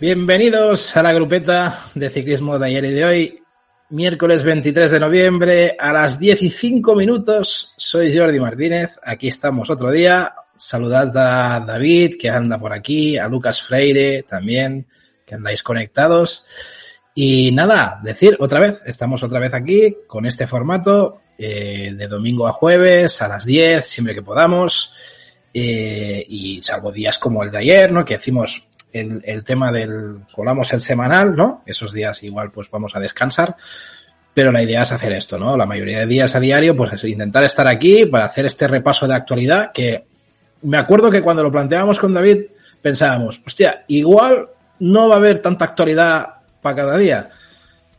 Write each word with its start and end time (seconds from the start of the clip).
Bienvenidos 0.00 0.94
a 0.96 1.02
la 1.02 1.12
grupeta 1.14 1.86
de 1.94 2.10
ciclismo 2.10 2.58
de 2.58 2.66
ayer 2.66 2.84
y 2.84 2.90
de 2.90 3.04
hoy, 3.04 3.42
miércoles 3.88 4.42
23 4.42 4.90
de 4.90 5.00
noviembre 5.00 5.76
a 5.78 5.94
las 5.94 6.18
15 6.18 6.82
minutos. 6.94 7.72
Soy 7.78 8.14
Jordi 8.14 8.38
Martínez, 8.38 8.98
aquí 9.02 9.28
estamos 9.28 9.70
otro 9.70 9.90
día. 9.90 10.34
Saludad 10.54 11.16
a 11.16 11.60
David, 11.60 12.16
que 12.20 12.28
anda 12.28 12.58
por 12.58 12.74
aquí, 12.74 13.16
a 13.16 13.28
Lucas 13.28 13.62
Freire 13.62 14.24
también, 14.24 14.86
que 15.24 15.36
andáis 15.36 15.62
conectados. 15.62 16.44
Y 17.14 17.50
nada, 17.52 17.98
decir 18.02 18.36
otra 18.40 18.60
vez, 18.60 18.82
estamos 18.84 19.22
otra 19.22 19.40
vez 19.40 19.54
aquí 19.54 19.96
con 20.06 20.26
este 20.26 20.46
formato 20.46 21.21
eh, 21.38 21.92
de 21.94 22.08
domingo 22.08 22.46
a 22.46 22.52
jueves 22.52 23.20
a 23.22 23.28
las 23.28 23.44
10, 23.44 23.86
siempre 23.86 24.14
que 24.14 24.22
podamos. 24.22 24.92
Eh, 25.54 26.24
y 26.28 26.62
salvo 26.62 26.90
días 26.90 27.18
como 27.18 27.42
el 27.42 27.50
de 27.50 27.58
ayer, 27.58 27.92
¿no? 27.92 28.04
Que 28.04 28.16
decimos 28.16 28.66
el, 28.92 29.20
el 29.24 29.44
tema 29.44 29.70
del, 29.70 30.20
colamos 30.34 30.72
el 30.72 30.80
semanal, 30.80 31.36
¿no? 31.36 31.62
Esos 31.66 31.92
días 31.92 32.22
igual 32.22 32.50
pues 32.50 32.70
vamos 32.70 32.94
a 32.96 33.00
descansar. 33.00 33.56
Pero 34.34 34.50
la 34.50 34.62
idea 34.62 34.82
es 34.82 34.92
hacer 34.92 35.12
esto, 35.12 35.38
¿no? 35.38 35.56
La 35.56 35.66
mayoría 35.66 36.00
de 36.00 36.06
días 36.06 36.34
a 36.34 36.40
diario, 36.40 36.74
pues 36.74 36.92
es 36.92 37.04
intentar 37.04 37.44
estar 37.44 37.68
aquí 37.68 38.06
para 38.06 38.24
hacer 38.24 38.46
este 38.46 38.66
repaso 38.66 39.06
de 39.06 39.14
actualidad 39.14 39.72
que 39.72 40.06
me 40.62 40.78
acuerdo 40.78 41.10
que 41.10 41.22
cuando 41.22 41.42
lo 41.42 41.52
planteábamos 41.52 41.98
con 41.98 42.14
David 42.14 42.44
pensábamos, 42.80 43.42
hostia, 43.46 43.84
igual 43.88 44.48
no 44.78 45.08
va 45.08 45.16
a 45.16 45.18
haber 45.18 45.40
tanta 45.40 45.66
actualidad 45.66 46.26
para 46.60 46.76
cada 46.76 46.96
día. 46.96 47.30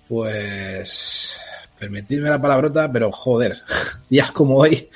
Pues, 0.07 1.37
permitidme 1.83 2.29
la 2.29 2.41
palabrota, 2.41 2.89
pero 2.89 3.11
joder, 3.11 3.61
días 4.09 4.31
como 4.31 4.55
hoy, 4.55 4.89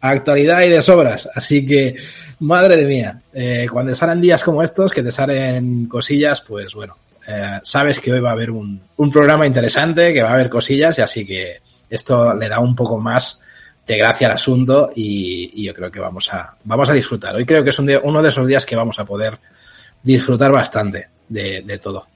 actualidad 0.00 0.62
y 0.62 0.68
de 0.68 0.82
sobras. 0.82 1.26
Así 1.34 1.64
que, 1.64 1.96
madre 2.40 2.76
de 2.76 2.84
mía, 2.84 3.20
eh, 3.32 3.66
cuando 3.70 3.94
salen 3.94 4.20
días 4.20 4.42
como 4.44 4.62
estos, 4.62 4.92
que 4.92 5.02
te 5.02 5.10
salen 5.10 5.86
cosillas, 5.86 6.42
pues 6.42 6.74
bueno, 6.74 6.98
eh, 7.26 7.60
sabes 7.62 7.98
que 7.98 8.12
hoy 8.12 8.20
va 8.20 8.30
a 8.30 8.32
haber 8.32 8.50
un, 8.50 8.78
un, 8.96 9.10
programa 9.10 9.46
interesante, 9.46 10.12
que 10.12 10.22
va 10.22 10.30
a 10.30 10.34
haber 10.34 10.50
cosillas, 10.50 10.98
y 10.98 11.02
así 11.02 11.24
que 11.24 11.60
esto 11.88 12.34
le 12.34 12.48
da 12.48 12.58
un 12.58 12.76
poco 12.76 12.98
más 12.98 13.40
de 13.86 13.96
gracia 13.96 14.26
al 14.26 14.34
asunto 14.34 14.90
y, 14.94 15.64
yo 15.64 15.72
creo 15.72 15.90
que 15.90 16.00
vamos 16.00 16.30
a, 16.30 16.54
vamos 16.64 16.90
a 16.90 16.92
disfrutar. 16.92 17.34
Hoy 17.36 17.46
creo 17.46 17.64
que 17.64 17.70
es 17.70 17.78
un 17.78 17.86
día, 17.86 18.00
uno 18.02 18.22
de 18.22 18.28
esos 18.28 18.46
días 18.46 18.66
que 18.66 18.76
vamos 18.76 18.98
a 18.98 19.06
poder 19.06 19.38
disfrutar 20.02 20.52
bastante 20.52 21.08
de 21.26 21.78
todo. 21.82 22.06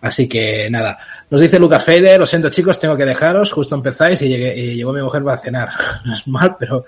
Así 0.00 0.28
que 0.28 0.68
nada, 0.70 0.98
nos 1.30 1.40
dice 1.40 1.58
Lucas 1.58 1.84
Feire, 1.84 2.18
lo 2.18 2.26
siento 2.26 2.50
chicos, 2.50 2.78
tengo 2.78 2.96
que 2.96 3.04
dejaros, 3.04 3.52
justo 3.52 3.74
empezáis 3.74 4.20
y, 4.22 4.28
llegó 4.28 4.92
mi 4.92 5.02
mujer 5.02 5.22
para 5.22 5.38
cenar. 5.38 5.68
No 6.04 6.14
es 6.14 6.26
mal, 6.28 6.56
pero 6.58 6.84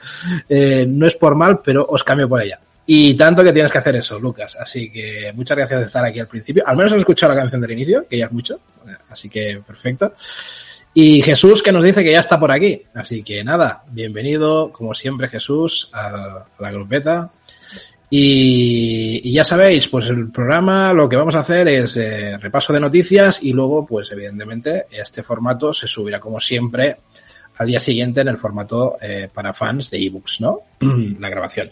eh, 0.48 0.84
no 0.86 1.06
es 1.06 1.16
por 1.16 1.34
mal, 1.34 1.60
pero 1.62 1.86
os 1.88 2.04
cambio 2.04 2.28
por 2.28 2.40
ella. 2.40 2.60
Y 2.86 3.14
tanto 3.14 3.44
que 3.44 3.52
tienes 3.52 3.70
que 3.70 3.78
hacer 3.78 3.96
eso, 3.96 4.18
Lucas. 4.18 4.56
Así 4.58 4.90
que 4.90 5.30
muchas 5.34 5.56
gracias 5.56 5.80
de 5.80 5.86
estar 5.86 6.04
aquí 6.04 6.20
al 6.20 6.26
principio. 6.26 6.62
Al 6.66 6.76
menos 6.76 6.92
has 6.92 6.98
escuchado 6.98 7.34
la 7.34 7.40
canción 7.40 7.60
del 7.60 7.72
inicio, 7.72 8.06
que 8.08 8.16
ya 8.16 8.26
es 8.26 8.32
mucho. 8.32 8.60
Así 9.10 9.28
que 9.28 9.60
perfecto. 9.66 10.14
Y 10.94 11.20
Jesús 11.20 11.62
que 11.62 11.70
nos 11.70 11.84
dice 11.84 12.02
que 12.02 12.12
ya 12.12 12.20
está 12.20 12.40
por 12.40 12.50
aquí. 12.50 12.82
Así 12.94 13.22
que 13.22 13.44
nada, 13.44 13.82
bienvenido, 13.90 14.72
como 14.72 14.94
siempre, 14.94 15.28
Jesús, 15.28 15.90
a 15.92 16.46
la 16.58 16.70
grupeta. 16.70 17.30
Y, 18.10 19.20
y, 19.22 19.32
ya 19.32 19.44
sabéis, 19.44 19.86
pues 19.88 20.06
el 20.06 20.30
programa 20.30 20.94
lo 20.94 21.08
que 21.08 21.16
vamos 21.16 21.34
a 21.34 21.40
hacer 21.40 21.68
es 21.68 21.96
eh, 21.98 22.38
repaso 22.38 22.72
de 22.72 22.80
noticias 22.80 23.40
y 23.42 23.52
luego, 23.52 23.84
pues 23.84 24.10
evidentemente, 24.12 24.86
este 24.90 25.22
formato 25.22 25.74
se 25.74 25.86
subirá 25.86 26.18
como 26.18 26.40
siempre 26.40 26.96
al 27.58 27.66
día 27.66 27.78
siguiente 27.78 28.22
en 28.22 28.28
el 28.28 28.38
formato 28.38 28.96
eh, 29.00 29.28
para 29.32 29.52
fans 29.52 29.90
de 29.90 29.98
ebooks, 29.98 30.40
¿no? 30.40 30.60
la 30.80 31.28
grabación. 31.28 31.70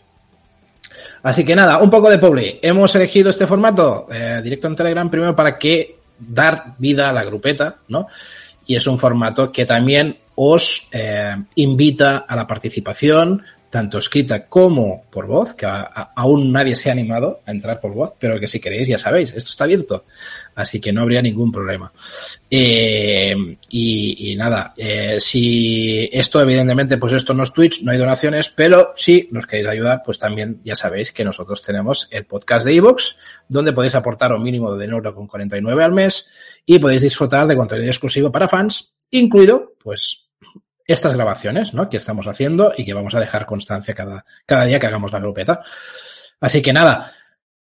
Así 1.22 1.42
que 1.42 1.56
nada, 1.56 1.78
un 1.78 1.88
poco 1.88 2.10
de 2.10 2.18
publi. 2.18 2.58
Hemos 2.60 2.94
elegido 2.94 3.30
este 3.30 3.46
formato 3.46 4.06
eh, 4.12 4.40
directo 4.42 4.66
en 4.66 4.76
Telegram 4.76 5.08
primero 5.08 5.34
para 5.34 5.58
que 5.58 6.00
dar 6.18 6.74
vida 6.76 7.08
a 7.08 7.12
la 7.12 7.24
grupeta, 7.24 7.78
¿no? 7.88 8.08
Y 8.66 8.76
es 8.76 8.86
un 8.86 8.98
formato 8.98 9.50
que 9.50 9.64
también 9.64 10.18
os 10.34 10.88
invita 11.54 12.18
a 12.28 12.36
la 12.36 12.46
participación, 12.46 13.42
tanto 13.76 13.98
escrita 13.98 14.46
como 14.46 15.04
por 15.10 15.26
voz, 15.26 15.52
que 15.52 15.66
aún 15.66 16.50
nadie 16.50 16.74
se 16.74 16.88
ha 16.88 16.92
animado 16.92 17.42
a 17.44 17.50
entrar 17.50 17.78
por 17.78 17.92
voz, 17.92 18.14
pero 18.18 18.40
que 18.40 18.48
si 18.48 18.58
queréis 18.58 18.88
ya 18.88 18.96
sabéis, 18.96 19.34
esto 19.34 19.50
está 19.50 19.64
abierto, 19.64 20.06
así 20.54 20.80
que 20.80 20.94
no 20.94 21.02
habría 21.02 21.20
ningún 21.20 21.52
problema. 21.52 21.92
Eh, 22.50 23.34
y, 23.68 24.32
y, 24.32 24.34
nada, 24.36 24.72
eh, 24.78 25.16
si 25.20 26.08
esto 26.10 26.40
evidentemente, 26.40 26.96
pues 26.96 27.12
esto 27.12 27.34
no 27.34 27.42
es 27.42 27.52
Twitch, 27.52 27.82
no 27.82 27.92
hay 27.92 27.98
donaciones, 27.98 28.48
pero 28.48 28.94
si 28.96 29.28
nos 29.30 29.46
queréis 29.46 29.68
ayudar, 29.68 30.00
pues 30.02 30.18
también 30.18 30.62
ya 30.64 30.74
sabéis 30.74 31.12
que 31.12 31.22
nosotros 31.22 31.60
tenemos 31.60 32.08
el 32.10 32.24
podcast 32.24 32.64
de 32.64 32.76
Evox, 32.76 33.14
donde 33.46 33.74
podéis 33.74 33.94
aportar 33.94 34.32
un 34.32 34.42
mínimo 34.42 34.74
de 34.74 34.88
1,49€ 34.88 35.84
al 35.84 35.92
mes 35.92 36.26
y 36.64 36.78
podéis 36.78 37.02
disfrutar 37.02 37.46
de 37.46 37.56
contenido 37.56 37.90
exclusivo 37.90 38.32
para 38.32 38.48
fans, 38.48 38.94
incluido, 39.10 39.74
pues, 39.84 40.25
estas 40.86 41.14
grabaciones, 41.14 41.74
¿no? 41.74 41.88
Que 41.88 41.96
estamos 41.96 42.26
haciendo 42.26 42.72
y 42.76 42.84
que 42.84 42.94
vamos 42.94 43.14
a 43.14 43.20
dejar 43.20 43.46
constancia 43.46 43.94
cada, 43.94 44.24
cada 44.44 44.64
día 44.64 44.78
que 44.78 44.86
hagamos 44.86 45.12
la 45.12 45.20
grupeta. 45.20 45.62
Así 46.40 46.62
que 46.62 46.72
nada, 46.72 47.12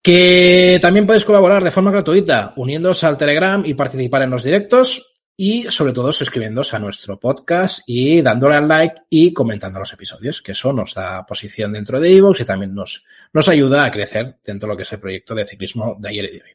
que 0.01 0.79
también 0.81 1.05
podéis 1.05 1.25
colaborar 1.25 1.63
de 1.63 1.71
forma 1.71 1.91
gratuita 1.91 2.53
uniéndose 2.55 3.05
al 3.05 3.17
Telegram 3.17 3.63
y 3.65 3.73
participar 3.73 4.23
en 4.23 4.29
los 4.29 4.43
directos 4.43 5.13
y 5.41 5.71
sobre 5.71 5.93
todo 5.93 6.11
suscribiéndose 6.11 6.75
a 6.75 6.79
nuestro 6.79 7.17
podcast 7.17 7.81
y 7.87 8.21
dándole 8.21 8.57
al 8.57 8.67
like 8.67 9.03
y 9.09 9.31
comentando 9.31 9.79
los 9.79 9.93
episodios, 9.93 10.41
que 10.41 10.51
eso 10.51 10.73
nos 10.73 10.93
da 10.93 11.25
posición 11.25 11.71
dentro 11.71 11.97
de 11.97 12.11
iVoox 12.11 12.41
y 12.41 12.45
también 12.45 12.75
nos, 12.75 13.05
nos 13.31 13.47
ayuda 13.47 13.85
a 13.85 13.91
crecer 13.91 14.35
dentro 14.43 14.67
de 14.67 14.73
lo 14.73 14.77
que 14.77 14.83
es 14.83 14.91
el 14.91 14.99
proyecto 14.99 15.33
de 15.33 15.45
ciclismo 15.45 15.95
de 15.97 16.09
ayer 16.09 16.25
y 16.25 16.31
de 16.31 16.43
hoy. 16.43 16.51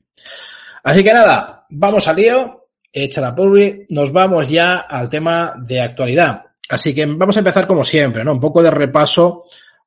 Así 0.83 1.03
que 1.03 1.15
nada, 1.15 1.65
vamos 1.71 2.07
al 2.09 2.17
lío, 2.17 2.67
hecha 2.93 3.23
la 3.23 3.35
pulvi, 3.35 3.87
nos 3.89 4.13
vamos 4.13 4.51
ya 4.51 4.81
al 4.81 5.09
tema 5.09 5.55
de 5.57 5.81
actualidad. 5.81 6.44
Así 6.69 6.95
que 6.95 7.07
vamos 7.07 7.37
a 7.37 7.41
empezar 7.41 7.67
como 7.67 7.85
siempre, 7.85 8.25
¿no? 8.25 8.33
Un 8.33 8.41
poco 8.41 8.63
de 8.63 8.71
repaso 8.71 9.45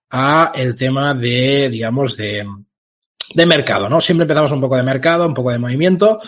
a 0.10 0.52
el 0.56 0.76
tema 0.76 1.14
de, 1.14 1.70
digamos, 1.70 2.16
de, 2.16 2.46
de 3.34 3.46
mercado, 3.46 3.90
¿no? 3.90 4.00
Siempre 4.00 4.24
empezamos 4.24 4.52
un 4.52 4.62
poco 4.62 4.78
de 4.78 4.84
mercado, 4.84 5.26
un 5.26 5.34
poco 5.34 5.52
de 5.52 5.60
movimiento. 5.60 6.20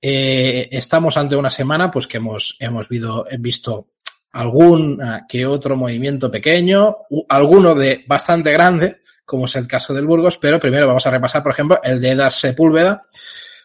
Eh, 0.00 0.68
estamos 0.70 1.16
ante 1.16 1.36
una 1.36 1.50
semana, 1.50 1.90
pues 1.90 2.06
que 2.06 2.18
hemos, 2.18 2.56
hemos 2.60 2.88
visto, 2.88 3.88
algún 4.32 5.00
que 5.28 5.46
otro 5.46 5.76
movimiento 5.76 6.30
pequeño, 6.30 6.96
alguno 7.28 7.74
de 7.74 8.04
bastante 8.06 8.52
grande, 8.52 8.98
como 9.24 9.46
es 9.46 9.56
el 9.56 9.66
caso 9.66 9.94
del 9.94 10.06
Burgos, 10.06 10.36
pero 10.36 10.60
primero 10.60 10.86
vamos 10.86 11.06
a 11.06 11.10
repasar, 11.10 11.42
por 11.42 11.52
ejemplo, 11.52 11.80
el 11.82 12.00
de 12.00 12.10
Edar 12.10 12.32
Sepúlveda, 12.32 13.06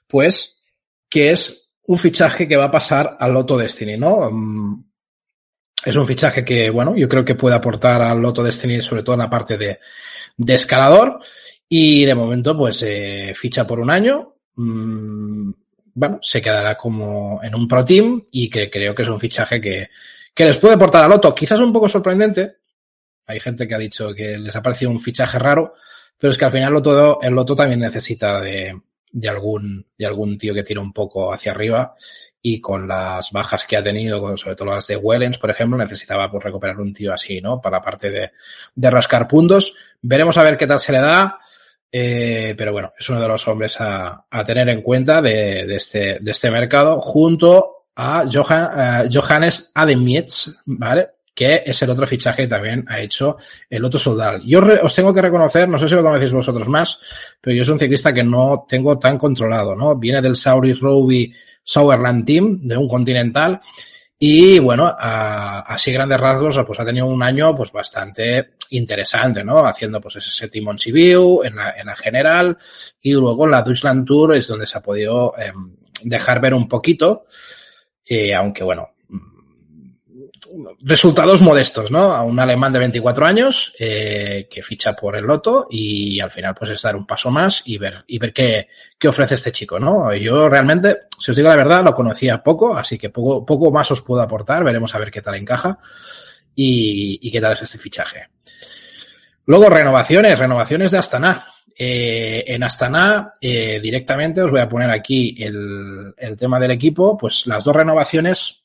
pues, 0.08 0.64
que 1.10 1.32
es 1.32 1.72
un 1.88 1.98
fichaje 1.98 2.48
que 2.48 2.56
va 2.56 2.66
a 2.66 2.72
pasar 2.72 3.18
al 3.20 3.34
Loto 3.34 3.58
Destiny, 3.58 3.98
¿no? 3.98 4.30
Es 5.84 5.96
un 5.96 6.06
fichaje 6.06 6.44
que, 6.44 6.70
bueno, 6.70 6.96
yo 6.96 7.08
creo 7.08 7.24
que 7.24 7.36
puede 7.36 7.56
aportar 7.56 8.02
al 8.02 8.20
Loto 8.20 8.44
Destiny, 8.44 8.82
sobre 8.82 9.04
todo 9.04 9.14
en 9.14 9.22
la 9.22 9.30
parte 9.30 9.58
de, 9.58 9.80
escalador. 10.48 11.20
Y 11.68 12.06
de 12.06 12.16
momento, 12.16 12.58
pues, 12.58 12.84
eh, 12.84 13.34
ficha 13.36 13.66
por 13.66 13.80
un 13.80 13.90
año. 13.90 14.36
Mmm, 14.56 15.52
bueno, 15.94 16.20
se 16.22 16.42
quedará 16.42 16.76
como 16.76 17.42
en 17.44 17.56
un 17.56 17.68
Pro 17.68 17.84
Team 17.84 18.24
y 18.32 18.50
que 18.50 18.70
creo 18.70 18.96
que 18.96 19.02
es 19.02 19.10
un 19.10 19.20
fichaje 19.20 19.60
que, 19.60 19.90
que 20.34 20.46
les 20.46 20.58
puede 20.58 20.76
aportar 20.76 21.04
al 21.04 21.12
Loto. 21.12 21.34
Quizás 21.34 21.60
un 21.60 21.74
poco 21.74 21.88
sorprendente. 21.88 22.58
Hay 23.28 23.40
gente 23.40 23.68
que 23.68 23.76
ha 23.76 23.80
dicho 23.80 24.14
que 24.14 24.38
les 24.38 24.56
ha 24.56 24.62
parecido 24.62 24.92
un 24.92 25.00
fichaje 25.00 25.38
raro, 25.38 25.76
pero 26.18 26.32
es 26.32 26.38
que 26.38 26.46
al 26.46 26.52
final 26.52 26.74
el 27.22 27.34
Loto, 27.34 27.56
también 27.56 27.80
necesita 27.80 28.42
de, 28.42 28.80
de 29.12 29.30
algún, 29.30 29.86
de 29.98 30.06
algún 30.06 30.38
tío 30.38 30.54
que 30.54 30.64
tire 30.64 30.80
un 30.80 30.94
poco 30.94 31.32
hacia 31.32 31.52
arriba 31.52 31.96
y 32.42 32.62
con 32.62 32.88
las 32.88 33.32
bajas 33.32 33.66
que 33.66 33.78
ha 33.78 33.84
tenido, 33.84 34.38
sobre 34.38 34.56
todo 34.56 34.70
las 34.70 34.88
de 34.88 34.96
Wellens, 34.96 35.38
por 35.38 35.50
ejemplo, 35.50 35.78
necesitaba 35.78 36.32
pues, 36.32 36.44
recuperar 36.44 36.80
un 36.80 36.94
tío 36.94 37.14
así, 37.14 37.42
¿no? 37.42 37.60
Para 37.60 37.78
la 37.78 37.84
parte 37.84 38.10
de, 38.10 38.32
de 38.76 38.90
rascar 38.90 39.28
puntos. 39.28 39.76
Veremos 40.02 40.38
a 40.38 40.44
ver 40.44 40.58
qué 40.58 40.68
tal 40.68 40.80
se 40.80 40.92
le 40.92 41.00
da. 41.00 41.40
Eh, 41.92 42.54
pero 42.56 42.72
bueno, 42.72 42.94
es 43.00 43.10
uno 43.10 43.20
de 43.20 43.28
los 43.28 43.48
hombres 43.48 43.82
a, 43.82 44.26
a 44.30 44.44
tener 44.44 44.70
en 44.70 44.84
cuenta 44.84 45.24
de, 45.24 45.66
de, 45.66 45.76
este, 45.76 46.20
de 46.22 46.32
este 46.32 46.52
mercado 46.52 47.02
junto 47.02 47.88
a 47.96 48.26
Johan, 48.32 49.08
uh, 49.08 49.10
Johannes 49.12 49.72
Ademietz, 49.74 50.50
¿vale? 50.68 51.08
Que 51.34 51.64
es 51.66 51.82
el 51.82 51.90
otro 51.90 52.06
fichaje 52.06 52.44
que 52.44 52.48
también 52.48 52.86
ha 52.88 53.00
hecho 53.00 53.38
el 53.68 53.84
otro 53.84 54.00
soldado. 54.00 54.38
Yo 54.46 54.62
os 54.84 54.94
tengo 54.94 55.12
que 55.12 55.22
reconocer, 55.22 55.68
no 55.68 55.80
sé 55.80 55.88
si 55.88 55.96
lo 55.96 56.04
conocéis 56.04 56.32
vosotros 56.32 56.70
más, 56.70 57.02
pero 57.42 57.56
yo 57.56 57.64
soy 57.64 57.74
un 57.74 57.80
ciclista 57.80 58.14
que 58.14 58.24
no 58.24 58.66
tengo 58.70 59.00
tan 59.00 59.18
controlado, 59.18 59.76
¿no? 59.76 59.96
Viene 59.96 60.22
del 60.22 60.36
Sauris 60.36 60.80
Roby 60.80 61.34
Sauerland 61.70 62.26
Team, 62.26 62.62
de 62.64 62.76
un 62.76 62.88
continental, 62.88 63.60
y 64.18 64.58
bueno, 64.58 64.88
a, 64.88 65.60
así 65.60 65.92
grandes 65.92 66.20
rasgos, 66.20 66.60
pues 66.66 66.80
ha 66.80 66.86
tenido 66.86 67.06
un 67.06 67.22
año 67.22 67.56
pues 67.56 67.72
bastante 67.72 68.54
interesante, 68.72 69.44
¿no? 69.44 69.64
Haciendo 69.68 70.02
pues 70.02 70.16
ese 70.16 70.32
séptimo 70.32 70.72
en 70.72 70.80
Sibiu, 70.80 71.44
en 71.44 71.56
la, 71.56 71.76
en 71.78 71.86
la 71.86 71.96
general, 71.96 72.58
y 73.00 73.14
luego 73.14 73.46
la 73.46 73.62
Deutschland 73.62 74.04
Tour 74.04 74.36
es 74.36 74.48
donde 74.48 74.66
se 74.66 74.80
ha 74.80 74.82
podido 74.82 75.36
eh, 75.38 75.54
dejar 76.02 76.42
ver 76.42 76.56
un 76.56 76.68
poquito, 76.68 77.28
eh, 78.04 78.34
aunque 78.34 78.64
bueno, 78.64 78.90
resultados 80.82 81.42
modestos, 81.42 81.92
¿no? 81.92 82.14
A 82.14 82.24
un 82.24 82.40
alemán 82.40 82.74
de 82.74 82.80
24 82.80 83.26
años 83.26 83.74
eh, 83.80 84.48
que 84.50 84.62
ficha 84.62 84.94
por 84.96 85.16
el 85.16 85.26
Loto 85.26 85.68
y 85.70 86.20
al 86.20 86.32
final 86.32 86.56
pues 86.56 86.72
es 86.72 86.82
dar 86.82 86.96
un 86.96 87.06
paso 87.06 87.30
más 87.32 87.62
y 87.66 87.78
ver 87.78 88.02
y 88.08 88.18
ver 88.18 88.34
qué, 88.34 88.68
qué 88.98 89.08
ofrece 89.08 89.36
este 89.36 89.52
chico, 89.52 89.80
¿no? 89.80 90.14
Yo 90.16 90.50
realmente, 90.50 91.02
si 91.20 91.32
os 91.32 91.38
digo 91.38 91.50
la 91.50 91.56
verdad, 91.56 91.84
lo 91.84 91.94
conocía 91.94 92.42
poco, 92.42 92.76
así 92.76 92.98
que 92.98 93.10
poco, 93.10 93.46
poco 93.46 93.72
más 93.72 93.92
os 93.92 94.02
puedo 94.02 94.22
aportar, 94.22 94.64
veremos 94.64 94.94
a 94.96 95.00
ver 95.00 95.12
qué 95.12 95.22
tal 95.22 95.36
encaja 95.36 95.78
y, 96.56 97.20
y 97.22 97.32
qué 97.32 97.42
tal 97.42 97.54
es 97.54 97.62
este 97.62 97.78
fichaje. 97.78 98.28
Luego, 99.46 99.70
renovaciones, 99.70 100.38
renovaciones 100.38 100.92
de 100.92 100.98
Astana. 101.00 101.48
Eh, 101.76 102.44
en 102.46 102.62
Astana, 102.62 103.34
eh, 103.40 103.80
directamente 103.82 104.42
os 104.42 104.52
voy 104.52 104.60
a 104.60 104.68
poner 104.68 104.92
aquí 104.92 105.36
el, 105.40 106.14
el 106.18 106.36
tema 106.36 106.60
del 106.60 106.72
equipo, 106.72 107.18
pues 107.18 107.48
las 107.48 107.64
dos 107.64 107.76
renovaciones 107.76 108.64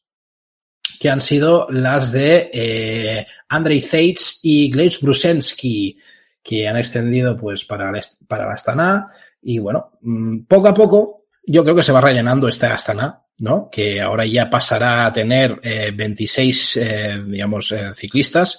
que 1.05 1.11
han 1.11 1.21
sido 1.21 1.67
las 1.69 2.13
de 2.13 2.49
eh, 2.51 3.27
Andrei 3.51 3.83
Zeitz 3.83 4.39
y 4.41 4.71
Gleb 4.71 4.91
Brusensky, 5.03 5.99
que 6.43 6.67
han 6.67 6.79
extendido 6.79 7.37
pues 7.37 7.67
para, 7.67 7.93
para 8.27 8.47
la 8.47 8.55
Astana. 8.55 9.11
Y 9.43 9.59
bueno, 9.59 9.99
mm, 10.01 10.45
poco 10.45 10.69
a 10.69 10.73
poco 10.73 11.24
yo 11.47 11.63
creo 11.63 11.77
que 11.77 11.83
se 11.83 11.93
va 11.93 12.01
rellenando 12.01 12.49
esta 12.49 12.73
Astana, 12.73 13.23
¿no? 13.39 13.69
Que 13.71 14.01
ahora 14.01 14.25
ya 14.27 14.49
pasará 14.49 15.07
a 15.07 15.13
tener 15.13 15.61
eh, 15.63 15.93
26, 15.95 16.77
eh, 16.77 17.23
digamos, 17.27 17.73
eh, 17.73 17.93
ciclistas. 17.95 18.59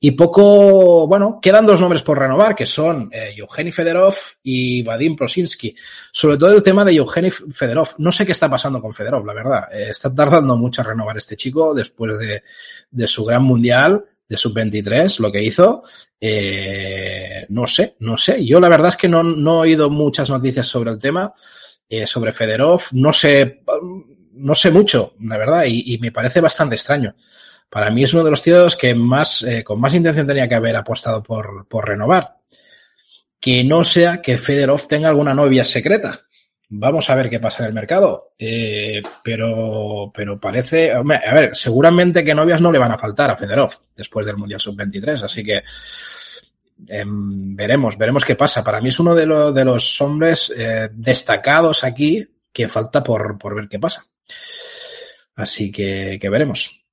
Y 0.00 0.12
poco, 0.12 1.06
bueno, 1.06 1.38
quedan 1.40 1.66
dos 1.66 1.80
nombres 1.80 2.02
por 2.02 2.18
renovar, 2.18 2.54
que 2.54 2.66
son 2.66 3.08
eh, 3.12 3.34
Evgeny 3.36 3.72
Federov 3.72 4.14
y 4.42 4.82
Vadim 4.82 5.16
Prosinski. 5.16 5.74
Sobre 6.12 6.36
todo 6.36 6.54
el 6.54 6.62
tema 6.62 6.84
de 6.84 6.92
Evgeny 6.92 7.30
Federov. 7.30 7.94
No 7.98 8.10
sé 8.12 8.26
qué 8.26 8.32
está 8.32 8.50
pasando 8.50 8.80
con 8.80 8.92
Federov, 8.92 9.24
la 9.24 9.34
verdad. 9.34 9.62
Eh, 9.72 9.86
está 9.90 10.14
tardando 10.14 10.56
mucho 10.56 10.82
a 10.82 10.84
renovar 10.84 11.16
este 11.16 11.36
chico 11.36 11.74
después 11.74 12.18
de, 12.18 12.42
de 12.90 13.06
su 13.06 13.24
gran 13.24 13.44
mundial 13.44 14.04
de 14.28 14.36
sub-23, 14.36 15.18
lo 15.18 15.30
que 15.30 15.42
hizo, 15.42 15.82
eh, 16.20 17.46
no 17.50 17.66
sé, 17.66 17.96
no 18.00 18.16
sé. 18.16 18.44
Yo 18.44 18.60
la 18.60 18.68
verdad 18.68 18.88
es 18.88 18.96
que 18.96 19.08
no, 19.08 19.22
no 19.22 19.56
he 19.56 19.68
oído 19.68 19.90
muchas 19.90 20.30
noticias 20.30 20.66
sobre 20.66 20.90
el 20.90 20.98
tema, 20.98 21.32
eh, 22.02 22.06
sobre 22.06 22.32
Federov, 22.32 22.82
no 22.92 23.12
sé, 23.12 23.62
no 24.32 24.54
sé 24.54 24.70
mucho, 24.70 25.14
la 25.20 25.38
verdad, 25.38 25.64
y, 25.66 25.98
me 25.98 26.12
parece 26.12 26.40
bastante 26.40 26.74
extraño. 26.74 27.14
Para 27.68 27.90
mí 27.90 28.04
es 28.04 28.14
uno 28.14 28.24
de 28.24 28.30
los 28.30 28.42
tíos 28.42 28.76
que 28.76 28.94
más, 28.94 29.42
eh, 29.42 29.64
con 29.64 29.80
más 29.80 29.94
intención 29.94 30.26
tenía 30.26 30.48
que 30.48 30.54
haber 30.54 30.76
apostado 30.76 31.22
por, 31.22 31.66
por 31.68 31.88
renovar. 31.88 32.36
Que 33.40 33.64
no 33.64 33.84
sea 33.84 34.22
que 34.22 34.38
Federov 34.38 34.86
tenga 34.86 35.08
alguna 35.08 35.34
novia 35.34 35.64
secreta. 35.64 36.24
Vamos 36.68 37.10
a 37.10 37.14
ver 37.14 37.28
qué 37.28 37.40
pasa 37.40 37.62
en 37.62 37.68
el 37.68 37.74
mercado. 37.74 38.32
Eh, 38.38 39.02
pero, 39.22 40.10
pero 40.14 40.40
parece, 40.40 40.92
a 40.92 41.02
ver, 41.02 41.54
seguramente 41.54 42.24
que 42.24 42.34
novias 42.34 42.60
no 42.60 42.72
le 42.72 42.78
van 42.78 42.92
a 42.92 42.98
faltar 42.98 43.30
a 43.30 43.36
Federov 43.36 43.72
después 43.94 44.26
del 44.26 44.36
Mundial 44.36 44.60
Sub-23, 44.60 45.22
así 45.22 45.44
que 45.44 45.62
eh, 46.88 47.04
veremos, 47.06 47.96
veremos 47.96 48.24
qué 48.24 48.36
pasa. 48.36 48.62
Para 48.62 48.80
mí 48.80 48.88
es 48.88 48.98
uno 48.98 49.14
de, 49.14 49.26
lo, 49.26 49.52
de 49.52 49.64
los 49.64 50.00
hombres 50.00 50.52
eh, 50.56 50.88
destacados 50.92 51.84
aquí 51.84 52.26
que 52.52 52.68
falta 52.68 53.02
por, 53.02 53.38
por 53.38 53.54
ver 53.54 53.68
qué 53.68 53.78
pasa. 53.78 54.06
Así 55.36 55.70
que, 55.70 56.18
que 56.20 56.28
veremos. 56.28 56.83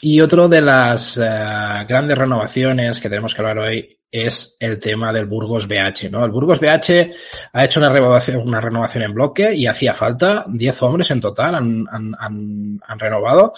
Y 0.00 0.20
otro 0.20 0.48
de 0.48 0.62
las 0.62 1.16
uh, 1.18 1.86
grandes 1.86 2.16
renovaciones 2.16 3.00
que 3.00 3.08
tenemos 3.08 3.34
que 3.34 3.42
hablar 3.42 3.58
hoy 3.58 4.00
es 4.12 4.56
el 4.58 4.80
tema 4.80 5.12
del 5.12 5.26
Burgos 5.26 5.68
BH, 5.68 6.10
¿no? 6.10 6.24
El 6.24 6.32
Burgos 6.32 6.58
BH 6.58 7.12
ha 7.52 7.64
hecho 7.64 7.78
una 7.78 7.90
renovación, 7.90 8.38
una 8.38 8.60
renovación 8.60 9.04
en 9.04 9.14
bloque 9.14 9.54
y 9.54 9.66
hacía 9.66 9.94
falta 9.94 10.44
10 10.48 10.82
hombres 10.82 11.10
en 11.12 11.20
total 11.20 11.54
han, 11.54 11.86
han, 11.88 12.98
renovado. 12.98 13.52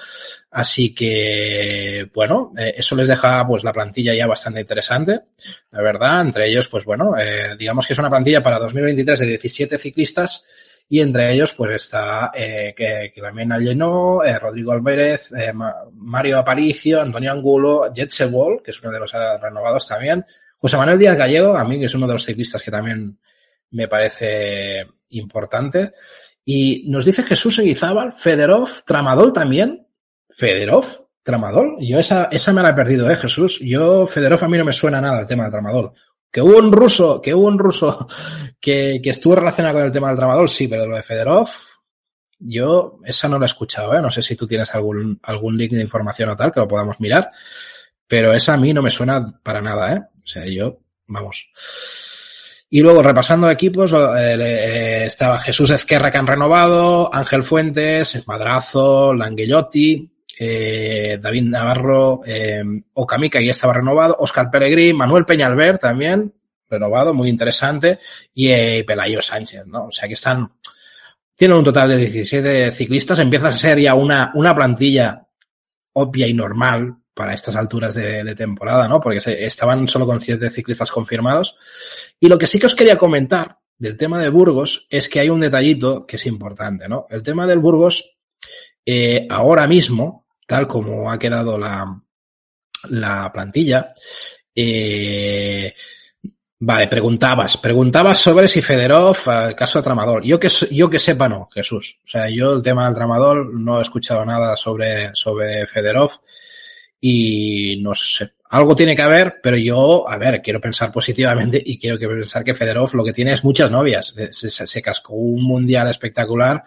Así 0.50 0.94
que, 0.94 2.10
bueno, 2.14 2.52
eh, 2.58 2.74
eso 2.76 2.94
les 2.96 3.08
deja 3.08 3.46
pues 3.46 3.64
la 3.64 3.72
plantilla 3.72 4.14
ya 4.14 4.26
bastante 4.26 4.60
interesante, 4.60 5.20
la 5.70 5.80
verdad. 5.80 6.20
Entre 6.20 6.46
ellos, 6.48 6.68
pues 6.68 6.84
bueno, 6.84 7.16
eh, 7.18 7.56
digamos 7.58 7.86
que 7.86 7.94
es 7.94 7.98
una 7.98 8.10
plantilla 8.10 8.42
para 8.42 8.58
2023 8.58 9.20
de 9.20 9.26
17 9.26 9.78
ciclistas 9.78 10.44
y 10.88 11.00
entre 11.00 11.32
ellos 11.32 11.52
pues 11.52 11.72
está 11.72 12.30
eh, 12.34 12.74
que, 12.76 13.12
que 13.14 13.20
también 13.20 13.50
llenó 13.60 14.22
eh, 14.22 14.38
Rodrigo 14.38 14.72
Álvarez, 14.72 15.32
eh, 15.32 15.52
Mario 15.94 16.38
Aparicio, 16.38 17.00
Antonio 17.00 17.32
Angulo, 17.32 17.92
Jet 17.92 18.10
Sewol, 18.10 18.62
que 18.62 18.72
es 18.72 18.82
uno 18.82 18.92
de 18.92 19.00
los 19.00 19.12
renovados 19.12 19.86
también, 19.86 20.24
José 20.58 20.76
Manuel 20.76 20.98
Díaz 20.98 21.16
Gallego, 21.16 21.56
a 21.56 21.64
mí 21.64 21.78
que 21.80 21.86
es 21.86 21.94
uno 21.94 22.06
de 22.06 22.12
los 22.12 22.24
ciclistas 22.24 22.62
que 22.62 22.70
también 22.70 23.18
me 23.72 23.88
parece 23.88 24.86
importante. 25.08 25.92
Y 26.44 26.88
nos 26.88 27.04
dice 27.04 27.22
Jesús 27.22 27.58
Eguizábal, 27.58 28.12
Federov, 28.12 28.84
Tramadol 28.84 29.32
también. 29.32 29.86
Federov, 30.30 30.86
Tramadol. 31.22 31.76
Yo 31.80 31.98
esa, 31.98 32.28
esa 32.30 32.52
me 32.52 32.62
la 32.62 32.70
he 32.70 32.74
perdido, 32.74 33.10
eh, 33.10 33.16
Jesús. 33.16 33.58
Yo, 33.60 34.06
Federov, 34.06 34.44
a 34.44 34.48
mí 34.48 34.58
no 34.58 34.64
me 34.64 34.72
suena 34.72 35.00
nada 35.00 35.20
el 35.20 35.26
tema 35.26 35.44
de 35.44 35.50
Tramadol. 35.50 35.92
Que 36.32 36.40
hubo 36.40 36.58
un 36.58 36.72
ruso, 36.72 37.20
que 37.20 37.34
hubo 37.34 37.46
un 37.46 37.58
ruso 37.58 38.08
que, 38.60 39.00
que 39.02 39.10
estuvo 39.10 39.36
relacionado 39.36 39.76
con 39.76 39.84
el 39.84 39.92
tema 39.92 40.08
del 40.08 40.16
tramadol, 40.16 40.48
sí, 40.48 40.66
pero 40.66 40.86
lo 40.86 40.96
de 40.96 41.02
Federov, 41.02 41.48
yo 42.40 42.98
esa 43.04 43.28
no 43.28 43.38
la 43.38 43.44
he 43.44 43.46
escuchado, 43.46 43.94
¿eh? 43.94 44.02
No 44.02 44.10
sé 44.10 44.22
si 44.22 44.34
tú 44.34 44.46
tienes 44.46 44.74
algún, 44.74 45.20
algún 45.22 45.56
link 45.56 45.72
de 45.72 45.82
información 45.82 46.30
o 46.30 46.36
tal 46.36 46.52
que 46.52 46.60
lo 46.60 46.68
podamos 46.68 47.00
mirar, 47.00 47.30
pero 48.06 48.32
esa 48.32 48.54
a 48.54 48.56
mí 48.56 48.72
no 48.72 48.82
me 48.82 48.90
suena 48.90 49.40
para 49.42 49.60
nada, 49.60 49.94
¿eh? 49.94 50.00
O 50.24 50.26
sea, 50.26 50.44
yo, 50.46 50.80
vamos. 51.06 51.48
Y 52.68 52.80
luego, 52.80 53.02
repasando 53.02 53.50
equipos, 53.50 53.92
eh, 53.92 54.34
eh, 54.40 55.04
estaba 55.04 55.38
Jesús 55.38 55.70
Ezquerra 55.70 56.10
que 56.10 56.18
han 56.18 56.26
renovado, 56.26 57.14
Ángel 57.14 57.42
Fuentes, 57.42 58.26
Madrazo, 58.26 59.12
Languillotti, 59.12 60.10
eh, 60.38 61.18
David 61.20 61.44
Navarro, 61.44 62.22
eh, 62.24 62.62
Okamica 62.94 63.40
ya 63.40 63.50
estaba 63.50 63.74
renovado, 63.74 64.16
Oscar 64.18 64.50
Peregrín, 64.50 64.96
Manuel 64.96 65.24
Peñalver 65.24 65.78
también, 65.78 66.32
renovado, 66.68 67.12
muy 67.14 67.28
interesante, 67.28 67.98
y 68.34 68.48
eh, 68.48 68.84
Pelayo 68.86 69.20
Sánchez, 69.20 69.66
¿no? 69.66 69.86
O 69.86 69.90
sea 69.92 70.08
que 70.08 70.14
están, 70.14 70.52
tienen 71.36 71.58
un 71.58 71.64
total 71.64 71.90
de 71.90 71.96
17 71.98 72.72
ciclistas, 72.72 73.18
empieza 73.18 73.48
a 73.48 73.52
ser 73.52 73.78
ya 73.78 73.94
una, 73.94 74.32
una 74.34 74.54
plantilla 74.54 75.26
obvia 75.94 76.26
y 76.26 76.32
normal 76.32 76.96
para 77.14 77.34
estas 77.34 77.56
alturas 77.56 77.94
de, 77.94 78.24
de 78.24 78.34
temporada, 78.34 78.88
¿no? 78.88 79.00
Porque 79.00 79.20
se, 79.20 79.44
estaban 79.44 79.86
solo 79.86 80.06
con 80.06 80.20
7 80.20 80.48
ciclistas 80.50 80.90
confirmados. 80.90 81.56
Y 82.18 82.28
lo 82.28 82.38
que 82.38 82.46
sí 82.46 82.58
que 82.58 82.66
os 82.66 82.74
quería 82.74 82.96
comentar 82.96 83.58
del 83.78 83.96
tema 83.96 84.18
de 84.20 84.30
Burgos 84.30 84.86
es 84.88 85.08
que 85.08 85.20
hay 85.20 85.28
un 85.28 85.40
detallito 85.40 86.06
que 86.06 86.16
es 86.16 86.26
importante, 86.26 86.88
¿no? 86.88 87.06
El 87.10 87.22
tema 87.22 87.46
del 87.46 87.58
Burgos, 87.58 88.16
eh, 88.86 89.26
ahora 89.28 89.66
mismo, 89.66 90.21
tal 90.52 90.66
como 90.66 91.10
ha 91.10 91.18
quedado 91.18 91.56
la, 91.56 91.98
la 92.90 93.32
plantilla, 93.32 93.94
eh, 94.54 95.72
Vale, 96.64 96.88
preguntabas, 96.88 97.56
preguntabas 97.56 98.20
sobre 98.20 98.46
si 98.46 98.60
Federov, 98.62 99.16
el 99.48 99.56
caso 99.56 99.78
de 99.78 99.82
Tramador. 99.82 100.22
Yo 100.22 100.38
que, 100.38 100.48
yo 100.70 100.88
que 100.88 101.00
sepa 101.00 101.28
no, 101.28 101.48
Jesús. 101.52 101.98
O 102.04 102.06
sea, 102.06 102.28
yo 102.28 102.52
el 102.52 102.62
tema 102.62 102.84
del 102.84 102.94
Tramador 102.94 103.52
no 103.52 103.78
he 103.78 103.82
escuchado 103.82 104.24
nada 104.24 104.54
sobre, 104.54 105.10
sobre 105.12 105.66
Federov 105.66 106.12
y 107.00 107.80
no 107.82 107.96
sé. 107.96 108.34
Algo 108.50 108.76
tiene 108.76 108.94
que 108.94 109.02
haber, 109.02 109.40
pero 109.42 109.56
yo, 109.56 110.08
a 110.08 110.16
ver, 110.18 110.40
quiero 110.40 110.60
pensar 110.60 110.92
positivamente 110.92 111.60
y 111.64 111.80
quiero 111.80 111.98
que 111.98 112.06
pensar 112.06 112.44
que 112.44 112.54
Federov 112.54 112.94
lo 112.94 113.04
que 113.04 113.12
tiene 113.12 113.32
es 113.32 113.42
muchas 113.42 113.68
novias. 113.68 114.14
Se, 114.30 114.50
se, 114.50 114.66
se 114.66 114.82
cascó 114.82 115.14
un 115.14 115.42
mundial 115.42 115.88
espectacular 115.88 116.62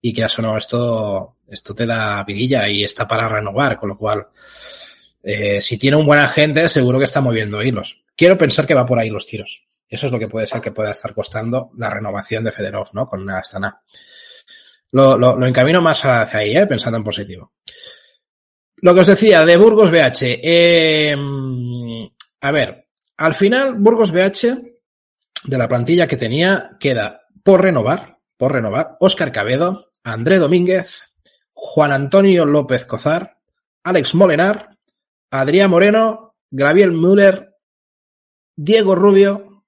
y 0.00 0.12
que 0.12 0.22
eso 0.22 0.42
no, 0.42 0.56
esto, 0.56 1.36
esto 1.54 1.74
te 1.74 1.86
da 1.86 2.22
virilla 2.24 2.68
y 2.68 2.84
está 2.84 3.08
para 3.08 3.26
renovar, 3.26 3.78
con 3.78 3.88
lo 3.88 3.96
cual, 3.96 4.28
eh, 5.22 5.60
si 5.60 5.78
tiene 5.78 5.96
un 5.96 6.06
buen 6.06 6.20
agente, 6.20 6.68
seguro 6.68 6.98
que 6.98 7.04
está 7.04 7.20
moviendo 7.20 7.62
hilos. 7.62 8.02
Quiero 8.16 8.38
pensar 8.38 8.66
que 8.66 8.74
va 8.74 8.86
por 8.86 8.98
ahí 8.98 9.10
los 9.10 9.26
tiros. 9.26 9.64
Eso 9.88 10.06
es 10.06 10.12
lo 10.12 10.18
que 10.18 10.28
puede 10.28 10.46
ser 10.46 10.60
que 10.60 10.72
pueda 10.72 10.90
estar 10.90 11.14
costando 11.14 11.70
la 11.76 11.90
renovación 11.90 12.44
de 12.44 12.52
Federov, 12.52 12.88
¿no? 12.92 13.06
Con 13.06 13.22
una 13.22 13.38
Astana. 13.38 13.80
Lo, 14.92 15.18
lo, 15.18 15.36
lo, 15.36 15.46
encamino 15.46 15.80
más 15.80 16.04
hacia 16.04 16.40
ahí, 16.40 16.56
¿eh? 16.56 16.66
pensando 16.66 16.98
en 16.98 17.04
positivo. 17.04 17.52
Lo 18.76 18.94
que 18.94 19.00
os 19.00 19.06
decía 19.06 19.44
de 19.44 19.56
Burgos 19.56 19.90
BH. 19.90 20.40
Eh, 20.42 21.16
a 22.40 22.50
ver, 22.50 22.88
al 23.16 23.34
final, 23.34 23.74
Burgos 23.74 24.12
BH, 24.12 24.62
de 25.44 25.58
la 25.58 25.68
plantilla 25.68 26.06
que 26.06 26.16
tenía, 26.16 26.76
queda 26.78 27.22
por 27.42 27.62
renovar, 27.62 28.18
por 28.36 28.52
renovar, 28.52 28.96
Óscar 29.00 29.32
Cabedo, 29.32 29.90
André 30.02 30.38
Domínguez, 30.38 31.13
Juan 31.66 31.92
Antonio 31.92 32.44
López 32.44 32.84
Cozar, 32.84 33.38
Alex 33.84 34.14
Molenar, 34.14 34.76
Adrián 35.30 35.70
Moreno, 35.70 36.36
Gabriel 36.50 36.92
Müller, 36.92 37.54
Diego 38.54 38.94
Rubio 38.94 39.64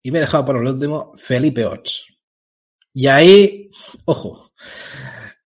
y 0.00 0.12
me 0.12 0.18
he 0.18 0.20
dejado 0.22 0.44
por 0.44 0.56
el 0.56 0.68
último 0.68 1.12
Felipe 1.16 1.66
Ots. 1.66 2.06
Y 2.94 3.08
ahí, 3.08 3.68
ojo, 4.04 4.52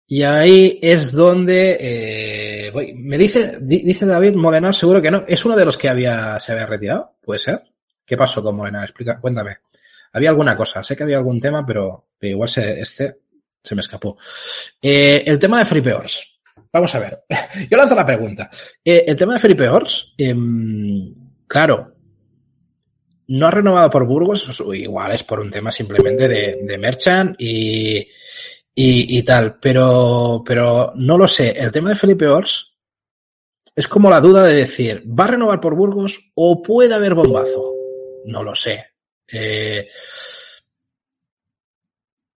y 0.05 0.23
ahí 0.23 0.79
es 0.81 1.13
donde 1.13 1.77
eh, 1.79 2.71
voy. 2.71 2.93
me 2.93 3.17
dice 3.17 3.57
dice 3.61 4.05
David 4.05 4.35
Molenar, 4.35 4.75
seguro 4.75 5.01
que 5.01 5.09
no, 5.09 5.23
es 5.25 5.45
uno 5.45 5.55
de 5.55 5.65
los 5.65 5.77
que 5.77 5.87
había 5.87 6.37
se 6.41 6.51
había 6.51 6.65
retirado, 6.65 7.15
puede 7.21 7.39
ser. 7.39 7.63
¿Qué 8.05 8.17
pasó 8.17 8.43
con 8.43 8.57
Molenar? 8.57 8.83
Explica, 8.83 9.17
cuéntame. 9.19 9.59
Había 10.11 10.29
alguna 10.29 10.57
cosa, 10.57 10.83
sé 10.83 10.95
que 10.95 11.03
había 11.03 11.17
algún 11.17 11.39
tema, 11.39 11.65
pero, 11.65 12.09
pero 12.19 12.31
igual 12.31 12.49
se, 12.49 12.81
este 12.81 13.21
se 13.65 13.75
me 13.75 13.81
escapó. 13.81 14.17
Eh, 14.81 15.24
el 15.25 15.39
tema 15.39 15.60
de 15.60 15.65
Felipe 15.65 15.93
Ors. 15.93 16.24
vamos 16.72 16.93
a 16.93 17.00
ver. 17.00 17.24
Yo 17.69 17.77
lanzo 17.77 17.95
la 17.95 18.05
pregunta. 18.05 18.50
Eh, 18.84 19.03
el 19.07 19.15
tema 19.15 19.34
de 19.34 19.39
Felipe 19.39 19.67
Ors, 19.67 20.13
em, 20.17 21.13
claro, 21.48 21.95
no 23.27 23.48
ha 23.48 23.51
renovado 23.51 23.89
por 23.89 24.05
Burgos, 24.05 24.48
igual 24.74 25.12
es 25.12 25.24
por 25.24 25.39
un 25.39 25.50
tema 25.50 25.72
simplemente 25.72 26.27
de, 26.27 26.60
de 26.62 26.77
Merchant 26.77 27.36
y, 27.39 28.07
y, 28.75 29.24
tal, 29.24 29.57
pero, 29.60 30.43
pero 30.45 30.93
no 30.95 31.17
lo 31.17 31.27
sé. 31.27 31.51
El 31.51 31.72
tema 31.72 31.89
de 31.89 31.95
Felipe 31.95 32.27
Ors 32.27 32.74
es 33.75 33.88
como 33.88 34.10
la 34.10 34.22
duda 34.22 34.45
de 34.45 34.55
decir, 34.55 35.03
¿va 35.07 35.25
a 35.25 35.27
renovar 35.27 35.60
por 35.60 35.75
Burgos 35.75 36.19
o 36.36 36.62
puede 36.62 36.93
haber 36.93 37.15
bombazo? 37.15 37.74
No 38.25 38.43
lo 38.43 38.53
sé. 38.53 38.86
Eh, 39.27 39.88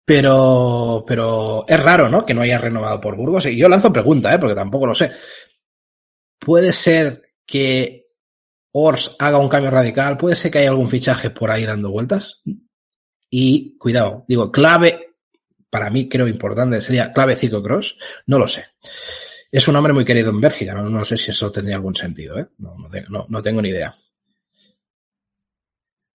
pero, 0.09 1.05
pero 1.07 1.67
es 1.69 1.83
raro, 1.83 2.09
¿no? 2.09 2.25
Que 2.25 2.33
no 2.33 2.41
haya 2.41 2.57
renovado 2.57 2.99
por 2.99 3.15
Burgos. 3.15 3.45
Y 3.45 3.59
yo 3.59 3.69
lanzo 3.69 3.93
pregunta, 3.93 4.33
¿eh? 4.33 4.39
Porque 4.39 4.55
tampoco 4.55 4.87
lo 4.87 4.95
sé. 4.95 5.13
¿Puede 6.39 6.73
ser 6.73 7.35
que 7.45 8.07
Ors 8.73 9.15
haga 9.19 9.37
un 9.37 9.51
cambio 9.51 9.71
radical? 9.71 10.17
¿Puede 10.17 10.35
ser 10.35 10.51
que 10.51 10.61
haya 10.61 10.71
algún 10.71 10.89
fichaje 10.89 11.29
por 11.29 11.51
ahí 11.51 11.67
dando 11.67 11.91
vueltas? 11.91 12.41
Y 13.29 13.77
cuidado, 13.77 14.25
digo, 14.27 14.51
clave, 14.51 15.17
para 15.69 15.91
mí 15.91 16.09
creo 16.09 16.27
importante, 16.27 16.81
sería 16.81 17.13
clave 17.13 17.37
Cross. 17.37 17.99
No 18.29 18.39
lo 18.39 18.49
sé. 18.49 18.65
Es 19.53 19.69
un 19.69 19.77
hombre 19.77 19.93
muy 19.93 20.07
querido 20.07 20.31
en 20.31 20.41
Bélgica, 20.41 20.73
no, 20.73 20.89
no 20.89 21.05
sé 21.05 21.19
si 21.19 21.33
eso 21.33 21.53
tendría 21.53 21.77
algún 21.77 21.95
sentido, 21.95 22.39
¿eh? 22.39 22.47
No, 22.57 22.75
no, 23.11 23.27
no 23.29 23.43
tengo 23.43 23.61
ni 23.61 23.69
idea. 23.69 23.95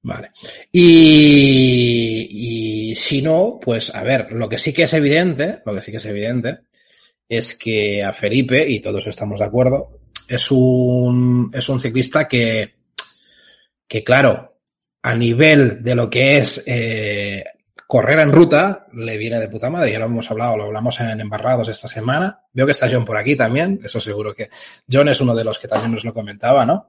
Vale. 0.04 0.32
Y, 0.72 2.28
y, 2.92 2.96
si 2.96 3.22
no, 3.22 3.58
pues 3.62 3.94
a 3.96 4.04
ver, 4.04 4.34
lo 4.34 4.50
que 4.50 4.58
sí 4.58 4.74
que 4.74 4.84
es 4.84 4.94
evidente, 4.94 5.62
lo 5.66 5.74
que 5.74 5.82
sí 5.82 5.92
que 5.92 5.98
es 5.98 6.06
evidente, 6.06 6.60
es 7.28 7.58
que 7.58 8.04
a 8.04 8.12
Felipe, 8.12 8.70
y 8.70 8.82
todos 8.82 9.08
estamos 9.08 9.40
de 9.40 9.46
acuerdo, 9.46 10.02
es 10.28 10.52
un, 10.52 11.50
es 11.54 11.68
un 11.70 11.80
ciclista 11.80 12.28
que, 12.28 12.76
que 13.88 14.04
claro, 14.04 14.58
a 15.02 15.16
nivel 15.16 15.84
de 15.84 15.96
lo 15.96 16.10
que 16.10 16.38
es 16.38 16.64
eh, 16.66 17.44
correr 17.88 18.20
en 18.20 18.32
ruta, 18.32 18.88
le 18.94 19.18
viene 19.18 19.40
de 19.40 19.50
puta 19.50 19.70
madre. 19.70 19.92
Ya 19.92 20.00
lo 20.00 20.06
hemos 20.06 20.30
hablado, 20.32 20.58
lo 20.58 20.64
hablamos 20.64 21.00
en 21.00 21.20
Embarrados 21.22 21.68
esta 21.68 21.88
semana. 21.88 22.42
Veo 22.52 22.66
que 22.66 22.72
está 22.72 22.90
John 22.90 23.06
por 23.06 23.18
aquí 23.18 23.36
también, 23.36 23.80
eso 23.84 24.02
seguro 24.02 24.34
que 24.34 24.50
John 24.92 25.10
es 25.10 25.22
uno 25.22 25.36
de 25.36 25.44
los 25.44 25.60
que 25.60 25.68
también 25.68 25.92
nos 25.92 26.04
lo 26.04 26.14
comentaba, 26.14 26.66
¿no? 26.66 26.88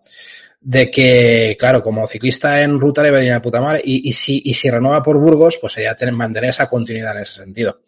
De 0.67 0.91
que, 0.91 1.57
claro, 1.59 1.83
como 1.83 2.07
ciclista 2.09 2.63
en 2.63 2.81
ruta 2.81 3.03
le 3.03 3.11
va 3.11 3.19
a 3.19 3.23
ir 3.23 3.33
a 3.33 3.43
puta 3.43 3.61
madre 3.61 3.83
y, 3.85 4.09
y, 4.09 4.13
si, 4.15 4.41
y 4.47 4.55
si 4.55 4.71
renueva 4.71 5.03
por 5.03 5.19
Burgos, 5.19 5.59
pues 5.59 5.75
ya 5.75 5.95
tener, 5.95 6.15
mantener 6.15 6.51
esa 6.51 6.69
continuidad 6.69 7.15
en 7.15 7.23
ese 7.23 7.35
sentido. 7.35 7.83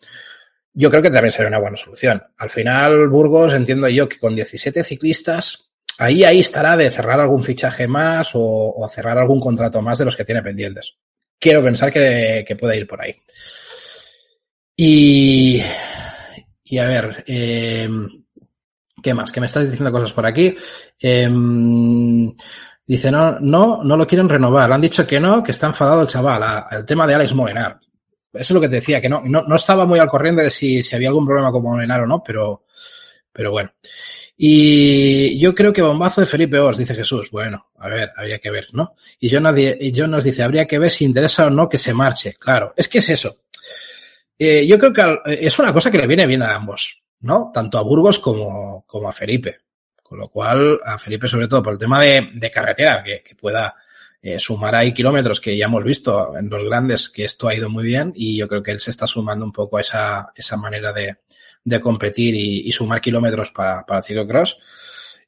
Yo 0.74 0.90
creo 0.90 1.02
que 1.02 1.10
también 1.10 1.32
sería 1.32 1.48
una 1.48 1.58
buena 1.58 1.78
solución. 1.78 2.22
Al 2.36 2.50
final, 2.50 3.08
Burgos, 3.08 3.54
entiendo 3.54 3.88
yo 3.88 4.06
que 4.06 4.18
con 4.18 4.36
17 4.36 4.84
ciclistas, 4.84 5.70
ahí, 5.96 6.22
ahí 6.22 6.40
estará 6.40 6.76
de 6.76 6.90
cerrar 6.90 7.18
algún 7.18 7.42
fichaje 7.42 7.88
más 7.88 8.34
o, 8.34 8.74
o 8.76 8.88
cerrar 8.90 9.16
algún 9.16 9.40
contrato 9.40 9.80
más 9.80 9.96
de 9.96 10.04
los 10.04 10.14
que 10.14 10.26
tiene 10.26 10.42
pendientes. 10.42 10.98
Quiero 11.40 11.64
pensar 11.64 11.90
que, 11.90 12.44
que 12.46 12.56
puede 12.56 12.76
ir 12.76 12.86
por 12.86 13.00
ahí. 13.00 13.14
Y, 14.76 15.62
y 16.62 16.78
a 16.78 16.84
ver, 16.84 17.24
eh, 17.26 17.88
¿qué 19.02 19.14
más? 19.14 19.32
Que 19.32 19.40
me 19.40 19.46
estás 19.46 19.64
diciendo 19.64 19.90
cosas 19.90 20.12
por 20.12 20.26
aquí. 20.26 20.54
Eh, 21.00 21.26
Dice, 22.86 23.10
no, 23.10 23.40
no, 23.40 23.82
no 23.82 23.96
lo 23.96 24.06
quieren 24.06 24.28
renovar. 24.28 24.72
Han 24.72 24.80
dicho 24.80 25.06
que 25.06 25.18
no, 25.18 25.42
que 25.42 25.50
está 25.50 25.66
enfadado 25.66 26.02
el 26.02 26.08
chaval. 26.08 26.66
el 26.70 26.84
tema 26.84 27.06
de 27.06 27.14
Alex 27.14 27.34
Molenar. 27.34 27.80
Eso 28.32 28.42
es 28.42 28.50
lo 28.50 28.60
que 28.60 28.68
te 28.68 28.76
decía, 28.76 29.00
que 29.00 29.08
no, 29.08 29.22
no, 29.24 29.42
no 29.42 29.56
estaba 29.56 29.86
muy 29.86 29.98
al 29.98 30.08
corriente 30.08 30.42
de 30.42 30.50
si, 30.50 30.82
si 30.82 30.94
había 30.94 31.08
algún 31.08 31.26
problema 31.26 31.50
con 31.50 31.62
Molenar 31.62 32.02
o 32.02 32.06
no, 32.06 32.22
pero, 32.22 32.64
pero 33.32 33.50
bueno. 33.50 33.72
Y 34.36 35.38
yo 35.40 35.54
creo 35.54 35.72
que 35.72 35.80
bombazo 35.80 36.20
de 36.20 36.26
Felipe 36.26 36.58
Ors, 36.58 36.76
dice 36.76 36.94
Jesús. 36.94 37.30
Bueno, 37.30 37.68
a 37.78 37.88
ver, 37.88 38.12
habría 38.14 38.38
que 38.38 38.50
ver, 38.50 38.66
¿no? 38.72 38.94
Y 39.18 39.30
nadie, 39.40 39.76
y 39.80 39.92
yo 39.92 40.06
nos 40.06 40.24
dice, 40.24 40.42
habría 40.42 40.66
que 40.66 40.78
ver 40.78 40.90
si 40.90 41.04
interesa 41.06 41.46
o 41.46 41.50
no 41.50 41.68
que 41.68 41.78
se 41.78 41.94
marche. 41.94 42.34
Claro, 42.34 42.74
es 42.76 42.88
que 42.88 42.98
es 42.98 43.08
eso. 43.08 43.38
Eh, 44.38 44.66
yo 44.66 44.78
creo 44.78 44.92
que 44.92 45.46
es 45.46 45.58
una 45.58 45.72
cosa 45.72 45.90
que 45.90 45.98
le 45.98 46.06
viene 46.06 46.26
bien 46.26 46.42
a 46.42 46.54
ambos, 46.54 47.02
¿no? 47.20 47.50
Tanto 47.52 47.78
a 47.78 47.82
Burgos 47.82 48.18
como, 48.18 48.84
como 48.86 49.08
a 49.08 49.12
Felipe. 49.12 49.60
Con 50.08 50.18
lo 50.18 50.28
cual, 50.28 50.78
a 50.84 50.98
Felipe, 50.98 51.26
sobre 51.26 51.48
todo 51.48 51.62
por 51.62 51.72
el 51.72 51.78
tema 51.78 52.00
de, 52.00 52.30
de 52.32 52.50
carretera, 52.50 53.02
que, 53.02 53.34
pueda 53.34 53.74
eh, 54.22 54.38
sumar 54.38 54.76
ahí 54.76 54.94
kilómetros 54.94 55.40
que 55.40 55.56
ya 55.56 55.66
hemos 55.66 55.82
visto 55.82 56.36
en 56.36 56.48
los 56.48 56.62
grandes, 56.62 57.08
que 57.10 57.24
esto 57.24 57.48
ha 57.48 57.54
ido 57.54 57.68
muy 57.68 57.84
bien 57.84 58.12
y 58.14 58.36
yo 58.36 58.46
creo 58.46 58.62
que 58.62 58.70
él 58.70 58.78
se 58.78 58.90
está 58.90 59.06
sumando 59.06 59.44
un 59.44 59.50
poco 59.50 59.78
a 59.78 59.80
esa, 59.80 60.32
esa 60.36 60.56
manera 60.56 60.92
de, 60.92 61.16
de 61.64 61.80
competir 61.80 62.36
y, 62.36 62.70
sumar 62.70 63.00
kilómetros 63.00 63.50
para, 63.50 63.84
para 63.84 64.02
ciclocross. 64.02 64.58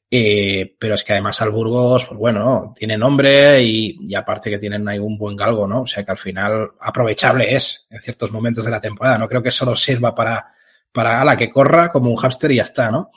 Eh, 0.09 0.75
pero 0.79 0.95
es 0.95 1.03
que 1.03 1.11
además 1.11 1.41
al 1.41 1.51
Burgos, 1.51 2.05
pues 2.05 2.17
bueno, 2.17 2.73
tiene 2.75 2.97
nombre 2.97 3.61
y, 3.61 3.97
y, 3.99 4.15
aparte 4.15 4.49
que 4.49 4.57
tienen 4.57 4.87
ahí 4.87 4.97
un 4.97 5.17
buen 5.17 5.35
galgo, 5.35 5.67
¿no? 5.67 5.81
O 5.81 5.87
sea 5.87 6.03
que 6.03 6.11
al 6.11 6.17
final 6.17 6.71
aprovechable 6.79 7.53
es 7.53 7.85
en 7.91 7.99
ciertos 7.99 8.31
momentos 8.31 8.65
de 8.65 8.71
la 8.71 8.79
temporada. 8.79 9.17
No 9.17 9.27
creo 9.27 9.43
que 9.43 9.51
solo 9.51 9.75
sirva 9.75 10.15
para, 10.15 10.51
para 10.91 11.23
la 11.23 11.37
que 11.37 11.49
corra 11.49 11.89
como 11.89 12.09
un 12.09 12.15
hámster 12.15 12.51
y 12.51 12.55
ya 12.55 12.63
está, 12.63 12.89
¿no? 12.89 13.11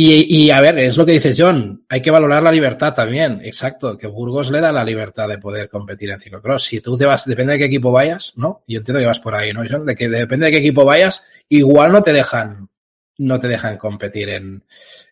Y, 0.00 0.44
y, 0.44 0.50
a 0.52 0.60
ver, 0.60 0.78
es 0.78 0.96
lo 0.96 1.04
que 1.04 1.10
dices, 1.10 1.34
John, 1.36 1.84
hay 1.88 2.00
que 2.00 2.12
valorar 2.12 2.40
la 2.40 2.52
libertad 2.52 2.94
también, 2.94 3.40
exacto, 3.42 3.98
que 3.98 4.06
Burgos 4.06 4.48
le 4.48 4.60
da 4.60 4.70
la 4.70 4.84
libertad 4.84 5.26
de 5.26 5.38
poder 5.38 5.68
competir 5.68 6.08
en 6.10 6.20
ciclocross. 6.20 6.66
Si 6.66 6.80
tú 6.80 6.96
te 6.96 7.04
vas, 7.04 7.24
depende 7.24 7.54
de 7.54 7.58
qué 7.58 7.64
equipo 7.64 7.90
vayas, 7.90 8.32
¿no? 8.36 8.62
Yo 8.68 8.78
entiendo 8.78 9.00
que 9.00 9.06
vas 9.06 9.18
por 9.18 9.34
ahí, 9.34 9.52
¿no, 9.52 9.64
John? 9.68 9.84
De 9.84 9.96
que 9.96 10.08
depende 10.08 10.46
de 10.46 10.52
qué 10.52 10.58
equipo 10.58 10.84
vayas, 10.84 11.24
igual 11.48 11.90
no 11.90 12.00
te 12.00 12.12
dejan, 12.12 12.68
no 13.16 13.40
te 13.40 13.48
dejan 13.48 13.76
competir 13.76 14.28
en, 14.28 14.62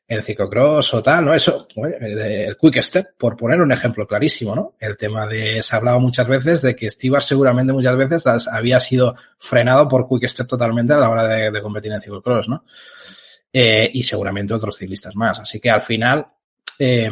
en 0.07 0.23
ciclocross 0.23 0.95
o 0.95 1.03
tal, 1.03 1.25
¿no? 1.25 1.35
Eso, 1.35 1.67
el 1.75 2.57
quick 2.57 2.81
step, 2.81 3.07
por 3.19 3.37
poner 3.37 3.61
un 3.61 3.73
ejemplo 3.73 4.07
clarísimo, 4.07 4.55
¿no? 4.55 4.75
El 4.79 4.97
tema 4.97 5.27
de, 5.27 5.65
se 5.65 5.75
ha 5.75 5.79
hablado 5.81 5.99
muchas 5.99 6.29
veces 6.29 6.63
de 6.63 6.77
que 6.77 6.89
Stewart 6.89 7.23
seguramente 7.23 7.73
muchas 7.73 7.97
veces 7.97 8.25
había 8.47 8.79
sido 8.79 9.17
frenado 9.37 9.89
por 9.89 10.09
quick 10.09 10.29
step 10.29 10.47
totalmente 10.47 10.93
a 10.93 10.99
la 10.99 11.11
hora 11.11 11.27
de, 11.27 11.51
de 11.51 11.61
competir 11.61 11.91
en 11.91 12.01
ciclocross, 12.01 12.49
¿no? 12.49 12.63
Eh, 13.53 13.91
y 13.93 14.03
seguramente 14.03 14.55
otros 14.55 14.77
ciclistas 14.77 15.17
más. 15.17 15.41
Así 15.41 15.61
que 15.61 15.71
al 15.71 15.83
final 15.83 16.27
eh, 16.79 17.11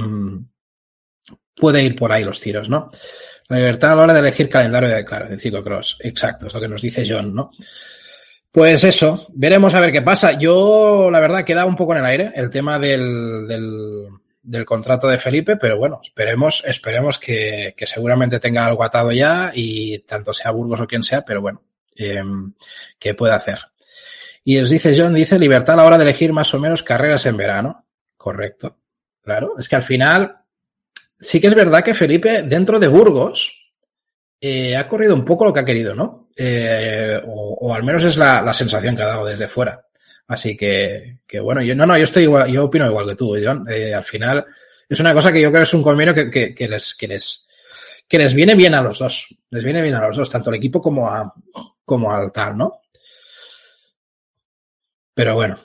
puede 1.54 1.82
ir 1.82 1.94
por 1.94 2.12
ahí 2.12 2.24
los 2.24 2.40
tiros, 2.40 2.68
¿no? 2.68 2.90
La 3.48 3.58
libertad 3.58 3.92
a 3.92 3.96
la 3.96 4.02
hora 4.02 4.14
de 4.14 4.20
elegir 4.20 4.48
calendario 4.48 4.88
de, 4.88 5.04
claro, 5.04 5.28
de 5.28 5.38
ciclocross. 5.38 5.98
Exacto, 6.00 6.46
es 6.46 6.54
lo 6.54 6.60
que 6.60 6.68
nos 6.68 6.82
dice 6.82 7.04
John, 7.06 7.34
¿no? 7.34 7.50
Pues 8.50 8.84
eso, 8.84 9.26
veremos 9.34 9.74
a 9.74 9.80
ver 9.80 9.92
qué 9.92 10.00
pasa. 10.00 10.38
Yo, 10.38 11.10
la 11.10 11.20
verdad, 11.20 11.44
queda 11.44 11.66
un 11.66 11.76
poco 11.76 11.92
en 11.92 11.98
el 11.98 12.06
aire 12.06 12.32
el 12.36 12.50
tema 12.50 12.78
del, 12.78 13.48
del, 13.48 14.06
del 14.42 14.64
contrato 14.64 15.08
de 15.08 15.18
Felipe, 15.18 15.56
pero 15.56 15.76
bueno, 15.76 16.00
esperemos, 16.04 16.62
esperemos 16.64 17.18
que, 17.18 17.74
que, 17.76 17.86
seguramente 17.86 18.38
tenga 18.38 18.64
algo 18.64 18.84
atado 18.84 19.10
ya 19.10 19.50
y 19.52 19.98
tanto 20.00 20.32
sea 20.32 20.52
Burgos 20.52 20.80
o 20.80 20.86
quien 20.86 21.02
sea, 21.02 21.24
pero 21.24 21.40
bueno, 21.40 21.62
eh, 21.96 22.22
que 22.98 23.14
pueda 23.14 23.34
hacer. 23.34 23.58
Y 24.44 24.58
os 24.58 24.68
dice 24.68 24.94
John, 24.96 25.14
dice 25.14 25.38
libertad 25.38 25.74
a 25.74 25.76
la 25.78 25.84
hora 25.86 25.96
de 25.96 26.04
elegir 26.04 26.32
más 26.32 26.52
o 26.52 26.60
menos 26.60 26.82
carreras 26.82 27.24
en 27.24 27.36
verano. 27.36 27.86
Correcto. 28.16 28.76
Claro, 29.22 29.54
es 29.58 29.68
que 29.68 29.76
al 29.76 29.82
final 29.82 30.36
sí 31.18 31.40
que 31.40 31.46
es 31.46 31.54
verdad 31.54 31.82
que 31.82 31.94
Felipe 31.94 32.42
dentro 32.42 32.78
de 32.78 32.88
Burgos 32.88 33.58
eh, 34.38 34.76
ha 34.76 34.86
corrido 34.86 35.14
un 35.14 35.24
poco 35.24 35.46
lo 35.46 35.52
que 35.52 35.60
ha 35.60 35.64
querido, 35.64 35.94
¿no? 35.94 36.28
Eh, 36.36 37.18
o, 37.26 37.72
al 37.72 37.82
menos 37.82 38.04
es 38.04 38.18
la, 38.18 38.52
sensación 38.52 38.94
que 38.94 39.02
ha 39.02 39.06
dado 39.06 39.24
desde 39.24 39.48
fuera. 39.48 39.86
Así 40.26 40.54
que, 40.56 41.20
que, 41.26 41.40
bueno, 41.40 41.62
yo 41.62 41.74
no, 41.74 41.86
no, 41.86 41.96
yo 41.96 42.04
estoy 42.04 42.24
igual, 42.24 42.50
yo 42.52 42.64
opino 42.64 42.86
igual 42.86 43.08
que 43.08 43.16
tú, 43.16 43.34
John. 43.42 43.64
Eh, 43.70 43.94
al 43.94 44.04
final 44.04 44.44
es 44.86 45.00
una 45.00 45.14
cosa 45.14 45.32
que 45.32 45.40
yo 45.40 45.50
creo 45.50 45.62
es 45.62 45.72
un 45.72 45.82
convenio 45.82 46.14
que, 46.14 46.54
les, 46.68 48.34
viene 48.34 48.54
bien 48.54 48.74
a 48.74 48.82
los 48.82 48.98
dos. 48.98 49.34
Les 49.48 49.64
viene 49.64 49.80
bien 49.80 49.94
a 49.94 50.06
los 50.06 50.16
dos, 50.16 50.28
tanto 50.28 50.50
al 50.50 50.56
equipo 50.56 50.82
como 50.82 52.10
al 52.10 52.32
tal, 52.32 52.58
¿no? 52.58 52.83
Pero 55.14 55.34
bueno. 55.34 55.56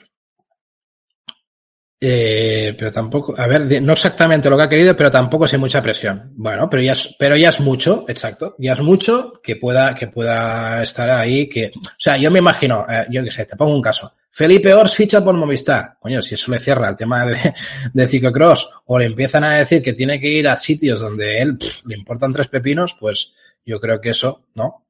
Eh, 2.02 2.74
pero 2.78 2.90
tampoco, 2.90 3.34
a 3.36 3.46
ver, 3.46 3.82
no 3.82 3.92
exactamente 3.92 4.48
lo 4.48 4.56
que 4.56 4.62
ha 4.62 4.68
querido, 4.70 4.96
pero 4.96 5.10
tampoco 5.10 5.46
sin 5.46 5.60
mucha 5.60 5.82
presión. 5.82 6.32
Bueno, 6.34 6.68
pero 6.70 6.82
ya 6.82 6.92
es, 6.92 7.14
pero 7.18 7.36
ya 7.36 7.50
es 7.50 7.60
mucho, 7.60 8.06
exacto. 8.08 8.54
Ya 8.58 8.72
es 8.72 8.80
mucho 8.80 9.34
que 9.42 9.56
pueda, 9.56 9.94
que 9.94 10.06
pueda 10.06 10.82
estar 10.82 11.10
ahí, 11.10 11.46
que, 11.46 11.66
o 11.66 11.80
sea, 11.98 12.16
yo 12.16 12.30
me 12.30 12.38
imagino, 12.38 12.86
eh, 12.88 13.06
yo 13.10 13.22
qué 13.22 13.30
sé, 13.30 13.44
te 13.44 13.54
pongo 13.54 13.74
un 13.74 13.82
caso. 13.82 14.14
Felipe 14.30 14.72
Ors 14.72 14.94
ficha 14.94 15.22
por 15.22 15.34
Movistar. 15.34 15.98
Coño, 16.00 16.22
si 16.22 16.36
eso 16.36 16.50
le 16.50 16.58
cierra 16.58 16.88
el 16.88 16.96
tema 16.96 17.26
de, 17.26 17.36
de 17.92 18.08
ciclocross 18.08 18.70
o 18.86 18.98
le 18.98 19.04
empiezan 19.04 19.44
a 19.44 19.56
decir 19.56 19.82
que 19.82 19.92
tiene 19.92 20.18
que 20.18 20.28
ir 20.28 20.48
a 20.48 20.56
sitios 20.56 21.00
donde 21.00 21.42
él 21.42 21.58
le 21.84 21.96
importan 21.96 22.32
tres 22.32 22.48
pepinos, 22.48 22.96
pues 22.98 23.32
yo 23.66 23.78
creo 23.78 24.00
que 24.00 24.10
eso, 24.10 24.46
¿no? 24.54 24.86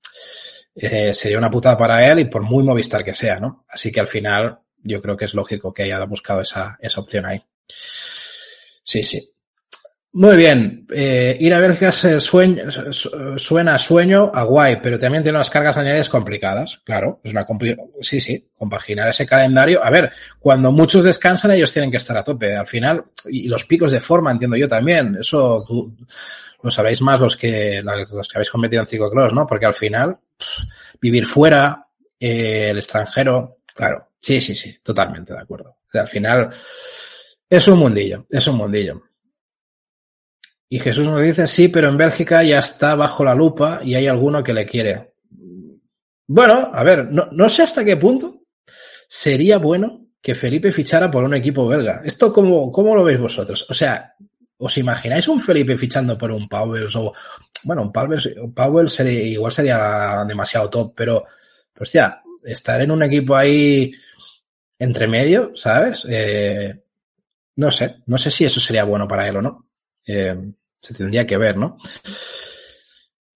Eh, 0.75 1.13
sería 1.15 1.39
una 1.39 1.51
putada 1.51 1.77
para 1.77 2.11
él 2.11 2.21
y 2.21 2.25
por 2.27 2.43
muy 2.43 2.63
Movistar 2.63 3.05
que 3.05 3.15
sea, 3.15 3.41
¿no? 3.41 3.65
Así 3.69 3.91
que 3.91 4.01
al 4.01 4.09
final 4.09 4.59
yo 4.83 5.03
creo 5.03 5.17
que 5.17 5.27
es 5.27 5.35
lógico 5.35 5.73
que 5.73 5.83
haya 5.85 6.03
buscado 6.05 6.41
esa, 6.41 6.79
esa 6.81 7.01
opción 7.01 7.27
ahí. 7.27 7.43
Sí, 8.83 9.03
sí. 9.03 9.35
Muy 10.13 10.37
bien, 10.37 10.89
eh, 10.93 11.37
ir 11.39 11.55
a 11.55 11.61
Bélgica 11.61 11.93
se 11.93 12.19
sueña, 12.19 12.65
suena 13.37 13.77
a 13.77 13.79
sueño 13.79 14.33
a 14.35 14.43
guay, 14.43 14.81
pero 14.83 14.99
también 14.99 15.23
tiene 15.23 15.39
unas 15.39 15.51
cargas 15.51 15.77
añadidas 15.77 16.09
complicadas, 16.09 16.81
claro, 16.85 17.21
es 17.23 17.31
una 17.31 17.47
sí, 18.01 18.21
sí, 18.21 18.51
compaginar 18.59 19.09
ese 19.09 19.25
calendario. 19.25 19.85
A 19.85 19.89
ver, 19.89 20.11
cuando 20.41 20.73
muchos 20.73 21.05
descansan 21.05 21.53
ellos 21.53 21.73
tienen 21.73 21.93
que 21.93 21.99
estar 21.99 22.17
a 22.17 22.25
tope, 22.25 22.57
al 22.57 22.67
final, 22.67 23.05
y 23.29 23.47
los 23.47 23.65
picos 23.67 23.93
de 23.93 24.01
forma 24.01 24.33
entiendo 24.33 24.57
yo 24.57 24.67
también, 24.67 25.19
eso 25.21 25.65
lo 26.61 26.71
sabéis 26.73 27.01
más 27.03 27.21
los 27.21 27.37
que, 27.37 27.81
los 27.81 28.29
que 28.29 28.37
habéis 28.37 28.51
competido 28.51 28.83
en 28.83 28.89
ciclocross, 28.89 29.33
¿no? 29.33 29.47
Porque 29.47 29.67
al 29.67 29.75
final, 29.75 30.19
vivir 31.01 31.27
fuera, 31.27 31.87
eh, 32.19 32.71
el 32.71 32.79
extranjero, 32.79 33.59
claro, 33.75 34.09
sí, 34.19 34.41
sí, 34.41 34.55
sí, 34.55 34.79
totalmente 34.83 35.33
de 35.33 35.41
acuerdo. 35.41 35.77
al 35.93 36.09
final, 36.09 36.51
es 37.49 37.69
un 37.69 37.79
mundillo, 37.79 38.27
es 38.29 38.47
un 38.47 38.57
mundillo. 38.57 39.03
Y 40.69 40.79
Jesús 40.79 41.05
nos 41.05 41.23
dice, 41.23 41.47
sí, 41.47 41.69
pero 41.69 41.89
en 41.89 41.97
Bélgica 41.97 42.45
ya 42.45 42.61
está 42.61 42.95
bajo 42.95 43.25
la 43.25 43.35
lupa 43.35 43.81
y 43.83 43.97
hay 43.97 44.07
alguno 44.07 44.43
que 44.45 44.53
le 44.53 44.67
quiere. 44.67 45.15
Bueno, 46.29 46.71
a 46.73 46.85
ver, 46.85 47.11
no, 47.11 47.29
no 47.33 47.49
sé 47.49 47.63
hasta 47.63 47.85
qué 47.85 47.97
punto 47.97 48.45
sería 49.09 49.59
bueno 49.59 50.07
que 50.23 50.37
Felipe 50.37 50.71
fichara 50.71 51.11
por 51.11 51.25
un 51.25 51.35
equipo 51.35 51.67
belga. 51.67 52.03
¿Esto 52.05 52.33
cómo, 52.33 52.71
cómo 52.71 52.95
lo 52.95 53.03
veis 53.03 53.19
vosotros? 53.19 53.67
O 53.69 53.75
sea, 53.75 54.15
¿os 54.59 54.79
imagináis 54.79 55.27
un 55.27 55.41
Felipe 55.41 55.77
fichando 55.77 56.17
por 56.17 56.31
un 56.31 56.49
Powell 56.49 56.89
o, 56.95 57.13
bueno, 57.65 57.83
un 57.83 57.93
Powell, 57.93 58.53
Powell 58.55 58.89
sería, 58.89 59.23
igual 59.23 59.53
sería 59.53 60.25
demasiado 60.27 60.71
top, 60.71 60.95
pero, 60.95 61.25
hostia, 61.79 62.23
estar 62.45 62.81
en 62.81 62.91
un 62.91 63.03
equipo 63.03 63.37
ahí 63.37 63.93
entre 64.79 65.07
medio, 65.07 65.53
¿sabes? 65.55 66.07
Eh, 66.09 66.75
no 67.57 67.71
sé, 67.71 67.97
no 68.07 68.17
sé 68.19 68.31
si 68.31 68.45
eso 68.45 68.61
sería 68.61 68.85
bueno 68.85 69.07
para 69.07 69.29
él 69.29 69.37
o 69.37 69.43
no. 69.43 69.67
Eh, 70.07 70.37
se 70.81 70.95
tendría 70.95 71.27
que 71.27 71.37
ver, 71.37 71.57
¿no? 71.57 71.77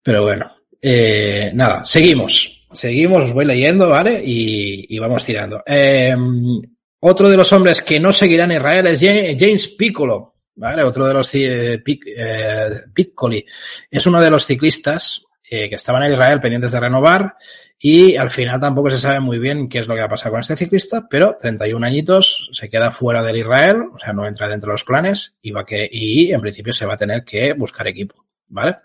Pero 0.02 0.22
bueno, 0.22 0.50
eh, 0.80 1.50
nada, 1.54 1.84
seguimos. 1.84 2.66
Seguimos, 2.72 3.24
os 3.24 3.32
voy 3.32 3.44
leyendo, 3.44 3.88
¿vale? 3.88 4.20
Y, 4.24 4.98
vamos 4.98 5.24
tirando. 5.24 5.62
Em, 5.64 6.60
otro 7.00 7.28
de 7.28 7.36
los 7.36 7.52
hombres 7.52 7.82
que 7.82 8.00
no 8.00 8.12
seguirán 8.12 8.50
Israel 8.50 8.86
es 8.86 9.00
James 9.00 9.68
Piccolo, 9.68 10.33
¿vale? 10.56 10.82
Otro 10.82 11.06
de 11.06 11.14
los 11.14 11.30
eh, 11.34 11.82
Piccoli. 11.82 13.44
Es 13.90 14.06
uno 14.06 14.20
de 14.20 14.30
los 14.30 14.46
ciclistas 14.46 15.24
eh, 15.48 15.68
que 15.68 15.74
estaban 15.74 16.02
en 16.04 16.12
Israel 16.12 16.40
pendientes 16.40 16.72
de 16.72 16.80
renovar 16.80 17.36
y 17.78 18.16
al 18.16 18.30
final 18.30 18.58
tampoco 18.58 18.88
se 18.90 18.98
sabe 18.98 19.20
muy 19.20 19.38
bien 19.38 19.68
qué 19.68 19.80
es 19.80 19.88
lo 19.88 19.94
que 19.94 20.00
va 20.00 20.06
a 20.06 20.10
pasar 20.10 20.30
con 20.30 20.40
este 20.40 20.56
ciclista, 20.56 21.06
pero 21.08 21.36
31 21.38 21.86
añitos 21.86 22.48
se 22.52 22.68
queda 22.70 22.90
fuera 22.90 23.22
del 23.22 23.36
Israel, 23.36 23.82
o 23.92 23.98
sea, 23.98 24.12
no 24.12 24.26
entra 24.26 24.48
dentro 24.48 24.68
de 24.68 24.74
los 24.74 24.84
planes 24.84 25.34
y, 25.42 25.50
va 25.50 25.66
que, 25.66 25.86
y 25.90 26.32
en 26.32 26.40
principio 26.40 26.72
se 26.72 26.86
va 26.86 26.94
a 26.94 26.96
tener 26.96 27.24
que 27.24 27.52
buscar 27.52 27.86
equipo, 27.86 28.24
¿vale? 28.48 28.76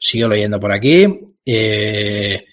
Sigo 0.00 0.28
leyendo 0.28 0.58
por 0.58 0.72
aquí. 0.72 1.06
Eh, 1.44 2.46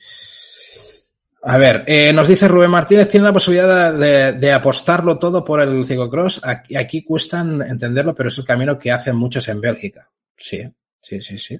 a 1.45 1.57
ver, 1.57 1.83
eh, 1.87 2.13
nos 2.13 2.27
dice 2.27 2.47
Rubén 2.47 2.71
Martínez, 2.71 3.09
tiene 3.09 3.25
la 3.25 3.33
posibilidad 3.33 3.93
de, 3.93 4.51
apostarlo 4.51 5.17
todo 5.17 5.43
por 5.43 5.61
el 5.61 5.85
ciclocross. 5.85 6.41
Aquí, 6.43 6.75
aquí 6.75 7.03
cuesta 7.03 7.41
entenderlo, 7.41 8.15
pero 8.15 8.29
es 8.29 8.37
el 8.37 8.45
camino 8.45 8.79
que 8.79 8.91
hacen 8.91 9.15
muchos 9.15 9.47
en 9.49 9.61
Bélgica. 9.61 10.09
Sí, 10.35 10.63
Sí, 11.03 11.19
sí, 11.19 11.37
sí. 11.37 11.59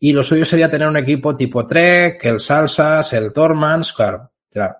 Y 0.00 0.12
lo 0.12 0.22
suyo 0.22 0.44
sería 0.44 0.68
tener 0.68 0.86
un 0.86 0.98
equipo 0.98 1.34
tipo 1.34 1.66
Trek, 1.66 2.22
el 2.26 2.38
Salsas, 2.38 3.14
el 3.14 3.32
Tormans, 3.32 3.94
claro. 3.94 4.30
Claro. 4.50 4.76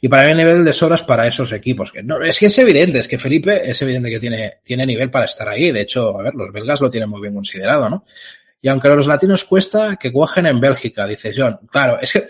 Y 0.00 0.08
para 0.08 0.28
mí 0.28 0.34
nivel 0.34 0.64
de 0.64 0.72
sobras 0.72 1.02
para 1.02 1.26
esos 1.26 1.50
equipos. 1.52 1.90
Que 1.90 2.02
no, 2.02 2.22
es 2.22 2.38
que 2.38 2.46
es 2.46 2.58
evidente, 2.58 2.98
es 3.00 3.08
que 3.08 3.18
Felipe 3.18 3.68
es 3.68 3.80
evidente 3.82 4.10
que 4.10 4.20
tiene, 4.20 4.58
tiene 4.62 4.86
nivel 4.86 5.10
para 5.10 5.24
estar 5.24 5.48
ahí. 5.48 5.72
De 5.72 5.80
hecho, 5.80 6.16
a 6.16 6.22
ver, 6.22 6.34
los 6.34 6.52
belgas 6.52 6.80
lo 6.80 6.90
tienen 6.90 7.08
muy 7.08 7.20
bien 7.20 7.34
considerado, 7.34 7.88
¿no? 7.88 8.04
Y 8.60 8.68
aunque 8.68 8.88
a 8.88 8.94
los 8.94 9.06
latinos 9.06 9.42
cuesta 9.42 9.96
que 9.96 10.12
cuajen 10.12 10.46
en 10.46 10.60
Bélgica, 10.60 11.06
dice 11.06 11.32
John. 11.34 11.58
Claro, 11.72 11.98
es 12.00 12.12
que 12.12 12.26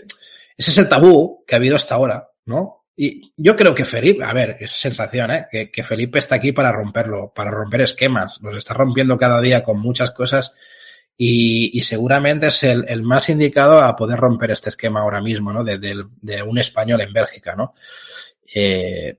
ese 0.56 0.70
es 0.70 0.78
el 0.78 0.88
tabú 0.88 1.44
que 1.46 1.54
ha 1.54 1.58
habido 1.58 1.76
hasta 1.76 1.94
ahora, 1.94 2.30
¿no? 2.46 2.86
Y 2.98 3.30
yo 3.36 3.54
creo 3.56 3.74
que 3.74 3.84
Felipe, 3.84 4.24
a 4.24 4.32
ver, 4.32 4.56
es 4.58 4.70
sensación, 4.70 5.30
¿eh? 5.30 5.46
Que, 5.70 5.82
Felipe 5.82 6.18
está 6.18 6.36
aquí 6.36 6.52
para 6.52 6.72
romperlo, 6.72 7.30
para 7.34 7.50
romper 7.50 7.82
esquemas. 7.82 8.38
Los 8.40 8.56
está 8.56 8.72
rompiendo 8.72 9.18
cada 9.18 9.38
día 9.42 9.62
con 9.62 9.78
muchas 9.78 10.12
cosas 10.12 10.54
y, 11.14 11.78
seguramente 11.82 12.46
es 12.46 12.62
el, 12.62 13.02
más 13.02 13.28
indicado 13.28 13.82
a 13.82 13.94
poder 13.94 14.18
romper 14.18 14.50
este 14.50 14.70
esquema 14.70 15.00
ahora 15.00 15.20
mismo, 15.20 15.52
¿no? 15.52 15.62
De, 15.62 16.42
un 16.42 16.58
español 16.58 17.02
en 17.02 17.12
Bélgica, 17.12 17.54
¿no? 17.54 17.74
Eh, 18.54 19.18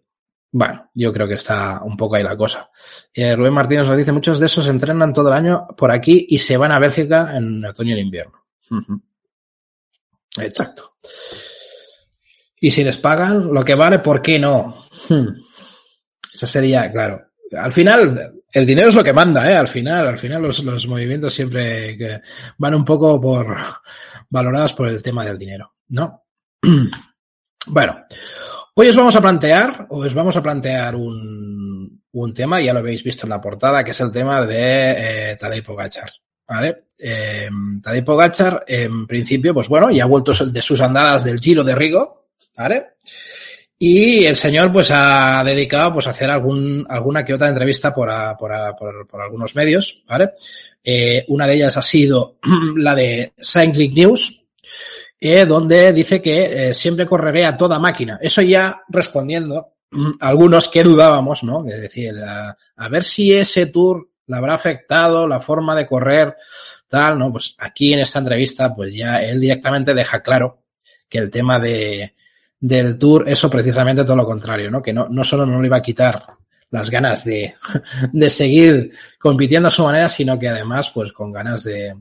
bueno, 0.52 0.90
yo 0.96 1.14
creo 1.14 1.28
que 1.28 1.36
está 1.36 1.82
un 1.84 1.96
poco 1.96 2.16
ahí 2.16 2.24
la 2.24 2.36
cosa. 2.36 2.72
Eh, 3.14 3.36
Rubén 3.36 3.54
Martínez 3.54 3.88
nos 3.88 3.98
dice, 3.98 4.12
muchos 4.12 4.40
de 4.40 4.48
esos 4.48 4.68
entrenan 4.68 5.14
todo 5.14 5.28
el 5.28 5.36
año 5.36 5.68
por 5.78 5.92
aquí 5.92 6.26
y 6.30 6.40
se 6.40 6.58
van 6.58 6.72
a 6.72 6.80
Bélgica 6.80 7.38
en 7.38 7.64
otoño 7.64 7.92
y 7.92 8.00
en 8.00 8.06
invierno. 8.06 8.44
Exacto. 10.40 10.96
Y 12.60 12.72
si 12.72 12.84
les 12.84 12.98
pagan 12.98 13.54
lo 13.54 13.64
que 13.64 13.76
vale, 13.76 14.00
¿por 14.00 14.22
qué 14.22 14.40
no? 14.40 14.86
Hmm. 15.10 15.28
Esa 16.34 16.48
sería, 16.48 16.92
claro. 16.92 17.22
Al 17.56 17.72
final, 17.72 18.34
el 18.52 18.66
dinero 18.66 18.90
es 18.90 18.96
lo 18.96 19.04
que 19.04 19.14
manda, 19.14 19.50
¿eh? 19.50 19.56
Al 19.56 19.68
final, 19.68 20.08
al 20.08 20.18
final 20.18 20.42
los, 20.42 20.64
los 20.64 20.88
movimientos 20.88 21.34
siempre 21.34 22.22
van 22.58 22.76
un 22.76 22.84
poco 22.84 23.20
por 23.22 23.56
valorados 24.30 24.74
por 24.74 24.88
el 24.88 25.02
tema 25.02 25.26
del 25.26 25.38
dinero, 25.38 25.76
¿no? 25.90 26.24
bueno, 27.68 28.04
hoy 28.76 28.88
os 28.88 28.96
vamos 28.96 29.16
a 29.16 29.22
plantear, 29.22 29.88
os 29.90 30.14
vamos 30.14 30.36
a 30.36 30.44
plantear 30.44 30.96
un, 30.96 32.02
un 32.12 32.34
tema, 32.34 32.62
ya 32.62 32.74
lo 32.74 32.80
habéis 32.80 33.04
visto 33.04 33.26
en 33.26 33.32
la 33.32 33.42
portada, 33.42 33.84
que 33.84 33.92
es 33.92 34.00
el 34.02 34.12
tema 34.12 34.46
de 34.46 35.32
eh, 35.32 35.36
Tadej 35.38 35.64
Pogachar, 35.64 36.12
¿vale? 36.48 36.84
Eh, 37.00 37.50
Tadej 37.82 38.06
en 38.68 39.06
principio, 39.06 39.54
pues 39.54 39.68
bueno, 39.68 39.92
ya 39.92 40.04
ha 40.04 40.08
vuelto 40.08 40.34
de 40.46 40.62
sus 40.62 40.82
andadas 40.82 41.24
del 41.24 41.40
Giro 41.40 41.64
de 41.64 41.76
Rigo, 41.76 42.28
¿vale? 42.56 42.86
Y 43.80 44.26
el 44.26 44.36
señor 44.36 44.72
pues 44.72 44.90
ha 44.92 45.44
dedicado 45.46 45.94
pues 45.94 46.08
a 46.08 46.10
hacer 46.10 46.32
algún, 46.32 46.86
alguna 46.90 47.24
que 47.24 47.36
otra 47.36 47.50
entrevista 47.50 47.94
por, 47.94 48.10
por, 48.40 49.08
por, 49.08 49.22
algunos 49.22 49.56
medios, 49.56 50.04
¿vale? 50.08 50.32
Eh, 50.84 51.26
una 51.28 51.46
de 51.46 51.56
ellas 51.56 51.78
ha 51.78 51.84
sido 51.84 52.40
la 52.78 52.96
de 52.96 53.34
Cycling 53.40 53.94
News, 53.94 54.44
eh, 55.20 55.46
donde 55.46 55.94
dice 55.94 56.22
que 56.22 56.70
eh, 56.70 56.74
siempre 56.74 57.06
correré 57.06 57.46
a 57.46 57.56
toda 57.56 57.78
máquina. 57.78 58.18
Eso 58.20 58.42
ya 58.42 58.82
respondiendo 58.90 59.74
a 60.20 60.28
algunos 60.28 60.70
que 60.70 60.82
dudábamos, 60.82 61.44
¿no? 61.44 61.62
De 61.62 61.80
decir, 61.80 62.16
a, 62.18 62.58
a 62.78 62.90
ver 62.90 63.04
si 63.04 63.32
ese 63.32 63.68
tour 63.68 64.10
le 64.28 64.38
habrá 64.38 64.54
afectado 64.54 65.28
la 65.28 65.40
forma 65.40 65.76
de 65.76 65.86
correr, 65.86 66.36
tal, 66.88 67.18
¿no? 67.18 67.32
Pues 67.32 67.56
aquí 67.58 67.94
en 67.94 68.00
esta 68.00 68.20
entrevista, 68.20 68.74
pues 68.76 68.94
ya 68.94 69.22
él 69.22 69.40
directamente 69.40 69.94
deja 69.94 70.22
claro 70.22 70.64
que 71.10 71.18
el 71.18 71.32
tema 71.32 71.60
de, 71.60 72.14
del 72.60 72.98
Tour, 72.98 73.28
eso 73.28 73.50
precisamente 73.50 74.04
todo 74.04 74.16
lo 74.16 74.26
contrario, 74.26 74.70
¿no? 74.70 74.82
Que 74.82 74.94
no, 74.94 75.08
no 75.10 75.24
solo 75.24 75.46
no 75.46 75.62
le 75.62 75.68
iba 75.68 75.78
a 75.78 75.82
quitar 75.82 76.26
las 76.70 76.90
ganas 76.90 77.24
de, 77.24 77.56
de 78.12 78.30
seguir 78.30 78.92
compitiendo 79.20 79.70
a 79.70 79.72
su 79.72 79.84
manera, 79.84 80.10
sino 80.10 80.38
que 80.38 80.50
además, 80.50 80.92
pues 80.94 81.12
con 81.14 81.32
ganas 81.32 81.64
de, 81.64 81.96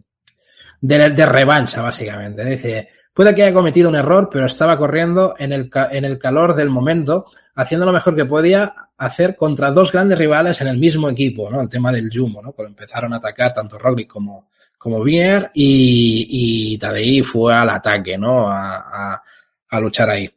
de, 0.80 1.10
de 1.10 1.26
revancha, 1.26 1.82
básicamente. 1.82 2.44
Dice, 2.44 2.88
puede 3.16 3.34
que 3.34 3.42
haya 3.42 3.54
cometido 3.54 3.88
un 3.88 3.96
error, 3.96 4.28
pero 4.30 4.44
estaba 4.44 4.76
corriendo 4.76 5.34
en 5.38 5.54
el, 5.54 5.70
en 5.90 6.04
el 6.04 6.18
calor 6.18 6.54
del 6.54 6.68
momento, 6.68 7.24
haciendo 7.54 7.86
lo 7.86 7.92
mejor 7.92 8.14
que 8.14 8.26
podía 8.26 8.74
hacer 8.98 9.34
contra 9.34 9.70
dos 9.70 9.90
grandes 9.90 10.18
rivales 10.18 10.60
en 10.60 10.66
el 10.66 10.76
mismo 10.76 11.08
equipo, 11.08 11.50
¿no? 11.50 11.62
El 11.62 11.70
tema 11.70 11.90
del 11.90 12.10
Jumbo, 12.12 12.42
¿no? 12.42 12.52
Cuando 12.52 12.70
empezaron 12.70 13.14
a 13.14 13.16
atacar 13.16 13.54
tanto 13.54 13.78
Roglic 13.78 14.08
como, 14.08 14.50
como 14.76 15.02
Bier 15.02 15.50
y, 15.54 16.74
y 16.74 16.78
Tadei 16.78 17.22
fue 17.22 17.54
al 17.54 17.70
ataque, 17.70 18.18
¿no? 18.18 18.48
A, 18.50 18.76
a, 18.76 19.22
a 19.70 19.80
luchar 19.80 20.10
ahí 20.10 20.30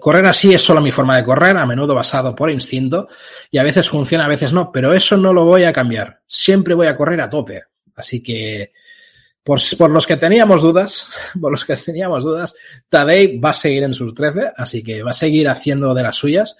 correr 0.00 0.26
así 0.26 0.52
es 0.52 0.62
solo 0.62 0.80
mi 0.80 0.92
forma 0.92 1.16
de 1.16 1.24
correr, 1.24 1.56
a 1.56 1.66
menudo 1.66 1.94
basado 1.94 2.34
por 2.34 2.50
instinto, 2.50 3.08
y 3.50 3.58
a 3.58 3.62
veces 3.62 3.88
funciona, 3.88 4.26
a 4.26 4.28
veces 4.28 4.52
no, 4.52 4.70
pero 4.70 4.92
eso 4.92 5.16
no 5.16 5.32
lo 5.32 5.44
voy 5.44 5.64
a 5.64 5.72
cambiar. 5.72 6.20
Siempre 6.26 6.74
voy 6.74 6.86
a 6.88 6.96
correr 6.96 7.20
a 7.20 7.30
tope. 7.30 7.62
Así 7.94 8.22
que, 8.22 8.72
por, 9.46 9.90
los 9.90 10.06
que 10.08 10.16
teníamos 10.16 10.60
dudas, 10.60 11.06
por 11.40 11.52
los 11.52 11.64
que 11.64 11.76
teníamos 11.76 12.24
dudas, 12.24 12.54
Tadei 12.88 13.38
va 13.38 13.50
a 13.50 13.52
seguir 13.54 13.84
en 13.84 13.94
sus 13.94 14.12
13, 14.12 14.52
así 14.56 14.82
que 14.82 15.04
va 15.04 15.12
a 15.12 15.14
seguir 15.14 15.48
haciendo 15.48 15.94
de 15.94 16.02
las 16.02 16.16
suyas, 16.16 16.56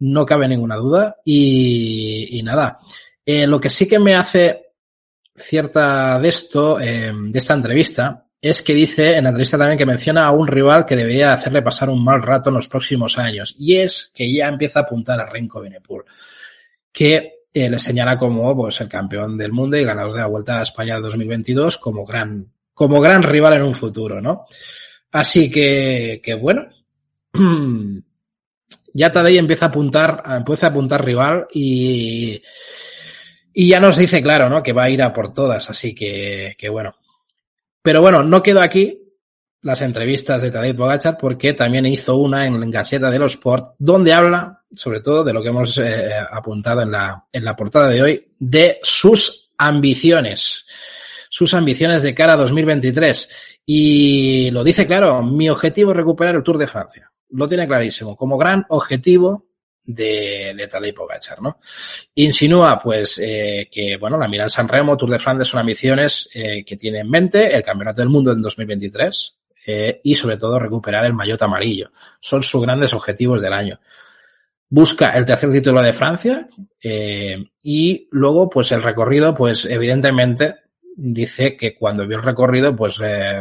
no 0.00 0.26
cabe 0.26 0.46
ninguna 0.46 0.76
duda. 0.76 1.16
Y, 1.24 2.40
nada, 2.44 2.76
eh, 3.24 3.46
lo 3.46 3.58
que 3.58 3.70
sí 3.70 3.88
que 3.88 3.98
me 3.98 4.14
hace 4.14 4.66
cierta 5.34 6.20
de 6.20 6.28
esto, 6.28 6.78
eh, 6.78 7.12
de 7.14 7.38
esta 7.38 7.54
entrevista, 7.54 8.26
es 8.42 8.60
que 8.60 8.74
dice 8.74 9.16
en 9.16 9.24
la 9.24 9.30
entrevista 9.30 9.56
también 9.56 9.78
que 9.78 9.86
menciona 9.86 10.26
a 10.26 10.30
un 10.30 10.46
rival 10.46 10.84
que 10.84 10.96
debería 10.96 11.32
hacerle 11.32 11.62
pasar 11.62 11.88
un 11.88 12.04
mal 12.04 12.22
rato 12.22 12.50
en 12.50 12.56
los 12.56 12.68
próximos 12.68 13.16
años. 13.16 13.54
Y 13.58 13.76
es 13.76 14.12
que 14.14 14.30
ya 14.30 14.48
empieza 14.48 14.80
a 14.80 14.82
apuntar 14.82 15.18
a 15.18 15.26
Renko 15.26 15.62
Benepul, 15.62 16.04
que 16.92 17.37
eh, 17.52 17.70
le 17.70 17.78
señala 17.78 18.18
como 18.18 18.54
pues, 18.56 18.80
el 18.80 18.88
campeón 18.88 19.36
del 19.36 19.52
mundo 19.52 19.76
y 19.76 19.84
ganador 19.84 20.14
de 20.14 20.20
la 20.20 20.26
Vuelta 20.26 20.60
a 20.60 20.62
España 20.62 21.00
2022 21.00 21.78
como 21.78 22.04
gran, 22.04 22.52
como 22.74 23.00
gran 23.00 23.22
rival 23.22 23.54
en 23.54 23.62
un 23.62 23.74
futuro, 23.74 24.20
¿no? 24.20 24.46
Así 25.12 25.50
que, 25.50 26.20
que 26.22 26.34
bueno, 26.34 26.66
ya 28.92 29.12
Tadei 29.12 29.38
empieza 29.38 29.66
a 29.66 29.68
apuntar, 29.68 30.22
empieza 30.26 30.66
a 30.66 30.70
apuntar 30.70 31.04
rival 31.04 31.46
y, 31.52 32.40
Y 33.54 33.68
ya 33.68 33.80
nos 33.80 33.96
dice, 33.96 34.22
claro, 34.22 34.48
¿no? 34.48 34.62
Que 34.62 34.72
va 34.72 34.84
a 34.84 34.90
ir 34.90 35.02
a 35.02 35.12
por 35.12 35.32
todas, 35.32 35.68
así 35.70 35.94
que, 35.94 36.54
que 36.56 36.68
bueno. 36.68 36.92
Pero 37.82 38.00
bueno, 38.00 38.22
no 38.22 38.42
quedo 38.42 38.60
aquí 38.60 39.07
las 39.68 39.82
entrevistas 39.82 40.42
de 40.42 40.50
Tadej 40.50 40.74
Pogacar 40.74 41.16
porque 41.16 41.52
también 41.52 41.86
hizo 41.86 42.16
una 42.16 42.46
en 42.46 42.70
Gaceta 42.70 43.10
de 43.10 43.18
los 43.18 43.34
Sport 43.34 43.74
donde 43.78 44.12
habla 44.12 44.58
sobre 44.74 45.00
todo 45.00 45.24
de 45.24 45.32
lo 45.32 45.42
que 45.42 45.48
hemos 45.48 45.78
eh, 45.78 46.10
apuntado 46.30 46.82
en 46.82 46.90
la, 46.90 47.26
en 47.32 47.44
la 47.44 47.56
portada 47.56 47.88
de 47.88 48.02
hoy, 48.02 48.32
de 48.38 48.78
sus 48.82 49.50
ambiciones, 49.56 50.66
sus 51.28 51.54
ambiciones 51.54 52.02
de 52.02 52.14
cara 52.14 52.34
a 52.34 52.36
2023. 52.36 53.28
Y 53.66 54.50
lo 54.50 54.64
dice 54.64 54.86
claro, 54.86 55.22
mi 55.22 55.48
objetivo 55.48 55.90
es 55.90 55.96
recuperar 55.96 56.36
el 56.36 56.42
Tour 56.42 56.58
de 56.58 56.66
Francia. 56.66 57.10
Lo 57.30 57.48
tiene 57.48 57.66
clarísimo, 57.66 58.16
como 58.16 58.38
gran 58.38 58.64
objetivo 58.68 59.46
de, 59.84 60.54
de 60.56 60.68
Tadej 60.68 60.94
Pogacar, 60.94 61.40
¿no? 61.40 61.58
Insinúa, 62.14 62.78
pues, 62.78 63.18
eh, 63.22 63.68
que, 63.70 63.96
bueno, 63.96 64.18
la 64.18 64.28
Milan 64.28 64.50
San 64.50 64.68
Remo, 64.68 64.96
Tour 64.96 65.10
de 65.10 65.18
Flandes 65.18 65.48
son 65.48 65.60
ambiciones 65.60 66.28
eh, 66.34 66.64
que 66.64 66.76
tiene 66.76 67.00
en 67.00 67.10
mente 67.10 67.54
el 67.54 67.62
Campeonato 67.62 68.00
del 68.00 68.10
Mundo 68.10 68.32
en 68.32 68.42
2023 68.42 69.37
eh, 69.66 70.00
y, 70.02 70.14
sobre 70.14 70.36
todo, 70.36 70.58
recuperar 70.58 71.04
el 71.04 71.14
maillot 71.14 71.42
amarillo. 71.42 71.90
Son 72.20 72.42
sus 72.42 72.62
grandes 72.62 72.92
objetivos 72.94 73.42
del 73.42 73.52
año. 73.52 73.80
Busca 74.70 75.10
el 75.10 75.24
tercer 75.24 75.50
título 75.50 75.82
de 75.82 75.92
Francia 75.92 76.48
eh, 76.82 77.36
y 77.62 78.08
luego, 78.10 78.48
pues, 78.48 78.72
el 78.72 78.82
recorrido, 78.82 79.34
pues, 79.34 79.64
evidentemente, 79.64 80.56
dice 80.96 81.56
que 81.56 81.74
cuando 81.74 82.06
vio 82.06 82.18
el 82.18 82.22
recorrido, 82.24 82.74
pues, 82.74 82.98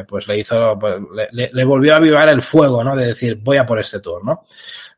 pues 0.07 0.27
le 0.27 0.37
hizo, 0.37 0.77
pues, 0.79 0.95
le, 1.31 1.63
volvió 1.63 1.93
a 1.93 1.97
avivar 1.97 2.29
el 2.29 2.41
fuego, 2.41 2.83
¿no? 2.83 2.95
De 2.95 3.07
decir, 3.07 3.35
voy 3.41 3.57
a 3.57 3.65
por 3.65 3.79
este 3.79 3.99
tour, 3.99 4.23
¿no? 4.23 4.43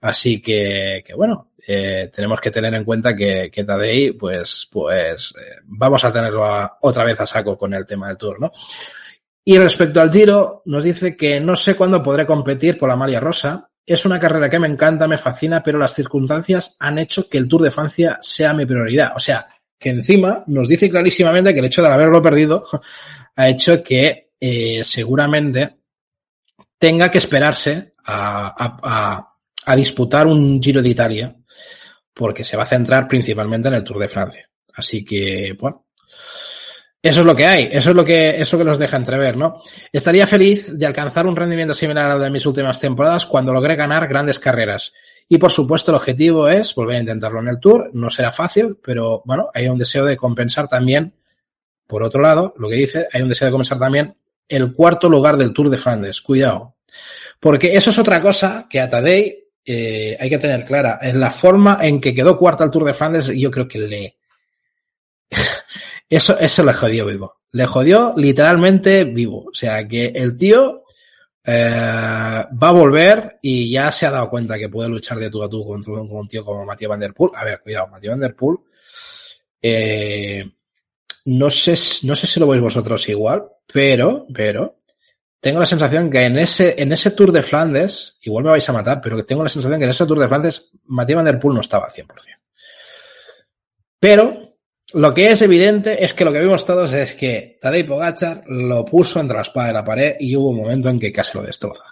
Así 0.02 0.42
que, 0.42 1.04
que 1.06 1.14
bueno, 1.14 1.52
eh, 1.68 2.10
tenemos 2.14 2.40
que 2.40 2.52
tener 2.52 2.74
en 2.74 2.84
cuenta 2.84 3.16
que, 3.16 3.50
que 3.52 3.64
Tadei, 3.64 4.12
pues, 4.14 4.68
pues, 4.72 5.34
vamos 5.64 6.04
a 6.04 6.12
tenerlo 6.12 6.46
a, 6.46 6.78
otra 6.82 7.04
vez 7.04 7.20
a 7.20 7.26
saco 7.26 7.58
con 7.58 7.74
el 7.74 7.86
tema 7.86 8.08
del 8.08 8.18
tour, 8.18 8.40
¿no? 8.40 8.52
Y 9.50 9.58
respecto 9.58 10.00
al 10.00 10.12
Giro, 10.12 10.62
nos 10.66 10.84
dice 10.84 11.18
que 11.18 11.40
no 11.40 11.56
sé 11.56 11.74
cuándo 11.74 12.04
podré 12.04 12.24
competir 12.24 12.78
por 12.78 12.88
la 12.88 12.96
Malia 12.96 13.20
Rosa. 13.20 13.68
Es 13.84 14.06
una 14.06 14.20
carrera 14.20 14.48
que 14.48 14.60
me 14.60 14.68
encanta, 14.68 15.08
me 15.08 15.18
fascina, 15.18 15.64
pero 15.64 15.80
las 15.80 15.92
circunstancias 15.92 16.76
han 16.78 17.00
hecho 17.00 17.28
que 17.28 17.40
el 17.40 17.48
Tour 17.48 17.64
de 17.64 17.72
Francia 17.72 18.20
sea 18.22 18.54
mi 18.54 18.68
prioridad. 18.68 19.14
O 19.16 19.20
sea, 19.20 19.48
que 19.80 19.90
encima 19.90 20.44
nos 20.46 20.68
dice 20.68 20.88
clarísimamente 20.88 21.52
que 21.52 21.62
el 21.62 21.66
hecho 21.66 21.82
de 21.82 21.88
haberlo 21.88 22.22
perdido 22.22 22.64
ha 23.36 23.50
hecho 23.50 23.82
que 23.82 24.34
eh, 24.40 24.84
seguramente 24.84 25.80
tenga 26.78 27.10
que 27.10 27.18
esperarse 27.18 27.94
a, 28.06 28.50
a, 28.50 28.80
a, 28.84 29.36
a, 29.66 29.76
disputar 29.76 30.28
un 30.28 30.62
Giro 30.62 30.84
de 30.84 30.90
Italia 30.90 31.36
porque 32.14 32.44
se 32.44 32.56
va 32.56 32.62
a 32.62 32.68
centrar 32.68 33.08
principalmente 33.08 33.68
en 33.70 33.74
el 33.74 33.84
Tour 33.84 33.98
de 33.98 34.10
Francia. 34.10 34.48
Así 34.76 35.04
que, 35.04 35.58
bueno, 35.60 35.88
eso 37.02 37.22
es 37.22 37.26
lo 37.26 37.36
que 37.36 37.46
hay, 37.46 37.70
eso 37.72 37.92
es 37.92 37.96
lo 37.96 38.04
que, 38.04 38.42
eso 38.42 38.58
que 38.58 38.66
nos 38.66 38.78
deja 38.78 38.98
entrever, 38.98 39.38
¿no? 39.38 39.62
Estaría 39.92 40.28
feliz 40.28 40.78
de 40.78 40.86
alcanzar 40.86 41.26
un 41.28 41.36
rendimiento 41.36 41.74
similar 41.74 42.12
al 42.12 42.20
de 42.20 42.30
mis 42.30 42.46
últimas 42.46 42.80
temporadas 42.80 43.26
cuando 43.26 43.54
logré 43.54 43.76
ganar 43.76 44.08
grandes 44.08 44.38
carreras. 44.38 44.94
Y 45.30 45.38
por 45.38 45.52
supuesto 45.52 45.92
el 45.92 45.96
objetivo 45.96 46.50
es 46.50 46.76
volver 46.76 46.98
a 46.98 47.00
intentarlo 47.00 47.40
en 47.40 47.48
el 47.48 47.60
Tour. 47.60 47.92
No 47.94 48.10
será 48.10 48.32
fácil, 48.32 48.78
pero 48.84 49.22
bueno, 49.24 49.50
hay 49.54 49.70
un 49.70 49.78
deseo 49.78 50.04
de 50.04 50.18
compensar 50.18 50.68
también, 50.68 51.14
por 51.88 52.04
otro 52.04 52.22
lado, 52.22 52.54
lo 52.58 52.68
que 52.68 52.76
dice, 52.76 53.08
hay 53.14 53.22
un 53.22 53.30
deseo 53.30 53.46
de 53.46 53.52
compensar 53.52 53.80
también 53.80 54.16
el 54.50 54.74
cuarto 54.74 55.08
lugar 55.08 55.38
del 55.38 55.54
Tour 55.54 55.70
de 55.70 55.78
Flandes. 55.78 56.22
Cuidado. 56.22 56.76
Porque 57.40 57.78
eso 57.78 57.92
es 57.92 58.00
otra 58.00 58.22
cosa 58.22 58.68
que 58.70 58.82
a 58.82 58.90
Tadei 58.90 59.48
eh, 59.64 60.18
hay 60.20 60.30
que 60.30 60.38
tener 60.38 60.66
clara. 60.66 61.00
En 61.02 61.20
la 61.20 61.32
forma 61.32 61.78
en 61.82 62.02
que 62.02 62.14
quedó 62.14 62.38
cuarta 62.38 62.66
al 62.66 62.72
Tour 62.72 62.84
de 62.84 62.94
Flandes, 62.94 63.28
yo 63.28 63.50
creo 63.50 63.68
que 63.68 63.80
le... 63.80 64.18
eso, 66.10 66.38
eso 66.39 66.63
le 66.63 66.74
jodió 66.74 67.06
vivo. 67.06 67.36
Le 67.52 67.65
jodió 67.65 68.13
literalmente 68.15 69.04
vivo. 69.04 69.45
O 69.52 69.54
sea, 69.54 69.88
que 69.88 70.08
el 70.08 70.36
tío 70.36 70.84
eh, 71.43 71.54
va 71.62 72.69
a 72.69 72.72
volver 72.72 73.38
y 73.41 73.72
ya 73.72 73.91
se 73.91 74.06
ha 74.06 74.12
dado 74.12 74.30
cuenta 74.30 74.58
que 74.58 74.69
puede 74.69 74.89
luchar 74.89 75.19
de 75.19 75.30
tú 75.30 75.43
a 75.43 75.50
tú 75.50 75.65
contra 75.65 75.93
un, 75.93 76.12
un 76.12 76.28
tío 76.28 76.43
como 76.43 76.65
Matías 76.65 76.89
Van 76.89 77.00
Der 77.00 77.13
Poel. 77.13 77.32
A 77.36 77.43
ver, 77.43 77.62
cuidado, 77.62 77.88
Matías 77.88 78.12
Van 78.12 78.19
Der 78.19 78.36
Poel. 78.36 78.58
Eh, 79.62 80.50
no 81.26 81.50
sé, 81.50 81.76
no 82.04 82.15
sé 82.15 82.28
si 82.28 82.39
lo 82.39 82.48
veis 82.48 82.62
vosotros 82.62 83.08
igual, 83.10 83.43
pero, 83.72 84.26
pero, 84.34 84.78
tengo 85.39 85.60
la 85.60 85.65
sensación 85.65 86.10
que 86.10 86.24
en 86.24 86.38
ese, 86.38 86.76
en 86.82 86.91
ese 86.91 87.12
Tour 87.12 87.32
de 87.32 87.43
Flandes, 87.43 88.15
igual 88.22 88.45
me 88.45 88.52
vais 88.52 88.67
a 88.67 88.74
matar, 88.74 89.00
pero 89.02 89.24
tengo 89.26 89.43
la 89.43 89.50
sensación 89.50 89.80
que 89.80 89.86
en 89.86 89.91
ese 89.91 90.06
Tour 90.06 90.19
de 90.19 90.28
Flandes 90.28 90.72
Matías 90.86 91.17
Van 91.17 91.26
Der 91.26 91.39
Poel 91.39 91.56
no 91.56 91.62
estaba 91.62 91.86
al 91.86 91.91
100%. 91.91 92.08
Pero, 94.00 94.49
lo 94.93 95.13
que 95.13 95.30
es 95.30 95.41
evidente 95.43 96.04
es 96.04 96.13
que 96.13 96.25
lo 96.25 96.32
que 96.32 96.39
vimos 96.39 96.65
todos 96.65 96.91
es 96.93 97.13
que 97.13 97.60
Tadej 97.62 97.86
Pogacar 97.86 98.43
lo 98.47 98.84
puso 98.84 99.19
entre 99.19 99.36
la 99.36 99.43
espada 99.43 99.69
y 99.69 99.73
la 99.73 99.84
pared 99.84 100.15
y 100.19 100.36
hubo 100.36 100.49
un 100.49 100.58
momento 100.58 100.89
en 100.89 100.99
que 100.99 101.13
casi 101.13 101.38
lo 101.38 101.43
destroza. 101.43 101.84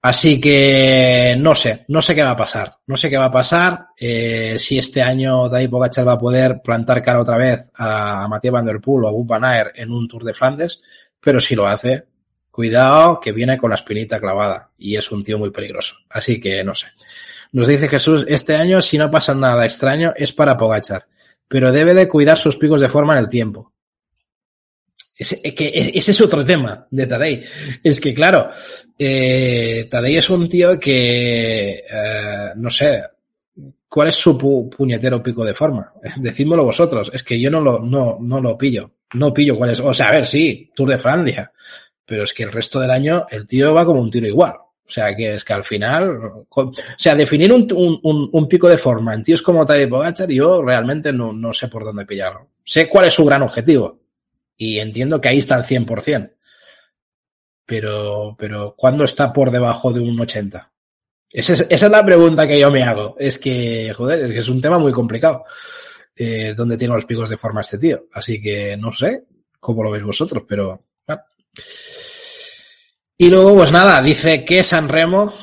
Así 0.00 0.40
que 0.40 1.34
no 1.36 1.56
sé, 1.56 1.84
no 1.88 2.00
sé 2.00 2.14
qué 2.14 2.22
va 2.22 2.30
a 2.30 2.36
pasar. 2.36 2.76
No 2.86 2.96
sé 2.96 3.10
qué 3.10 3.18
va 3.18 3.24
a 3.24 3.30
pasar. 3.32 3.88
Eh, 3.98 4.54
si 4.58 4.78
este 4.78 5.02
año 5.02 5.50
Tadej 5.50 5.68
Pogacar 5.68 6.06
va 6.06 6.12
a 6.12 6.18
poder 6.18 6.62
plantar 6.62 7.02
cara 7.02 7.20
otra 7.20 7.36
vez 7.36 7.72
a 7.74 8.28
Matías 8.28 8.52
Van 8.52 8.64
Der 8.64 8.80
Poel 8.80 9.04
o 9.04 9.08
a 9.08 9.12
Wout 9.12 9.26
Van 9.26 9.44
Aert 9.44 9.76
en 9.76 9.90
un 9.90 10.06
Tour 10.06 10.22
de 10.22 10.34
Flandes, 10.34 10.80
pero 11.20 11.40
si 11.40 11.56
lo 11.56 11.66
hace, 11.66 12.04
cuidado 12.48 13.18
que 13.18 13.32
viene 13.32 13.58
con 13.58 13.70
la 13.70 13.76
espinita 13.76 14.20
clavada 14.20 14.70
y 14.78 14.94
es 14.94 15.10
un 15.10 15.24
tío 15.24 15.36
muy 15.36 15.50
peligroso. 15.50 15.96
Así 16.10 16.38
que 16.38 16.62
no 16.62 16.76
sé. 16.76 16.86
Nos 17.50 17.66
dice 17.66 17.88
Jesús, 17.88 18.24
este 18.28 18.54
año 18.54 18.80
si 18.82 18.98
no 18.98 19.10
pasa 19.10 19.34
nada 19.34 19.64
extraño 19.64 20.12
es 20.14 20.32
para 20.32 20.56
Pogachar 20.56 21.06
pero 21.48 21.72
debe 21.72 21.94
de 21.94 22.06
cuidar 22.06 22.38
sus 22.38 22.56
picos 22.56 22.80
de 22.80 22.88
forma 22.88 23.14
en 23.14 23.20
el 23.20 23.28
tiempo. 23.28 23.72
Ese, 25.16 25.42
que, 25.42 25.92
ese 25.94 26.12
es 26.12 26.20
otro 26.20 26.44
tema 26.44 26.86
de 26.90 27.06
Tadei. 27.06 27.42
Es 27.82 28.00
que, 28.00 28.14
claro, 28.14 28.50
eh, 28.96 29.88
Tadei 29.90 30.16
es 30.16 30.30
un 30.30 30.48
tío 30.48 30.78
que, 30.78 31.84
eh, 31.90 32.52
no 32.54 32.70
sé, 32.70 33.02
¿cuál 33.88 34.08
es 34.08 34.14
su 34.14 34.38
pu 34.38 34.70
puñetero 34.70 35.20
pico 35.20 35.44
de 35.44 35.54
forma? 35.54 35.92
Decídmelo 36.18 36.62
vosotros. 36.62 37.10
Es 37.12 37.24
que 37.24 37.40
yo 37.40 37.50
no 37.50 37.60
lo, 37.60 37.80
no, 37.80 38.18
no 38.20 38.40
lo 38.40 38.56
pillo. 38.56 38.92
No 39.14 39.34
pillo 39.34 39.56
cuál 39.56 39.70
es. 39.70 39.80
O 39.80 39.92
sea, 39.92 40.08
a 40.08 40.12
ver, 40.12 40.26
sí, 40.26 40.70
Tour 40.72 40.90
de 40.90 40.98
Francia. 40.98 41.50
Pero 42.06 42.22
es 42.22 42.32
que 42.32 42.44
el 42.44 42.52
resto 42.52 42.78
del 42.78 42.90
año 42.90 43.26
el 43.28 43.46
tío 43.46 43.74
va 43.74 43.84
como 43.84 44.00
un 44.00 44.10
tiro 44.10 44.26
igual. 44.26 44.54
O 44.88 44.90
sea, 44.90 45.14
que 45.14 45.34
es 45.34 45.44
que 45.44 45.52
al 45.52 45.64
final, 45.64 46.08
o 46.48 46.72
sea, 46.96 47.14
definir 47.14 47.52
un, 47.52 47.66
un, 47.74 48.30
un 48.32 48.48
pico 48.48 48.70
de 48.70 48.78
forma 48.78 49.12
en 49.12 49.22
tíos 49.22 49.42
como 49.42 49.66
Tadej 49.66 49.90
Pogacar, 49.90 50.30
yo 50.30 50.62
realmente 50.62 51.12
no, 51.12 51.30
no, 51.30 51.52
sé 51.52 51.68
por 51.68 51.84
dónde 51.84 52.06
pillarlo. 52.06 52.48
Sé 52.64 52.88
cuál 52.88 53.04
es 53.04 53.12
su 53.12 53.22
gran 53.26 53.42
objetivo 53.42 54.00
y 54.56 54.78
entiendo 54.78 55.20
que 55.20 55.28
ahí 55.28 55.38
está 55.38 55.56
al 55.56 55.64
100%. 55.64 56.32
Pero, 57.66 58.34
pero, 58.38 58.74
¿cuándo 58.78 59.04
está 59.04 59.30
por 59.30 59.50
debajo 59.50 59.92
de 59.92 60.00
un 60.00 60.18
80? 60.18 60.72
Esa 61.28 61.66
es, 61.68 61.82
la 61.82 62.04
pregunta 62.04 62.48
que 62.48 62.58
yo 62.58 62.70
me 62.70 62.82
hago. 62.82 63.14
Es 63.18 63.38
que, 63.38 63.92
joder, 63.94 64.20
es 64.20 64.32
que 64.32 64.38
es 64.38 64.48
un 64.48 64.62
tema 64.62 64.78
muy 64.78 64.92
complicado. 64.92 65.44
Eh, 66.16 66.54
¿Dónde 66.56 66.78
tiene 66.78 66.94
los 66.94 67.04
picos 67.04 67.28
de 67.28 67.36
forma 67.36 67.60
este 67.60 67.76
tío? 67.76 68.06
Así 68.14 68.40
que 68.40 68.74
no 68.78 68.90
sé 68.90 69.24
cómo 69.60 69.82
lo 69.82 69.90
veis 69.90 70.04
vosotros, 70.04 70.44
pero... 70.48 70.80
Y 73.20 73.30
luego, 73.30 73.56
pues 73.56 73.72
nada, 73.72 74.00
dice 74.00 74.44
que 74.44 74.62
San 74.62 74.88
Remo, 74.88 75.34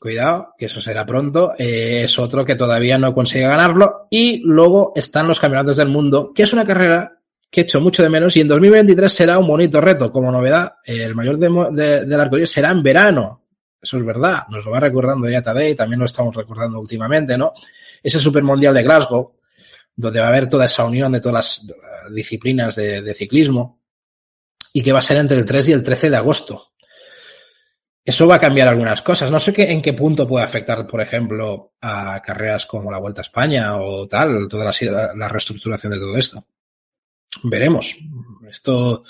cuidado, 0.00 0.52
que 0.58 0.66
eso 0.66 0.80
será 0.80 1.06
pronto, 1.06 1.52
eh, 1.56 2.02
es 2.02 2.18
otro 2.18 2.44
que 2.44 2.56
todavía 2.56 2.98
no 2.98 3.14
consigue 3.14 3.46
ganarlo. 3.46 4.08
Y 4.10 4.40
luego 4.40 4.92
están 4.96 5.28
los 5.28 5.38
campeonatos 5.38 5.76
del 5.76 5.88
mundo, 5.88 6.32
que 6.34 6.42
es 6.42 6.52
una 6.52 6.64
carrera 6.64 7.20
que 7.48 7.60
he 7.60 7.64
hecho 7.64 7.80
mucho 7.80 8.02
de 8.02 8.08
menos 8.08 8.36
y 8.36 8.40
en 8.40 8.48
2023 8.48 9.12
será 9.12 9.38
un 9.38 9.46
bonito 9.46 9.80
reto. 9.80 10.10
Como 10.10 10.32
novedad, 10.32 10.74
el 10.84 11.14
mayor 11.14 11.38
de, 11.38 11.48
de, 11.70 12.04
del 12.04 12.46
será 12.48 12.72
en 12.72 12.82
verano. 12.82 13.44
Eso 13.80 13.96
es 13.96 14.04
verdad, 14.04 14.42
nos 14.50 14.64
lo 14.64 14.72
va 14.72 14.80
recordando 14.80 15.28
ya 15.30 15.40
Tadei, 15.40 15.76
también 15.76 16.00
lo 16.00 16.06
estamos 16.06 16.34
recordando 16.34 16.80
últimamente, 16.80 17.38
¿no? 17.38 17.54
Ese 18.02 18.18
Supermundial 18.18 18.74
de 18.74 18.82
Glasgow, 18.82 19.36
donde 19.94 20.18
va 20.18 20.26
a 20.26 20.28
haber 20.28 20.48
toda 20.48 20.64
esa 20.64 20.84
unión 20.84 21.12
de 21.12 21.20
todas 21.20 21.64
las 21.66 22.12
disciplinas 22.12 22.74
de, 22.74 23.00
de 23.02 23.14
ciclismo 23.14 23.80
y 24.72 24.82
que 24.82 24.92
va 24.92 24.98
a 24.98 25.02
ser 25.02 25.16
entre 25.16 25.38
el 25.38 25.44
3 25.44 25.68
y 25.68 25.72
el 25.72 25.82
13 25.82 26.10
de 26.10 26.16
agosto. 26.16 26.72
Eso 28.04 28.26
va 28.26 28.36
a 28.36 28.40
cambiar 28.40 28.68
algunas 28.68 29.02
cosas. 29.02 29.30
No 29.30 29.38
sé 29.38 29.52
qué, 29.52 29.70
en 29.70 29.82
qué 29.82 29.92
punto 29.92 30.26
puede 30.26 30.44
afectar, 30.44 30.86
por 30.86 31.00
ejemplo, 31.00 31.74
a 31.80 32.20
carreras 32.22 32.66
como 32.66 32.90
la 32.90 32.98
Vuelta 32.98 33.20
a 33.20 33.22
España 33.22 33.76
o 33.76 34.08
tal, 34.08 34.48
toda 34.48 34.64
la, 34.64 35.28
reestructuración 35.28 35.92
de 35.92 35.98
todo 35.98 36.16
esto. 36.16 36.44
Veremos. 37.44 37.96
Esto 38.48 39.04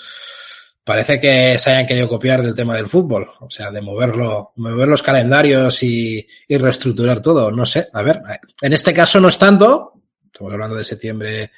parece 0.83 1.19
que 1.19 1.57
se 1.57 1.71
hayan 1.71 1.87
querido 1.87 2.09
copiar 2.09 2.41
del 2.41 2.53
tema 2.53 2.75
del 2.75 2.87
fútbol, 2.87 3.31
o 3.39 3.49
sea, 3.49 3.71
de 3.71 3.81
moverlo, 3.81 4.51
mover 4.57 4.87
los 4.87 5.01
calendarios 5.01 5.81
y 5.83 6.27
reestructurar 6.49 7.21
todo. 7.21 7.49
No 7.49 7.65
sé, 7.65 7.87
a 7.93 8.01
ver, 8.01 8.21
en 8.61 8.73
este 8.73 8.93
caso 8.93 9.19
no 9.19 9.29
es 9.29 9.37
tanto, 9.37 9.93
estamos 10.25 10.53
hablando 10.53 10.75
de 10.75 10.83
septiembre 10.83 11.51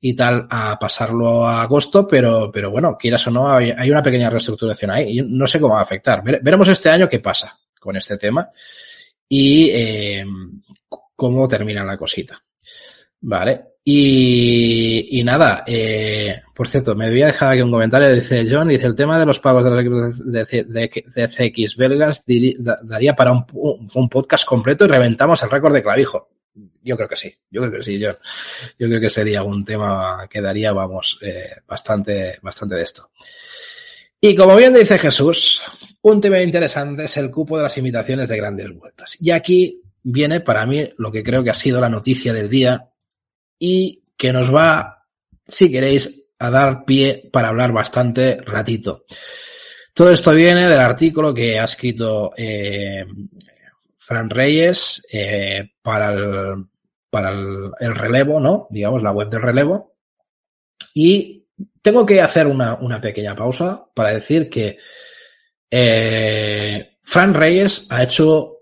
y 0.00 0.14
tal 0.14 0.46
a 0.48 0.78
pasarlo 0.78 1.46
a 1.46 1.62
agosto, 1.62 2.08
pero, 2.08 2.50
pero 2.50 2.70
bueno, 2.70 2.96
quieras 2.98 3.26
o 3.26 3.30
no, 3.30 3.52
hay, 3.52 3.90
una 3.90 4.02
pequeña 4.02 4.30
reestructuración 4.30 4.90
ahí. 4.90 5.18
Y 5.18 5.22
no 5.22 5.46
sé 5.46 5.60
cómo 5.60 5.74
va 5.74 5.80
a 5.80 5.84
afectar. 5.84 6.22
Veremos 6.22 6.68
este 6.68 6.88
año 6.88 7.08
qué 7.08 7.20
pasa 7.20 7.58
con 7.78 7.96
este 7.96 8.16
tema 8.16 8.48
y 9.28 9.70
eh, 9.70 10.24
cómo 11.14 11.46
termina 11.46 11.84
la 11.84 11.98
cosita. 11.98 12.42
Vale. 13.20 13.64
Y, 13.82 15.22
nada, 15.24 15.64
eh, 15.66 16.42
por 16.54 16.68
cierto, 16.68 16.94
me 16.94 17.10
voy 17.10 17.22
a 17.22 17.26
dejar 17.26 17.52
aquí 17.52 17.60
un 17.60 17.70
comentario, 17.70 18.14
dice 18.14 18.46
John, 18.48 18.68
dice 18.68 18.86
el 18.86 18.94
tema 18.94 19.18
de 19.18 19.26
los 19.26 19.40
pagos 19.40 19.64
de 19.64 19.70
los 19.70 19.80
equipos 19.80 20.32
de, 20.32 20.64
de, 20.64 21.28
CX 21.28 21.76
belgas 21.76 22.24
daría 22.82 23.16
para 23.16 23.32
un, 23.32 23.44
un, 23.94 24.08
podcast 24.08 24.44
completo 24.44 24.84
y 24.84 24.88
reventamos 24.88 25.42
el 25.42 25.50
récord 25.50 25.74
de 25.74 25.82
clavijo. 25.82 26.28
Yo 26.82 26.96
creo 26.96 27.08
que 27.08 27.16
sí, 27.16 27.34
yo 27.50 27.60
creo 27.62 27.72
que 27.72 27.82
sí, 27.82 27.98
John. 28.02 28.16
Yo 28.78 28.88
creo 28.88 29.00
que 29.00 29.10
sería 29.10 29.42
un 29.42 29.64
tema 29.64 30.26
que 30.30 30.40
daría, 30.40 30.72
vamos, 30.72 31.18
eh, 31.20 31.56
bastante, 31.66 32.38
bastante 32.42 32.74
de 32.74 32.82
esto. 32.82 33.10
Y 34.20 34.34
como 34.34 34.56
bien 34.56 34.74
dice 34.74 34.98
Jesús, 34.98 35.62
un 36.02 36.20
tema 36.20 36.40
interesante 36.40 37.04
es 37.04 37.16
el 37.16 37.30
cupo 37.30 37.56
de 37.56 37.62
las 37.64 37.76
invitaciones 37.78 38.28
de 38.28 38.36
grandes 38.36 38.74
vueltas. 38.74 39.16
Y 39.20 39.30
aquí 39.30 39.82
viene 40.02 40.40
para 40.40 40.66
mí 40.66 40.88
lo 40.98 41.10
que 41.10 41.22
creo 41.22 41.42
que 41.44 41.50
ha 41.50 41.54
sido 41.54 41.80
la 41.80 41.88
noticia 41.88 42.32
del 42.32 42.48
día 42.48 42.90
y 43.58 44.02
que 44.16 44.32
nos 44.32 44.54
va, 44.54 45.06
si 45.46 45.70
queréis, 45.70 46.26
a 46.38 46.50
dar 46.50 46.84
pie 46.84 47.28
para 47.30 47.48
hablar 47.48 47.72
bastante 47.72 48.40
ratito. 48.40 49.04
Todo 49.92 50.10
esto 50.10 50.32
viene 50.32 50.68
del 50.68 50.80
artículo 50.80 51.34
que 51.34 51.58
ha 51.58 51.64
escrito 51.64 52.32
eh, 52.36 53.04
Fran 54.10 54.28
Reyes 54.28 55.06
eh, 55.12 55.70
para, 55.82 56.12
el, 56.12 56.66
para 57.10 57.30
el, 57.30 57.94
relevo, 57.94 58.40
¿no? 58.40 58.66
Digamos, 58.68 59.04
la 59.04 59.12
web 59.12 59.30
del 59.30 59.40
relevo. 59.40 59.94
Y 60.92 61.46
tengo 61.80 62.04
que 62.04 62.20
hacer 62.20 62.48
una, 62.48 62.74
una 62.74 63.00
pequeña 63.00 63.36
pausa 63.36 63.86
para 63.94 64.10
decir 64.10 64.50
que 64.50 64.78
eh, 65.70 66.96
Fran 67.02 67.34
Reyes 67.34 67.86
ha 67.88 68.02
hecho 68.02 68.56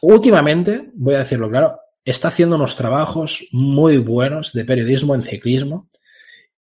últimamente, 0.00 0.88
voy 0.94 1.16
a 1.16 1.18
decirlo 1.18 1.50
claro, 1.50 1.78
está 2.02 2.28
haciendo 2.28 2.56
unos 2.56 2.74
trabajos 2.74 3.44
muy 3.52 3.98
buenos 3.98 4.54
de 4.54 4.64
periodismo 4.64 5.14
en 5.14 5.22
ciclismo 5.22 5.90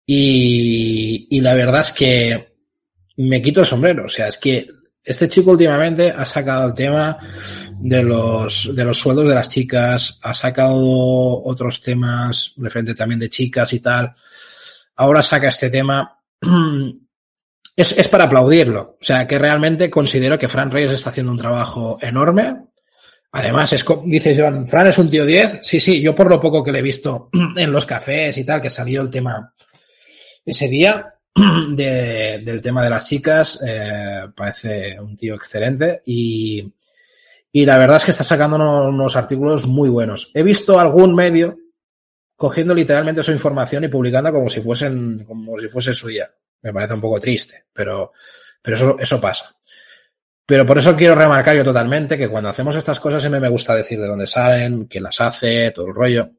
y, 0.03 1.27
y, 1.29 1.41
la 1.41 1.53
verdad 1.53 1.81
es 1.81 1.91
que 1.91 2.55
me 3.17 3.43
quito 3.43 3.59
el 3.59 3.67
sombrero. 3.67 4.05
O 4.05 4.09
sea, 4.09 4.27
es 4.29 4.39
que 4.39 4.67
este 5.05 5.29
chico 5.29 5.51
últimamente 5.51 6.11
ha 6.11 6.25
sacado 6.25 6.67
el 6.67 6.73
tema 6.73 7.17
de 7.79 8.03
los, 8.03 8.75
de 8.75 8.83
los 8.83 8.97
sueldos 8.97 9.27
de 9.27 9.35
las 9.35 9.47
chicas, 9.47 10.19
ha 10.21 10.33
sacado 10.33 10.75
otros 11.43 11.81
temas 11.81 12.53
referente 12.57 12.95
también 12.95 13.19
de 13.19 13.29
chicas 13.29 13.71
y 13.73 13.79
tal. 13.79 14.13
Ahora 14.95 15.21
saca 15.21 15.49
este 15.49 15.69
tema. 15.69 16.19
Es, 17.77 17.91
es 17.91 18.07
para 18.07 18.23
aplaudirlo. 18.23 18.97
O 19.01 19.03
sea, 19.03 19.27
que 19.27 19.37
realmente 19.37 19.89
considero 19.89 20.39
que 20.39 20.47
Fran 20.47 20.71
Reyes 20.71 20.91
está 20.91 21.09
haciendo 21.09 21.33
un 21.33 21.37
trabajo 21.37 21.97
enorme 22.01 22.55
Además, 23.37 23.73
es 23.73 23.83
dice 24.05 24.33
Joan, 24.33 24.65
Fran 24.65 24.87
es 24.87 24.97
un 24.97 25.09
tío 25.09 25.25
10. 25.25 25.59
Sí, 25.61 25.81
sí, 25.81 26.01
yo 26.01 26.15
por 26.15 26.29
lo 26.29 26.39
poco 26.39 26.63
que 26.63 26.71
le 26.71 26.79
he 26.79 26.81
visto 26.81 27.29
en 27.57 27.69
los 27.69 27.85
cafés 27.85 28.37
y 28.37 28.45
tal, 28.45 28.61
que 28.61 28.69
salió 28.69 29.01
el 29.01 29.09
tema 29.09 29.53
ese 30.45 30.69
día 30.69 31.14
de, 31.69 32.41
del 32.43 32.61
tema 32.61 32.83
de 32.83 32.89
las 32.89 33.07
chicas, 33.07 33.59
eh, 33.65 34.27
parece 34.35 34.99
un 34.99 35.17
tío 35.17 35.35
excelente 35.35 36.01
y, 36.05 36.73
y 37.51 37.65
la 37.65 37.77
verdad 37.77 37.97
es 37.97 38.05
que 38.05 38.11
está 38.11 38.23
sacando 38.23 38.55
unos, 38.55 39.15
artículos 39.15 39.67
muy 39.67 39.89
buenos. 39.89 40.31
He 40.33 40.43
visto 40.43 40.79
algún 40.79 41.13
medio 41.13 41.57
cogiendo 42.35 42.73
literalmente 42.73 43.23
su 43.23 43.31
información 43.31 43.83
y 43.83 43.89
publicando 43.89 44.31
como 44.31 44.49
si 44.49 44.61
fuesen, 44.61 45.23
como 45.25 45.57
si 45.59 45.67
fuese 45.67 45.93
suya. 45.93 46.31
Me 46.61 46.73
parece 46.73 46.93
un 46.93 47.01
poco 47.01 47.19
triste, 47.19 47.65
pero, 47.71 48.13
pero 48.61 48.77
eso, 48.77 48.97
eso 48.99 49.21
pasa. 49.21 49.55
Pero 50.45 50.65
por 50.65 50.77
eso 50.77 50.95
quiero 50.95 51.15
remarcar 51.15 51.55
yo 51.55 51.63
totalmente 51.63 52.17
que 52.17 52.29
cuando 52.29 52.49
hacemos 52.49 52.75
estas 52.75 52.99
cosas 52.99 53.21
siempre 53.21 53.41
me 53.41 53.49
gusta 53.49 53.75
decir 53.75 53.99
de 53.99 54.07
dónde 54.07 54.27
salen, 54.27 54.85
quién 54.85 55.03
las 55.03 55.19
hace, 55.19 55.71
todo 55.71 55.87
el 55.87 55.95
rollo. 55.95 56.29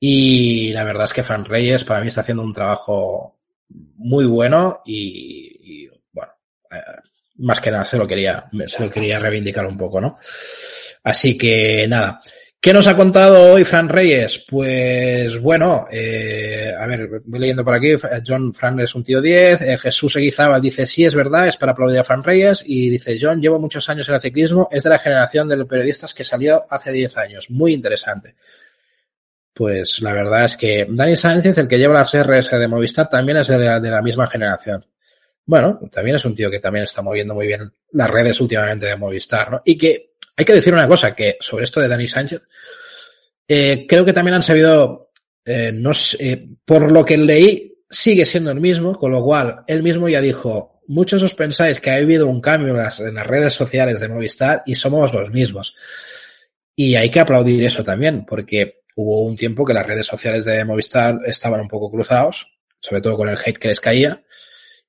Y 0.00 0.72
la 0.72 0.84
verdad 0.84 1.04
es 1.04 1.12
que 1.12 1.22
Fran 1.22 1.44
Reyes 1.44 1.84
para 1.84 2.00
mí 2.00 2.08
está 2.08 2.20
haciendo 2.22 2.42
un 2.42 2.52
trabajo 2.52 3.37
muy 3.68 4.26
bueno 4.26 4.82
y, 4.84 5.84
y 5.84 5.90
bueno, 6.12 6.32
eh, 6.70 6.80
más 7.38 7.60
que 7.60 7.70
nada 7.70 7.84
se 7.84 7.96
lo 7.96 8.06
quería, 8.06 8.48
se 8.66 8.84
lo 8.84 8.90
quería 8.90 9.18
reivindicar 9.18 9.66
un 9.66 9.76
poco, 9.76 10.00
¿no? 10.00 10.18
Así 11.04 11.36
que 11.38 11.86
nada. 11.88 12.20
¿Qué 12.60 12.72
nos 12.72 12.88
ha 12.88 12.96
contado 12.96 13.52
hoy 13.52 13.62
Fran 13.62 13.88
Reyes? 13.88 14.44
Pues 14.50 15.40
bueno, 15.40 15.86
eh, 15.92 16.74
a 16.76 16.86
ver, 16.86 17.22
voy 17.24 17.38
leyendo 17.38 17.64
por 17.64 17.76
aquí, 17.76 17.94
John 18.26 18.52
Fran 18.52 18.80
es 18.80 18.96
un 18.96 19.04
tío 19.04 19.22
10, 19.22 19.62
eh, 19.62 19.78
Jesús 19.78 20.16
Eguizábal 20.16 20.60
dice, 20.60 20.84
sí, 20.84 21.04
es 21.04 21.14
verdad, 21.14 21.46
es 21.46 21.56
para 21.56 21.70
aplaudir 21.70 22.00
a 22.00 22.04
Fran 22.04 22.24
Reyes, 22.24 22.64
y 22.66 22.90
dice, 22.90 23.16
John, 23.20 23.40
llevo 23.40 23.60
muchos 23.60 23.88
años 23.88 24.08
en 24.08 24.16
el 24.16 24.20
ciclismo, 24.20 24.68
es 24.72 24.82
de 24.82 24.90
la 24.90 24.98
generación 24.98 25.48
de 25.48 25.56
los 25.56 25.68
periodistas 25.68 26.12
que 26.12 26.24
salió 26.24 26.64
hace 26.68 26.90
10 26.90 27.16
años, 27.18 27.48
muy 27.48 27.72
interesante. 27.72 28.34
Pues 29.58 30.00
la 30.02 30.12
verdad 30.12 30.44
es 30.44 30.56
que 30.56 30.86
Dani 30.88 31.16
Sánchez, 31.16 31.58
el 31.58 31.66
que 31.66 31.78
lleva 31.78 31.94
las 31.94 32.14
RS 32.16 32.56
de 32.60 32.68
Movistar, 32.68 33.08
también 33.08 33.38
es 33.38 33.48
de 33.48 33.58
la, 33.58 34.00
misma 34.00 34.28
generación. 34.28 34.86
Bueno, 35.46 35.80
también 35.90 36.14
es 36.14 36.24
un 36.24 36.36
tío 36.36 36.48
que 36.48 36.60
también 36.60 36.84
está 36.84 37.02
moviendo 37.02 37.34
muy 37.34 37.48
bien 37.48 37.68
las 37.90 38.08
redes 38.08 38.40
últimamente 38.40 38.86
de 38.86 38.94
Movistar, 38.94 39.50
¿no? 39.50 39.62
Y 39.64 39.76
que 39.76 40.12
hay 40.36 40.44
que 40.44 40.54
decir 40.54 40.72
una 40.72 40.86
cosa, 40.86 41.12
que 41.12 41.38
sobre 41.40 41.64
esto 41.64 41.80
de 41.80 41.88
Dani 41.88 42.06
Sánchez, 42.06 42.42
eh, 43.48 43.84
creo 43.88 44.04
que 44.04 44.12
también 44.12 44.36
han 44.36 44.44
sabido, 44.44 45.10
eh, 45.44 45.72
no 45.72 45.92
sé, 45.92 46.50
por 46.64 46.92
lo 46.92 47.04
que 47.04 47.18
leí, 47.18 47.82
sigue 47.90 48.24
siendo 48.26 48.52
el 48.52 48.60
mismo, 48.60 48.94
con 48.94 49.10
lo 49.10 49.24
cual 49.24 49.64
él 49.66 49.82
mismo 49.82 50.08
ya 50.08 50.20
dijo, 50.20 50.82
muchos 50.86 51.20
os 51.24 51.34
pensáis 51.34 51.80
que 51.80 51.90
ha 51.90 51.96
habido 51.96 52.28
un 52.28 52.40
cambio 52.40 52.76
en 52.76 53.14
las 53.14 53.26
redes 53.26 53.54
sociales 53.54 53.98
de 53.98 54.08
Movistar 54.08 54.62
y 54.66 54.76
somos 54.76 55.12
los 55.12 55.32
mismos. 55.32 55.74
Y 56.76 56.94
hay 56.94 57.10
que 57.10 57.18
aplaudir 57.18 57.64
eso 57.64 57.82
también, 57.82 58.24
porque 58.24 58.77
hubo 59.00 59.22
un 59.22 59.36
tiempo 59.36 59.64
que 59.64 59.72
las 59.72 59.86
redes 59.86 60.06
sociales 60.06 60.44
de 60.44 60.64
Movistar 60.64 61.20
estaban 61.24 61.60
un 61.60 61.68
poco 61.68 61.88
cruzados, 61.88 62.48
sobre 62.80 63.00
todo 63.00 63.16
con 63.16 63.28
el 63.28 63.38
hate 63.38 63.56
que 63.56 63.68
les 63.68 63.80
caía, 63.80 64.24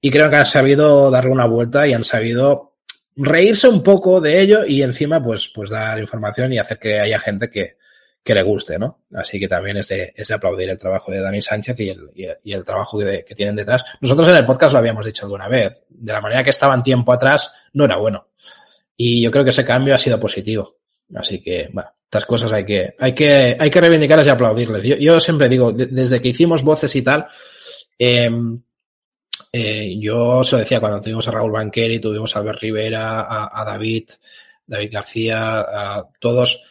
y 0.01 0.09
creo 0.09 0.31
que 0.31 0.37
han 0.37 0.47
sabido 0.47 1.11
darle 1.11 1.29
una 1.29 1.45
vuelta 1.45 1.87
y 1.87 1.93
han 1.93 2.03
sabido 2.03 2.73
reírse 3.15 3.69
un 3.69 3.83
poco 3.83 4.19
de 4.19 4.41
ello 4.41 4.65
y 4.65 4.81
encima 4.81 5.23
pues, 5.23 5.51
pues 5.53 5.69
dar 5.69 5.99
información 5.99 6.51
y 6.51 6.57
hacer 6.57 6.79
que 6.79 6.99
haya 6.99 7.19
gente 7.19 7.51
que, 7.51 7.75
que 8.23 8.33
le 8.33 8.41
guste, 8.41 8.79
¿no? 8.79 9.03
Así 9.13 9.39
que 9.39 9.47
también 9.47 9.77
es 9.77 9.89
de, 9.89 10.11
es 10.15 10.27
de 10.27 10.33
aplaudir 10.33 10.71
el 10.71 10.77
trabajo 10.77 11.11
de 11.11 11.21
Dani 11.21 11.43
Sánchez 11.43 11.79
y 11.79 11.89
el, 11.89 12.09
y 12.43 12.51
el, 12.51 12.63
trabajo 12.63 12.97
que, 12.97 13.23
que, 13.23 13.35
tienen 13.35 13.55
detrás. 13.55 13.83
Nosotros 14.01 14.27
en 14.29 14.37
el 14.37 14.45
podcast 14.47 14.73
lo 14.73 14.79
habíamos 14.79 15.05
dicho 15.05 15.25
alguna 15.25 15.47
vez. 15.47 15.83
De 15.87 16.13
la 16.13 16.21
manera 16.21 16.43
que 16.43 16.49
estaban 16.49 16.81
tiempo 16.81 17.13
atrás, 17.13 17.53
no 17.73 17.85
era 17.85 17.97
bueno. 17.97 18.29
Y 18.97 19.21
yo 19.21 19.29
creo 19.29 19.43
que 19.43 19.51
ese 19.51 19.63
cambio 19.63 19.93
ha 19.93 19.99
sido 19.99 20.19
positivo. 20.19 20.77
Así 21.13 21.41
que, 21.41 21.69
bueno, 21.71 21.91
estas 22.09 22.25
cosas 22.25 22.51
hay 22.51 22.65
que, 22.65 22.95
hay 22.97 23.13
que, 23.13 23.55
hay 23.59 23.69
que 23.69 23.81
reivindicarlas 23.81 24.25
y 24.25 24.31
aplaudirles. 24.31 24.83
Yo, 24.83 24.95
yo 24.95 25.19
siempre 25.19 25.47
digo, 25.47 25.71
desde 25.71 26.19
que 26.19 26.29
hicimos 26.29 26.63
voces 26.63 26.95
y 26.95 27.03
tal, 27.03 27.27
eh, 27.99 28.31
eh, 29.53 29.95
yo 29.99 30.43
se 30.43 30.55
lo 30.55 30.59
decía 30.61 30.79
cuando 30.79 31.01
tuvimos 31.01 31.27
a 31.27 31.31
Raúl 31.31 31.51
Banqueri, 31.51 31.99
tuvimos 31.99 32.35
a 32.35 32.39
Albert 32.39 32.61
Rivera, 32.61 33.21
a, 33.21 33.61
a 33.61 33.63
David, 33.63 34.09
David 34.65 34.89
García, 34.91 35.59
a 35.59 36.09
todos, 36.19 36.63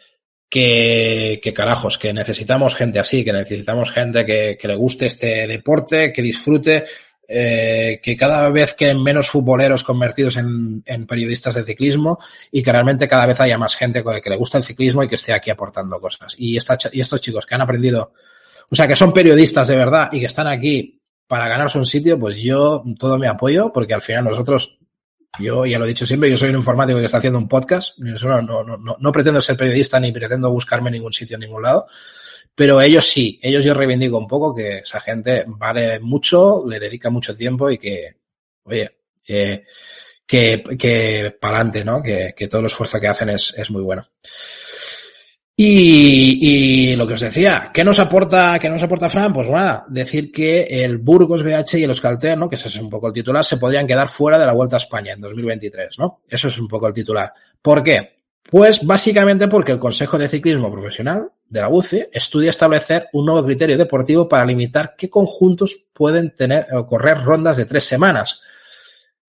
que, 0.49 1.39
que, 1.41 1.53
carajos, 1.53 1.97
que 1.97 2.11
necesitamos 2.11 2.75
gente 2.75 2.99
así, 2.99 3.23
que 3.23 3.31
necesitamos 3.31 3.91
gente 3.91 4.25
que, 4.25 4.57
que 4.59 4.67
le 4.67 4.75
guste 4.75 5.05
este 5.05 5.47
deporte, 5.47 6.11
que 6.11 6.21
disfrute, 6.21 6.83
eh, 7.31 7.99
que 8.01 8.17
cada 8.17 8.49
vez 8.49 8.73
queden 8.73 9.03
menos 9.03 9.29
futboleros 9.29 9.83
convertidos 9.83 10.35
en, 10.35 10.81
periodistas 11.07 11.53
de 11.53 11.63
ciclismo 11.63 12.17
y 12.51 12.63
que 12.63 12.71
realmente 12.71 13.07
cada 13.07 13.27
vez 13.27 13.39
haya 13.39 13.55
más 13.55 13.75
gente 13.75 14.03
que 14.03 14.29
le 14.31 14.35
gusta 14.35 14.57
el 14.57 14.63
ciclismo 14.63 15.03
y 15.03 15.07
que 15.07 15.13
esté 15.13 15.31
aquí 15.31 15.51
aportando 15.51 15.99
cosas. 15.99 16.33
Y, 16.39 16.57
esta, 16.57 16.75
y 16.91 17.01
estos 17.01 17.21
chicos 17.21 17.45
que 17.45 17.53
han 17.53 17.61
aprendido, 17.61 18.13
o 18.71 18.75
sea, 18.75 18.87
que 18.87 18.95
son 18.95 19.13
periodistas 19.13 19.67
de 19.67 19.75
verdad 19.75 20.09
y 20.11 20.21
que 20.21 20.25
están 20.25 20.47
aquí 20.47 20.99
para 21.27 21.47
ganarse 21.47 21.77
un 21.77 21.85
sitio, 21.85 22.17
pues 22.17 22.37
yo 22.37 22.83
todo 22.97 23.19
mi 23.19 23.27
apoyo, 23.27 23.71
porque 23.71 23.93
al 23.93 24.01
final 24.01 24.23
nosotros, 24.23 24.79
yo 25.37 25.67
ya 25.67 25.77
lo 25.77 25.85
he 25.85 25.89
dicho 25.89 26.07
siempre, 26.07 26.31
yo 26.31 26.37
soy 26.37 26.49
un 26.49 26.55
informático 26.55 26.97
que 26.97 27.05
está 27.05 27.19
haciendo 27.19 27.37
un 27.37 27.47
podcast, 27.47 27.95
no, 27.99 28.41
no, 28.41 28.63
no, 28.63 28.97
no 28.99 29.11
pretendo 29.11 29.39
ser 29.39 29.55
periodista 29.55 29.99
ni 29.99 30.11
pretendo 30.11 30.51
buscarme 30.51 30.89
ningún 30.89 31.13
sitio 31.13 31.35
en 31.35 31.41
ningún 31.41 31.61
lado, 31.61 31.85
pero 32.55 32.81
ellos 32.81 33.05
sí, 33.05 33.39
ellos 33.41 33.63
yo 33.63 33.73
reivindico 33.73 34.17
un 34.17 34.27
poco 34.27 34.53
que 34.53 34.79
esa 34.79 34.99
gente 34.99 35.45
vale 35.47 35.99
mucho, 35.99 36.63
le 36.67 36.79
dedica 36.79 37.09
mucho 37.09 37.33
tiempo 37.33 37.69
y 37.69 37.77
que, 37.77 38.15
oye, 38.63 38.97
eh, 39.27 39.63
que, 40.25 40.63
que 40.77 41.35
para 41.39 41.55
adelante, 41.55 41.85
¿no? 41.85 42.03
Que, 42.03 42.33
que 42.35 42.47
todo 42.47 42.61
el 42.61 42.67
esfuerzo 42.67 42.99
que 42.99 43.07
hacen 43.07 43.29
es, 43.29 43.53
es 43.57 43.71
muy 43.71 43.81
bueno. 43.81 44.05
Y, 45.61 46.91
y, 46.91 46.95
lo 46.95 47.05
que 47.05 47.15
os 47.15 47.19
decía, 47.19 47.69
¿qué 47.73 47.83
nos 47.83 47.99
aporta, 47.99 48.57
qué 48.59 48.69
nos 48.69 48.81
aporta 48.81 49.09
Fran? 49.09 49.33
Pues 49.33 49.49
nada, 49.49 49.85
decir 49.89 50.31
que 50.31 50.61
el 50.61 50.99
Burgos 50.99 51.43
BH 51.43 51.79
y 51.79 51.83
el 51.83 51.89
Euskaltel, 51.89 52.39
¿no? 52.39 52.47
Que 52.47 52.55
ese 52.55 52.69
es 52.69 52.77
un 52.77 52.89
poco 52.89 53.07
el 53.07 53.13
titular, 53.13 53.43
se 53.43 53.57
podrían 53.57 53.85
quedar 53.85 54.07
fuera 54.07 54.39
de 54.39 54.45
la 54.45 54.53
Vuelta 54.53 54.77
a 54.77 54.77
España 54.77 55.11
en 55.11 55.19
2023, 55.19 55.99
¿no? 55.99 56.21
Eso 56.29 56.47
es 56.47 56.57
un 56.59 56.69
poco 56.69 56.87
el 56.87 56.93
titular. 56.93 57.33
¿Por 57.61 57.83
qué? 57.83 58.18
Pues 58.43 58.85
básicamente 58.85 59.47
porque 59.47 59.71
el 59.71 59.79
Consejo 59.79 60.17
de 60.17 60.29
Ciclismo 60.29 60.71
Profesional 60.71 61.31
de 61.47 61.61
la 61.61 61.69
UCI 61.69 62.07
estudia 62.11 62.49
establecer 62.49 63.07
un 63.13 63.25
nuevo 63.25 63.45
criterio 63.45 63.77
deportivo 63.77 64.27
para 64.27 64.45
limitar 64.45 64.95
qué 64.97 65.09
conjuntos 65.09 65.85
pueden 65.93 66.33
tener 66.33 66.67
o 66.73 66.85
correr 66.85 67.23
rondas 67.23 67.57
de 67.57 67.65
tres 67.65 67.83
semanas. 67.83 68.41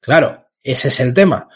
Claro, 0.01 0.47
ese 0.63 0.89
es 0.89 1.01
el 1.01 1.13
tema. 1.13 1.49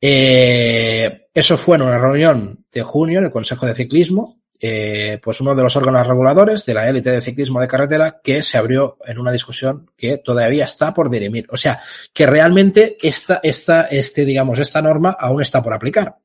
Eh, 0.00 1.28
eso 1.34 1.58
fue 1.58 1.76
en 1.76 1.82
una 1.82 1.98
reunión 1.98 2.64
de 2.72 2.82
junio 2.82 3.18
en 3.18 3.26
el 3.26 3.30
Consejo 3.30 3.66
de 3.66 3.74
Ciclismo 3.74 4.40
eh, 4.62 5.18
pues 5.22 5.40
uno 5.40 5.54
de 5.54 5.62
los 5.62 5.74
órganos 5.76 6.06
reguladores 6.06 6.66
de 6.66 6.74
la 6.74 6.86
élite 6.86 7.10
de 7.10 7.22
ciclismo 7.22 7.62
de 7.62 7.66
carretera 7.66 8.20
que 8.22 8.42
se 8.42 8.58
abrió 8.58 8.98
en 9.06 9.18
una 9.18 9.32
discusión 9.32 9.90
que 9.96 10.18
todavía 10.18 10.64
está 10.64 10.92
por 10.92 11.08
dirimir. 11.08 11.46
O 11.50 11.56
sea, 11.56 11.80
que 12.12 12.26
realmente 12.26 12.98
esta, 13.00 13.40
esta, 13.42 13.84
este, 13.84 14.26
digamos, 14.26 14.58
esta 14.58 14.82
norma 14.82 15.16
aún 15.18 15.40
está 15.40 15.62
por 15.62 15.72
aplicar. 15.72 16.16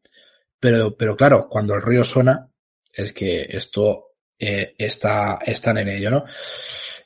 Pero, 0.66 0.98
pero 0.98 1.16
claro, 1.16 1.48
cuando 1.48 1.76
el 1.76 1.82
río 1.84 2.04
suena, 2.04 2.50
es 2.92 3.14
que 3.14 3.48
esto 3.52 4.14
eh, 4.40 4.74
está, 4.80 5.38
están 5.46 5.78
en 5.78 5.90
ello, 5.90 6.10
¿no? 6.10 6.26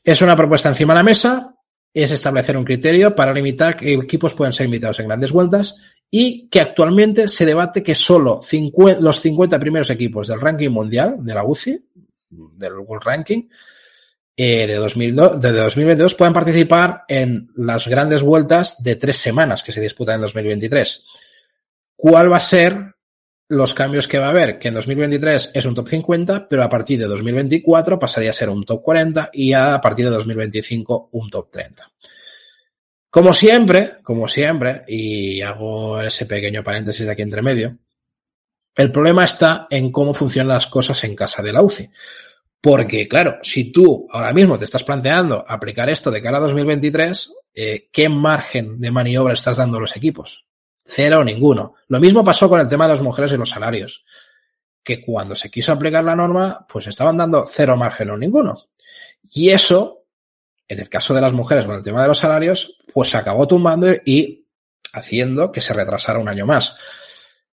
Es 0.02 0.22
una 0.22 0.34
propuesta 0.34 0.70
encima 0.70 0.94
de 0.94 1.00
la 1.00 1.04
mesa, 1.04 1.54
es 1.94 2.12
establecer 2.12 2.56
un 2.56 2.64
criterio 2.64 3.14
para 3.14 3.34
limitar 3.34 3.76
qué 3.76 3.96
equipos 3.96 4.34
pueden 4.34 4.54
ser 4.54 4.68
invitados 4.68 5.02
en 5.02 5.08
grandes 5.08 5.34
vueltas 5.34 5.76
y 6.10 6.48
que 6.48 6.62
actualmente 6.62 7.28
se 7.28 7.46
debate 7.46 7.84
que 7.84 7.96
solo 7.96 8.40
los 9.02 9.20
50 9.20 9.60
primeros 9.60 9.90
equipos 9.90 10.30
del 10.30 10.40
ranking 10.40 10.70
mundial 10.70 11.18
de 11.22 11.34
la 11.34 11.44
UCI, 11.44 11.86
del 12.30 12.80
World 12.80 13.04
Ranking, 13.04 13.50
eh, 14.38 14.68
de, 14.68 14.76
2002, 14.76 15.42
de 15.42 15.52
2022 15.52 16.16
puedan 16.16 16.34
participar 16.34 17.04
en 17.10 17.50
las 17.58 17.90
grandes 17.90 18.24
vueltas 18.24 18.82
de 18.82 18.96
tres 18.96 19.18
semanas 19.18 19.64
que 19.64 19.74
se 19.74 19.82
disputan 19.82 20.16
en 20.16 20.22
2023. 20.22 21.04
¿Cuál 21.98 22.32
va 22.32 22.38
a 22.38 22.40
ser 22.40 22.96
los 23.50 23.74
cambios 23.74 24.08
que 24.08 24.20
va 24.20 24.28
a 24.28 24.30
haber, 24.30 24.60
que 24.60 24.68
en 24.68 24.76
2023 24.76 25.52
es 25.56 25.66
un 25.66 25.74
top 25.74 25.90
50, 25.90 26.48
pero 26.48 26.64
a 26.64 26.70
partir 26.70 27.00
de 27.00 27.06
2024 27.06 27.98
pasaría 27.98 28.30
a 28.30 28.34
ser 28.34 28.48
un 28.50 28.64
top 28.64 28.84
40 28.84 29.32
y 29.34 29.54
a 29.54 29.82
partir 29.82 30.06
de 30.06 30.12
2025 30.12 31.10
un 31.14 31.30
top 31.32 31.50
30. 31.50 31.92
Como 33.10 33.34
siempre, 33.34 33.94
como 34.04 34.28
siempre, 34.28 34.84
y 34.88 35.42
hago 35.42 36.00
ese 36.00 36.28
pequeño 36.28 36.64
paréntesis 36.64 37.08
de 37.08 37.12
aquí 37.12 37.24
entre 37.24 37.42
medio, 37.42 37.76
el 38.76 38.92
problema 38.92 39.24
está 39.24 39.66
en 39.72 39.92
cómo 39.92 40.14
funcionan 40.14 40.54
las 40.54 40.68
cosas 40.68 41.04
en 41.04 41.16
casa 41.16 41.42
de 41.42 41.52
la 41.52 41.64
UCI. 41.64 41.90
Porque, 42.62 43.08
claro, 43.08 43.40
si 43.42 43.72
tú 43.72 44.06
ahora 44.12 44.32
mismo 44.32 44.60
te 44.60 44.66
estás 44.66 44.84
planteando 44.84 45.44
aplicar 45.48 45.90
esto 45.90 46.12
de 46.12 46.22
cara 46.22 46.38
a 46.38 46.42
2023, 46.42 47.34
eh, 47.56 47.90
¿qué 47.92 48.10
margen 48.10 48.80
de 48.80 48.92
maniobra 48.92 49.34
estás 49.34 49.58
dando 49.58 49.78
a 49.78 49.82
los 49.82 49.96
equipos? 49.96 50.46
Cero 50.92 51.24
ninguno. 51.24 51.76
Lo 51.88 52.00
mismo 52.00 52.24
pasó 52.24 52.50
con 52.50 52.60
el 52.60 52.68
tema 52.68 52.86
de 52.86 52.94
las 52.94 53.02
mujeres 53.02 53.32
y 53.32 53.38
los 53.38 53.50
salarios. 53.50 54.06
Que 54.84 55.02
cuando 55.02 55.36
se 55.36 55.52
quiso 55.52 55.72
aplicar 55.72 56.04
la 56.04 56.16
norma, 56.16 56.66
pues 56.68 56.88
estaban 56.88 57.18
dando 57.18 57.46
cero 57.46 57.78
margen 57.78 58.10
o 58.10 58.18
ninguno. 58.18 58.70
Y 59.32 59.50
eso, 59.50 60.06
en 60.68 60.80
el 60.80 60.90
caso 60.90 61.14
de 61.14 61.22
las 61.22 61.34
mujeres 61.34 61.66
con 61.66 61.76
el 61.76 61.84
tema 61.84 62.02
de 62.02 62.08
los 62.08 62.18
salarios, 62.18 62.80
pues 62.92 63.10
se 63.10 63.18
acabó 63.18 63.48
tumbando 63.48 63.92
y 64.04 64.48
haciendo 64.94 65.52
que 65.52 65.62
se 65.62 65.74
retrasara 65.74 66.18
un 66.18 66.28
año 66.28 66.48
más. 66.48 66.76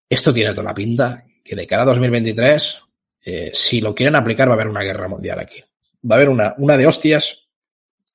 Esto 0.08 0.32
tiene 0.32 0.52
toda 0.52 0.68
la 0.68 0.74
pinta 0.74 1.24
que 1.44 1.54
de 1.54 1.66
cara 1.66 1.82
a 1.82 1.86
2023, 1.86 2.82
eh, 3.24 3.50
si 3.52 3.80
lo 3.80 3.94
quieren 3.94 4.16
aplicar, 4.16 4.48
va 4.48 4.52
a 4.52 4.54
haber 4.54 4.68
una 4.68 4.82
guerra 4.82 5.08
mundial 5.08 5.40
aquí. 5.40 5.62
Va 6.08 6.14
a 6.14 6.16
haber 6.16 6.30
una, 6.30 6.54
una 6.56 6.76
de 6.76 6.86
hostias 6.86 7.45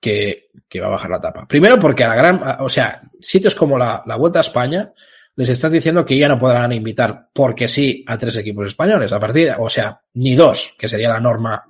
que, 0.02 0.50
que, 0.68 0.82
va 0.82 0.88
a 0.88 0.92
bajar 0.92 1.12
la 1.12 1.20
tapa. 1.20 1.48
Primero 1.48 1.80
porque 1.80 2.04
a 2.04 2.10
la 2.10 2.16
gran, 2.16 2.42
o 2.60 2.68
sea, 2.68 3.00
sitios 3.22 3.56
como 3.56 3.78
la, 3.78 4.04
la 4.06 4.18
Vuelta 4.18 4.40
a 4.40 4.42
España, 4.42 4.92
les 5.36 5.50
estás 5.50 5.72
diciendo 5.72 6.06
que 6.06 6.18
ya 6.18 6.28
no 6.28 6.40
podrán 6.40 6.72
invitar 6.74 7.30
porque 7.34 7.68
sí 7.68 8.04
a 8.08 8.18
tres 8.18 8.36
equipos 8.36 8.68
españoles 8.68 9.12
a 9.14 9.20
partir 9.20 9.48
de, 9.48 9.56
o 9.58 9.70
sea, 9.70 10.02
ni 10.16 10.36
dos, 10.36 10.76
que 10.78 10.88
sería 10.88 11.10
la 11.10 11.20
norma 11.20 11.64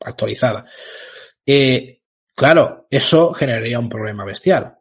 actualizada. 0.00 0.64
Eh, 1.46 2.00
claro, 2.34 2.86
eso 2.90 3.32
generaría 3.32 3.78
un 3.78 3.88
problema 3.88 4.24
bestial. 4.24 4.78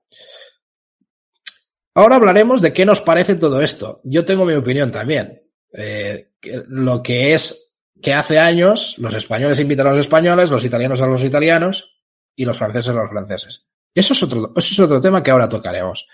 Ahora 1.94 2.16
hablaremos 2.16 2.62
de 2.62 2.74
qué 2.74 2.86
nos 2.86 3.02
parece 3.02 3.36
todo 3.36 3.62
esto. 3.62 4.02
Yo 4.04 4.24
tengo 4.24 4.46
mi 4.46 4.54
opinión 4.54 4.92
también. 4.92 5.44
Eh, 5.74 6.30
lo 6.68 7.02
que 7.02 7.34
es 7.34 7.76
que 8.02 8.14
hace 8.14 8.40
años 8.40 8.96
los 9.00 9.14
españoles 9.16 9.60
invitan 9.60 9.88
a 9.88 9.90
los 9.92 10.00
españoles, 10.00 10.52
los 10.52 10.64
italianos 10.64 11.02
a 11.02 11.08
los 11.08 11.24
italianos 11.24 11.97
y 12.38 12.46
los 12.46 12.58
franceses 12.58 12.96
a 12.96 13.02
los 13.02 13.10
franceses. 13.10 13.66
Eso 13.94 14.14
es 14.14 14.24
otro, 14.24 14.54
eso 14.56 14.74
es 14.74 14.80
otro 14.80 15.02
tema 15.02 15.22
que 15.22 15.32
ahora 15.32 15.50
tocaremos. 15.50 16.08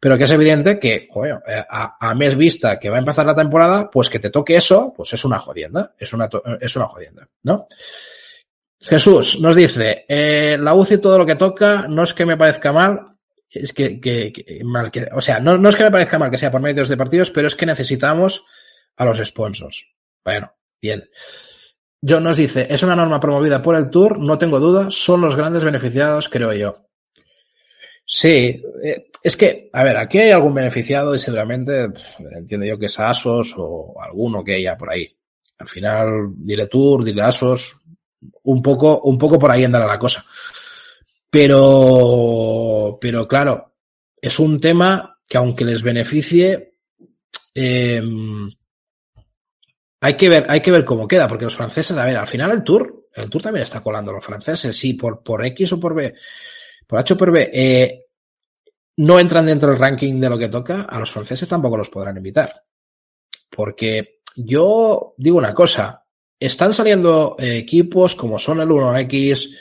Pero 0.00 0.16
que 0.16 0.24
es 0.24 0.30
evidente 0.30 0.78
que, 0.78 1.06
joder, 1.10 1.40
eh, 1.46 1.64
a, 1.68 1.96
a, 2.00 2.14
mes 2.14 2.36
vista 2.36 2.78
que 2.78 2.88
va 2.88 2.96
a 2.96 3.00
empezar 3.00 3.26
la 3.26 3.34
temporada, 3.34 3.90
pues 3.90 4.08
que 4.08 4.18
te 4.18 4.30
toque 4.30 4.56
eso, 4.56 4.92
pues 4.96 5.12
es 5.12 5.24
una 5.24 5.38
jodienda, 5.38 5.94
es 5.98 6.12
una, 6.12 6.28
es 6.60 6.76
una 6.76 6.86
jodienda, 6.86 7.28
¿no? 7.42 7.66
Jesús 8.80 9.40
nos 9.40 9.56
dice, 9.56 10.04
eh, 10.08 10.56
la 10.58 10.74
UCI 10.74 10.98
todo 10.98 11.18
lo 11.18 11.26
que 11.26 11.34
toca 11.34 11.86
no 11.88 12.04
es 12.04 12.14
que 12.14 12.24
me 12.24 12.36
parezca 12.36 12.72
mal, 12.72 13.16
es 13.50 13.72
que, 13.72 14.00
que, 14.00 14.32
que 14.32 14.62
mal 14.62 14.92
que, 14.92 15.08
o 15.12 15.20
sea, 15.20 15.40
no, 15.40 15.58
no 15.58 15.68
es 15.68 15.76
que 15.76 15.82
me 15.82 15.90
parezca 15.90 16.18
mal 16.18 16.30
que 16.30 16.38
sea 16.38 16.52
por 16.52 16.60
medios 16.60 16.88
de 16.88 16.96
partidos, 16.96 17.30
pero 17.30 17.48
es 17.48 17.56
que 17.56 17.66
necesitamos 17.66 18.44
a 18.96 19.04
los 19.04 19.18
sponsors. 19.18 19.84
Bueno, 20.24 20.52
bien. 20.80 21.10
John 22.06 22.24
nos 22.24 22.36
dice, 22.36 22.66
es 22.70 22.82
una 22.82 22.94
norma 22.94 23.18
promovida 23.18 23.60
por 23.60 23.74
el 23.74 23.90
Tour, 23.90 24.18
no 24.18 24.38
tengo 24.38 24.60
duda, 24.60 24.88
son 24.90 25.20
los 25.20 25.34
grandes 25.34 25.64
beneficiados, 25.64 26.28
creo 26.28 26.52
yo. 26.52 26.88
Sí, 28.06 28.62
eh, 28.82 29.10
es 29.22 29.36
que, 29.36 29.68
a 29.72 29.84
ver, 29.84 29.96
aquí 29.96 30.18
hay 30.18 30.30
algún 30.30 30.54
beneficiado 30.54 31.14
y 31.14 31.18
seguramente 31.18 31.88
entiendo 32.36 32.64
yo 32.64 32.78
que 32.78 32.86
es 32.86 32.98
Asos 32.98 33.54
o 33.56 33.94
alguno 34.00 34.42
que 34.44 34.54
haya 34.54 34.78
por 34.78 34.90
ahí. 34.90 35.06
Al 35.58 35.68
final, 35.68 36.30
dile 36.36 36.68
Tour, 36.68 37.04
dile 37.04 37.22
Asos, 37.22 37.76
un 38.44 38.62
poco, 38.62 39.00
un 39.02 39.18
poco 39.18 39.38
por 39.38 39.50
ahí 39.50 39.64
andará 39.64 39.86
la 39.86 39.98
cosa. 39.98 40.24
Pero, 41.28 42.96
pero 43.00 43.28
claro, 43.28 43.74
es 44.20 44.38
un 44.38 44.60
tema 44.60 45.18
que 45.28 45.36
aunque 45.36 45.64
les 45.64 45.82
beneficie, 45.82 46.74
eh, 47.54 48.02
hay 50.00 50.14
que 50.14 50.28
ver, 50.28 50.46
hay 50.48 50.60
que 50.60 50.70
ver 50.70 50.84
cómo 50.84 51.08
queda, 51.08 51.26
porque 51.26 51.44
los 51.44 51.56
franceses, 51.56 51.96
a 51.96 52.04
ver, 52.04 52.16
al 52.16 52.26
final 52.26 52.50
el 52.52 52.62
Tour, 52.62 53.06
el 53.14 53.28
Tour 53.28 53.42
también 53.42 53.62
está 53.62 53.80
colando 53.80 54.12
los 54.12 54.24
franceses, 54.24 54.76
sí, 54.76 54.94
por, 54.94 55.22
por 55.22 55.44
X 55.44 55.72
o 55.72 55.80
por 55.80 55.94
B 55.94 56.14
por 56.88 56.98
H 56.98 57.14
o 57.14 57.16
por 57.16 57.30
B, 57.30 57.50
eh, 57.52 58.06
no 58.96 59.20
entran 59.20 59.46
dentro 59.46 59.68
del 59.68 59.78
ranking 59.78 60.18
de 60.18 60.30
lo 60.30 60.38
que 60.38 60.48
toca, 60.48 60.82
a 60.82 60.98
los 60.98 61.12
franceses 61.12 61.46
tampoco 61.46 61.76
los 61.76 61.90
podrán 61.90 62.16
invitar. 62.16 62.64
Porque 63.50 64.20
yo 64.34 65.14
digo 65.18 65.36
una 65.36 65.54
cosa, 65.54 66.04
están 66.40 66.72
saliendo 66.72 67.36
eh, 67.38 67.58
equipos 67.58 68.16
como 68.16 68.38
son 68.38 68.60
el 68.60 68.68
1X, 68.68 69.54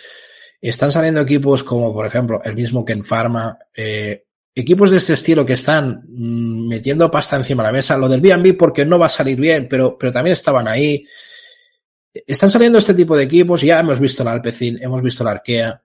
están 0.61 0.91
saliendo 0.91 1.21
equipos 1.21 1.63
como, 1.63 1.93
por 1.93 2.07
ejemplo, 2.07 2.41
el 2.43 2.55
mismo 2.55 2.85
Ken 2.85 3.03
Pharma, 3.03 3.59
eh, 3.75 4.26
equipos 4.61 4.91
de 4.91 4.97
este 4.97 5.13
estilo 5.13 5.45
que 5.45 5.53
están 5.53 6.03
mmm, 6.07 6.67
metiendo 6.67 7.09
pasta 7.11 7.35
encima 7.35 7.63
de 7.63 7.67
la 7.67 7.73
mesa, 7.73 7.97
lo 7.97 8.09
del 8.09 8.21
B&B 8.21 8.53
porque 8.53 8.85
no 8.85 8.99
va 8.99 9.05
a 9.05 9.09
salir 9.09 9.39
bien, 9.39 9.67
pero, 9.69 9.97
pero 9.97 10.11
también 10.11 10.33
estaban 10.33 10.67
ahí. 10.67 11.05
Están 12.13 12.49
saliendo 12.49 12.77
este 12.77 12.93
tipo 12.93 13.15
de 13.15 13.23
equipos, 13.23 13.61
ya 13.61 13.79
hemos 13.79 13.99
visto 13.99 14.23
la 14.23 14.31
Alpecin, 14.31 14.81
hemos 14.81 15.01
visto 15.01 15.23
la 15.23 15.31
Arkea, 15.31 15.83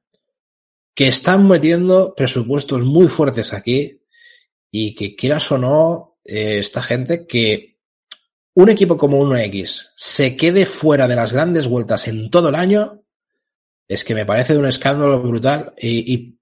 que 0.94 1.08
están 1.08 1.46
metiendo 1.46 2.14
presupuestos 2.14 2.82
muy 2.82 3.08
fuertes 3.08 3.52
aquí 3.52 4.00
y 4.70 4.94
que 4.94 5.14
quieras 5.14 5.50
o 5.52 5.58
no, 5.58 6.18
eh, 6.24 6.58
esta 6.58 6.82
gente 6.82 7.26
que 7.26 7.78
un 8.54 8.70
equipo 8.70 8.96
como 8.96 9.18
un 9.18 9.36
X 9.36 9.90
se 9.96 10.36
quede 10.36 10.66
fuera 10.66 11.08
de 11.08 11.16
las 11.16 11.32
grandes 11.32 11.66
vueltas 11.66 12.08
en 12.08 12.30
todo 12.30 12.48
el 12.48 12.54
año, 12.54 13.02
es 13.88 14.04
que 14.04 14.14
me 14.14 14.26
parece 14.26 14.56
un 14.56 14.66
escándalo 14.66 15.20
brutal 15.22 15.74
y 15.78 16.38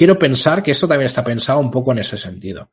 quiero 0.00 0.18
pensar 0.18 0.62
que 0.62 0.70
esto 0.70 0.88
también 0.88 1.08
está 1.08 1.22
pensado 1.22 1.58
un 1.58 1.70
poco 1.70 1.92
en 1.92 1.98
ese 1.98 2.16
sentido. 2.16 2.70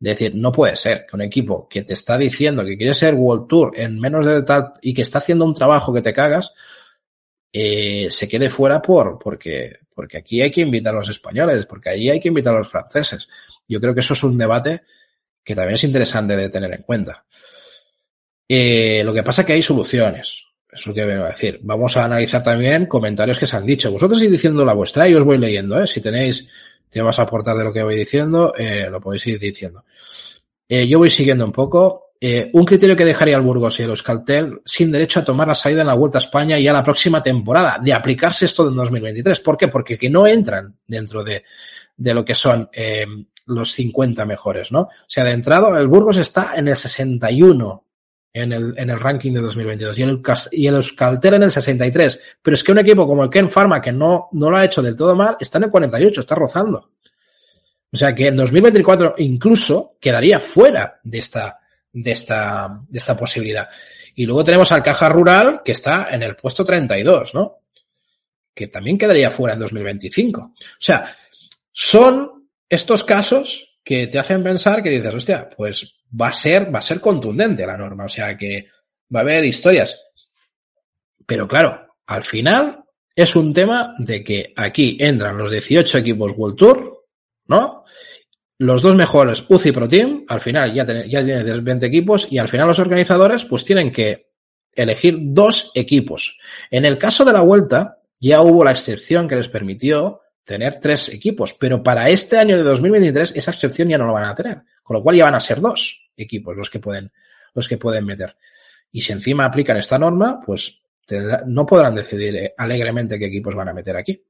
Es 0.00 0.10
decir, 0.10 0.36
no 0.36 0.52
puede 0.52 0.76
ser 0.76 1.06
que 1.06 1.16
un 1.16 1.22
equipo 1.22 1.68
que 1.68 1.82
te 1.82 1.94
está 1.94 2.16
diciendo 2.16 2.64
que 2.64 2.76
quiere 2.76 2.94
ser 2.94 3.14
World 3.14 3.48
Tour 3.48 3.72
en 3.74 3.98
menos 3.98 4.24
de 4.24 4.42
tal 4.44 4.74
y 4.80 4.94
que 4.94 5.02
está 5.02 5.18
haciendo 5.18 5.44
un 5.44 5.54
trabajo 5.54 5.92
que 5.92 6.02
te 6.02 6.12
cagas, 6.12 6.52
eh, 7.52 8.06
se 8.12 8.28
quede 8.28 8.48
fuera 8.48 8.80
por, 8.80 9.18
porque, 9.18 9.80
porque 9.92 10.18
aquí 10.18 10.40
hay 10.40 10.52
que 10.52 10.60
invitar 10.60 10.94
a 10.94 10.98
los 10.98 11.08
españoles, 11.08 11.66
porque 11.66 11.90
allí 11.90 12.10
hay 12.10 12.20
que 12.20 12.28
invitar 12.28 12.54
a 12.54 12.58
los 12.58 12.70
franceses. 12.70 13.28
Yo 13.66 13.80
creo 13.80 13.92
que 13.92 13.98
eso 13.98 14.14
es 14.14 14.22
un 14.22 14.38
debate 14.38 14.82
que 15.42 15.56
también 15.56 15.74
es 15.74 15.82
interesante 15.82 16.36
de 16.36 16.48
tener 16.48 16.72
en 16.72 16.82
cuenta. 16.82 17.24
Eh, 18.48 19.02
lo 19.04 19.12
que 19.12 19.24
pasa 19.24 19.42
es 19.42 19.46
que 19.48 19.54
hay 19.54 19.62
soluciones. 19.64 20.44
Es 20.70 20.86
lo 20.86 20.94
que 20.94 21.04
vengo 21.04 21.24
a 21.24 21.28
decir. 21.28 21.58
Vamos 21.62 21.96
a 21.96 22.04
analizar 22.04 22.42
también 22.42 22.86
comentarios 22.86 23.38
que 23.38 23.46
se 23.46 23.56
han 23.56 23.64
dicho. 23.64 23.90
Vosotros 23.90 24.22
ir 24.22 24.30
diciendo 24.30 24.64
la 24.64 24.74
vuestra 24.74 25.08
y 25.08 25.14
os 25.14 25.24
voy 25.24 25.38
leyendo. 25.38 25.80
¿eh? 25.80 25.86
Si 25.86 26.00
tenéis 26.00 26.46
temas 26.88 27.18
a 27.18 27.22
aportar 27.22 27.56
de 27.56 27.64
lo 27.64 27.72
que 27.72 27.82
voy 27.82 27.96
diciendo, 27.96 28.52
eh, 28.56 28.88
lo 28.90 29.00
podéis 29.00 29.26
ir 29.26 29.38
diciendo. 29.38 29.84
Eh, 30.68 30.86
yo 30.86 30.98
voy 30.98 31.10
siguiendo 31.10 31.44
un 31.44 31.52
poco. 31.52 32.08
Eh, 32.20 32.50
un 32.52 32.64
criterio 32.64 32.96
que 32.96 33.04
dejaría 33.04 33.36
al 33.36 33.42
Burgos 33.42 33.78
y 33.78 33.84
el 33.84 33.90
Euskaltel 33.90 34.60
sin 34.64 34.90
derecho 34.90 35.20
a 35.20 35.24
tomar 35.24 35.46
la 35.46 35.54
salida 35.54 35.82
en 35.82 35.86
la 35.86 35.94
Vuelta 35.94 36.18
a 36.18 36.20
España 36.20 36.58
y 36.58 36.66
a 36.66 36.72
la 36.72 36.82
próxima 36.82 37.22
temporada, 37.22 37.78
de 37.80 37.92
aplicarse 37.92 38.44
esto 38.44 38.68
en 38.68 38.74
2023. 38.74 39.38
¿Por 39.40 39.56
qué? 39.56 39.68
Porque 39.68 39.96
que 39.96 40.10
no 40.10 40.26
entran 40.26 40.74
dentro 40.86 41.22
de, 41.22 41.44
de 41.96 42.14
lo 42.14 42.24
que 42.24 42.34
son 42.34 42.68
eh, 42.72 43.06
los 43.46 43.72
50 43.72 44.24
mejores, 44.24 44.72
¿no? 44.72 44.80
O 44.80 44.90
sea, 45.06 45.24
de 45.24 45.30
entrada, 45.30 45.78
el 45.78 45.86
Burgos 45.86 46.18
está 46.18 46.54
en 46.56 46.68
el 46.68 46.76
61 46.76 47.84
en 48.32 48.52
el, 48.52 48.74
en 48.76 48.90
el 48.90 49.00
ranking 49.00 49.32
de 49.32 49.40
2022 49.40 49.98
y 49.98 50.02
el, 50.02 50.22
y 50.52 50.66
el 50.66 50.74
Euskaltel 50.74 51.34
en 51.34 51.44
el 51.44 51.50
63. 51.50 52.20
Pero 52.42 52.54
es 52.54 52.62
que 52.62 52.72
un 52.72 52.78
equipo 52.78 53.06
como 53.06 53.24
el 53.24 53.30
Ken 53.30 53.48
Pharma, 53.48 53.80
que 53.80 53.92
no, 53.92 54.28
no 54.32 54.50
lo 54.50 54.56
ha 54.56 54.64
hecho 54.64 54.82
del 54.82 54.96
todo 54.96 55.14
mal, 55.16 55.36
está 55.40 55.58
en 55.58 55.64
el 55.64 55.70
48, 55.70 56.20
está 56.20 56.34
rozando. 56.34 56.90
O 57.90 57.96
sea 57.96 58.14
que 58.14 58.26
en 58.26 58.36
2024 58.36 59.14
incluso 59.18 59.96
quedaría 60.00 60.38
fuera 60.38 61.00
de 61.02 61.18
esta, 61.18 61.58
de 61.92 62.10
esta, 62.10 62.80
de 62.86 62.98
esta 62.98 63.16
posibilidad. 63.16 63.68
Y 64.14 64.26
luego 64.26 64.44
tenemos 64.44 64.70
al 64.72 64.82
Caja 64.82 65.08
Rural, 65.08 65.62
que 65.64 65.72
está 65.72 66.08
en 66.10 66.22
el 66.22 66.36
puesto 66.36 66.64
32, 66.64 67.34
¿no? 67.34 67.62
Que 68.54 68.66
también 68.66 68.98
quedaría 68.98 69.30
fuera 69.30 69.54
en 69.54 69.60
2025. 69.60 70.40
O 70.40 70.54
sea, 70.78 71.14
son 71.72 72.48
estos 72.68 73.04
casos 73.04 73.67
que 73.84 74.06
te 74.06 74.18
hacen 74.18 74.42
pensar 74.42 74.82
que 74.82 74.90
dices, 74.90 75.14
hostia, 75.14 75.48
pues 75.48 76.00
va 76.20 76.28
a 76.28 76.32
ser, 76.32 76.74
va 76.74 76.78
a 76.78 76.82
ser 76.82 77.00
contundente 77.00 77.66
la 77.66 77.76
norma. 77.76 78.04
O 78.04 78.08
sea, 78.08 78.36
que 78.36 78.68
va 79.14 79.20
a 79.20 79.22
haber 79.22 79.44
historias. 79.44 80.00
Pero 81.26 81.46
claro, 81.46 81.96
al 82.06 82.22
final 82.22 82.84
es 83.14 83.36
un 83.36 83.52
tema 83.52 83.94
de 83.98 84.22
que 84.22 84.52
aquí 84.56 84.96
entran 85.00 85.36
los 85.36 85.50
18 85.50 85.98
equipos 85.98 86.32
World 86.36 86.56
Tour, 86.56 87.04
¿no? 87.46 87.84
Los 88.58 88.82
dos 88.82 88.94
mejores 88.96 89.44
UCI 89.48 89.72
Pro 89.72 89.88
Team, 89.88 90.24
al 90.28 90.40
final 90.40 90.72
ya, 90.72 90.84
ya 90.84 91.24
tienes 91.24 91.62
20 91.62 91.86
equipos 91.86 92.26
y 92.30 92.38
al 92.38 92.48
final 92.48 92.66
los 92.66 92.78
organizadores 92.78 93.44
pues 93.44 93.64
tienen 93.64 93.92
que 93.92 94.28
elegir 94.74 95.16
dos 95.18 95.70
equipos. 95.74 96.38
En 96.70 96.84
el 96.84 96.98
caso 96.98 97.24
de 97.24 97.32
la 97.32 97.42
vuelta 97.42 97.98
ya 98.20 98.42
hubo 98.42 98.64
la 98.64 98.72
excepción 98.72 99.28
que 99.28 99.36
les 99.36 99.48
permitió 99.48 100.20
tener 100.48 100.80
tres 100.80 101.10
equipos, 101.10 101.52
pero 101.52 101.82
para 101.82 102.08
este 102.08 102.38
año 102.38 102.56
de 102.56 102.62
2023 102.62 103.34
esa 103.36 103.50
excepción 103.50 103.90
ya 103.90 103.98
no 103.98 104.06
lo 104.06 104.14
van 104.14 104.24
a 104.24 104.34
tener, 104.34 104.62
con 104.82 104.96
lo 104.96 105.02
cual 105.02 105.14
ya 105.14 105.26
van 105.26 105.34
a 105.34 105.40
ser 105.40 105.60
dos 105.60 106.08
equipos 106.16 106.56
los 106.56 106.70
que 106.70 106.78
pueden, 106.80 107.12
los 107.52 107.68
que 107.68 107.76
pueden 107.76 108.06
meter. 108.06 108.34
Y 108.90 109.02
si 109.02 109.12
encima 109.12 109.44
aplican 109.44 109.76
esta 109.76 109.98
norma, 109.98 110.40
pues 110.40 110.80
no 111.46 111.66
podrán 111.66 111.94
decidir 111.94 112.36
eh, 112.36 112.54
alegremente 112.56 113.18
qué 113.18 113.26
equipos 113.26 113.54
van 113.54 113.68
a 113.68 113.74
meter 113.74 113.94
aquí. 113.94 114.22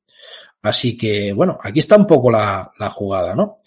Así 0.62 0.97
que, 0.97 1.33
bueno, 1.33 1.57
aquí 1.62 1.79
está 1.79 1.97
un 1.97 2.07
poco 2.07 2.33
la, 2.33 2.73
jugada, 2.91 3.37
¿no? 3.37 3.59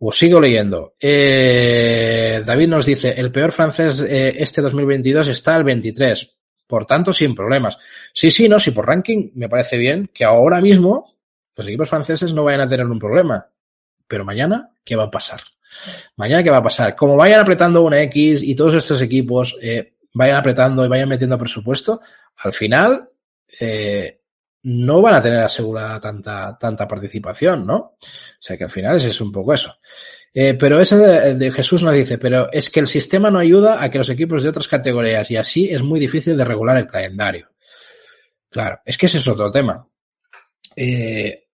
Os 0.00 0.18
sigo 0.18 0.40
leyendo. 0.40 0.94
Eh, 0.98 2.42
David 2.44 2.66
nos 2.68 2.84
dice, 2.84 3.14
el 3.16 3.30
peor 3.30 3.52
francés 3.52 4.00
eh, 4.00 4.34
este 4.38 4.60
2022 4.60 5.28
está 5.28 5.54
el 5.54 5.62
23, 5.62 6.36
por 6.66 6.84
tanto 6.84 7.12
sin 7.12 7.32
problemas. 7.32 7.78
Sí, 8.12 8.32
sí, 8.32 8.48
no, 8.48 8.58
sí, 8.58 8.72
por 8.72 8.88
ranking 8.88 9.30
me 9.34 9.48
parece 9.48 9.76
bien 9.76 10.10
que 10.12 10.24
ahora 10.24 10.60
mismo 10.60 11.15
los 11.56 11.66
equipos 11.66 11.88
franceses 11.88 12.32
no 12.32 12.44
vayan 12.44 12.60
a 12.60 12.68
tener 12.68 12.86
un 12.86 12.98
problema. 12.98 13.48
Pero 14.06 14.24
mañana, 14.24 14.70
¿qué 14.84 14.94
va 14.94 15.04
a 15.04 15.10
pasar? 15.10 15.40
Mañana, 16.16 16.42
¿qué 16.42 16.50
va 16.50 16.58
a 16.58 16.62
pasar? 16.62 16.94
Como 16.94 17.16
vayan 17.16 17.40
apretando 17.40 17.82
una 17.82 18.00
X 18.02 18.42
y 18.42 18.54
todos 18.54 18.74
estos 18.74 19.02
equipos 19.02 19.56
vayan 20.16 20.36
apretando 20.36 20.84
y 20.84 20.88
vayan 20.88 21.08
metiendo 21.08 21.36
presupuesto, 21.36 22.00
al 22.36 22.52
final 22.52 23.10
eh, 23.60 24.20
no 24.62 25.02
van 25.02 25.14
a 25.14 25.22
tener 25.22 25.40
asegurada 25.40 26.00
tanta, 26.00 26.56
tanta 26.58 26.88
participación, 26.88 27.66
¿no? 27.66 27.76
O 27.76 27.98
sea 28.40 28.56
que 28.56 28.64
al 28.64 28.70
final 28.70 28.96
es 28.96 29.20
un 29.20 29.30
poco 29.30 29.52
eso. 29.52 29.76
Eh, 30.32 30.54
pero 30.54 30.80
ese 30.80 30.96
de, 30.96 31.52
Jesús 31.52 31.82
nos 31.82 31.94
dice, 31.94 32.18
pero 32.18 32.50
es 32.50 32.70
que 32.70 32.80
el 32.80 32.86
sistema 32.86 33.30
no 33.30 33.38
ayuda 33.38 33.82
a 33.82 33.90
que 33.90 33.98
los 33.98 34.10
equipos 34.10 34.42
de 34.42 34.48
otras 34.48 34.68
categorías 34.68 35.30
y 35.30 35.36
así 35.36 35.68
es 35.68 35.82
muy 35.82 36.00
difícil 36.00 36.36
de 36.36 36.44
regular 36.44 36.76
el 36.78 36.86
calendario. 36.86 37.50
Claro, 38.50 38.80
es 38.84 38.96
que 38.96 39.06
ese 39.06 39.18
es 39.18 39.28
otro 39.28 39.50
tema. 39.50 39.86
Eh, 40.74 41.45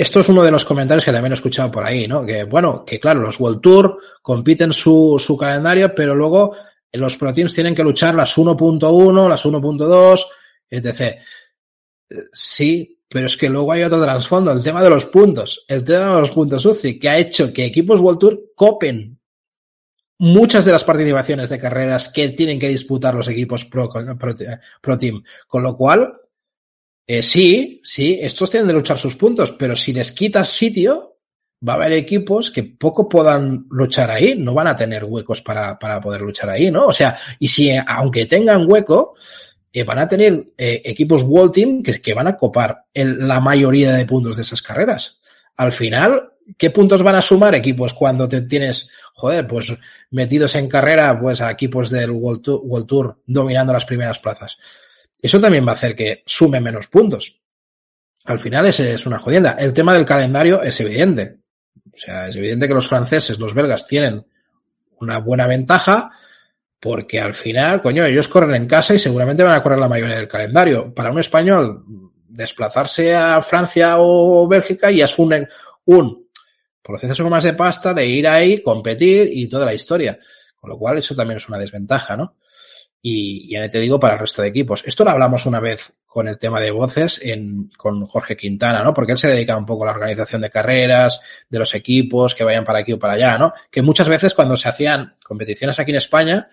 esto 0.00 0.20
es 0.20 0.28
uno 0.30 0.42
de 0.42 0.50
los 0.50 0.64
comentarios 0.64 1.04
que 1.04 1.12
también 1.12 1.32
he 1.32 1.34
escuchado 1.34 1.70
por 1.70 1.84
ahí, 1.84 2.08
¿no? 2.08 2.24
Que 2.24 2.44
bueno, 2.44 2.84
que 2.86 2.98
claro, 2.98 3.20
los 3.20 3.38
World 3.38 3.60
Tour 3.60 3.98
compiten 4.22 4.72
su, 4.72 5.16
su 5.18 5.36
calendario, 5.36 5.94
pero 5.94 6.14
luego 6.14 6.56
los 6.92 7.16
Pro 7.16 7.34
Teams 7.34 7.52
tienen 7.52 7.74
que 7.74 7.82
luchar 7.82 8.14
las 8.14 8.36
1.1, 8.36 9.28
las 9.28 9.44
1.2, 9.44 10.26
etc. 10.70 11.18
Sí, 12.32 12.98
pero 13.08 13.26
es 13.26 13.36
que 13.36 13.50
luego 13.50 13.72
hay 13.72 13.82
otro 13.82 14.00
trasfondo, 14.00 14.52
el 14.52 14.62
tema 14.62 14.82
de 14.82 14.88
los 14.88 15.04
puntos, 15.04 15.64
el 15.68 15.84
tema 15.84 16.14
de 16.14 16.20
los 16.20 16.30
puntos 16.30 16.64
UCI, 16.64 16.98
que 16.98 17.08
ha 17.08 17.18
hecho 17.18 17.52
que 17.52 17.66
equipos 17.66 18.00
World 18.00 18.18
Tour 18.18 18.40
copen 18.54 19.20
muchas 20.20 20.66
de 20.66 20.72
las 20.72 20.84
participaciones 20.84 21.48
de 21.48 21.58
carreras 21.58 22.08
que 22.08 22.28
tienen 22.28 22.58
que 22.58 22.68
disputar 22.68 23.14
los 23.14 23.28
equipos 23.28 23.64
Pro, 23.64 23.88
pro, 23.88 24.98
Team. 24.98 25.22
Con 25.46 25.62
lo 25.62 25.76
cual, 25.76 26.19
eh, 27.12 27.22
sí, 27.22 27.80
sí, 27.82 28.20
estos 28.22 28.52
tienen 28.52 28.68
que 28.68 28.72
luchar 28.72 28.96
sus 28.96 29.16
puntos, 29.16 29.50
pero 29.50 29.74
si 29.74 29.92
les 29.92 30.12
quitas 30.12 30.48
sitio, 30.48 31.16
va 31.68 31.72
a 31.72 31.74
haber 31.74 31.94
equipos 31.94 32.52
que 32.52 32.62
poco 32.62 33.08
puedan 33.08 33.66
luchar 33.68 34.12
ahí, 34.12 34.36
no 34.36 34.54
van 34.54 34.68
a 34.68 34.76
tener 34.76 35.02
huecos 35.02 35.42
para, 35.42 35.76
para 35.76 36.00
poder 36.00 36.20
luchar 36.20 36.50
ahí, 36.50 36.70
¿no? 36.70 36.86
O 36.86 36.92
sea, 36.92 37.18
y 37.40 37.48
si 37.48 37.68
aunque 37.84 38.26
tengan 38.26 38.64
hueco, 38.70 39.16
eh, 39.72 39.82
van 39.82 39.98
a 39.98 40.06
tener 40.06 40.52
eh, 40.56 40.82
equipos 40.84 41.24
World 41.24 41.52
Team 41.52 41.82
que, 41.82 42.00
que 42.00 42.14
van 42.14 42.28
a 42.28 42.36
copar 42.36 42.84
la 42.94 43.40
mayoría 43.40 43.92
de 43.92 44.06
puntos 44.06 44.36
de 44.36 44.42
esas 44.42 44.62
carreras. 44.62 45.20
Al 45.56 45.72
final, 45.72 46.34
¿qué 46.56 46.70
puntos 46.70 47.02
van 47.02 47.16
a 47.16 47.22
sumar 47.22 47.56
equipos 47.56 47.92
cuando 47.92 48.28
te 48.28 48.42
tienes, 48.42 48.88
joder, 49.14 49.48
pues 49.48 49.74
metidos 50.10 50.54
en 50.54 50.68
carrera, 50.68 51.18
pues 51.20 51.40
a 51.40 51.50
equipos 51.50 51.90
del 51.90 52.12
World 52.12 52.42
Tour, 52.42 52.60
World 52.62 52.86
Tour 52.86 53.18
dominando 53.26 53.72
las 53.72 53.84
primeras 53.84 54.20
plazas? 54.20 54.56
Eso 55.22 55.40
también 55.40 55.66
va 55.66 55.70
a 55.70 55.74
hacer 55.74 55.94
que 55.94 56.22
sume 56.26 56.60
menos 56.60 56.88
puntos. 56.88 57.40
Al 58.24 58.38
final 58.38 58.66
ese 58.66 58.94
es 58.94 59.06
una 59.06 59.18
jodienda. 59.18 59.56
El 59.58 59.72
tema 59.72 59.94
del 59.94 60.04
calendario 60.04 60.62
es 60.62 60.80
evidente. 60.80 61.38
O 61.92 61.96
sea, 61.96 62.28
es 62.28 62.36
evidente 62.36 62.68
que 62.68 62.74
los 62.74 62.88
franceses, 62.88 63.38
los 63.38 63.54
belgas 63.54 63.86
tienen 63.86 64.24
una 64.98 65.18
buena 65.18 65.46
ventaja 65.46 66.10
porque 66.78 67.20
al 67.20 67.34
final, 67.34 67.82
coño, 67.82 68.04
ellos 68.04 68.28
corren 68.28 68.54
en 68.54 68.66
casa 68.66 68.94
y 68.94 68.98
seguramente 68.98 69.42
van 69.42 69.54
a 69.54 69.62
correr 69.62 69.78
la 69.78 69.88
mayoría 69.88 70.16
del 70.16 70.28
calendario. 70.28 70.94
Para 70.94 71.10
un 71.10 71.18
español, 71.18 71.84
desplazarse 72.26 73.14
a 73.14 73.42
Francia 73.42 73.96
o 73.98 74.48
Bélgica 74.48 74.90
ya 74.90 75.04
es 75.04 75.18
un, 75.18 75.46
un 75.84 76.28
proceso 76.82 77.28
más 77.28 77.44
de 77.44 77.52
pasta 77.52 77.92
de 77.92 78.06
ir 78.06 78.26
ahí, 78.26 78.62
competir 78.62 79.28
y 79.30 79.46
toda 79.46 79.66
la 79.66 79.74
historia. 79.74 80.18
Con 80.56 80.70
lo 80.70 80.78
cual, 80.78 80.98
eso 80.98 81.14
también 81.14 81.36
es 81.36 81.48
una 81.48 81.58
desventaja, 81.58 82.16
¿no? 82.16 82.36
Y 83.02 83.50
ya 83.50 83.66
te 83.68 83.80
digo 83.80 83.98
para 83.98 84.14
el 84.14 84.20
resto 84.20 84.42
de 84.42 84.48
equipos. 84.48 84.82
Esto 84.86 85.04
lo 85.04 85.10
hablamos 85.10 85.46
una 85.46 85.58
vez 85.58 85.92
con 86.04 86.28
el 86.28 86.38
tema 86.38 86.60
de 86.60 86.70
voces 86.70 87.20
en, 87.22 87.70
con 87.76 88.04
Jorge 88.04 88.36
Quintana, 88.36 88.84
¿no? 88.84 88.92
Porque 88.92 89.12
él 89.12 89.18
se 89.18 89.28
dedica 89.28 89.56
un 89.56 89.64
poco 89.64 89.84
a 89.84 89.86
la 89.86 89.92
organización 89.92 90.42
de 90.42 90.50
carreras, 90.50 91.20
de 91.48 91.58
los 91.58 91.74
equipos 91.74 92.34
que 92.34 92.44
vayan 92.44 92.64
para 92.64 92.80
aquí 92.80 92.92
o 92.92 92.98
para 92.98 93.14
allá, 93.14 93.38
¿no? 93.38 93.52
Que 93.70 93.80
muchas 93.80 94.08
veces 94.08 94.34
cuando 94.34 94.56
se 94.56 94.68
hacían 94.68 95.14
competiciones 95.24 95.78
aquí 95.78 95.92
en 95.92 95.96
España, 95.96 96.48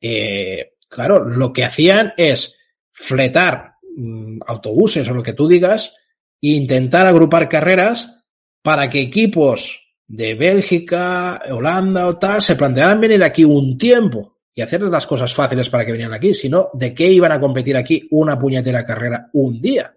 eh, 0.00 0.74
claro, 0.88 1.24
lo 1.24 1.52
que 1.52 1.64
hacían 1.64 2.12
es 2.18 2.58
fletar 2.92 3.76
mm, 3.96 4.40
autobuses 4.46 5.08
o 5.08 5.14
lo 5.14 5.22
que 5.22 5.32
tú 5.32 5.48
digas 5.48 5.94
e 6.42 6.48
intentar 6.48 7.06
agrupar 7.06 7.48
carreras 7.48 8.24
para 8.62 8.90
que 8.90 9.00
equipos 9.00 9.94
de 10.06 10.34
Bélgica, 10.34 11.40
Holanda 11.50 12.06
o 12.06 12.18
tal 12.18 12.42
se 12.42 12.56
plantearan 12.56 13.00
venir 13.00 13.22
aquí 13.22 13.44
un 13.44 13.78
tiempo 13.78 14.37
y 14.58 14.60
hacer 14.60 14.82
las 14.82 15.06
cosas 15.06 15.32
fáciles 15.32 15.70
para 15.70 15.86
que 15.86 15.92
vinieran 15.92 16.14
aquí, 16.14 16.34
sino 16.34 16.70
de 16.72 16.92
qué 16.92 17.06
iban 17.06 17.30
a 17.30 17.38
competir 17.38 17.76
aquí 17.76 18.08
una 18.10 18.36
puñetera 18.36 18.84
carrera 18.84 19.30
un 19.34 19.62
día. 19.62 19.94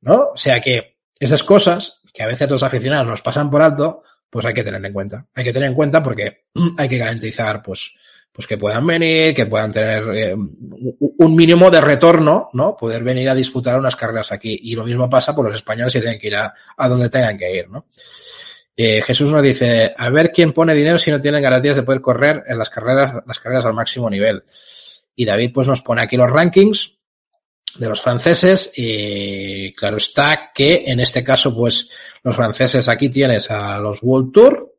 ¿No? 0.00 0.30
O 0.32 0.36
sea 0.38 0.58
que 0.58 0.96
esas 1.20 1.44
cosas 1.44 2.00
que 2.10 2.22
a 2.22 2.26
veces 2.26 2.48
los 2.48 2.62
aficionados 2.62 3.06
nos 3.06 3.20
pasan 3.20 3.50
por 3.50 3.60
alto, 3.60 4.02
pues 4.30 4.46
hay 4.46 4.54
que 4.54 4.64
tener 4.64 4.82
en 4.82 4.90
cuenta. 4.90 5.26
Hay 5.34 5.44
que 5.44 5.52
tener 5.52 5.68
en 5.68 5.74
cuenta 5.74 6.02
porque 6.02 6.44
hay 6.78 6.88
que 6.88 6.96
garantizar, 6.96 7.62
pues, 7.62 7.94
pues 8.32 8.46
que 8.46 8.56
puedan 8.56 8.86
venir, 8.86 9.34
que 9.34 9.44
puedan 9.44 9.70
tener 9.70 10.16
eh, 10.16 10.34
un 10.34 11.36
mínimo 11.36 11.70
de 11.70 11.82
retorno, 11.82 12.48
¿no? 12.54 12.74
Poder 12.74 13.04
venir 13.04 13.28
a 13.28 13.34
disputar 13.34 13.78
unas 13.78 13.96
carreras 13.96 14.32
aquí. 14.32 14.58
Y 14.62 14.76
lo 14.76 14.84
mismo 14.86 15.10
pasa 15.10 15.34
por 15.34 15.44
los 15.44 15.54
españoles 15.54 15.92
si 15.92 16.00
tienen 16.00 16.18
que 16.18 16.28
ir 16.28 16.36
a, 16.36 16.54
a 16.74 16.88
donde 16.88 17.10
tengan 17.10 17.36
que 17.36 17.54
ir, 17.54 17.68
¿no? 17.68 17.84
Eh, 18.80 19.02
Jesús 19.02 19.32
nos 19.32 19.42
dice, 19.42 19.92
a 19.96 20.08
ver 20.08 20.30
quién 20.30 20.52
pone 20.52 20.72
dinero 20.72 20.98
si 20.98 21.10
no 21.10 21.20
tienen 21.20 21.42
garantías 21.42 21.74
de 21.74 21.82
poder 21.82 22.00
correr 22.00 22.44
en 22.46 22.56
las 22.56 22.70
carreras, 22.70 23.12
las 23.26 23.40
carreras 23.40 23.64
al 23.66 23.74
máximo 23.74 24.08
nivel. 24.08 24.44
Y 25.16 25.24
David 25.24 25.50
pues 25.52 25.66
nos 25.66 25.82
pone 25.82 26.00
aquí 26.00 26.16
los 26.16 26.30
rankings 26.30 26.96
de 27.76 27.88
los 27.88 28.00
franceses 28.00 28.70
y 28.76 29.74
claro 29.74 29.96
está 29.96 30.52
que 30.54 30.84
en 30.86 31.00
este 31.00 31.24
caso 31.24 31.52
pues 31.56 31.90
los 32.22 32.36
franceses 32.36 32.86
aquí 32.86 33.08
tienes 33.08 33.50
a 33.50 33.80
los 33.80 34.00
World 34.00 34.32
Tour 34.32 34.76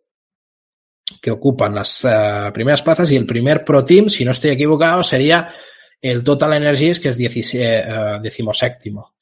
que 1.22 1.32
ocupan 1.32 1.76
las 1.76 2.02
uh, 2.06 2.54
primeras 2.54 2.82
plazas 2.82 3.12
y 3.12 3.18
el 3.18 3.26
primer 3.26 3.66
Pro 3.66 3.84
Team, 3.84 4.08
si 4.08 4.24
no 4.24 4.32
estoy 4.32 4.52
equivocado, 4.52 5.04
sería 5.04 5.54
el 6.02 6.24
Total 6.24 6.54
Energies 6.54 7.02
que 7.02 7.10
es 7.10 7.18
uh, 7.18 8.22
decimoséptimo. 8.22 9.16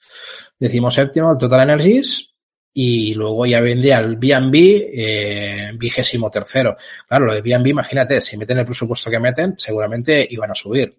Decimoséptimo 0.60 1.32
el 1.32 1.38
Total 1.40 1.62
Energies 1.62 2.37
y 2.80 3.16
luego 3.16 3.48
ya 3.48 3.60
vendría 3.60 3.98
el 3.98 4.18
B&B 4.18 4.92
eh, 4.94 5.72
vigésimo 5.74 6.30
tercero. 6.30 6.78
Claro, 7.08 7.26
lo 7.26 7.34
de 7.34 7.42
B&B, 7.42 7.72
imagínate, 7.72 8.22
si 8.22 8.38
meten 8.38 8.60
el 8.60 8.66
presupuesto 8.66 9.10
que 9.10 9.20
meten, 9.20 9.56
seguramente 9.58 10.28
iban 10.30 10.52
a 10.52 10.54
subir. 10.54 10.96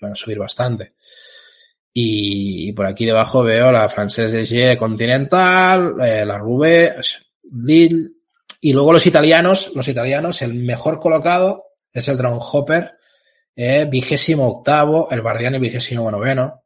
Iban 0.00 0.14
a 0.14 0.16
subir 0.16 0.40
bastante. 0.40 0.94
Y, 1.92 2.72
por 2.72 2.86
aquí 2.86 3.06
debajo 3.06 3.44
veo 3.44 3.70
la 3.70 3.88
Française 3.88 4.48
de 4.48 4.76
Continental, 4.76 5.94
eh, 6.04 6.24
la 6.26 6.38
Rube, 6.38 6.96
Lille, 7.52 8.10
y 8.60 8.72
luego 8.72 8.92
los 8.92 9.06
italianos, 9.06 9.70
los 9.76 9.86
italianos, 9.86 10.42
el 10.42 10.54
mejor 10.54 10.98
colocado 10.98 11.66
es 11.92 12.08
el 12.08 12.16
Dragon 12.16 12.40
Hopper, 12.42 12.94
eh, 13.54 13.86
vigésimo 13.88 14.48
octavo, 14.48 15.06
el 15.12 15.22
Bardiani 15.22 15.60
vigésimo 15.60 16.10
noveno, 16.10 16.59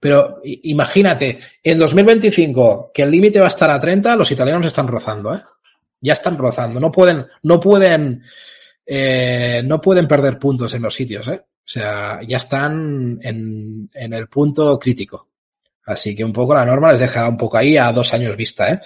pero 0.00 0.40
imagínate, 0.42 1.38
en 1.62 1.78
2025, 1.78 2.90
que 2.92 3.02
el 3.02 3.10
límite 3.10 3.38
va 3.38 3.46
a 3.46 3.48
estar 3.48 3.70
a 3.70 3.78
30, 3.78 4.16
los 4.16 4.32
italianos 4.32 4.66
están 4.66 4.88
rozando, 4.88 5.34
¿eh? 5.34 5.42
Ya 6.00 6.14
están 6.14 6.38
rozando. 6.38 6.80
No 6.80 6.90
pueden, 6.90 7.26
no 7.42 7.60
pueden 7.60 8.22
eh, 8.92 9.62
no 9.64 9.80
pueden 9.80 10.08
perder 10.08 10.36
puntos 10.36 10.74
en 10.74 10.82
los 10.82 10.92
sitios, 10.92 11.28
¿eh? 11.28 11.40
O 11.40 11.72
sea, 11.72 12.18
ya 12.26 12.38
están 12.38 13.20
en, 13.22 13.88
en 13.94 14.12
el 14.12 14.26
punto 14.26 14.76
crítico. 14.80 15.28
Así 15.84 16.16
que 16.16 16.24
un 16.24 16.32
poco 16.32 16.54
la 16.54 16.64
norma 16.64 16.90
les 16.90 16.98
deja 16.98 17.28
un 17.28 17.36
poco 17.36 17.56
ahí 17.56 17.76
a 17.76 17.92
dos 17.92 18.12
años 18.14 18.36
vista, 18.36 18.72
¿eh? 18.72 18.80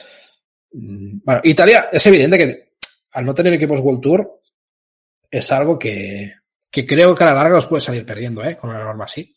Mm, 0.73 1.21
bueno, 1.25 1.41
Italia 1.45 1.89
es 1.91 2.07
evidente 2.07 2.37
que 2.37 2.73
al 3.13 3.25
no 3.25 3.33
tener 3.33 3.55
equipos 3.55 3.81
World 3.81 4.01
Tour 4.03 4.41
es 5.31 5.51
algo 5.53 5.79
que, 5.79 6.35
que 6.71 6.87
creo 6.87 7.15
que 7.15 7.25
a 7.25 7.29
la 7.29 7.35
larga 7.35 7.55
los 7.55 7.67
puede 7.67 7.81
salir 7.81 8.05
perdiendo, 8.05 8.45
¿eh? 8.45 8.57
Con 8.57 8.69
una 8.69 8.85
norma 8.85 9.05
así. 9.05 9.35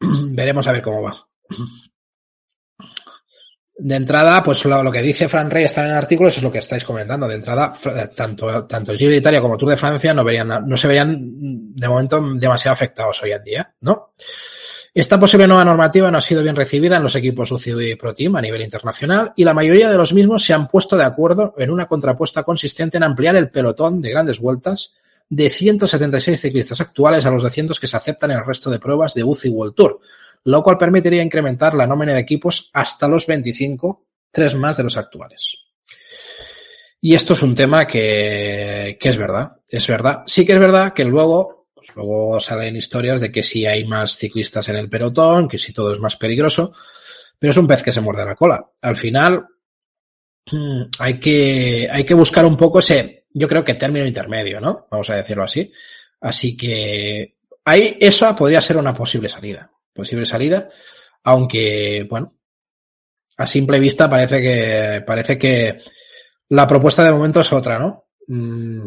Veremos 0.00 0.66
a 0.66 0.72
ver 0.72 0.82
cómo 0.82 1.02
va. 1.02 1.28
De 3.80 3.94
entrada, 3.94 4.42
pues 4.42 4.64
lo, 4.64 4.90
que 4.90 5.02
dice 5.02 5.28
Fran 5.28 5.50
Rey 5.50 5.64
está 5.64 5.84
en 5.84 5.90
el 5.90 5.96
artículo, 5.96 6.28
eso 6.28 6.40
es 6.40 6.42
lo 6.42 6.50
que 6.50 6.58
estáis 6.58 6.84
comentando. 6.84 7.28
De 7.28 7.36
entrada, 7.36 7.72
tanto, 8.14 8.66
tanto 8.66 8.92
Giro 8.94 9.12
de 9.12 9.18
Italia 9.18 9.40
como 9.40 9.56
Tour 9.56 9.70
de 9.70 9.76
Francia 9.76 10.12
no, 10.12 10.24
verían, 10.24 10.66
no 10.66 10.76
se 10.76 10.88
verían 10.88 11.16
de 11.76 11.88
momento 11.88 12.20
demasiado 12.34 12.72
afectados 12.72 13.22
hoy 13.22 13.32
en 13.32 13.44
día, 13.44 13.74
¿no? 13.82 14.14
Esta 14.92 15.20
posible 15.20 15.46
nueva 15.46 15.64
normativa 15.64 16.10
no 16.10 16.18
ha 16.18 16.20
sido 16.20 16.42
bien 16.42 16.56
recibida 16.56 16.96
en 16.96 17.04
los 17.04 17.14
equipos 17.14 17.52
UCI 17.52 17.92
y 17.92 17.94
Pro 17.94 18.12
Team 18.12 18.34
a 18.34 18.40
nivel 18.40 18.62
internacional 18.62 19.32
y 19.36 19.44
la 19.44 19.54
mayoría 19.54 19.88
de 19.88 19.96
los 19.96 20.12
mismos 20.12 20.42
se 20.42 20.54
han 20.54 20.66
puesto 20.66 20.96
de 20.96 21.04
acuerdo 21.04 21.54
en 21.56 21.70
una 21.70 21.86
contrapuesta 21.86 22.42
consistente 22.42 22.96
en 22.96 23.04
ampliar 23.04 23.36
el 23.36 23.48
pelotón 23.48 24.00
de 24.00 24.10
grandes 24.10 24.40
vueltas 24.40 24.94
de 25.30 25.50
176 25.50 26.40
ciclistas 26.40 26.80
actuales 26.80 27.26
a 27.26 27.30
los 27.30 27.42
200 27.42 27.78
que 27.78 27.86
se 27.86 27.96
aceptan 27.96 28.30
en 28.30 28.38
el 28.38 28.46
resto 28.46 28.70
de 28.70 28.78
pruebas 28.78 29.14
de 29.14 29.24
UCI 29.24 29.48
World 29.50 29.74
Tour, 29.74 30.00
lo 30.44 30.62
cual 30.62 30.78
permitiría 30.78 31.22
incrementar 31.22 31.74
la 31.74 31.86
nómina 31.86 32.14
de 32.14 32.20
equipos 32.20 32.70
hasta 32.72 33.08
los 33.08 33.26
25, 33.26 34.06
tres 34.30 34.54
más 34.54 34.76
de 34.76 34.84
los 34.84 34.96
actuales. 34.96 35.58
Y 37.00 37.14
esto 37.14 37.34
es 37.34 37.42
un 37.42 37.54
tema 37.54 37.86
que, 37.86 38.96
que 38.98 39.08
es 39.08 39.16
verdad, 39.16 39.52
es 39.70 39.86
verdad. 39.86 40.22
Sí 40.26 40.44
que 40.44 40.54
es 40.54 40.58
verdad 40.58 40.92
que 40.92 41.04
luego, 41.04 41.68
pues 41.74 41.88
luego 41.94 42.40
salen 42.40 42.76
historias 42.76 43.20
de 43.20 43.30
que 43.30 43.42
si 43.42 43.66
hay 43.66 43.84
más 43.84 44.16
ciclistas 44.16 44.68
en 44.68 44.76
el 44.76 44.88
pelotón, 44.88 45.46
que 45.46 45.58
si 45.58 45.72
todo 45.72 45.92
es 45.92 46.00
más 46.00 46.16
peligroso, 46.16 46.72
pero 47.38 47.52
es 47.52 47.56
un 47.56 47.68
pez 47.68 47.82
que 47.82 47.92
se 47.92 48.00
muerde 48.00 48.24
la 48.24 48.34
cola. 48.34 48.68
Al 48.80 48.96
final, 48.96 49.46
hay 50.98 51.20
que, 51.20 51.88
hay 51.90 52.04
que 52.04 52.14
buscar 52.14 52.44
un 52.44 52.56
poco 52.56 52.80
ese, 52.80 53.17
yo 53.30 53.48
creo 53.48 53.64
que 53.64 53.74
término 53.74 54.06
intermedio, 54.06 54.60
¿no? 54.60 54.86
Vamos 54.90 55.10
a 55.10 55.16
decirlo 55.16 55.44
así. 55.44 55.72
Así 56.20 56.56
que 56.56 57.36
ahí 57.64 57.96
esa 58.00 58.34
podría 58.34 58.60
ser 58.60 58.76
una 58.76 58.94
posible 58.94 59.28
salida. 59.28 59.70
Posible 59.92 60.26
salida, 60.26 60.68
aunque, 61.24 62.06
bueno, 62.08 62.36
a 63.36 63.46
simple 63.46 63.80
vista 63.80 64.08
parece 64.08 64.40
que, 64.40 65.02
parece 65.06 65.38
que 65.38 65.78
la 66.50 66.66
propuesta 66.66 67.04
de 67.04 67.12
momento 67.12 67.40
es 67.40 67.52
otra, 67.52 67.78
¿no? 67.78 68.06
Mm. 68.26 68.86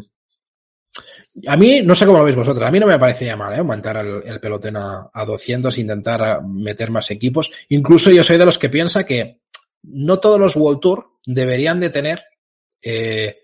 A 1.48 1.56
mí, 1.56 1.82
no 1.82 1.96
sé 1.96 2.06
cómo 2.06 2.18
lo 2.18 2.26
veis 2.26 2.36
vosotros, 2.36 2.66
a 2.66 2.72
mí 2.72 2.80
no 2.80 2.88
me 2.88 3.00
parecía 3.00 3.38
mal, 3.38 3.54
¿eh? 3.54 3.60
Aumentar 3.60 3.98
el, 3.98 4.22
el 4.26 4.40
pelotón 4.40 4.76
a, 4.76 5.10
a 5.14 5.26
200, 5.26 5.78
intentar 5.78 6.44
meter 6.44 6.92
más 6.92 7.10
equipos. 7.12 7.52
Incluso 7.70 8.12
yo 8.12 8.24
soy 8.24 8.38
de 8.38 8.46
los 8.46 8.58
que 8.58 8.70
piensa 8.70 9.06
que 9.06 9.42
no 9.84 10.20
todos 10.20 10.40
los 10.40 10.56
World 10.56 10.80
Tour 10.80 11.12
deberían 11.26 11.80
de 11.80 11.90
tener 11.90 12.24
eh, 12.82 13.41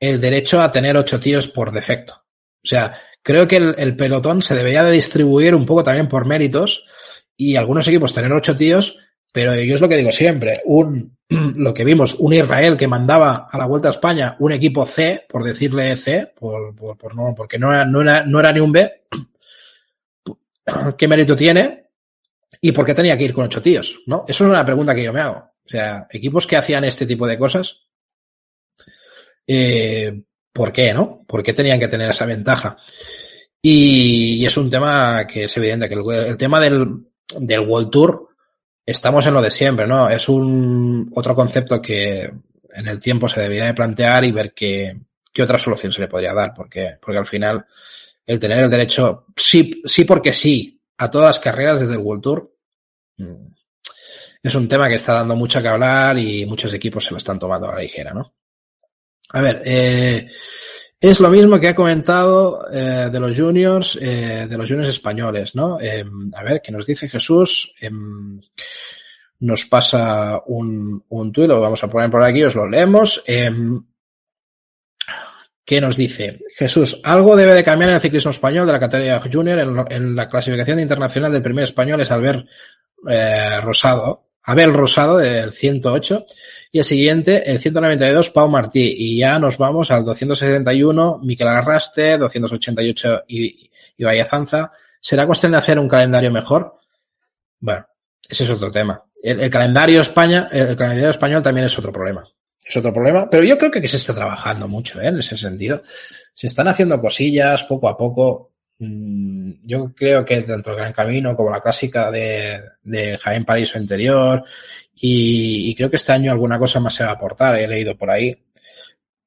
el 0.00 0.20
derecho 0.20 0.60
a 0.60 0.70
tener 0.70 0.96
ocho 0.96 1.20
tíos 1.20 1.46
por 1.46 1.70
defecto. 1.70 2.14
O 2.62 2.66
sea, 2.66 2.94
creo 3.22 3.46
que 3.46 3.56
el, 3.56 3.74
el, 3.78 3.96
pelotón 3.96 4.42
se 4.42 4.54
debería 4.54 4.82
de 4.82 4.90
distribuir 4.90 5.54
un 5.54 5.66
poco 5.66 5.82
también 5.82 6.08
por 6.08 6.26
méritos 6.26 6.84
y 7.36 7.56
algunos 7.56 7.86
equipos 7.86 8.12
tener 8.12 8.32
ocho 8.32 8.56
tíos, 8.56 8.98
pero 9.32 9.54
yo 9.54 9.74
es 9.74 9.80
lo 9.80 9.88
que 9.88 9.96
digo 9.96 10.12
siempre, 10.12 10.60
un, 10.64 11.16
lo 11.28 11.72
que 11.72 11.84
vimos, 11.84 12.14
un 12.16 12.32
Israel 12.32 12.76
que 12.76 12.88
mandaba 12.88 13.46
a 13.50 13.58
la 13.58 13.66
Vuelta 13.66 13.88
a 13.88 13.92
España 13.92 14.36
un 14.40 14.52
equipo 14.52 14.84
C, 14.84 15.24
por 15.28 15.44
decirle 15.44 15.96
C, 15.96 16.32
por, 16.38 16.74
por, 16.74 16.96
por 16.96 17.14
no, 17.14 17.34
porque 17.34 17.58
no 17.58 17.72
era, 17.72 17.84
no, 17.84 18.00
era, 18.02 18.24
no 18.24 18.40
era 18.40 18.52
ni 18.52 18.60
un 18.60 18.72
B, 18.72 19.04
¿qué 20.98 21.08
mérito 21.08 21.36
tiene? 21.36 21.86
¿Y 22.60 22.72
por 22.72 22.84
qué 22.84 22.94
tenía 22.94 23.16
que 23.16 23.24
ir 23.24 23.32
con 23.32 23.44
ocho 23.44 23.62
tíos? 23.62 24.02
¿No? 24.06 24.24
Eso 24.28 24.44
es 24.44 24.50
una 24.50 24.64
pregunta 24.64 24.94
que 24.94 25.04
yo 25.04 25.12
me 25.12 25.20
hago. 25.20 25.38
O 25.38 25.68
sea, 25.68 26.06
equipos 26.10 26.46
que 26.46 26.56
hacían 26.56 26.84
este 26.84 27.06
tipo 27.06 27.26
de 27.26 27.38
cosas, 27.38 27.84
eh, 29.52 30.22
¿por 30.52 30.72
qué, 30.72 30.94
no? 30.94 31.24
¿Por 31.26 31.42
qué 31.42 31.52
tenían 31.52 31.80
que 31.80 31.88
tener 31.88 32.08
esa 32.10 32.24
ventaja? 32.24 32.76
Y, 33.60 34.46
es 34.46 34.56
un 34.56 34.70
tema 34.70 35.26
que 35.26 35.44
es 35.44 35.56
evidente, 35.56 35.88
que 35.88 35.96
el, 35.96 36.36
tema 36.36 36.60
del, 36.60 37.06
del 37.36 37.60
World 37.60 37.90
Tour, 37.90 38.28
estamos 38.86 39.26
en 39.26 39.34
lo 39.34 39.42
de 39.42 39.50
siempre, 39.50 39.88
¿no? 39.88 40.08
Es 40.08 40.28
un 40.28 41.10
otro 41.16 41.34
concepto 41.34 41.82
que 41.82 42.30
en 42.72 42.86
el 42.86 43.00
tiempo 43.00 43.28
se 43.28 43.40
debería 43.40 43.66
de 43.66 43.74
plantear 43.74 44.24
y 44.24 44.30
ver 44.30 44.54
qué, 44.54 44.96
qué 45.32 45.42
otra 45.42 45.58
solución 45.58 45.90
se 45.90 46.00
le 46.00 46.08
podría 46.08 46.32
dar, 46.32 46.54
porque, 46.54 46.98
porque 47.02 47.18
al 47.18 47.26
final 47.26 47.66
el 48.24 48.38
tener 48.38 48.60
el 48.60 48.70
derecho, 48.70 49.26
sí, 49.34 49.82
sí 49.84 50.04
porque 50.04 50.32
sí, 50.32 50.80
a 50.98 51.10
todas 51.10 51.26
las 51.26 51.40
carreras 51.40 51.80
desde 51.80 51.94
el 51.94 52.00
World 52.00 52.22
Tour, 52.22 52.54
es 54.42 54.54
un 54.54 54.68
tema 54.68 54.88
que 54.88 54.94
está 54.94 55.14
dando 55.14 55.34
mucho 55.34 55.60
que 55.60 55.68
hablar 55.68 56.16
y 56.18 56.46
muchos 56.46 56.72
equipos 56.72 57.04
se 57.04 57.10
lo 57.10 57.16
están 57.16 57.40
tomando 57.40 57.68
a 57.68 57.74
la 57.74 57.80
ligera, 57.80 58.14
¿no? 58.14 58.32
A 59.32 59.40
ver, 59.40 59.62
eh, 59.64 60.28
es 61.00 61.20
lo 61.20 61.30
mismo 61.30 61.58
que 61.58 61.68
ha 61.68 61.74
comentado 61.74 62.66
eh, 62.72 63.08
de 63.10 63.20
los 63.20 63.36
juniors, 63.36 63.98
eh, 64.00 64.46
de 64.48 64.56
los 64.58 64.68
juniors 64.68 64.88
españoles, 64.88 65.54
¿no? 65.54 65.78
a 65.78 66.42
ver, 66.42 66.60
¿qué 66.62 66.72
nos 66.72 66.86
dice 66.86 67.08
Jesús? 67.08 67.74
nos 69.42 69.64
pasa 69.64 70.42
un, 70.46 71.02
un 71.08 71.32
tuit, 71.32 71.48
lo 71.48 71.62
vamos 71.62 71.82
a 71.82 71.88
poner 71.88 72.10
por 72.10 72.22
aquí, 72.22 72.44
os 72.44 72.54
lo 72.54 72.68
leemos. 72.68 73.22
¿Qué 75.70 75.80
nos 75.80 75.96
dice? 75.96 76.40
Jesús, 76.56 77.00
algo 77.04 77.36
debe 77.36 77.54
de 77.54 77.62
cambiar 77.62 77.90
en 77.90 77.94
el 77.94 78.00
ciclismo 78.00 78.32
español 78.32 78.66
de 78.66 78.72
la 78.72 78.80
categoría 78.80 79.20
junior 79.20 79.60
en, 79.60 79.84
en 79.88 80.16
la 80.16 80.28
clasificación 80.28 80.80
internacional 80.80 81.30
del 81.30 81.42
primer 81.42 81.62
español 81.62 82.00
es 82.00 82.10
Albert 82.10 82.44
eh, 83.08 83.60
Rosado, 83.60 84.30
Abel 84.42 84.74
Rosado 84.74 85.18
del 85.18 85.52
108 85.52 86.26
y 86.72 86.78
el 86.78 86.84
siguiente, 86.84 87.50
el 87.50 87.58
192, 87.58 88.30
Pau 88.30 88.48
Martí. 88.48 88.94
Y 88.96 89.18
ya 89.18 89.38
nos 89.38 89.58
vamos 89.58 89.90
al 89.90 90.04
271, 90.04 91.20
Miquel 91.22 91.48
Arraste, 91.48 92.16
288 92.16 93.24
y, 93.26 93.70
y 93.96 94.04
Vallazanza. 94.04 94.72
¿Será 95.00 95.26
cuestión 95.26 95.52
de 95.52 95.58
hacer 95.58 95.78
un 95.78 95.88
calendario 95.88 96.30
mejor? 96.30 96.76
Bueno, 97.58 97.86
ese 98.28 98.44
es 98.44 98.50
otro 98.50 98.70
tema. 98.70 99.02
El, 99.22 99.50
calendario 99.50 100.00
España, 100.00 100.48
el 100.52 100.76
calendario 100.76 101.10
español 101.10 101.42
también 101.42 101.66
es 101.66 101.78
otro 101.78 101.92
problema. 101.92 102.24
Es 102.64 102.76
otro 102.76 102.92
problema, 102.92 103.28
pero 103.28 103.42
yo 103.42 103.58
creo 103.58 103.70
que, 103.70 103.80
que 103.80 103.88
se 103.88 103.96
está 103.96 104.14
trabajando 104.14 104.68
mucho 104.68 105.00
¿eh? 105.00 105.08
en 105.08 105.18
ese 105.18 105.36
sentido. 105.36 105.82
Se 106.34 106.46
están 106.46 106.68
haciendo 106.68 107.00
cosillas 107.00 107.64
poco 107.64 107.88
a 107.88 107.96
poco. 107.96 108.52
Mm, 108.78 109.52
yo 109.64 109.92
creo 109.94 110.24
que 110.24 110.42
tanto 110.42 110.70
el 110.70 110.76
Gran 110.76 110.92
Camino 110.92 111.36
como 111.36 111.50
la 111.50 111.60
clásica 111.60 112.10
de, 112.10 112.60
de 112.82 113.18
Jaén 113.18 113.44
Paraíso 113.44 113.78
Interior 113.78 114.44
y, 115.00 115.74
creo 115.74 115.90
que 115.90 115.96
este 115.96 116.12
año 116.12 116.30
alguna 116.30 116.58
cosa 116.58 116.80
más 116.80 116.94
se 116.94 117.04
va 117.04 117.10
a 117.10 117.14
aportar, 117.14 117.58
he 117.58 117.66
leído 117.66 117.96
por 117.96 118.10
ahí. 118.10 118.36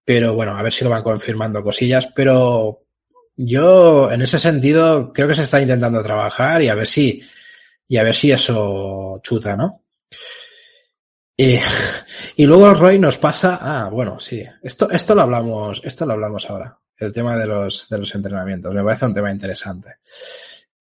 Pero 0.05 0.35
bueno, 0.35 0.57
a 0.57 0.61
ver 0.61 0.73
si 0.73 0.83
lo 0.83 0.89
van 0.89 1.03
confirmando 1.03 1.63
cosillas, 1.63 2.07
pero 2.13 2.83
yo 3.35 4.11
en 4.11 4.21
ese 4.21 4.37
sentido 4.37 5.11
creo 5.13 5.27
que 5.27 5.35
se 5.35 5.43
está 5.43 5.61
intentando 5.61 6.03
trabajar 6.03 6.61
y 6.61 6.67
a 6.69 6.75
ver 6.75 6.87
si 6.87 7.21
y 7.87 7.97
a 7.97 8.03
ver 8.03 8.13
si 8.13 8.31
eso 8.31 9.19
chuta, 9.23 9.55
¿no? 9.55 9.83
Y, 11.35 11.57
y 12.35 12.45
luego 12.45 12.73
Roy 12.73 12.99
nos 12.99 13.17
pasa, 13.17 13.59
ah, 13.61 13.89
bueno, 13.89 14.19
sí, 14.19 14.43
esto, 14.61 14.89
esto 14.91 15.15
lo 15.15 15.21
hablamos, 15.21 15.81
esto 15.83 16.05
lo 16.05 16.13
hablamos 16.13 16.49
ahora 16.49 16.77
el 16.97 17.13
tema 17.13 17.37
de 17.37 17.47
los, 17.47 17.87
de 17.89 17.97
los 17.97 18.15
entrenamientos. 18.15 18.73
Me 18.73 18.83
parece 18.83 19.05
un 19.05 19.13
tema 19.13 19.31
interesante. 19.31 19.97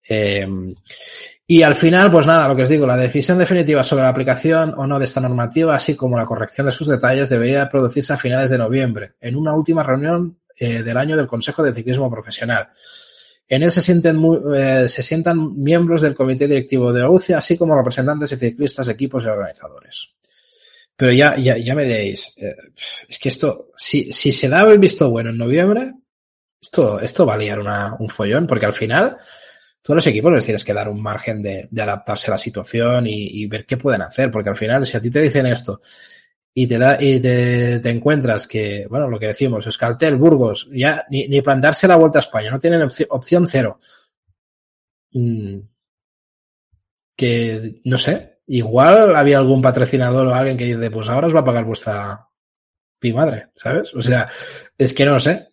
Eh, 0.07 0.47
y 1.45 1.61
al 1.61 1.75
final, 1.75 2.09
pues 2.09 2.25
nada, 2.25 2.47
lo 2.47 2.55
que 2.55 2.63
os 2.63 2.69
digo, 2.69 2.87
la 2.87 2.95
decisión 2.95 3.37
definitiva 3.37 3.83
sobre 3.83 4.03
la 4.03 4.09
aplicación 4.09 4.73
o 4.77 4.87
no 4.87 4.97
de 4.97 5.05
esta 5.05 5.19
normativa, 5.19 5.75
así 5.75 5.95
como 5.95 6.17
la 6.17 6.25
corrección 6.25 6.65
de 6.65 6.71
sus 6.71 6.87
detalles, 6.87 7.29
debería 7.29 7.69
producirse 7.69 8.13
a 8.13 8.17
finales 8.17 8.49
de 8.49 8.57
noviembre, 8.57 9.15
en 9.19 9.35
una 9.35 9.53
última 9.53 9.83
reunión 9.83 10.39
eh, 10.55 10.83
del 10.83 10.97
año 10.97 11.17
del 11.17 11.27
Consejo 11.27 11.61
de 11.61 11.73
Ciclismo 11.73 12.09
Profesional. 12.09 12.69
En 13.47 13.61
él 13.61 13.71
se 13.71 13.81
sienten, 13.81 14.21
eh, 14.55 14.87
se 14.87 15.03
sientan 15.03 15.61
miembros 15.61 16.01
del 16.01 16.15
comité 16.15 16.47
directivo 16.47 16.93
de 16.93 17.05
UCI, 17.05 17.33
así 17.33 17.57
como 17.57 17.75
representantes 17.75 18.29
de 18.29 18.37
ciclistas, 18.37 18.87
equipos 18.87 19.23
y 19.23 19.27
organizadores. 19.27 20.09
Pero 20.95 21.11
ya, 21.11 21.35
ya, 21.35 21.57
ya 21.57 21.75
me 21.75 21.83
diréis, 21.83 22.33
eh, 22.37 22.55
es 23.09 23.19
que 23.19 23.29
esto, 23.29 23.71
si, 23.75 24.13
si 24.13 24.31
se 24.31 24.47
da 24.47 24.61
el 24.61 24.79
visto 24.79 25.09
bueno 25.09 25.31
en 25.31 25.37
noviembre, 25.37 25.91
esto, 26.61 27.01
esto 27.01 27.25
va 27.25 27.33
a 27.33 27.37
liar 27.37 27.59
una, 27.59 27.95
un 27.99 28.07
follón, 28.07 28.47
porque 28.47 28.65
al 28.65 28.73
final 28.73 29.17
todos 29.83 29.97
los 29.97 30.07
equipos 30.07 30.31
les 30.31 30.45
tienes 30.45 30.63
que 30.63 30.73
dar 30.73 30.87
un 30.87 31.01
margen 31.01 31.43
de, 31.43 31.67
adaptarse 31.77 32.27
a 32.27 32.31
la 32.31 32.37
situación 32.37 33.05
y, 33.05 33.45
ver 33.47 33.65
qué 33.65 33.75
pueden 33.75 34.01
hacer, 34.01 34.31
porque 34.31 34.49
al 34.49 34.55
final, 34.55 34.85
si 34.85 34.95
a 34.95 35.01
ti 35.01 35.11
te 35.11 35.21
dicen 35.21 35.45
esto 35.45 35.81
y 36.53 36.65
te 36.67 36.77
da, 36.77 36.97
y 37.01 37.19
te, 37.19 37.79
te 37.79 37.89
encuentras 37.89 38.47
que, 38.47 38.87
bueno, 38.89 39.09
lo 39.09 39.19
que 39.19 39.27
decimos, 39.27 39.67
Escaltel, 39.67 40.15
Burgos, 40.15 40.69
ya 40.71 41.05
ni, 41.09 41.27
ni 41.27 41.41
plantarse 41.41 41.87
la 41.87 41.97
vuelta 41.97 42.19
a 42.19 42.21
España, 42.21 42.49
no 42.49 42.59
tienen 42.59 42.81
opción, 42.81 43.07
opción 43.11 43.47
cero. 43.47 43.79
Mm, 45.11 45.59
que, 47.17 47.81
no 47.83 47.97
sé, 47.97 48.39
igual 48.47 49.15
había 49.17 49.37
algún 49.37 49.61
patrocinador 49.61 50.27
o 50.27 50.33
alguien 50.33 50.57
que 50.57 50.65
dice, 50.65 50.91
pues 50.91 51.09
ahora 51.09 51.27
os 51.27 51.35
va 51.35 51.41
a 51.41 51.45
pagar 51.45 51.65
vuestra 51.65 52.25
pi 52.99 53.11
madre, 53.11 53.49
¿sabes? 53.55 53.93
O 53.93 54.01
sea, 54.01 54.29
es 54.77 54.93
que 54.93 55.05
no 55.05 55.13
lo 55.13 55.19
sé 55.19 55.49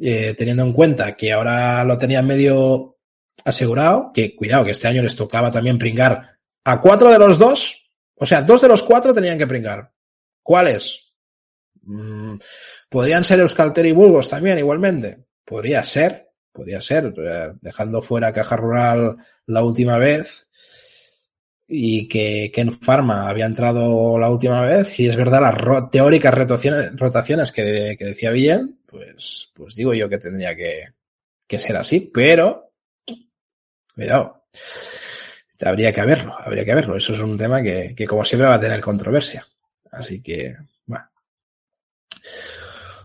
eh, 0.00 0.34
teniendo 0.38 0.62
en 0.62 0.72
cuenta 0.72 1.16
que 1.16 1.32
ahora 1.32 1.84
lo 1.84 1.98
tenían 1.98 2.26
medio 2.26 2.96
asegurado, 3.44 4.12
que 4.12 4.34
cuidado, 4.36 4.64
que 4.64 4.70
este 4.70 4.88
año 4.88 5.02
les 5.02 5.16
tocaba 5.16 5.50
también 5.50 5.78
pringar 5.78 6.38
a 6.64 6.80
cuatro 6.80 7.10
de 7.10 7.18
los 7.18 7.38
dos, 7.38 7.82
o 8.14 8.26
sea, 8.26 8.42
dos 8.42 8.60
de 8.60 8.68
los 8.68 8.82
cuatro 8.82 9.12
tenían 9.12 9.38
que 9.38 9.46
pringar. 9.46 9.90
¿Cuáles? 10.42 11.12
Mm, 11.82 12.36
¿Podrían 12.88 13.24
ser 13.24 13.40
Euskalter 13.40 13.86
y 13.86 13.92
Burgos 13.92 14.28
también 14.28 14.58
igualmente? 14.58 15.24
Podría 15.44 15.82
ser, 15.82 16.30
podría 16.52 16.80
ser, 16.80 17.12
dejando 17.60 18.02
fuera 18.02 18.32
Caja 18.32 18.56
Rural 18.56 19.16
la 19.46 19.64
última 19.64 19.98
vez 19.98 20.46
y 21.66 22.06
que 22.06 22.52
Ken 22.54 22.78
Pharma 22.78 23.30
había 23.30 23.46
entrado 23.46 24.18
la 24.18 24.28
última 24.28 24.60
vez, 24.60 25.00
y 25.00 25.06
es 25.06 25.16
verdad 25.16 25.40
las 25.40 25.90
teóricas 25.90 26.34
rotaciones, 26.34 26.94
rotaciones 26.96 27.50
que, 27.50 27.96
decía 27.98 28.30
bien, 28.30 28.80
pues, 28.86 29.48
pues 29.54 29.74
digo 29.74 29.94
yo 29.94 30.06
que 30.08 30.18
tendría 30.18 30.54
que, 30.54 30.88
que 31.46 31.58
ser 31.58 31.78
así, 31.78 32.10
pero 32.12 32.71
cuidado, 33.94 34.44
habría 35.64 35.92
que 35.92 36.02
verlo, 36.02 36.34
habría 36.38 36.64
que 36.64 36.74
verlo. 36.74 36.96
Eso 36.96 37.12
es 37.12 37.20
un 37.20 37.36
tema 37.36 37.62
que, 37.62 37.94
que 37.96 38.06
como 38.06 38.24
siempre 38.24 38.48
va 38.48 38.54
a 38.54 38.60
tener 38.60 38.80
controversia. 38.80 39.46
Así 39.90 40.22
que, 40.22 40.56
bueno. 40.86 41.06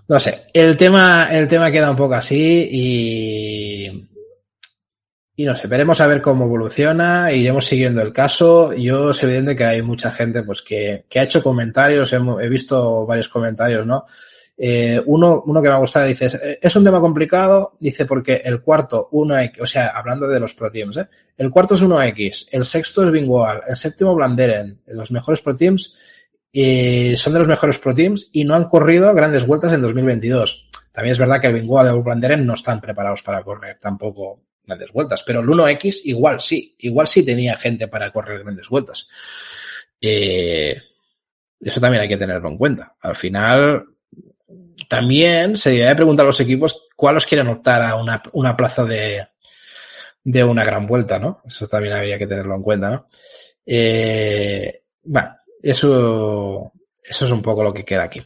No 0.08 0.20
sé, 0.20 0.46
el 0.54 0.78
tema, 0.78 1.28
el 1.32 1.48
tema 1.48 1.72
queda 1.72 1.92
un 1.92 1.98
poco 1.98 2.14
así 2.14 2.70
y, 2.72 4.10
y 5.36 5.46
no 5.46 5.56
sé, 5.56 5.68
veremos 5.68 6.00
a 6.00 6.08
ver 6.08 6.22
cómo 6.22 6.46
evoluciona, 6.46 7.32
iremos 7.34 7.66
siguiendo 7.66 8.02
el 8.02 8.14
caso. 8.14 8.74
Yo 8.74 9.10
es 9.10 9.22
evidente 9.22 9.56
que 9.56 9.66
hay 9.66 9.82
mucha 9.82 10.12
gente 10.12 10.44
pues 10.44 10.62
que, 10.62 11.06
que 11.10 11.20
ha 11.20 11.24
hecho 11.24 11.44
comentarios, 11.44 12.14
he, 12.14 12.16
he, 12.16 12.50
visto 12.50 13.06
varios 13.06 13.28
comentarios, 13.28 13.86
¿no? 13.86 14.06
Eh, 14.60 15.00
uno, 15.06 15.44
uno 15.46 15.62
que 15.62 15.68
me 15.68 15.76
ha 15.76 15.80
gustado 15.80 16.08
dice, 16.08 16.60
es 16.60 16.76
un 16.76 16.84
tema 16.84 17.00
complicado, 17.00 17.74
dice 17.80 18.06
porque 18.06 18.42
el 18.44 18.62
cuarto 18.62 19.08
1X, 19.12 19.62
o 19.62 19.68
sea, 19.68 19.90
hablando 19.90 20.28
de 20.28 20.40
los 20.40 20.56
Pro 20.56 20.72
Teams, 20.72 20.98
¿eh? 20.98 21.08
el 21.38 21.52
cuarto 21.52 21.76
es 21.76 21.84
1X, 21.84 22.48
el 22.52 22.66
sexto 22.66 23.04
es 23.04 23.12
Bingual, 23.12 23.62
el 23.68 23.76
séptimo 23.76 24.16
Blanderen, 24.16 24.82
los 24.88 25.12
mejores 25.12 25.42
Pro 25.42 25.56
Teams 25.56 25.94
eh, 26.52 27.16
son 27.16 27.34
de 27.34 27.40
los 27.40 27.48
mejores 27.48 27.78
Pro 27.78 27.94
Teams 27.94 28.30
y 28.32 28.44
no 28.44 28.56
han 28.56 28.66
corrido 28.66 29.14
grandes 29.14 29.46
vueltas 29.46 29.74
en 29.74 29.82
2022. 29.82 30.70
También 30.92 31.12
es 31.12 31.20
verdad 31.20 31.40
que 31.40 31.48
el 31.48 31.54
Bingual 31.54 31.86
y 31.86 31.90
el 31.90 32.02
Blanderen 32.02 32.46
no 32.46 32.56
están 32.56 32.82
preparados 32.82 33.22
para 33.22 33.44
correr 33.44 33.78
tampoco 33.78 34.42
grandes 34.64 34.92
vueltas. 34.92 35.24
Pero 35.24 35.42
el 35.42 35.48
1X 35.48 36.02
igual 36.06 36.42
sí, 36.42 36.76
igual 36.80 37.08
sí 37.08 37.24
tenía 37.24 37.56
gente 37.56 37.88
para 37.88 38.12
correr 38.12 38.44
grandes 38.44 38.70
vueltas. 38.70 39.08
Eh, 40.02 40.82
eso 41.60 41.80
también 41.80 42.02
hay 42.02 42.10
que 42.10 42.18
tenerlo 42.18 42.50
en 42.50 42.58
cuenta. 42.58 42.96
Al 43.02 43.16
final, 43.16 43.86
también 44.88 45.58
se 45.58 45.72
debe 45.72 45.96
preguntar 45.96 46.26
a 46.26 46.28
los 46.28 46.40
equipos 46.40 46.88
cuáles 46.96 47.26
quieren 47.26 47.48
optar 47.48 47.82
a 47.82 47.96
una, 47.96 48.22
una 48.34 48.56
plaza 48.56 48.84
de, 48.86 49.28
de 50.24 50.44
una 50.44 50.64
gran 50.64 50.86
vuelta, 50.86 51.20
¿no? 51.20 51.42
Eso 51.46 51.68
también 51.68 51.96
había 51.96 52.18
que 52.18 52.28
tenerlo 52.28 52.56
en 52.56 52.62
cuenta, 52.62 52.90
¿no? 52.90 53.08
Eh, 53.66 54.84
bueno, 55.04 55.36
eso, 55.62 56.72
eso 57.04 57.26
es 57.26 57.32
un 57.32 57.42
poco 57.42 57.64
lo 57.64 57.74
que 57.74 57.86
queda 57.86 58.04
aquí. 58.04 58.22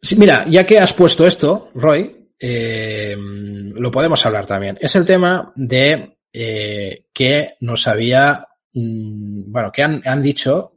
Sí, 0.00 0.16
mira, 0.16 0.46
ya 0.48 0.64
que 0.64 0.78
has 0.78 0.92
puesto 0.92 1.26
esto, 1.26 1.70
Roy, 1.74 2.30
eh, 2.38 3.16
lo 3.18 3.90
podemos 3.90 4.24
hablar 4.26 4.46
también. 4.46 4.78
Es 4.80 4.94
el 4.96 5.04
tema 5.04 5.52
de 5.56 6.18
eh, 6.32 7.06
que 7.12 7.56
nos 7.60 7.88
había, 7.88 8.46
mm, 8.72 9.50
bueno, 9.50 9.72
que 9.72 9.82
han, 9.82 10.02
han, 10.04 10.22
dicho 10.22 10.75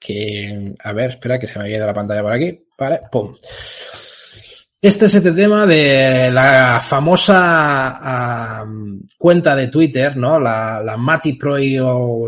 que, 0.00 0.74
a 0.82 0.92
ver, 0.92 1.10
espera 1.10 1.38
que 1.38 1.46
se 1.46 1.58
me 1.58 1.66
ha 1.66 1.68
ido 1.68 1.86
la 1.86 1.94
pantalla 1.94 2.22
por 2.22 2.32
aquí, 2.32 2.58
vale, 2.76 3.02
pum. 3.12 3.36
Este 4.82 5.04
es 5.04 5.14
este 5.14 5.32
tema 5.32 5.66
de 5.66 6.30
la 6.32 6.80
famosa 6.80 8.62
um, 8.64 9.02
cuenta 9.18 9.54
de 9.54 9.68
Twitter, 9.68 10.16
¿no? 10.16 10.40
La, 10.40 10.80
la 10.82 10.96
Mati 10.96 11.34
Pro 11.34 11.56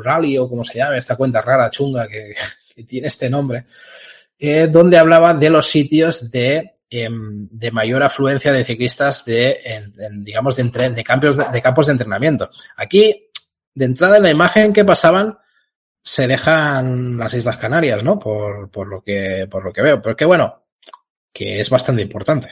Rally 0.02 0.36
o 0.36 0.48
como 0.48 0.62
se 0.62 0.76
llama, 0.76 0.98
esta 0.98 1.16
cuenta 1.16 1.40
rara, 1.40 1.70
chunga, 1.70 2.06
que, 2.08 2.34
tiene 2.84 3.08
este 3.08 3.30
nombre, 3.30 3.64
eh, 4.38 4.68
donde 4.70 4.98
hablaba 4.98 5.32
de 5.32 5.48
los 5.48 5.66
sitios 5.66 6.30
de 6.30 6.72
Em, 6.94 7.48
de 7.50 7.70
mayor 7.70 8.02
afluencia 8.02 8.52
de 8.52 8.64
ciclistas 8.64 9.24
de, 9.24 9.58
digamos, 10.12 10.56
de, 10.56 10.62
entre, 10.62 10.90
de, 10.90 11.02
campos 11.02 11.38
de, 11.38 11.44
de, 11.50 11.62
campos 11.62 11.86
de 11.86 11.92
entrenamiento. 11.92 12.50
Aquí, 12.76 13.30
de 13.74 13.84
entrada 13.86 14.18
en 14.18 14.24
la 14.24 14.30
imagen 14.30 14.74
que 14.74 14.84
pasaban, 14.84 15.38
se 16.02 16.26
dejan 16.26 17.16
las 17.16 17.34
Islas 17.34 17.56
Canarias, 17.56 18.02
¿no? 18.02 18.18
Por, 18.18 18.70
por 18.70 18.88
lo 18.88 19.02
que, 19.02 19.46
por 19.50 19.64
lo 19.64 19.72
que 19.72 19.82
veo. 19.82 20.02
Pero 20.02 20.16
que 20.16 20.24
bueno, 20.24 20.64
que 21.32 21.60
es 21.60 21.70
bastante 21.70 22.02
importante. 22.02 22.48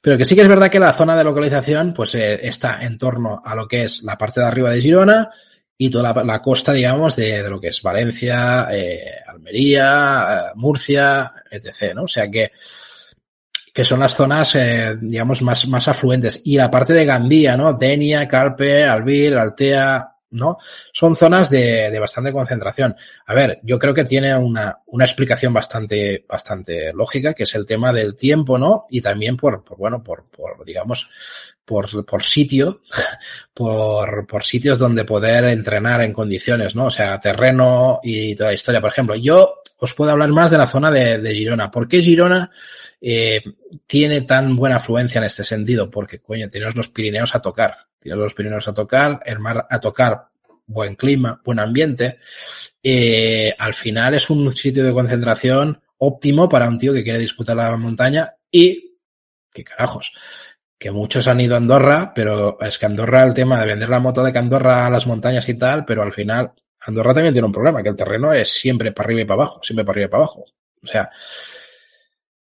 Pero 0.00 0.16
que 0.16 0.24
sí 0.24 0.34
que 0.34 0.42
es 0.42 0.48
verdad 0.48 0.70
que 0.70 0.80
la 0.80 0.92
zona 0.92 1.16
de 1.16 1.24
localización, 1.24 1.92
pues, 1.92 2.14
eh, 2.14 2.46
está 2.46 2.82
en 2.84 2.98
torno 2.98 3.42
a 3.44 3.54
lo 3.54 3.68
que 3.68 3.84
es 3.84 4.02
la 4.02 4.16
parte 4.16 4.40
de 4.40 4.46
arriba 4.46 4.70
de 4.70 4.80
Girona 4.80 5.30
y 5.76 5.90
toda 5.90 6.12
la, 6.24 6.42
costa, 6.42 6.72
digamos, 6.72 7.16
de, 7.16 7.42
de, 7.42 7.48
lo 7.50 7.60
que 7.60 7.68
es 7.68 7.82
Valencia, 7.82 8.68
eh, 8.70 9.02
Almería, 9.26 10.26
eh, 10.28 10.52
Murcia, 10.56 11.32
etc., 11.50 11.94
¿no? 11.94 12.02
O 12.02 12.08
sea 12.08 12.30
que, 12.30 12.52
que 13.72 13.84
son 13.84 14.00
las 14.00 14.14
zonas, 14.14 14.54
eh, 14.56 14.96
digamos, 15.00 15.40
más, 15.42 15.66
más 15.68 15.88
afluentes. 15.88 16.42
Y 16.44 16.56
la 16.56 16.70
parte 16.70 16.92
de 16.92 17.06
Gandía, 17.06 17.56
¿no? 17.56 17.72
Denia, 17.72 18.28
Calpe, 18.28 18.84
Albir, 18.84 19.34
Altea, 19.34 20.09
¿no? 20.30 20.58
Son 20.92 21.16
zonas 21.16 21.50
de, 21.50 21.90
de, 21.90 21.98
bastante 21.98 22.32
concentración. 22.32 22.94
A 23.26 23.34
ver, 23.34 23.60
yo 23.62 23.78
creo 23.78 23.94
que 23.94 24.04
tiene 24.04 24.36
una, 24.36 24.78
una 24.86 25.04
explicación 25.04 25.52
bastante, 25.52 26.24
bastante 26.28 26.92
lógica, 26.92 27.34
que 27.34 27.44
es 27.44 27.54
el 27.54 27.66
tema 27.66 27.92
del 27.92 28.14
tiempo, 28.14 28.58
¿no? 28.58 28.86
Y 28.90 29.00
también 29.00 29.36
por, 29.36 29.64
por 29.64 29.78
bueno, 29.78 30.02
por, 30.02 30.24
por, 30.30 30.64
digamos, 30.64 31.08
por, 31.64 32.04
por 32.04 32.22
sitio, 32.22 32.80
por, 33.54 34.26
por 34.26 34.44
sitios 34.44 34.78
donde 34.78 35.04
poder 35.04 35.44
entrenar 35.44 36.02
en 36.02 36.12
condiciones, 36.12 36.74
¿no? 36.74 36.86
O 36.86 36.90
sea, 36.90 37.18
terreno 37.20 38.00
y 38.02 38.34
toda 38.34 38.50
la 38.50 38.54
historia. 38.54 38.80
Por 38.80 38.90
ejemplo, 38.90 39.16
yo 39.16 39.59
os 39.80 39.94
puedo 39.94 40.10
hablar 40.10 40.28
más 40.30 40.50
de 40.50 40.58
la 40.58 40.66
zona 40.66 40.90
de, 40.90 41.34
Girona. 41.34 41.70
¿Por 41.70 41.88
qué 41.88 42.00
Girona? 42.00 42.50
eh, 43.00 43.42
tiene 43.86 44.22
tan 44.22 44.54
buena 44.56 44.76
afluencia 44.76 45.18
en 45.18 45.24
este 45.24 45.44
sentido, 45.44 45.90
porque, 45.90 46.20
coño, 46.20 46.48
tienes 46.48 46.76
los 46.76 46.88
Pirineos 46.88 47.34
a 47.34 47.40
tocar, 47.40 47.74
tienes 47.98 48.18
los 48.18 48.34
Pirineos 48.34 48.68
a 48.68 48.74
tocar, 48.74 49.20
el 49.24 49.38
mar 49.38 49.66
a 49.68 49.80
tocar, 49.80 50.26
buen 50.66 50.94
clima, 50.94 51.40
buen 51.44 51.58
ambiente, 51.58 52.18
eh, 52.82 53.54
al 53.58 53.74
final 53.74 54.14
es 54.14 54.28
un 54.30 54.50
sitio 54.52 54.84
de 54.84 54.92
concentración 54.92 55.80
óptimo 55.98 56.48
para 56.48 56.68
un 56.68 56.78
tío 56.78 56.92
que 56.92 57.02
quiere 57.02 57.18
disputar 57.18 57.56
la 57.56 57.76
montaña 57.76 58.34
y, 58.50 58.96
qué 59.52 59.64
carajos, 59.64 60.12
que 60.78 60.90
muchos 60.90 61.26
han 61.28 61.40
ido 61.40 61.54
a 61.54 61.58
Andorra, 61.58 62.12
pero 62.14 62.58
es 62.60 62.78
que 62.78 62.86
Andorra, 62.86 63.24
el 63.24 63.34
tema 63.34 63.60
de 63.60 63.66
vender 63.66 63.88
la 63.88 63.98
moto 63.98 64.22
de 64.22 64.38
Andorra 64.38 64.86
a 64.86 64.90
las 64.90 65.06
montañas 65.06 65.48
y 65.48 65.54
tal, 65.54 65.84
pero 65.84 66.02
al 66.02 66.12
final 66.12 66.52
Andorra 66.80 67.14
también 67.14 67.34
tiene 67.34 67.46
un 67.46 67.52
problema, 67.52 67.82
que 67.82 67.90
el 67.90 67.96
terreno 67.96 68.32
es 68.32 68.48
siempre 68.48 68.92
para 68.92 69.06
arriba 69.06 69.20
y 69.22 69.24
para 69.24 69.42
abajo, 69.42 69.60
siempre 69.62 69.84
para 69.84 69.92
arriba 69.94 70.06
y 70.06 70.10
para 70.10 70.22
abajo. 70.22 70.44
O 70.82 70.86
sea, 70.86 71.10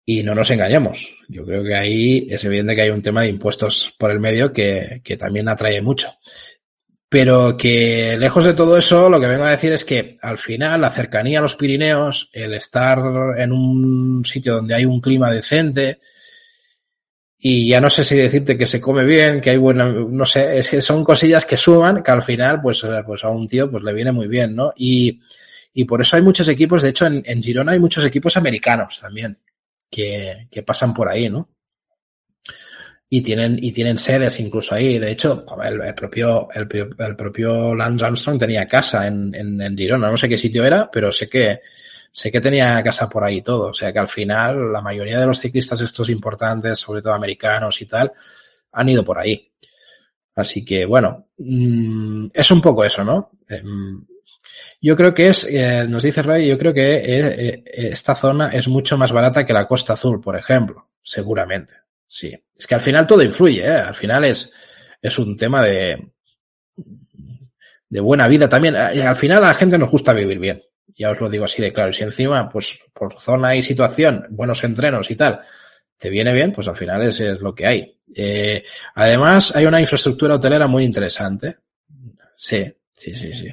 y 0.04 0.22
no 0.22 0.34
nos 0.34 0.50
engañemos. 0.50 1.08
Yo 1.28 1.44
creo 1.44 1.64
que 1.64 1.74
ahí 1.74 2.26
es 2.30 2.44
evidente 2.44 2.74
que 2.74 2.82
hay 2.82 2.90
un 2.90 3.02
tema 3.02 3.22
de 3.22 3.28
impuestos 3.28 3.94
por 3.98 4.10
el 4.10 4.20
medio 4.20 4.52
que, 4.52 5.00
que 5.04 5.16
también 5.16 5.48
atrae 5.48 5.80
mucho. 5.80 6.08
Pero 7.08 7.56
que 7.56 8.16
lejos 8.18 8.44
de 8.44 8.54
todo 8.54 8.76
eso, 8.76 9.08
lo 9.08 9.20
que 9.20 9.28
vengo 9.28 9.44
a 9.44 9.50
decir 9.50 9.72
es 9.72 9.84
que 9.84 10.16
al 10.22 10.38
final 10.38 10.80
la 10.80 10.90
cercanía 10.90 11.38
a 11.38 11.42
los 11.42 11.54
Pirineos, 11.54 12.30
el 12.32 12.54
estar 12.54 12.98
en 13.38 13.52
un 13.52 14.24
sitio 14.24 14.56
donde 14.56 14.74
hay 14.74 14.84
un 14.84 15.00
clima 15.00 15.30
decente, 15.30 16.00
y 17.38 17.68
ya 17.68 17.80
no 17.80 17.90
sé 17.90 18.04
si 18.04 18.16
decirte 18.16 18.56
que 18.56 18.66
se 18.66 18.80
come 18.80 19.04
bien, 19.04 19.40
que 19.40 19.50
hay 19.50 19.56
buena, 19.56 19.84
no 19.84 20.24
sé, 20.24 20.58
es 20.58 20.68
que 20.68 20.80
son 20.80 21.04
cosillas 21.04 21.44
que 21.44 21.56
suman, 21.56 22.02
que 22.02 22.10
al 22.10 22.22
final, 22.22 22.60
pues, 22.60 22.84
pues 23.04 23.24
a 23.24 23.28
un 23.28 23.46
tío, 23.46 23.70
pues 23.70 23.84
le 23.84 23.92
viene 23.92 24.12
muy 24.12 24.26
bien, 24.26 24.56
¿no? 24.56 24.72
Y, 24.76 25.20
y 25.74 25.84
por 25.84 26.00
eso 26.00 26.16
hay 26.16 26.22
muchos 26.22 26.48
equipos, 26.48 26.82
de 26.82 26.90
hecho 26.90 27.06
en, 27.06 27.22
en 27.26 27.42
Girona 27.42 27.72
hay 27.72 27.78
muchos 27.78 28.04
equipos 28.04 28.36
americanos 28.36 28.98
también 29.00 29.38
que, 29.90 30.48
que 30.50 30.62
pasan 30.62 30.94
por 30.94 31.08
ahí, 31.08 31.28
¿no? 31.28 31.50
y 33.08 33.20
tienen 33.22 33.58
y 33.62 33.72
tienen 33.72 33.98
sedes 33.98 34.40
incluso 34.40 34.74
ahí. 34.74 34.98
De 34.98 35.10
hecho, 35.12 35.44
el, 35.62 35.80
el 35.80 35.94
propio 35.94 36.48
el, 36.52 36.68
el, 36.98 37.16
propio 37.16 37.74
Lance 37.74 38.04
Armstrong 38.04 38.38
tenía 38.38 38.66
casa 38.66 39.06
en, 39.06 39.34
en, 39.34 39.60
en, 39.60 39.76
Girona. 39.76 40.10
No 40.10 40.16
sé 40.16 40.28
qué 40.28 40.36
sitio 40.36 40.64
era, 40.64 40.90
pero 40.90 41.12
sé 41.12 41.28
que 41.28 41.60
sé 42.12 42.30
que 42.32 42.40
tenía 42.40 42.82
casa 42.82 43.08
por 43.08 43.24
ahí 43.24 43.42
todo. 43.42 43.68
O 43.68 43.74
sea 43.74 43.92
que 43.92 43.98
al 43.98 44.08
final 44.08 44.72
la 44.72 44.82
mayoría 44.82 45.20
de 45.20 45.26
los 45.26 45.38
ciclistas 45.38 45.80
estos 45.80 46.08
importantes, 46.10 46.78
sobre 46.78 47.02
todo 47.02 47.14
americanos 47.14 47.80
y 47.82 47.86
tal, 47.86 48.12
han 48.72 48.88
ido 48.88 49.04
por 49.04 49.18
ahí. 49.18 49.52
Así 50.34 50.64
que 50.64 50.84
bueno, 50.84 51.28
mmm, 51.38 52.26
es 52.32 52.50
un 52.50 52.60
poco 52.60 52.84
eso, 52.84 53.04
¿no? 53.04 53.30
Eh, 53.48 53.62
yo 54.80 54.96
creo 54.96 55.14
que 55.14 55.28
es, 55.28 55.44
eh, 55.44 55.86
nos 55.88 56.02
dice 56.02 56.22
Ray, 56.22 56.48
yo 56.48 56.58
creo 56.58 56.72
que 56.72 56.96
eh, 56.96 57.04
eh, 57.04 57.62
esta 57.64 58.14
zona 58.14 58.50
es 58.50 58.68
mucho 58.68 58.96
más 58.96 59.12
barata 59.12 59.44
que 59.44 59.52
la 59.52 59.66
Costa 59.66 59.94
Azul, 59.94 60.20
por 60.20 60.36
ejemplo. 60.36 60.90
Seguramente. 61.02 61.74
Sí. 62.06 62.36
Es 62.56 62.66
que 62.66 62.74
al 62.74 62.80
final 62.80 63.06
todo 63.06 63.22
influye, 63.22 63.64
¿eh? 63.64 63.78
Al 63.78 63.94
final 63.94 64.24
es, 64.24 64.52
es 65.00 65.18
un 65.18 65.36
tema 65.36 65.62
de, 65.64 66.12
de 67.88 68.00
buena 68.00 68.28
vida 68.28 68.48
también. 68.48 68.76
Al 68.76 69.16
final 69.16 69.38
a 69.38 69.48
la 69.48 69.54
gente 69.54 69.78
nos 69.78 69.90
gusta 69.90 70.12
vivir 70.12 70.38
bien. 70.38 70.62
Ya 70.96 71.10
os 71.10 71.20
lo 71.20 71.28
digo 71.28 71.44
así 71.44 71.60
de 71.60 71.72
claro. 71.72 71.90
Y 71.90 71.92
si 71.92 72.04
encima, 72.04 72.48
pues 72.48 72.78
por 72.92 73.20
zona 73.20 73.54
y 73.54 73.62
situación, 73.62 74.26
buenos 74.30 74.64
entrenos 74.64 75.10
y 75.10 75.16
tal, 75.16 75.40
te 75.98 76.10
viene 76.10 76.32
bien, 76.32 76.52
pues 76.52 76.68
al 76.68 76.76
final 76.76 77.02
es, 77.02 77.20
es 77.20 77.40
lo 77.40 77.54
que 77.54 77.66
hay. 77.66 77.98
Eh, 78.14 78.64
además, 78.94 79.54
hay 79.54 79.66
una 79.66 79.80
infraestructura 79.80 80.36
hotelera 80.36 80.66
muy 80.66 80.84
interesante. 80.84 81.56
Sí, 82.34 82.72
sí, 82.94 83.14
sí, 83.14 83.32
sí. 83.34 83.48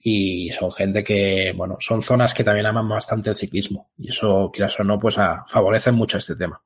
Y 0.00 0.50
son 0.50 0.70
gente 0.70 1.02
que, 1.02 1.52
bueno, 1.56 1.76
son 1.80 2.02
zonas 2.02 2.32
que 2.32 2.44
también 2.44 2.66
aman 2.66 2.88
bastante 2.88 3.30
el 3.30 3.36
ciclismo. 3.36 3.90
Y 3.98 4.10
eso, 4.10 4.50
quieras 4.52 4.78
o 4.78 4.84
no, 4.84 4.98
pues 4.98 5.18
a, 5.18 5.44
favorece 5.46 5.90
mucho 5.92 6.18
este 6.18 6.36
tema. 6.36 6.60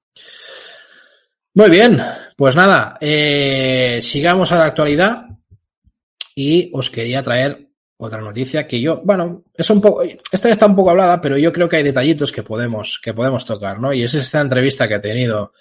Muy 1.55 1.69
bien, 1.69 2.03
pues 2.35 2.57
nada, 2.57 2.97
eh, 2.99 3.99
sigamos 4.01 4.51
a 4.53 4.57
la 4.57 4.65
actualidad 4.65 5.27
y 6.35 6.71
os 6.73 6.89
quería 6.89 7.23
traer 7.23 7.69
otra 8.05 8.21
noticia 8.21 8.67
que 8.67 8.81
yo, 8.81 9.01
bueno, 9.05 9.45
es 9.55 9.71
un 9.71 9.81
poco, 9.81 10.03
esta 10.03 10.49
está 10.49 10.67
un 10.67 10.75
poco 10.75 10.91
hablada, 10.91 11.21
pero 11.21 11.39
yo 11.39 11.53
creo 11.53 11.69
que 11.69 11.77
hay 11.77 11.83
detallitos 11.85 12.33
que 12.33 12.43
podemos, 12.43 13.01
que 13.03 13.15
podemos 13.15 13.45
tocar, 13.45 13.79
¿no? 13.79 13.93
Y 13.93 14.03
es 14.03 14.15
esta 14.15 14.41
entrevista 14.41 14.89
que 14.89 14.97
ha 14.97 15.01
tenido 15.01 15.53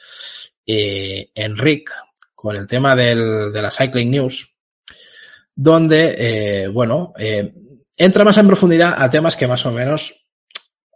eh, 0.65 1.29
Enric 1.35 1.91
con 2.33 2.55
el 2.55 2.65
tema 2.65 2.95
del, 2.95 3.51
de 3.53 3.61
la 3.61 3.69
Cycling 3.69 4.09
News, 4.09 4.55
donde, 5.55 6.15
eh, 6.17 6.67
bueno, 6.67 7.13
eh, 7.17 7.53
entra 7.95 8.23
más 8.23 8.37
en 8.39 8.47
profundidad 8.47 8.95
a 8.97 9.09
temas 9.09 9.35
que 9.35 9.47
más 9.47 9.63
o 9.67 9.71
menos 9.71 10.25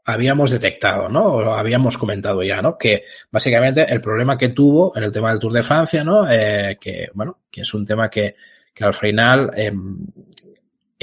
habíamos 0.05 0.49
detectado, 0.49 1.09
¿no? 1.09 1.25
O 1.25 1.53
habíamos 1.53 1.97
comentado 1.97 2.41
ya, 2.41 2.61
¿no? 2.61 2.75
Que 2.75 3.03
básicamente 3.29 3.85
el 3.87 4.01
problema 4.01 4.37
que 4.37 4.49
tuvo 4.49 4.95
en 4.95 5.03
el 5.03 5.11
tema 5.11 5.29
del 5.29 5.39
Tour 5.39 5.53
de 5.53 5.63
Francia, 5.63 6.03
¿no? 6.03 6.27
Eh, 6.29 6.77
que, 6.81 7.09
bueno, 7.13 7.41
que 7.51 7.61
es 7.61 7.73
un 7.73 7.85
tema 7.85 8.09
que, 8.09 8.35
que 8.75 8.83
al 8.83 8.93
final 8.93 9.51
eh, 9.55 9.71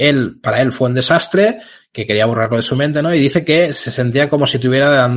él, 0.09 0.39
para 0.41 0.61
él 0.61 0.71
fue 0.71 0.89
un 0.89 0.95
desastre, 0.95 1.59
que 1.93 2.07
quería 2.07 2.25
borrarlo 2.25 2.57
de 2.57 2.63
su 2.63 2.75
mente, 2.75 3.03
¿no? 3.03 3.13
Y 3.13 3.19
dice 3.19 3.45
que 3.45 3.71
se 3.71 3.91
sentía 3.91 4.27
como 4.27 4.47
si 4.47 4.57
tuviera, 4.57 5.13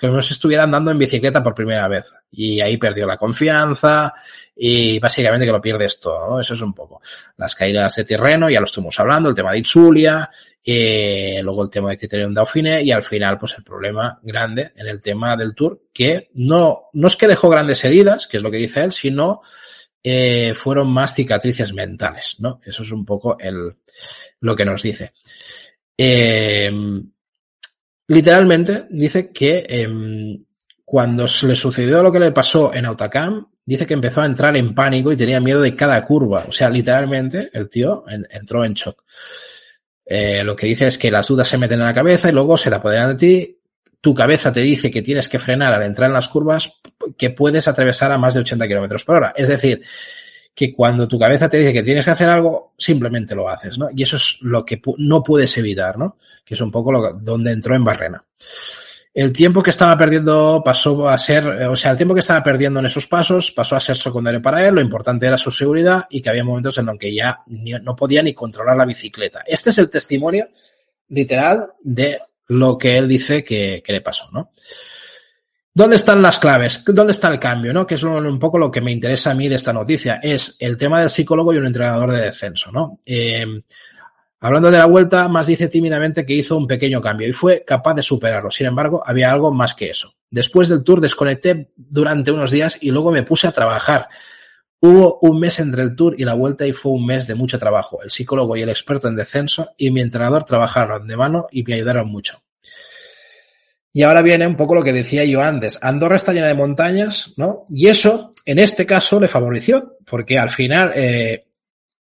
como 0.00 0.22
si 0.22 0.32
estuviera 0.32 0.62
andando 0.62 0.90
en 0.90 0.98
bicicleta 0.98 1.42
por 1.42 1.54
primera 1.54 1.86
vez. 1.88 2.10
Y 2.32 2.60
ahí 2.62 2.78
perdió 2.78 3.06
la 3.06 3.18
confianza 3.18 4.14
y 4.56 4.98
básicamente 4.98 5.44
que 5.44 5.52
lo 5.52 5.60
pierdes 5.60 6.00
todo, 6.00 6.30
¿no? 6.30 6.40
Eso 6.40 6.54
es 6.54 6.60
un 6.62 6.72
poco. 6.72 7.02
Las 7.36 7.54
caídas 7.54 7.94
de 7.96 8.04
terreno, 8.04 8.48
ya 8.48 8.60
lo 8.60 8.64
estuvimos 8.64 8.98
hablando, 8.98 9.28
el 9.28 9.34
tema 9.34 9.52
de 9.52 9.58
Itzulia, 9.58 10.30
eh, 10.64 11.40
luego 11.42 11.64
el 11.64 11.70
tema 11.70 11.90
de 11.90 11.98
Criterium 11.98 12.32
Dauphiné 12.32 12.82
y 12.82 12.92
al 12.92 13.02
final, 13.02 13.36
pues 13.38 13.54
el 13.58 13.64
problema 13.64 14.18
grande 14.22 14.72
en 14.76 14.86
el 14.86 15.02
tema 15.02 15.36
del 15.36 15.54
Tour, 15.54 15.82
que 15.92 16.30
no, 16.34 16.90
no 16.94 17.08
es 17.08 17.16
que 17.16 17.28
dejó 17.28 17.50
grandes 17.50 17.84
heridas, 17.84 18.26
que 18.26 18.38
es 18.38 18.42
lo 18.42 18.50
que 18.50 18.56
dice 18.56 18.82
él, 18.84 18.92
sino 18.92 19.42
eh, 20.02 20.54
fueron 20.54 20.90
más 20.90 21.14
cicatrices 21.14 21.72
mentales, 21.72 22.36
¿no? 22.38 22.58
Eso 22.64 22.82
es 22.82 22.90
un 22.90 23.04
poco 23.04 23.38
el, 23.38 23.76
lo 24.40 24.56
que 24.56 24.64
nos 24.64 24.82
dice. 24.82 25.12
Eh, 25.96 26.70
literalmente 28.08 28.86
dice 28.90 29.30
que 29.30 29.66
eh, 29.68 30.40
cuando 30.84 31.26
le 31.42 31.54
sucedió 31.54 32.02
lo 32.02 32.10
que 32.10 32.20
le 32.20 32.32
pasó 32.32 32.72
en 32.72 32.86
Autocam, 32.86 33.46
dice 33.64 33.86
que 33.86 33.94
empezó 33.94 34.22
a 34.22 34.26
entrar 34.26 34.56
en 34.56 34.74
pánico 34.74 35.12
y 35.12 35.16
tenía 35.16 35.40
miedo 35.40 35.60
de 35.60 35.76
cada 35.76 36.04
curva. 36.04 36.46
O 36.48 36.52
sea, 36.52 36.70
literalmente 36.70 37.50
el 37.52 37.68
tío 37.68 38.04
en, 38.08 38.26
entró 38.30 38.64
en 38.64 38.74
shock. 38.74 39.04
Eh, 40.04 40.42
lo 40.42 40.56
que 40.56 40.66
dice 40.66 40.88
es 40.88 40.98
que 40.98 41.10
las 41.10 41.28
dudas 41.28 41.46
se 41.46 41.58
meten 41.58 41.78
en 41.78 41.86
la 41.86 41.94
cabeza 41.94 42.28
y 42.28 42.32
luego 42.32 42.56
se 42.56 42.70
la 42.70 42.78
apoderan 42.78 43.10
de 43.10 43.14
ti 43.14 43.59
tu 44.00 44.14
cabeza 44.14 44.52
te 44.52 44.60
dice 44.60 44.90
que 44.90 45.02
tienes 45.02 45.28
que 45.28 45.38
frenar 45.38 45.72
al 45.72 45.82
entrar 45.82 46.08
en 46.08 46.14
las 46.14 46.28
curvas, 46.28 46.72
que 47.16 47.30
puedes 47.30 47.68
atravesar 47.68 48.12
a 48.12 48.18
más 48.18 48.34
de 48.34 48.40
80 48.40 48.66
kilómetros 48.66 49.04
por 49.04 49.16
hora. 49.16 49.32
Es 49.36 49.48
decir, 49.48 49.82
que 50.54 50.72
cuando 50.72 51.06
tu 51.06 51.18
cabeza 51.18 51.48
te 51.48 51.58
dice 51.58 51.72
que 51.72 51.82
tienes 51.82 52.04
que 52.04 52.10
hacer 52.10 52.28
algo, 52.28 52.74
simplemente 52.76 53.34
lo 53.34 53.48
haces, 53.48 53.78
¿no? 53.78 53.88
Y 53.94 54.02
eso 54.02 54.16
es 54.16 54.38
lo 54.40 54.64
que 54.64 54.80
no 54.98 55.22
puedes 55.22 55.56
evitar, 55.58 55.98
¿no? 55.98 56.16
Que 56.44 56.54
es 56.54 56.60
un 56.60 56.70
poco 56.70 56.92
lo, 56.92 57.12
donde 57.14 57.52
entró 57.52 57.74
en 57.74 57.84
Barrena. 57.84 58.24
El 59.12 59.32
tiempo 59.32 59.62
que 59.62 59.70
estaba 59.70 59.96
perdiendo 59.96 60.62
pasó 60.64 61.08
a 61.08 61.18
ser, 61.18 61.44
o 61.44 61.76
sea, 61.76 61.90
el 61.90 61.96
tiempo 61.96 62.14
que 62.14 62.20
estaba 62.20 62.42
perdiendo 62.42 62.78
en 62.78 62.86
esos 62.86 63.08
pasos 63.08 63.50
pasó 63.50 63.74
a 63.74 63.80
ser 63.80 63.96
secundario 63.96 64.40
para 64.40 64.64
él, 64.64 64.74
lo 64.74 64.80
importante 64.80 65.26
era 65.26 65.36
su 65.36 65.50
seguridad 65.50 66.04
y 66.08 66.22
que 66.22 66.30
había 66.30 66.44
momentos 66.44 66.78
en 66.78 66.86
los 66.86 66.96
que 66.96 67.12
ya 67.12 67.40
no 67.46 67.96
podía 67.96 68.22
ni 68.22 68.34
controlar 68.34 68.76
la 68.76 68.84
bicicleta. 68.84 69.42
Este 69.46 69.70
es 69.70 69.78
el 69.78 69.90
testimonio 69.90 70.48
literal 71.08 71.72
de 71.82 72.20
lo 72.50 72.76
que 72.76 72.98
él 72.98 73.06
dice 73.06 73.44
que, 73.44 73.82
le 73.86 74.00
pasó, 74.00 74.28
¿no? 74.32 74.50
¿Dónde 75.72 75.96
están 75.96 76.20
las 76.20 76.40
claves? 76.40 76.82
¿Dónde 76.84 77.12
está 77.12 77.28
el 77.28 77.38
cambio? 77.38 77.72
¿no? 77.72 77.86
Que 77.86 77.94
es 77.94 78.02
un 78.02 78.38
poco 78.40 78.58
lo 78.58 78.72
que 78.72 78.80
me 78.80 78.90
interesa 78.90 79.30
a 79.30 79.34
mí 79.34 79.48
de 79.48 79.54
esta 79.54 79.72
noticia. 79.72 80.18
Es 80.20 80.56
el 80.58 80.76
tema 80.76 80.98
del 80.98 81.10
psicólogo 81.10 81.54
y 81.54 81.58
un 81.58 81.66
entrenador 81.66 82.10
de 82.10 82.22
descenso. 82.22 82.72
¿no? 82.72 82.98
Eh, 83.06 83.46
hablando 84.40 84.68
de 84.68 84.78
la 84.78 84.86
vuelta, 84.86 85.28
más 85.28 85.46
dice 85.46 85.68
tímidamente 85.68 86.26
que 86.26 86.34
hizo 86.34 86.56
un 86.56 86.66
pequeño 86.66 87.00
cambio 87.00 87.28
y 87.28 87.32
fue 87.32 87.64
capaz 87.64 87.94
de 87.94 88.02
superarlo. 88.02 88.50
Sin 88.50 88.66
embargo, 88.66 89.00
había 89.06 89.30
algo 89.30 89.52
más 89.52 89.76
que 89.76 89.90
eso. 89.90 90.12
Después 90.28 90.68
del 90.68 90.82
tour 90.82 91.00
desconecté 91.00 91.70
durante 91.76 92.32
unos 92.32 92.50
días 92.50 92.78
y 92.80 92.90
luego 92.90 93.12
me 93.12 93.22
puse 93.22 93.46
a 93.46 93.52
trabajar. 93.52 94.08
Hubo 94.82 95.18
un 95.20 95.38
mes 95.38 95.60
entre 95.60 95.82
el 95.82 95.94
tour 95.94 96.14
y 96.18 96.24
la 96.24 96.34
vuelta 96.34 96.66
y 96.66 96.72
fue 96.72 96.92
un 96.92 97.04
mes 97.04 97.26
de 97.26 97.34
mucho 97.34 97.58
trabajo. 97.58 98.02
El 98.02 98.10
psicólogo 98.10 98.56
y 98.56 98.62
el 98.62 98.70
experto 98.70 99.08
en 99.08 99.16
descenso 99.16 99.72
y 99.76 99.90
mi 99.90 100.00
entrenador 100.00 100.44
trabajaron 100.44 101.06
de 101.06 101.16
mano 101.16 101.48
y 101.50 101.62
me 101.62 101.74
ayudaron 101.74 102.08
mucho. 102.08 102.42
Y 103.92 104.02
ahora 104.04 104.22
viene 104.22 104.46
un 104.46 104.56
poco 104.56 104.74
lo 104.74 104.84
que 104.84 104.92
decía 104.92 105.24
yo 105.24 105.42
antes. 105.42 105.78
Andorra 105.82 106.16
está 106.16 106.32
llena 106.32 106.46
de 106.46 106.54
montañas, 106.54 107.34
¿no? 107.36 107.64
Y 107.68 107.88
eso, 107.88 108.34
en 108.46 108.58
este 108.58 108.86
caso, 108.86 109.20
le 109.20 109.28
favoreció, 109.28 109.96
porque 110.06 110.38
al 110.38 110.50
final 110.50 110.92
eh, 110.94 111.44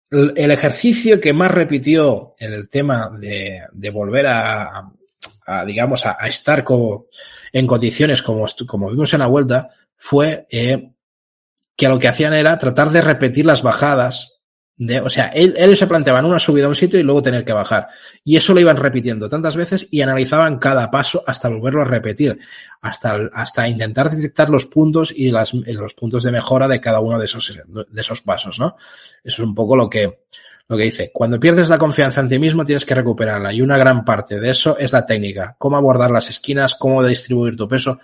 el 0.10 0.52
ejercicio 0.52 1.22
que 1.22 1.32
más 1.32 1.52
repitió 1.52 2.34
en 2.40 2.54
el 2.54 2.68
tema 2.70 3.12
de, 3.18 3.62
de 3.72 3.90
volver 3.90 4.28
a, 4.28 4.92
digamos, 5.66 6.06
a, 6.06 6.18
a 6.20 6.28
estar 6.28 6.64
como, 6.64 7.06
en 7.54 7.68
condiciones 7.68 8.22
como, 8.22 8.46
como 8.68 8.90
vimos 8.90 9.14
en 9.14 9.20
la 9.20 9.28
vuelta, 9.28 9.70
fue 9.96 10.48
eh, 10.50 10.92
que 11.76 11.90
lo 11.90 12.00
que 12.00 12.08
hacían 12.08 12.34
era 12.34 12.58
tratar 12.58 12.92
de 12.92 13.02
repetir 13.02 13.46
las 13.46 13.62
bajadas. 13.62 14.32
De, 14.78 15.00
o 15.00 15.10
sea, 15.10 15.28
él, 15.28 15.78
se 15.78 15.88
planteaban 15.88 16.26
una 16.26 16.38
subida 16.38 16.66
a 16.66 16.68
un 16.68 16.76
sitio 16.76 17.00
y 17.00 17.04
luego 17.04 17.22
tener 17.22 17.46
que 17.46 17.54
bajar. 17.54 17.88
Y 18.26 18.36
eso 18.36 18.54
lo 18.54 18.60
iban 18.60 18.76
repitiendo 18.76 19.30
tantas 19.30 19.56
veces 19.56 19.88
y 19.90 20.02
analizaban 20.02 20.60
cada 20.60 20.92
paso 20.92 21.24
hasta 21.26 21.48
volverlo 21.48 21.82
a 21.82 21.86
repetir, 21.86 22.38
hasta, 22.82 23.30
hasta 23.32 23.70
intentar 23.70 24.10
detectar 24.10 24.50
los 24.50 24.66
puntos 24.66 25.14
y 25.16 25.32
las, 25.32 25.54
los 25.54 25.94
puntos 25.94 26.24
de 26.24 26.32
mejora 26.32 26.68
de 26.68 26.82
cada 26.82 27.00
uno 27.00 27.18
de 27.18 27.26
esos, 27.26 27.58
de 27.68 28.02
esos 28.02 28.22
pasos, 28.22 28.60
¿no? 28.60 28.76
Eso 29.24 29.44
es 29.44 29.48
un 29.48 29.56
poco 29.56 29.78
lo 29.78 29.90
que, 29.90 30.26
lo 30.68 30.78
que 30.78 30.84
dice. 30.84 31.12
Cuando 31.14 31.40
pierdes 31.40 31.70
la 31.70 31.78
confianza 31.78 32.22
en 32.22 32.28
ti 32.28 32.40
mismo 32.40 32.66
tienes 32.66 32.86
que 32.86 32.96
recuperarla 32.96 33.54
y 33.54 33.62
una 33.62 33.78
gran 33.78 34.04
parte 34.04 34.40
de 34.40 34.50
eso 34.50 34.78
es 34.78 34.92
la 34.92 35.06
técnica, 35.06 35.56
cómo 35.58 35.78
abordar 35.78 36.12
las 36.12 36.30
esquinas, 36.30 36.76
cómo 36.76 37.04
distribuir 37.04 37.56
tu 37.56 37.68
peso, 37.68 38.00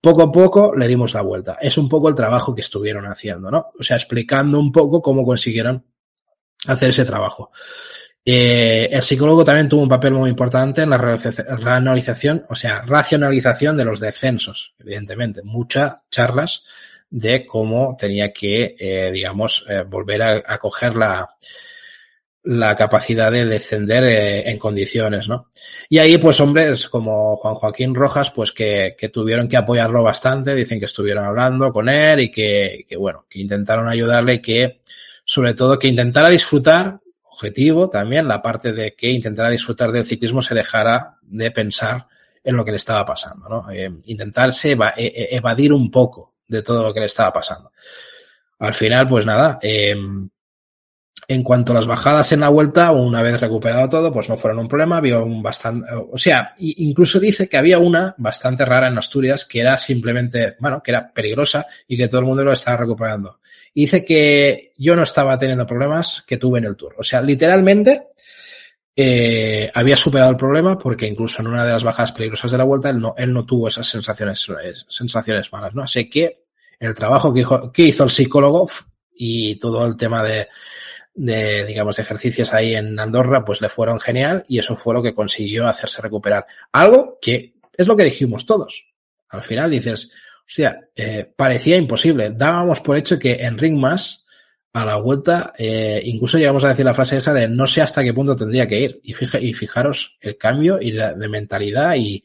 poco 0.00 0.22
a 0.22 0.32
poco 0.32 0.74
le 0.74 0.88
dimos 0.88 1.14
la 1.14 1.22
vuelta. 1.22 1.58
Es 1.60 1.78
un 1.78 1.88
poco 1.88 2.08
el 2.08 2.14
trabajo 2.14 2.54
que 2.54 2.60
estuvieron 2.60 3.06
haciendo, 3.06 3.50
¿no? 3.50 3.72
O 3.78 3.82
sea, 3.82 3.96
explicando 3.96 4.58
un 4.58 4.72
poco 4.72 5.02
cómo 5.02 5.24
consiguieron 5.24 5.84
hacer 6.66 6.90
ese 6.90 7.04
trabajo. 7.04 7.50
Eh, 8.24 8.88
el 8.92 9.02
psicólogo 9.02 9.42
también 9.42 9.68
tuvo 9.68 9.82
un 9.82 9.88
papel 9.88 10.12
muy 10.12 10.28
importante 10.28 10.82
en 10.82 10.90
la 10.90 10.98
racionalización, 10.98 12.44
o 12.48 12.54
sea, 12.54 12.82
racionalización 12.82 13.76
de 13.76 13.84
los 13.84 14.00
descensos, 14.00 14.74
evidentemente. 14.78 15.42
Muchas 15.42 15.94
charlas 16.10 16.64
de 17.08 17.46
cómo 17.46 17.96
tenía 17.98 18.32
que, 18.32 18.76
eh, 18.78 19.10
digamos, 19.10 19.64
eh, 19.68 19.82
volver 19.82 20.22
a, 20.22 20.42
a 20.46 20.58
coger 20.58 20.94
la, 20.96 21.26
la 22.48 22.74
capacidad 22.74 23.30
de 23.30 23.44
descender 23.44 24.04
eh, 24.04 24.50
en 24.50 24.58
condiciones, 24.58 25.28
¿no? 25.28 25.50
Y 25.90 25.98
ahí, 25.98 26.16
pues, 26.16 26.40
hombres 26.40 26.88
como 26.88 27.36
Juan 27.36 27.54
Joaquín 27.54 27.94
Rojas, 27.94 28.30
pues 28.30 28.52
que, 28.52 28.96
que, 28.98 29.10
tuvieron 29.10 29.48
que 29.48 29.58
apoyarlo 29.58 30.02
bastante, 30.02 30.54
dicen 30.54 30.78
que 30.78 30.86
estuvieron 30.86 31.26
hablando 31.26 31.70
con 31.70 31.90
él 31.90 32.20
y 32.20 32.30
que, 32.30 32.86
que, 32.88 32.96
bueno, 32.96 33.26
que 33.28 33.40
intentaron 33.40 33.86
ayudarle 33.86 34.34
y 34.34 34.40
que, 34.40 34.80
sobre 35.26 35.52
todo, 35.52 35.78
que 35.78 35.88
intentara 35.88 36.30
disfrutar, 36.30 37.00
objetivo 37.22 37.90
también, 37.90 38.26
la 38.26 38.40
parte 38.40 38.72
de 38.72 38.94
que 38.94 39.10
intentara 39.10 39.50
disfrutar 39.50 39.92
del 39.92 40.06
ciclismo 40.06 40.40
se 40.40 40.54
dejara 40.54 41.18
de 41.20 41.50
pensar 41.50 42.06
en 42.42 42.56
lo 42.56 42.64
que 42.64 42.70
le 42.70 42.78
estaba 42.78 43.04
pasando, 43.04 43.46
¿no? 43.46 43.70
Eh, 43.70 43.90
intentarse 44.06 44.70
eva 44.70 44.94
e-, 44.96 45.28
evadir 45.32 45.70
un 45.74 45.90
poco 45.90 46.36
de 46.46 46.62
todo 46.62 46.82
lo 46.82 46.94
que 46.94 47.00
le 47.00 47.06
estaba 47.06 47.30
pasando. 47.30 47.72
Al 48.60 48.72
final, 48.72 49.06
pues 49.06 49.26
nada, 49.26 49.58
eh, 49.60 49.94
en 51.30 51.42
cuanto 51.42 51.72
a 51.72 51.74
las 51.74 51.86
bajadas 51.86 52.32
en 52.32 52.40
la 52.40 52.48
vuelta, 52.48 52.90
una 52.90 53.20
vez 53.20 53.38
recuperado 53.38 53.86
todo, 53.90 54.10
pues 54.10 54.30
no 54.30 54.38
fueron 54.38 54.60
un 54.60 54.68
problema. 54.68 54.96
Había 54.96 55.18
un 55.18 55.42
bastante, 55.42 55.86
o 56.10 56.16
sea, 56.16 56.54
incluso 56.56 57.20
dice 57.20 57.50
que 57.50 57.58
había 57.58 57.78
una 57.78 58.14
bastante 58.16 58.64
rara 58.64 58.88
en 58.88 58.96
Asturias 58.96 59.44
que 59.44 59.60
era 59.60 59.76
simplemente, 59.76 60.56
bueno, 60.58 60.82
que 60.82 60.90
era 60.90 61.12
peligrosa 61.12 61.66
y 61.86 61.98
que 61.98 62.08
todo 62.08 62.20
el 62.20 62.26
mundo 62.26 62.44
lo 62.44 62.52
estaba 62.52 62.78
recuperando. 62.78 63.40
Y 63.74 63.82
dice 63.82 64.06
que 64.06 64.72
yo 64.78 64.96
no 64.96 65.02
estaba 65.02 65.36
teniendo 65.36 65.66
problemas 65.66 66.24
que 66.26 66.38
tuve 66.38 66.60
en 66.60 66.64
el 66.64 66.76
tour. 66.76 66.94
O 66.96 67.02
sea, 67.02 67.20
literalmente, 67.20 68.08
eh, 68.96 69.70
había 69.74 69.98
superado 69.98 70.30
el 70.30 70.36
problema 70.38 70.78
porque 70.78 71.06
incluso 71.06 71.42
en 71.42 71.48
una 71.48 71.66
de 71.66 71.72
las 71.72 71.84
bajadas 71.84 72.12
peligrosas 72.12 72.50
de 72.50 72.58
la 72.58 72.64
vuelta 72.64 72.88
él 72.88 73.00
no, 73.00 73.14
él 73.18 73.34
no 73.34 73.44
tuvo 73.44 73.68
esas 73.68 73.86
sensaciones, 73.86 74.46
sensaciones 74.88 75.52
malas, 75.52 75.74
¿no? 75.74 75.82
Así 75.82 76.08
que 76.08 76.44
el 76.80 76.94
trabajo 76.94 77.34
que 77.34 77.40
hizo, 77.40 77.70
que 77.70 77.82
hizo 77.82 78.04
el 78.04 78.10
psicólogo 78.10 78.66
y 79.14 79.56
todo 79.56 79.84
el 79.84 79.94
tema 79.96 80.22
de, 80.22 80.48
de, 81.14 81.64
digamos, 81.64 81.98
ejercicios 81.98 82.52
ahí 82.52 82.74
en 82.74 82.98
Andorra, 82.98 83.44
pues 83.44 83.60
le 83.60 83.68
fueron 83.68 84.00
genial 84.00 84.44
y 84.48 84.58
eso 84.58 84.76
fue 84.76 84.94
lo 84.94 85.02
que 85.02 85.14
consiguió 85.14 85.66
hacerse 85.66 86.02
recuperar. 86.02 86.46
Algo 86.72 87.18
que 87.20 87.54
es 87.76 87.86
lo 87.86 87.96
que 87.96 88.04
dijimos 88.04 88.46
todos. 88.46 88.86
Al 89.28 89.42
final 89.42 89.70
dices, 89.70 90.10
hostia, 90.46 90.88
eh, 90.94 91.30
parecía 91.36 91.76
imposible. 91.76 92.30
Dábamos 92.30 92.80
por 92.80 92.96
hecho 92.96 93.18
que 93.18 93.34
en 93.34 93.58
Ring 93.58 93.78
Más, 93.78 94.24
a 94.72 94.84
la 94.84 94.96
vuelta, 94.96 95.52
eh, 95.58 96.00
incluso 96.04 96.38
llegamos 96.38 96.64
a 96.64 96.68
decir 96.68 96.84
la 96.84 96.94
frase 96.94 97.16
esa 97.16 97.34
de 97.34 97.48
no 97.48 97.66
sé 97.66 97.82
hasta 97.82 98.04
qué 98.04 98.14
punto 98.14 98.36
tendría 98.36 98.66
que 98.66 98.80
ir. 98.80 99.00
Y, 99.02 99.14
fija, 99.14 99.38
y 99.40 99.54
fijaros 99.54 100.16
el 100.20 100.36
cambio 100.36 100.78
y 100.80 100.92
de, 100.92 101.14
de 101.14 101.28
mentalidad 101.28 101.94
y, 101.96 102.22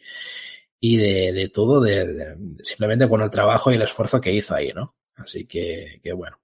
y 0.80 0.98
de, 0.98 1.32
de 1.32 1.48
todo, 1.48 1.80
de, 1.80 2.36
simplemente 2.62 3.08
con 3.08 3.22
el 3.22 3.30
trabajo 3.30 3.72
y 3.72 3.76
el 3.76 3.82
esfuerzo 3.84 4.20
que 4.20 4.34
hizo 4.34 4.54
ahí, 4.54 4.72
¿no? 4.76 4.96
Así 5.16 5.46
que, 5.46 6.02
que 6.04 6.12
bueno. 6.12 6.38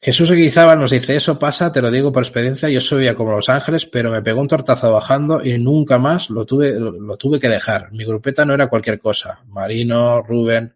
Jesús 0.00 0.30
Eguizábal 0.30 0.78
nos 0.78 0.92
dice, 0.92 1.16
eso 1.16 1.38
pasa, 1.38 1.72
te 1.72 1.82
lo 1.82 1.90
digo 1.90 2.12
por 2.12 2.22
experiencia, 2.22 2.68
yo 2.68 2.80
subía 2.80 3.16
como 3.16 3.32
Los 3.32 3.48
Ángeles, 3.48 3.84
pero 3.86 4.12
me 4.12 4.22
pegó 4.22 4.40
un 4.40 4.46
tortazo 4.46 4.92
bajando 4.92 5.44
y 5.44 5.58
nunca 5.58 5.98
más 5.98 6.30
lo 6.30 6.46
tuve, 6.46 6.78
lo, 6.78 7.16
tuve 7.16 7.40
que 7.40 7.48
dejar. 7.48 7.90
Mi 7.90 8.04
grupeta 8.04 8.44
no 8.44 8.54
era 8.54 8.68
cualquier 8.68 9.00
cosa. 9.00 9.40
Marino, 9.48 10.22
Rubén, 10.22 10.72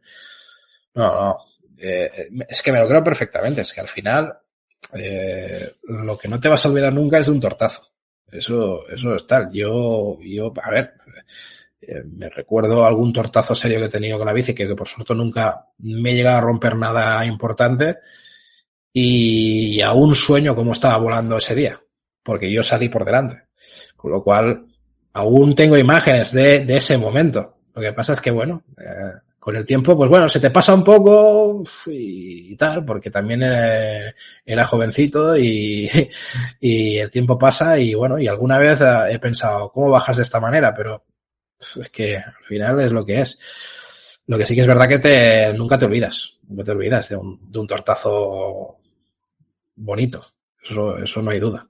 no, 0.94 1.14
no. 1.14 1.38
Eh, 1.78 2.28
es 2.48 2.62
que 2.62 2.72
me 2.72 2.80
lo 2.80 2.88
creo 2.88 3.02
perfectamente, 3.02 3.60
es 3.60 3.72
que 3.72 3.80
al 3.80 3.88
final 3.88 4.32
eh, 4.92 5.72
lo 5.84 6.18
que 6.18 6.28
no 6.28 6.40
te 6.40 6.48
vas 6.48 6.64
a 6.64 6.68
olvidar 6.68 6.92
nunca 6.92 7.18
es 7.18 7.26
de 7.26 7.32
un 7.32 7.40
tortazo. 7.40 7.92
Eso, 8.30 8.88
eso 8.88 9.14
es 9.14 9.26
tal. 9.26 9.52
Yo, 9.52 10.18
yo, 10.20 10.52
a 10.60 10.70
ver, 10.70 10.94
eh, 11.80 12.02
me 12.04 12.28
recuerdo 12.28 12.84
algún 12.84 13.12
tortazo 13.12 13.54
serio 13.54 13.78
que 13.78 13.84
he 13.84 13.90
tenido 13.90 14.18
con 14.18 14.26
la 14.26 14.32
bici, 14.32 14.52
que, 14.52 14.66
que 14.66 14.74
por 14.74 14.88
suerte 14.88 15.14
nunca 15.14 15.68
me 15.78 16.10
he 16.10 16.14
llegado 16.16 16.38
a 16.38 16.40
romper 16.40 16.74
nada 16.74 17.24
importante 17.24 17.98
y 18.92 19.80
aún 19.80 20.14
sueño 20.14 20.54
cómo 20.54 20.72
estaba 20.72 20.98
volando 20.98 21.38
ese 21.38 21.54
día, 21.54 21.80
porque 22.22 22.52
yo 22.52 22.62
salí 22.62 22.88
por 22.88 23.04
delante. 23.04 23.44
Con 23.96 24.10
lo 24.10 24.22
cual, 24.22 24.66
aún 25.12 25.54
tengo 25.54 25.76
imágenes 25.78 26.32
de, 26.32 26.64
ese 26.68 26.98
momento. 26.98 27.56
Lo 27.74 27.80
que 27.80 27.92
pasa 27.92 28.12
es 28.12 28.20
que, 28.20 28.30
bueno, 28.30 28.64
eh, 28.78 29.12
con 29.38 29.56
el 29.56 29.64
tiempo, 29.64 29.96
pues 29.96 30.10
bueno, 30.10 30.28
se 30.28 30.40
te 30.40 30.50
pasa 30.50 30.74
un 30.74 30.84
poco 30.84 31.62
y, 31.86 32.54
tal, 32.56 32.84
porque 32.84 33.10
también 33.10 33.42
era, 33.42 34.14
era 34.44 34.64
jovencito 34.64 35.36
y, 35.38 35.88
el 36.60 37.10
tiempo 37.10 37.38
pasa 37.38 37.78
y 37.78 37.94
bueno, 37.94 38.18
y 38.18 38.28
alguna 38.28 38.58
vez 38.58 38.78
he 39.08 39.18
pensado, 39.18 39.70
¿cómo 39.70 39.90
bajas 39.90 40.16
de 40.16 40.22
esta 40.22 40.40
manera? 40.40 40.74
Pero 40.74 41.04
es 41.58 41.88
que 41.88 42.16
al 42.16 42.44
final 42.44 42.80
es 42.80 42.92
lo 42.92 43.04
que 43.04 43.20
es. 43.20 43.38
Lo 44.26 44.38
que 44.38 44.46
sí 44.46 44.54
que 44.54 44.60
es 44.60 44.66
verdad 44.66 44.88
que 44.88 44.98
te, 44.98 45.52
nunca 45.54 45.76
te 45.76 45.86
olvidas, 45.86 46.34
nunca 46.48 46.64
te 46.64 46.70
olvidas 46.70 47.08
de 47.08 47.16
un, 47.16 47.50
de 47.50 47.58
un 47.58 47.66
tortazo 47.66 48.81
bonito. 49.74 50.34
Eso, 50.62 50.98
eso 50.98 51.22
no 51.22 51.30
hay 51.30 51.40
duda. 51.40 51.66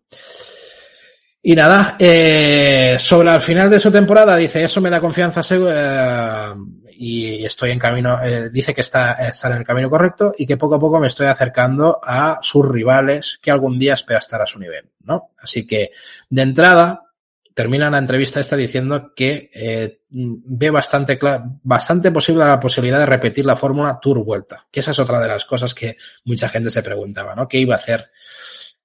Y 1.44 1.56
nada, 1.56 1.96
eh, 1.98 2.96
sobre 3.00 3.34
el 3.34 3.40
final 3.40 3.68
de 3.68 3.80
su 3.80 3.90
temporada 3.90 4.36
dice, 4.36 4.62
eso 4.62 4.80
me 4.80 4.90
da 4.90 5.00
confianza 5.00 5.40
eh, 5.50 6.54
y 6.92 7.44
estoy 7.44 7.72
en 7.72 7.80
camino, 7.80 8.22
eh, 8.22 8.48
dice 8.48 8.72
que 8.72 8.82
está, 8.82 9.14
está 9.14 9.48
en 9.48 9.58
el 9.58 9.64
camino 9.64 9.90
correcto 9.90 10.32
y 10.38 10.46
que 10.46 10.56
poco 10.56 10.76
a 10.76 10.80
poco 10.80 11.00
me 11.00 11.08
estoy 11.08 11.26
acercando 11.26 11.98
a 12.00 12.38
sus 12.42 12.68
rivales 12.68 13.40
que 13.42 13.50
algún 13.50 13.76
día 13.76 13.94
espera 13.94 14.20
estar 14.20 14.40
a 14.40 14.46
su 14.46 14.60
nivel, 14.60 14.88
¿no? 15.00 15.30
Así 15.36 15.66
que, 15.66 15.90
de 16.30 16.42
entrada, 16.42 17.11
termina 17.54 17.90
la 17.90 17.98
entrevista 17.98 18.40
esta 18.40 18.56
diciendo 18.56 19.12
que 19.14 19.50
eh, 19.52 20.00
ve 20.08 20.70
bastante, 20.70 21.18
bastante 21.62 22.10
posible 22.10 22.44
la 22.44 22.60
posibilidad 22.60 22.98
de 22.98 23.06
repetir 23.06 23.44
la 23.44 23.56
fórmula 23.56 23.98
Tour 24.00 24.24
Vuelta, 24.24 24.66
que 24.70 24.80
esa 24.80 24.92
es 24.92 24.98
otra 24.98 25.20
de 25.20 25.28
las 25.28 25.44
cosas 25.44 25.74
que 25.74 25.96
mucha 26.24 26.48
gente 26.48 26.70
se 26.70 26.82
preguntaba, 26.82 27.34
¿no? 27.34 27.48
¿Qué 27.48 27.58
iba 27.58 27.74
a 27.74 27.78
hacer 27.78 28.10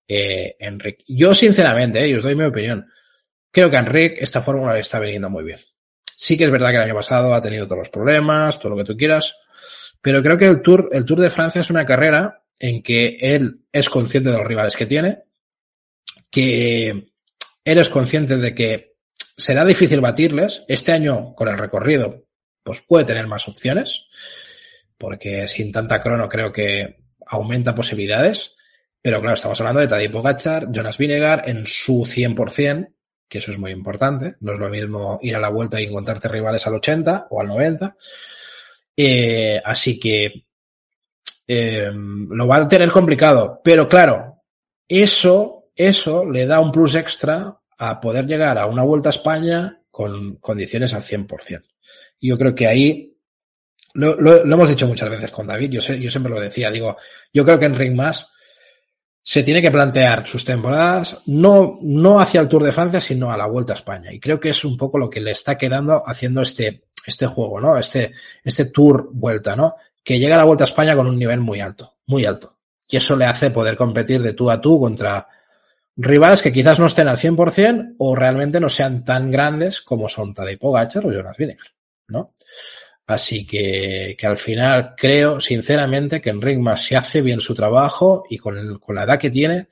eh, 0.07 0.55
Enric? 0.59 1.03
Yo, 1.07 1.33
sinceramente, 1.33 2.05
eh, 2.05 2.15
os 2.15 2.23
doy 2.23 2.35
mi 2.35 2.45
opinión, 2.45 2.87
creo 3.51 3.69
que 3.69 3.77
a 3.77 3.81
Enric 3.81 4.17
esta 4.21 4.41
fórmula 4.41 4.73
le 4.73 4.79
está 4.79 4.99
viniendo 4.99 5.29
muy 5.29 5.43
bien. 5.43 5.59
Sí 6.05 6.37
que 6.37 6.45
es 6.45 6.51
verdad 6.51 6.71
que 6.71 6.77
el 6.77 6.83
año 6.83 6.95
pasado 6.95 7.33
ha 7.33 7.41
tenido 7.41 7.65
todos 7.65 7.79
los 7.79 7.89
problemas, 7.89 8.59
todo 8.59 8.71
lo 8.71 8.77
que 8.77 8.83
tú 8.83 8.97
quieras, 8.97 9.35
pero 10.01 10.21
creo 10.21 10.37
que 10.37 10.47
el 10.47 10.61
Tour, 10.61 10.89
el 10.91 11.05
Tour 11.05 11.19
de 11.19 11.29
Francia 11.29 11.61
es 11.61 11.69
una 11.69 11.85
carrera 11.85 12.43
en 12.59 12.81
que 12.81 13.17
él 13.21 13.61
es 13.71 13.89
consciente 13.89 14.31
de 14.31 14.37
los 14.37 14.47
rivales 14.47 14.75
que 14.75 14.85
tiene, 14.85 15.23
que 16.31 17.11
eres 17.67 17.89
consciente 17.89 18.37
de 18.37 18.55
que 18.55 18.95
será 19.13 19.65
difícil 19.65 19.99
batirles. 19.99 20.63
Este 20.69 20.93
año, 20.93 21.35
con 21.35 21.49
el 21.49 21.57
recorrido, 21.57 22.23
pues 22.63 22.81
puede 22.81 23.03
tener 23.03 23.27
más 23.27 23.47
opciones, 23.47 24.05
porque 24.97 25.47
sin 25.49 25.71
tanta 25.71 26.01
crono 26.01 26.29
creo 26.29 26.51
que 26.53 27.03
aumenta 27.25 27.75
posibilidades. 27.75 28.55
Pero 29.01 29.19
claro, 29.19 29.35
estamos 29.35 29.59
hablando 29.59 29.81
de 29.81 29.87
Tadej 29.87 30.11
Pogacar, 30.11 30.71
Jonas 30.71 30.97
Vinegar 30.97 31.43
en 31.45 31.67
su 31.67 32.05
100%, 32.05 32.93
que 33.27 33.37
eso 33.37 33.51
es 33.51 33.59
muy 33.59 33.71
importante. 33.71 34.35
No 34.39 34.53
es 34.53 34.59
lo 34.59 34.69
mismo 34.69 35.19
ir 35.21 35.35
a 35.35 35.39
la 35.39 35.49
vuelta 35.49 35.79
y 35.79 35.85
encontrarte 35.85 36.29
rivales 36.29 36.65
al 36.65 36.75
80 36.75 37.27
o 37.29 37.41
al 37.41 37.47
90. 37.47 37.97
Eh, 38.95 39.61
así 39.63 39.99
que 39.99 40.45
eh, 41.45 41.91
lo 41.93 42.47
va 42.47 42.57
a 42.57 42.67
tener 42.67 42.91
complicado. 42.91 43.59
Pero 43.61 43.89
claro, 43.89 44.41
eso 44.87 45.56
eso 45.77 46.25
le 46.25 46.45
da 46.45 46.59
un 46.59 46.71
plus 46.71 46.95
extra 46.95 47.59
a 47.77 48.01
poder 48.01 48.25
llegar 48.25 48.57
a 48.57 48.65
una 48.65 48.83
vuelta 48.83 49.09
a 49.09 49.11
España 49.11 49.81
con 49.91 50.37
condiciones 50.37 50.93
al 50.93 51.03
100%. 51.03 51.63
Y 52.19 52.29
yo 52.29 52.37
creo 52.37 52.55
que 52.55 52.67
ahí, 52.67 53.15
lo, 53.93 54.43
hemos 54.43 54.69
dicho 54.69 54.87
muchas 54.87 55.09
veces 55.09 55.31
con 55.31 55.47
David, 55.47 55.69
yo, 55.69 55.79
yo 55.79 56.09
siempre 56.09 56.31
lo 56.33 56.39
decía, 56.39 56.71
digo, 56.71 56.97
yo 57.31 57.45
creo 57.45 57.59
que 57.59 57.65
en 57.65 57.75
Ring 57.75 57.95
Más 57.95 58.27
se 59.21 59.43
tiene 59.43 59.61
que 59.61 59.71
plantear 59.71 60.25
sus 60.25 60.45
temporadas 60.45 61.17
no, 61.25 61.79
no 61.81 62.19
hacia 62.19 62.39
el 62.39 62.47
Tour 62.47 62.63
de 62.63 62.71
Francia, 62.71 63.01
sino 63.01 63.29
a 63.29 63.37
la 63.37 63.45
Vuelta 63.45 63.73
a 63.73 63.75
España. 63.75 64.11
Y 64.13 64.19
creo 64.19 64.39
que 64.39 64.49
es 64.49 64.63
un 64.63 64.77
poco 64.77 64.97
lo 64.97 65.09
que 65.09 65.19
le 65.19 65.31
está 65.31 65.57
quedando 65.57 66.01
haciendo 66.05 66.41
este, 66.41 66.85
este 67.05 67.25
juego, 67.25 67.59
¿no? 67.59 67.77
Este, 67.77 68.13
este 68.43 68.65
Tour 68.65 69.09
Vuelta, 69.11 69.55
¿no? 69.55 69.75
Que 70.03 70.17
llega 70.17 70.35
a 70.35 70.37
la 70.37 70.45
Vuelta 70.45 70.63
a 70.63 70.71
España 70.71 70.95
con 70.95 71.07
un 71.07 71.19
nivel 71.19 71.41
muy 71.41 71.59
alto, 71.59 71.97
muy 72.05 72.25
alto. 72.25 72.55
Y 72.87 72.95
eso 72.95 73.17
le 73.17 73.25
hace 73.25 73.51
poder 73.51 73.75
competir 73.75 74.21
de 74.21 74.31
tú 74.31 74.49
a 74.49 74.61
tú 74.61 74.79
contra 74.79 75.27
rivales 75.97 76.41
que 76.41 76.53
quizás 76.53 76.79
no 76.79 76.85
estén 76.85 77.07
al 77.07 77.17
100% 77.17 77.95
o 77.97 78.15
realmente 78.15 78.59
no 78.59 78.69
sean 78.69 79.03
tan 79.03 79.31
grandes 79.31 79.81
como 79.81 80.07
son 80.07 80.33
Tadej 80.33 80.59
Pogacar 80.59 81.05
o 81.05 81.11
Jonas 81.11 81.35
Vingegaard, 81.37 81.71
¿no? 82.07 82.33
Así 83.07 83.47
que, 83.47 84.15
que 84.17 84.27
al 84.27 84.37
final 84.37 84.93
creo 84.95 85.39
sinceramente 85.39 86.21
que 86.21 86.29
en 86.29 86.41
Ringmas 86.41 86.83
si 86.83 86.93
hace 86.93 87.21
bien 87.21 87.39
su 87.39 87.55
trabajo 87.55 88.25
y 88.29 88.37
con, 88.37 88.57
el, 88.57 88.79
con 88.79 88.95
la 88.95 89.03
edad 89.03 89.17
que 89.17 89.31
tiene, 89.31 89.69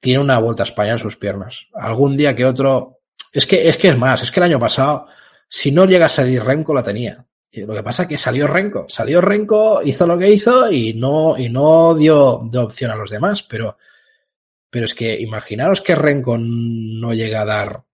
tiene 0.00 0.20
una 0.20 0.38
vuelta 0.38 0.62
a 0.62 0.66
España 0.66 0.92
en 0.92 0.98
sus 0.98 1.16
piernas. 1.16 1.66
Algún 1.74 2.16
día 2.16 2.34
que 2.34 2.46
otro, 2.46 3.00
es 3.32 3.46
que, 3.46 3.68
es 3.68 3.76
que 3.76 3.88
es 3.88 3.98
más, 3.98 4.22
es 4.22 4.30
que 4.30 4.40
el 4.40 4.44
año 4.44 4.58
pasado, 4.58 5.06
si 5.48 5.70
no 5.70 5.84
llega 5.84 6.06
a 6.06 6.10
salir 6.10 6.42
Renko, 6.42 6.74
la 6.74 6.82
tenía. 6.82 7.24
Lo 7.52 7.74
que 7.74 7.82
pasa 7.82 8.02
es 8.02 8.08
que 8.08 8.16
salió 8.16 8.46
Renko, 8.46 8.86
salió 8.88 9.20
Renko, 9.20 9.82
hizo 9.82 10.06
lo 10.06 10.18
que 10.18 10.30
hizo 10.30 10.70
y 10.70 10.94
no, 10.94 11.38
y 11.38 11.48
no 11.48 11.94
dio, 11.94 12.46
dio 12.50 12.62
opción 12.62 12.90
a 12.90 12.96
los 12.96 13.10
demás, 13.10 13.42
pero, 13.42 13.76
pero 14.70 14.84
es 14.84 14.94
que 14.94 15.18
imaginaros 15.20 15.80
que 15.80 15.94
Renko 15.94 16.36
no 16.38 17.14
llega 17.14 17.42
a 17.42 17.46
dar 17.46 17.84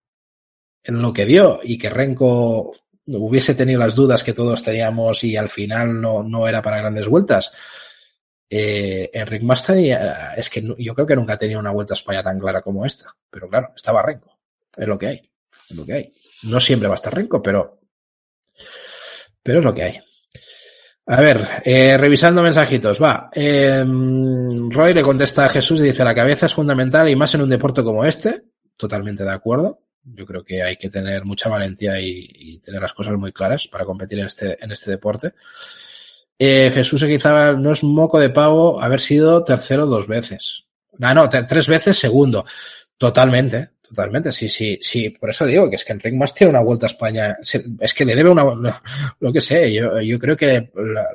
en 0.83 1.01
lo 1.01 1.13
que 1.13 1.25
dio 1.25 1.59
y 1.63 1.77
que 1.77 1.89
Renko 1.89 2.73
hubiese 3.07 3.55
tenido 3.55 3.79
las 3.79 3.95
dudas 3.95 4.23
que 4.23 4.33
todos 4.33 4.63
teníamos 4.63 5.23
y 5.23 5.35
al 5.37 5.49
final 5.49 5.99
no, 5.99 6.23
no 6.23 6.47
era 6.47 6.61
para 6.61 6.77
grandes 6.77 7.07
vueltas. 7.07 7.51
Eh, 8.49 9.09
Enric 9.13 9.41
Mas 9.43 9.65
tenía, 9.65 10.33
es 10.35 10.49
que 10.49 10.61
yo 10.77 10.93
creo 10.93 11.07
que 11.07 11.15
nunca 11.15 11.33
ha 11.33 11.37
tenido 11.37 11.59
una 11.59 11.71
vuelta 11.71 11.93
a 11.93 11.97
España 11.97 12.21
tan 12.21 12.39
clara 12.39 12.61
como 12.61 12.85
esta. 12.85 13.15
Pero 13.29 13.49
claro, 13.49 13.73
estaba 13.75 14.01
Renko. 14.01 14.37
Es 14.75 14.87
lo 14.87 14.97
que 14.97 15.07
hay. 15.07 15.31
Es 15.69 15.75
lo 15.75 15.85
que 15.85 15.93
hay. 15.93 16.13
No 16.43 16.59
siempre 16.59 16.87
va 16.87 16.93
a 16.93 16.95
estar 16.95 17.13
Renko, 17.13 17.41
pero, 17.41 17.79
pero 19.41 19.59
es 19.59 19.65
lo 19.65 19.73
que 19.73 19.83
hay. 19.83 19.99
A 21.05 21.19
ver, 21.19 21.61
eh, 21.65 21.97
revisando 21.97 22.41
mensajitos, 22.41 23.01
va. 23.01 23.29
Eh, 23.33 23.83
Roy 23.85 24.93
le 24.93 25.01
contesta 25.01 25.45
a 25.45 25.49
Jesús 25.49 25.81
y 25.81 25.83
dice, 25.83 26.03
la 26.03 26.15
cabeza 26.15 26.45
es 26.45 26.53
fundamental 26.53 27.09
y 27.09 27.15
más 27.15 27.35
en 27.35 27.41
un 27.41 27.49
deporte 27.49 27.83
como 27.83 28.05
este. 28.05 28.43
Totalmente 28.77 29.23
de 29.23 29.31
acuerdo. 29.31 29.79
Yo 30.05 30.25
creo 30.25 30.43
que 30.43 30.63
hay 30.63 30.77
que 30.77 30.89
tener 30.89 31.25
mucha 31.25 31.49
valentía 31.49 31.99
y, 31.99 32.59
tener 32.59 32.81
las 32.81 32.93
cosas 32.93 33.15
muy 33.15 33.33
claras 33.33 33.67
para 33.67 33.85
competir 33.85 34.19
en 34.19 34.27
este, 34.27 34.63
en 34.63 34.71
este 34.71 34.91
deporte. 34.91 35.33
Eh, 36.39 36.71
Jesús 36.73 37.03
quizá 37.03 37.53
no 37.53 37.71
es 37.71 37.83
moco 37.83 38.19
de 38.19 38.29
pavo 38.29 38.81
haber 38.81 39.01
sido 39.01 39.43
tercero 39.43 39.85
dos 39.85 40.07
veces. 40.07 40.65
No, 40.97 41.13
no, 41.13 41.29
tres 41.29 41.67
veces 41.67 41.97
segundo. 41.97 42.45
Totalmente, 42.97 43.71
totalmente. 43.93 44.31
Sí, 44.31 44.49
sí, 44.49 44.77
sí. 44.81 45.09
Por 45.09 45.29
eso 45.29 45.45
digo 45.45 45.69
que 45.69 45.75
es 45.75 45.85
que 45.85 45.93
Enric 45.93 46.15
Mas 46.15 46.33
tiene 46.33 46.51
una 46.51 46.61
vuelta 46.61 46.85
a 46.85 46.89
España. 46.89 47.37
Es 47.79 47.93
que 47.93 48.05
le 48.05 48.15
debe 48.15 48.29
una, 48.29 48.43
lo 49.19 49.33
que 49.33 49.41
sé. 49.41 49.71
Yo, 49.73 50.01
yo 50.01 50.19
creo 50.19 50.35
que 50.35 50.71
la, 50.75 51.07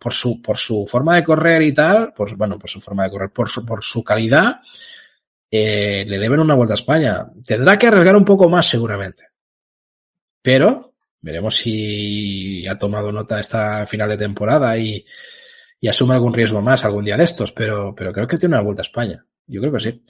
por 0.00 0.12
su, 0.14 0.40
por 0.40 0.56
su 0.56 0.86
forma 0.86 1.16
de 1.16 1.24
correr 1.24 1.62
y 1.62 1.72
tal, 1.72 2.14
por, 2.14 2.34
bueno, 2.34 2.58
por 2.58 2.70
su 2.70 2.80
forma 2.80 3.04
de 3.04 3.10
correr, 3.10 3.30
por 3.30 3.48
su, 3.50 3.64
por 3.64 3.84
su 3.84 4.02
calidad, 4.02 4.60
eh, 5.50 6.04
le 6.06 6.18
deben 6.18 6.40
una 6.40 6.54
vuelta 6.54 6.72
a 6.72 6.80
España. 6.80 7.26
Tendrá 7.44 7.78
que 7.78 7.86
arriesgar 7.86 8.16
un 8.16 8.24
poco 8.24 8.48
más 8.48 8.66
seguramente. 8.66 9.24
Pero 10.42 10.94
veremos 11.20 11.56
si 11.56 12.66
ha 12.66 12.78
tomado 12.78 13.12
nota 13.12 13.38
esta 13.38 13.84
final 13.84 14.08
de 14.08 14.16
temporada 14.16 14.76
y, 14.78 15.04
y 15.78 15.88
asume 15.88 16.14
algún 16.14 16.32
riesgo 16.32 16.62
más 16.62 16.84
algún 16.84 17.04
día 17.04 17.18
de 17.18 17.24
estos, 17.24 17.52
pero, 17.52 17.94
pero 17.94 18.10
creo 18.10 18.26
que 18.26 18.38
tiene 18.38 18.54
una 18.54 18.64
vuelta 18.64 18.80
a 18.80 18.88
España. 18.88 19.24
Yo 19.46 19.60
creo 19.60 19.72
que 19.72 19.80
sí. 19.80 20.02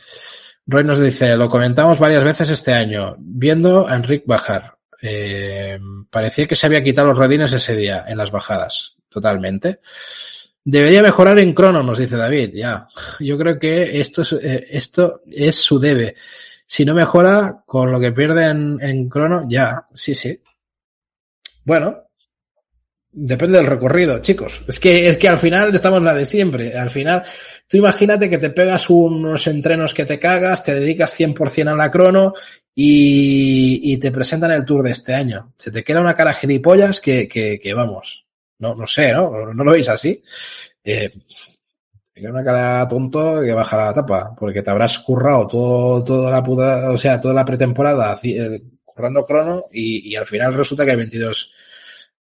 Roy 0.71 0.85
nos 0.85 1.01
dice, 1.01 1.35
lo 1.37 1.49
comentamos 1.49 1.99
varias 1.99 2.23
veces 2.23 2.49
este 2.51 2.73
año, 2.73 3.17
viendo 3.19 3.89
a 3.89 3.97
Enric 3.97 4.25
bajar. 4.25 4.77
Eh, 5.03 5.79
parecía 6.09 6.47
que 6.47 6.55
se 6.55 6.67
había 6.67 6.85
quitado 6.85 7.09
los 7.09 7.19
rodines 7.19 7.53
ese 7.53 7.75
día 7.75 8.05
en 8.07 8.17
las 8.17 8.31
bajadas. 8.31 8.97
totalmente. 9.09 9.81
Debería 10.63 11.03
mejorar 11.03 11.41
en 11.41 11.53
crono, 11.53 11.83
nos 11.83 11.99
dice 11.99 12.17
David. 12.17 12.53
Ya, 12.55 12.87
yo 13.19 13.37
creo 13.37 13.59
que 13.59 14.01
esto 14.01 14.23
es, 14.23 14.33
eh, 14.35 14.67
esto 14.71 15.23
es 15.27 15.57
su 15.57 15.81
debe. 15.81 16.15
Si 16.65 16.85
no 16.85 16.95
mejora 16.95 17.65
con 17.67 17.91
lo 17.91 17.99
que 17.99 18.13
pierde 18.13 18.45
en, 18.47 18.79
en 18.81 19.09
crono, 19.09 19.47
ya, 19.49 19.89
sí, 19.93 20.15
sí. 20.15 20.41
Bueno, 21.65 22.10
Depende 23.13 23.59
del 23.59 23.67
recorrido, 23.67 24.21
chicos. 24.21 24.63
Es 24.69 24.79
que, 24.79 25.09
es 25.09 25.17
que 25.17 25.29
al 25.29 25.39
final 25.39 25.75
estamos 25.75 26.01
la 26.03 26.15
de 26.15 26.25
siempre. 26.25 26.79
Al 26.79 26.91
final, 26.91 27.25
tú 27.67 27.77
imagínate 27.77 28.31
que 28.31 28.39
te 28.39 28.51
pegas 28.51 28.89
unos 28.89 29.47
entrenos 29.49 29.93
que 29.93 30.05
te 30.05 30.21
cagas, 30.21 30.63
te 30.63 30.75
dedicas 30.75 31.19
100% 31.19 31.73
a 31.73 31.77
la 31.77 31.91
crono 31.91 32.35
y, 32.73 33.99
te 33.99 34.13
presentan 34.13 34.53
el 34.53 34.65
tour 34.65 34.85
de 34.85 34.93
este 34.93 35.13
año. 35.13 35.55
Se 35.59 35.73
te 35.73 35.83
queda 35.83 36.01
una 36.01 36.15
cara 36.15 36.33
gilipollas 36.33 37.01
que, 37.01 37.27
que, 37.27 37.59
que 37.59 37.75
vamos. 37.75 38.25
No, 38.61 38.77
no 38.77 38.87
sé, 38.87 39.13
¿no? 39.13 39.53
¿No 39.53 39.65
lo 39.65 39.73
veis 39.73 39.89
así? 39.89 40.23
Eh, 40.85 41.11
te 42.15 42.21
queda 42.21 42.31
una 42.31 42.45
cara 42.45 42.87
tonto 42.87 43.41
que 43.43 43.53
baja 43.53 43.77
la 43.77 43.93
tapa, 43.93 44.37
porque 44.39 44.63
te 44.63 44.71
habrás 44.71 44.99
currado 45.01 45.49
todo, 45.49 46.05
toda 46.05 46.31
la 46.31 46.45
puta, 46.45 46.93
o 46.93 46.99
sea, 46.99 47.19
toda 47.19 47.35
la 47.35 47.45
pretemporada 47.45 48.19
eh, 48.23 48.63
currando 48.85 49.25
crono 49.25 49.65
y, 49.73 50.11
y 50.13 50.17
al 50.17 50.27
final 50.27 50.55
resulta 50.55 50.85
que 50.85 50.93
hay 50.93 50.97
22 50.97 51.51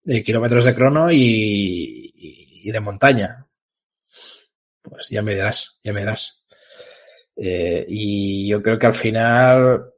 de 0.03 0.23
kilómetros 0.23 0.65
de 0.65 0.75
crono 0.75 1.11
y, 1.11 2.69
de 2.71 2.79
montaña. 2.79 3.45
Pues 4.81 5.09
ya 5.09 5.21
me 5.21 5.35
dirás, 5.35 5.77
ya 5.83 5.93
me 5.93 6.01
dirás. 6.01 6.41
Eh, 7.35 7.85
y 7.87 8.47
yo 8.47 8.61
creo 8.61 8.77
que 8.77 8.85
al 8.85 8.95
final, 8.95 9.91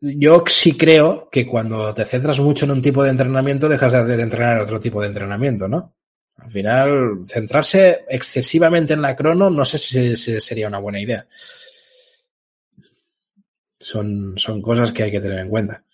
yo 0.00 0.44
sí 0.46 0.76
creo 0.76 1.28
que 1.30 1.46
cuando 1.46 1.92
te 1.94 2.04
centras 2.04 2.40
mucho 2.40 2.64
en 2.64 2.72
un 2.72 2.82
tipo 2.82 3.02
de 3.02 3.10
entrenamiento, 3.10 3.68
dejas 3.68 4.06
de, 4.06 4.20
entrenar 4.20 4.56
en 4.56 4.62
otro 4.62 4.80
tipo 4.80 5.00
de 5.00 5.08
entrenamiento, 5.08 5.68
¿no? 5.68 5.94
Al 6.36 6.50
final, 6.50 7.24
centrarse 7.26 8.04
excesivamente 8.08 8.94
en 8.94 9.02
la 9.02 9.14
crono, 9.14 9.48
no 9.48 9.64
sé 9.64 9.78
si, 9.78 10.16
si 10.16 10.40
sería 10.40 10.68
una 10.68 10.78
buena 10.78 11.00
idea. 11.00 11.26
Son, 13.78 14.34
son 14.36 14.62
cosas 14.62 14.92
que 14.92 15.04
hay 15.04 15.10
que 15.10 15.20
tener 15.20 15.38
en 15.40 15.48
cuenta. 15.48 15.84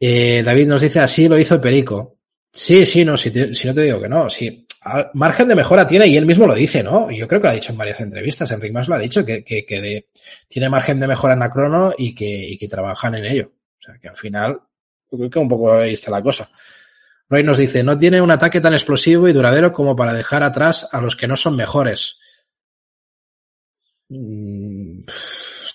Eh, 0.00 0.42
David 0.44 0.68
nos 0.68 0.82
dice, 0.82 1.00
así 1.00 1.28
lo 1.28 1.38
hizo 1.38 1.60
Perico. 1.60 2.18
Sí, 2.52 2.86
sí, 2.86 3.04
no, 3.04 3.16
si, 3.16 3.30
no 3.30 3.74
te 3.74 3.82
digo 3.82 4.00
que 4.00 4.08
no, 4.08 4.28
sí. 4.30 4.66
Margen 5.14 5.48
de 5.48 5.54
mejora 5.54 5.86
tiene 5.86 6.06
y 6.06 6.16
él 6.16 6.24
mismo 6.24 6.46
lo 6.46 6.54
dice, 6.54 6.82
¿no? 6.82 7.10
Yo 7.10 7.28
creo 7.28 7.40
que 7.40 7.46
lo 7.46 7.50
ha 7.50 7.54
dicho 7.54 7.72
en 7.72 7.78
varias 7.78 8.00
entrevistas. 8.00 8.50
Enrique 8.50 8.72
Mas 8.72 8.88
lo 8.88 8.94
ha 8.94 8.98
dicho, 8.98 9.24
que, 9.24 10.04
tiene 10.48 10.68
margen 10.68 11.00
de 11.00 11.08
mejora 11.08 11.34
en 11.34 11.40
la 11.40 11.50
crono 11.50 11.92
y 11.96 12.14
que, 12.14 12.68
trabajan 12.68 13.16
en 13.16 13.24
ello. 13.26 13.52
O 13.78 13.82
sea, 13.82 13.98
que 13.98 14.08
al 14.08 14.16
final, 14.16 14.60
creo 15.10 15.28
que 15.28 15.38
un 15.38 15.48
poco 15.48 15.72
ahí 15.72 15.94
está 15.94 16.10
la 16.10 16.22
cosa. 16.22 16.50
Roy 17.28 17.42
nos 17.42 17.58
dice, 17.58 17.82
no 17.82 17.98
tiene 17.98 18.22
un 18.22 18.30
ataque 18.30 18.60
tan 18.60 18.72
explosivo 18.72 19.28
y 19.28 19.32
duradero 19.32 19.72
como 19.72 19.94
para 19.94 20.14
dejar 20.14 20.42
atrás 20.42 20.88
a 20.90 21.00
los 21.00 21.16
que 21.16 21.28
no 21.28 21.36
son 21.36 21.56
mejores. 21.56 22.18
Mm, 24.08 25.02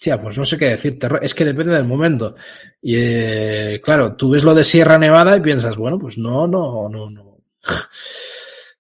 hostia, 0.03 0.19
pues 0.19 0.37
no 0.37 0.43
sé 0.43 0.57
qué 0.57 0.69
decirte. 0.69 1.07
Es 1.21 1.33
que 1.33 1.45
depende 1.45 1.73
del 1.73 1.85
momento. 1.85 2.35
Y 2.81 2.95
eh, 2.97 3.81
claro, 3.81 4.17
tú 4.17 4.31
ves 4.31 4.43
lo 4.43 4.53
de 4.53 4.65
Sierra 4.65 4.97
Nevada 4.97 5.37
y 5.37 5.39
piensas, 5.39 5.77
bueno, 5.77 5.97
pues 5.97 6.17
no, 6.17 6.45
no, 6.45 6.89
no, 6.89 7.09
no. 7.09 7.37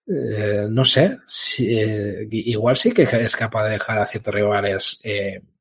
Eh, 0.05 0.65
no 0.69 0.83
sé. 0.83 1.17
Si, 1.25 1.79
eh, 1.79 2.27
igual 2.29 2.75
sí 2.75 2.91
que 2.91 3.03
es 3.03 3.35
capaz 3.37 3.63
de 3.63 3.71
dejar 3.71 3.99
a 3.99 4.05
ciertos 4.05 4.33
rivales 4.33 4.99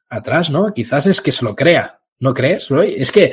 atrás, 0.08 0.50
¿no? 0.50 0.74
Quizás 0.74 1.06
es 1.06 1.20
que 1.20 1.30
se 1.30 1.44
lo 1.44 1.54
crea. 1.54 2.00
¿No 2.18 2.34
crees, 2.34 2.68
Roy? 2.68 2.92
Es 2.98 3.12
que 3.12 3.32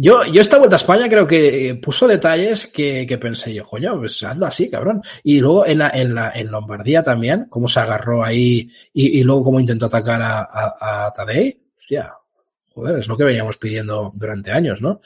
yo, 0.00 0.24
yo 0.24 0.40
esta 0.40 0.56
vuelta 0.58 0.76
a 0.76 0.78
España 0.78 1.08
creo 1.08 1.26
que 1.26 1.78
puso 1.82 2.08
detalles 2.08 2.66
que, 2.66 3.06
que 3.06 3.18
pensé 3.18 3.52
yo, 3.52 3.64
coño, 3.66 3.98
pues 3.98 4.22
hazlo 4.22 4.46
así, 4.46 4.70
cabrón. 4.70 5.02
Y 5.22 5.40
luego 5.40 5.66
en 5.66 5.78
la, 5.78 5.90
en 5.90 6.14
la, 6.14 6.32
en 6.34 6.50
Lombardía 6.50 7.02
también, 7.02 7.46
cómo 7.50 7.68
se 7.68 7.80
agarró 7.80 8.24
ahí 8.24 8.70
y, 8.92 9.18
y 9.20 9.22
luego 9.22 9.44
cómo 9.44 9.60
intentó 9.60 9.86
atacar 9.86 10.22
a, 10.22 10.40
a, 10.40 11.06
a 11.06 11.12
Tadei. 11.12 11.60
Hostia, 11.76 12.14
joder, 12.72 12.98
es 12.98 13.08
lo 13.08 13.16
que 13.16 13.24
veníamos 13.24 13.58
pidiendo 13.58 14.10
durante 14.14 14.50
años, 14.50 14.80
¿no? 14.80 15.00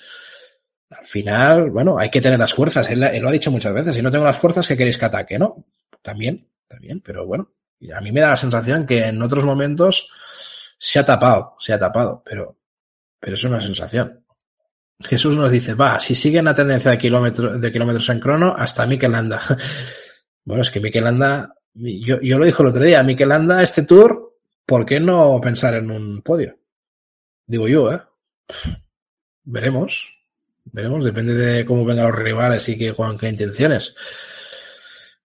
Al 0.90 1.06
final, 1.06 1.70
bueno, 1.70 1.98
hay 1.98 2.08
que 2.08 2.20
tener 2.20 2.38
las 2.38 2.54
fuerzas. 2.54 2.88
Él, 2.88 3.02
él 3.02 3.20
lo 3.20 3.28
ha 3.28 3.32
dicho 3.32 3.50
muchas 3.50 3.74
veces. 3.74 3.96
Si 3.96 4.02
no 4.02 4.10
tengo 4.12 4.24
las 4.24 4.38
fuerzas, 4.38 4.68
¿qué 4.68 4.76
queréis 4.76 4.96
que 4.96 5.06
ataque, 5.06 5.38
no? 5.38 5.64
También, 6.02 6.46
también, 6.68 7.00
pero 7.00 7.26
bueno. 7.26 7.50
A 7.94 8.00
mí 8.00 8.12
me 8.12 8.20
da 8.20 8.30
la 8.30 8.36
sensación 8.36 8.86
que 8.86 9.04
en 9.04 9.20
otros 9.20 9.44
momentos 9.44 10.08
se 10.78 10.98
ha 10.98 11.04
tapado, 11.04 11.56
se 11.58 11.72
ha 11.72 11.78
tapado, 11.78 12.22
pero, 12.24 12.56
pero 13.18 13.34
es 13.34 13.44
una 13.44 13.60
sensación. 13.60 14.23
Jesús 15.00 15.36
nos 15.36 15.50
dice, 15.50 15.74
va, 15.74 15.98
si 15.98 16.14
siguen 16.14 16.44
la 16.44 16.54
tendencia 16.54 16.90
de, 16.90 16.98
kilómetros 16.98 17.60
de 17.60 17.72
kilómetros 17.72 18.08
en 18.10 18.20
crono, 18.20 18.54
hasta 18.56 18.86
Mikel 18.86 19.14
Anda. 19.14 19.40
bueno, 20.44 20.62
es 20.62 20.70
que 20.70 20.80
Mikel 20.80 21.06
Anda, 21.06 21.54
yo, 21.74 22.20
yo 22.20 22.38
lo 22.38 22.44
dijo 22.44 22.62
el 22.62 22.68
otro 22.68 22.84
día, 22.84 23.02
Mikel 23.02 23.32
Anda, 23.32 23.62
este 23.62 23.82
tour, 23.82 24.34
¿por 24.64 24.86
qué 24.86 25.00
no 25.00 25.40
pensar 25.40 25.74
en 25.74 25.90
un 25.90 26.22
podio? 26.22 26.56
Digo 27.46 27.68
yo, 27.68 27.92
¿eh? 27.92 28.00
Veremos, 29.44 30.08
veremos, 30.64 31.04
depende 31.04 31.34
de 31.34 31.64
cómo 31.64 31.84
vengan 31.84 32.06
los 32.06 32.16
rivales 32.16 32.68
y 32.68 32.78
que, 32.78 32.94
con 32.94 33.18
qué 33.18 33.28
intenciones. 33.28 33.94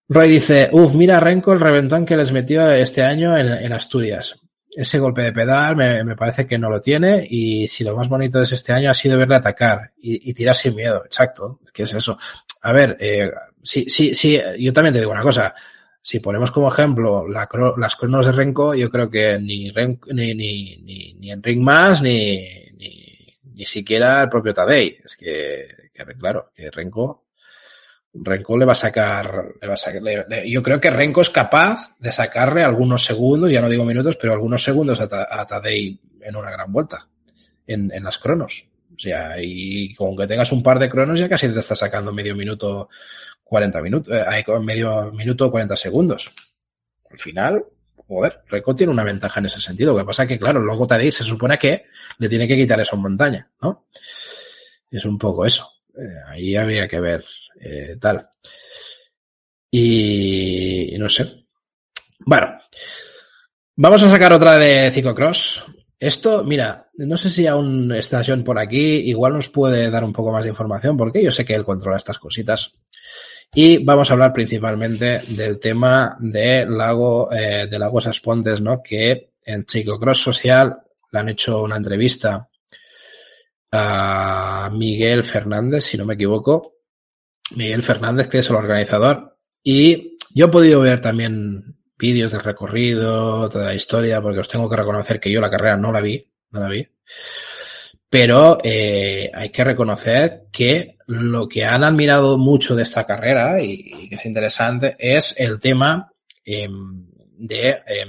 Roy 0.09 0.29
dice, 0.29 0.69
uff, 0.71 0.95
mira 0.95 1.19
Renko 1.19 1.53
el 1.53 1.59
reventón 1.59 2.05
que 2.05 2.17
les 2.17 2.31
metió 2.31 2.69
este 2.71 3.03
año 3.03 3.37
en, 3.37 3.47
en 3.47 3.71
Asturias 3.71 4.39
ese 4.79 4.97
golpe 4.97 5.23
de 5.23 5.33
pedal 5.33 5.75
me, 5.75 6.05
me, 6.05 6.15
parece 6.15 6.47
que 6.47 6.57
no 6.57 6.69
lo 6.69 6.79
tiene 6.79 7.27
y 7.29 7.67
si 7.67 7.83
lo 7.83 7.97
más 7.97 8.07
bonito 8.07 8.37
de 8.37 8.45
este 8.45 8.71
año 8.71 8.89
ha 8.89 8.93
sido 8.93 9.17
verle 9.17 9.35
atacar 9.35 9.91
y, 9.97 10.29
y 10.29 10.33
tirar 10.33 10.55
sin 10.55 10.73
miedo, 10.73 11.03
exacto, 11.05 11.59
¿qué 11.73 11.83
es 11.83 11.93
eso? 11.93 12.17
A 12.61 12.71
ver, 12.71 12.95
eh, 12.97 13.29
sí, 13.61 13.85
sí, 13.89 14.15
sí, 14.15 14.39
yo 14.57 14.71
también 14.71 14.93
te 14.93 14.99
digo 14.99 15.11
una 15.11 15.21
cosa, 15.21 15.53
si 16.01 16.21
ponemos 16.21 16.51
como 16.51 16.69
ejemplo 16.69 17.27
la, 17.27 17.49
las 17.77 17.95
cronos 17.97 18.25
de 18.25 18.31
Renko, 18.31 18.73
yo 18.73 18.89
creo 18.89 19.09
que 19.09 19.37
ni, 19.37 19.69
Ren, 19.69 19.99
ni, 20.13 20.33
ni, 20.33 20.77
ni, 20.77 21.13
ni 21.15 21.31
en 21.31 21.43
Ring 21.43 21.61
más 21.61 22.01
ni, 22.01 22.71
ni, 22.77 23.37
ni 23.43 23.65
siquiera 23.65 24.21
el 24.21 24.29
propio 24.29 24.53
Tadei, 24.53 24.97
es 25.03 25.17
que, 25.17 25.67
que 25.93 26.05
claro, 26.13 26.51
que 26.55 26.71
Renko 26.71 27.25
Renko 28.13 28.57
le 28.57 28.65
va 28.65 28.71
a 28.71 28.75
sacar, 28.75 29.53
le 29.61 29.67
va 29.67 29.73
a 29.73 29.77
sacar 29.77 30.01
le, 30.01 30.25
le, 30.27 30.49
yo 30.49 30.63
creo 30.63 30.79
que 30.79 30.89
Renko 30.89 31.21
es 31.21 31.29
capaz 31.29 31.95
de 31.99 32.11
sacarle 32.11 32.63
algunos 32.63 33.05
segundos, 33.05 33.51
ya 33.51 33.61
no 33.61 33.69
digo 33.69 33.85
minutos, 33.85 34.17
pero 34.19 34.33
algunos 34.33 34.63
segundos 34.63 34.99
a, 34.99 35.45
Tadei 35.45 35.99
en 36.21 36.35
una 36.35 36.51
gran 36.51 36.71
vuelta, 36.71 37.07
en, 37.67 37.91
en, 37.91 38.03
las 38.03 38.17
cronos. 38.17 38.65
O 38.95 38.99
sea, 38.99 39.35
y 39.39 39.93
con 39.93 40.17
que 40.17 40.27
tengas 40.27 40.51
un 40.51 40.63
par 40.63 40.79
de 40.79 40.89
cronos 40.89 41.19
ya 41.19 41.29
casi 41.29 41.47
te 41.49 41.59
está 41.59 41.75
sacando 41.75 42.11
medio 42.11 42.35
minuto, 42.35 42.89
40 43.43 43.81
minutos, 43.81 44.13
eh, 44.15 44.43
medio 44.59 45.11
minuto, 45.11 45.51
40 45.51 45.75
segundos. 45.75 46.31
Al 47.11 47.17
final, 47.19 47.63
joder, 48.07 48.41
Renko 48.47 48.75
tiene 48.75 48.91
una 48.91 49.03
ventaja 49.03 49.39
en 49.39 49.45
ese 49.45 49.59
sentido. 49.59 49.93
Lo 49.93 49.99
que 49.99 50.05
pasa 50.05 50.25
que, 50.25 50.39
claro, 50.39 50.59
luego 50.59 50.87
Tadei 50.87 51.11
se 51.11 51.23
supone 51.23 51.59
que 51.59 51.85
le 52.17 52.27
tiene 52.27 52.47
que 52.47 52.57
quitar 52.57 52.79
esa 52.79 52.95
montaña, 52.95 53.47
¿no? 53.61 53.85
Es 54.89 55.05
un 55.05 55.17
poco 55.19 55.45
eso. 55.45 55.78
Eh, 55.99 56.21
ahí 56.27 56.55
habría 56.55 56.87
que 56.87 56.99
ver 56.99 57.25
eh, 57.59 57.97
tal. 57.99 58.29
Y, 59.71 60.95
y, 60.95 60.97
no 60.97 61.09
sé. 61.09 61.45
Bueno, 62.19 62.57
vamos 63.75 64.03
a 64.03 64.09
sacar 64.09 64.33
otra 64.33 64.57
de 64.57 64.89
ciclocross. 64.91 65.65
Esto, 65.99 66.45
mira, 66.45 66.89
no 66.93 67.17
sé 67.17 67.29
si 67.29 67.45
aún 67.45 67.91
está 67.91 68.21
John 68.25 68.43
por 68.43 68.57
aquí, 68.57 68.79
igual 69.09 69.33
nos 69.33 69.49
puede 69.49 69.89
dar 69.91 70.03
un 70.05 70.13
poco 70.13 70.31
más 70.31 70.45
de 70.45 70.49
información 70.49 70.95
porque 70.95 71.21
yo 71.21 71.31
sé 71.31 71.43
que 71.43 71.53
él 71.53 71.65
controla 71.65 71.97
estas 71.97 72.19
cositas. 72.19 72.71
Y 73.53 73.83
vamos 73.83 74.09
a 74.09 74.13
hablar 74.13 74.31
principalmente 74.31 75.21
del 75.27 75.59
tema 75.59 76.15
de 76.19 76.65
Lago, 76.65 77.31
eh, 77.33 77.67
de 77.69 77.79
Lagos 77.79 78.07
Aspontes, 78.07 78.61
¿no? 78.61 78.81
Que 78.81 79.31
en 79.43 79.65
Ciclocross 79.65 80.21
Social 80.21 80.77
le 81.11 81.19
han 81.19 81.29
hecho 81.29 81.63
una 81.63 81.77
entrevista 81.77 82.48
a 83.71 84.69
Miguel 84.73 85.23
Fernández, 85.23 85.85
si 85.85 85.97
no 85.97 86.05
me 86.05 86.15
equivoco, 86.15 86.75
Miguel 87.55 87.83
Fernández, 87.83 88.27
que 88.27 88.39
es 88.39 88.49
el 88.49 88.55
organizador. 88.55 89.37
Y 89.63 90.17
yo 90.33 90.45
he 90.45 90.49
podido 90.49 90.81
ver 90.81 91.01
también 91.01 91.77
vídeos 91.97 92.31
del 92.31 92.43
recorrido, 92.43 93.49
toda 93.49 93.65
la 93.65 93.75
historia, 93.75 94.21
porque 94.21 94.39
os 94.39 94.47
tengo 94.47 94.69
que 94.69 94.77
reconocer 94.77 95.19
que 95.19 95.31
yo 95.31 95.41
la 95.41 95.49
carrera 95.49 95.77
no 95.77 95.91
la 95.91 96.01
vi, 96.01 96.25
no 96.51 96.61
la 96.61 96.69
vi. 96.69 96.87
Pero 98.09 98.57
eh, 98.63 99.29
hay 99.33 99.49
que 99.49 99.63
reconocer 99.63 100.47
que 100.51 100.97
lo 101.07 101.47
que 101.47 101.65
han 101.65 101.83
admirado 101.83 102.37
mucho 102.37 102.75
de 102.75 102.83
esta 102.83 103.05
carrera 103.05 103.61
y, 103.61 104.07
que 104.09 104.15
es 104.15 104.25
interesante 104.25 104.95
es 104.97 105.35
el 105.39 105.59
tema 105.59 106.11
eh, 106.43 106.67
de 107.37 107.69
eh, 107.85 108.05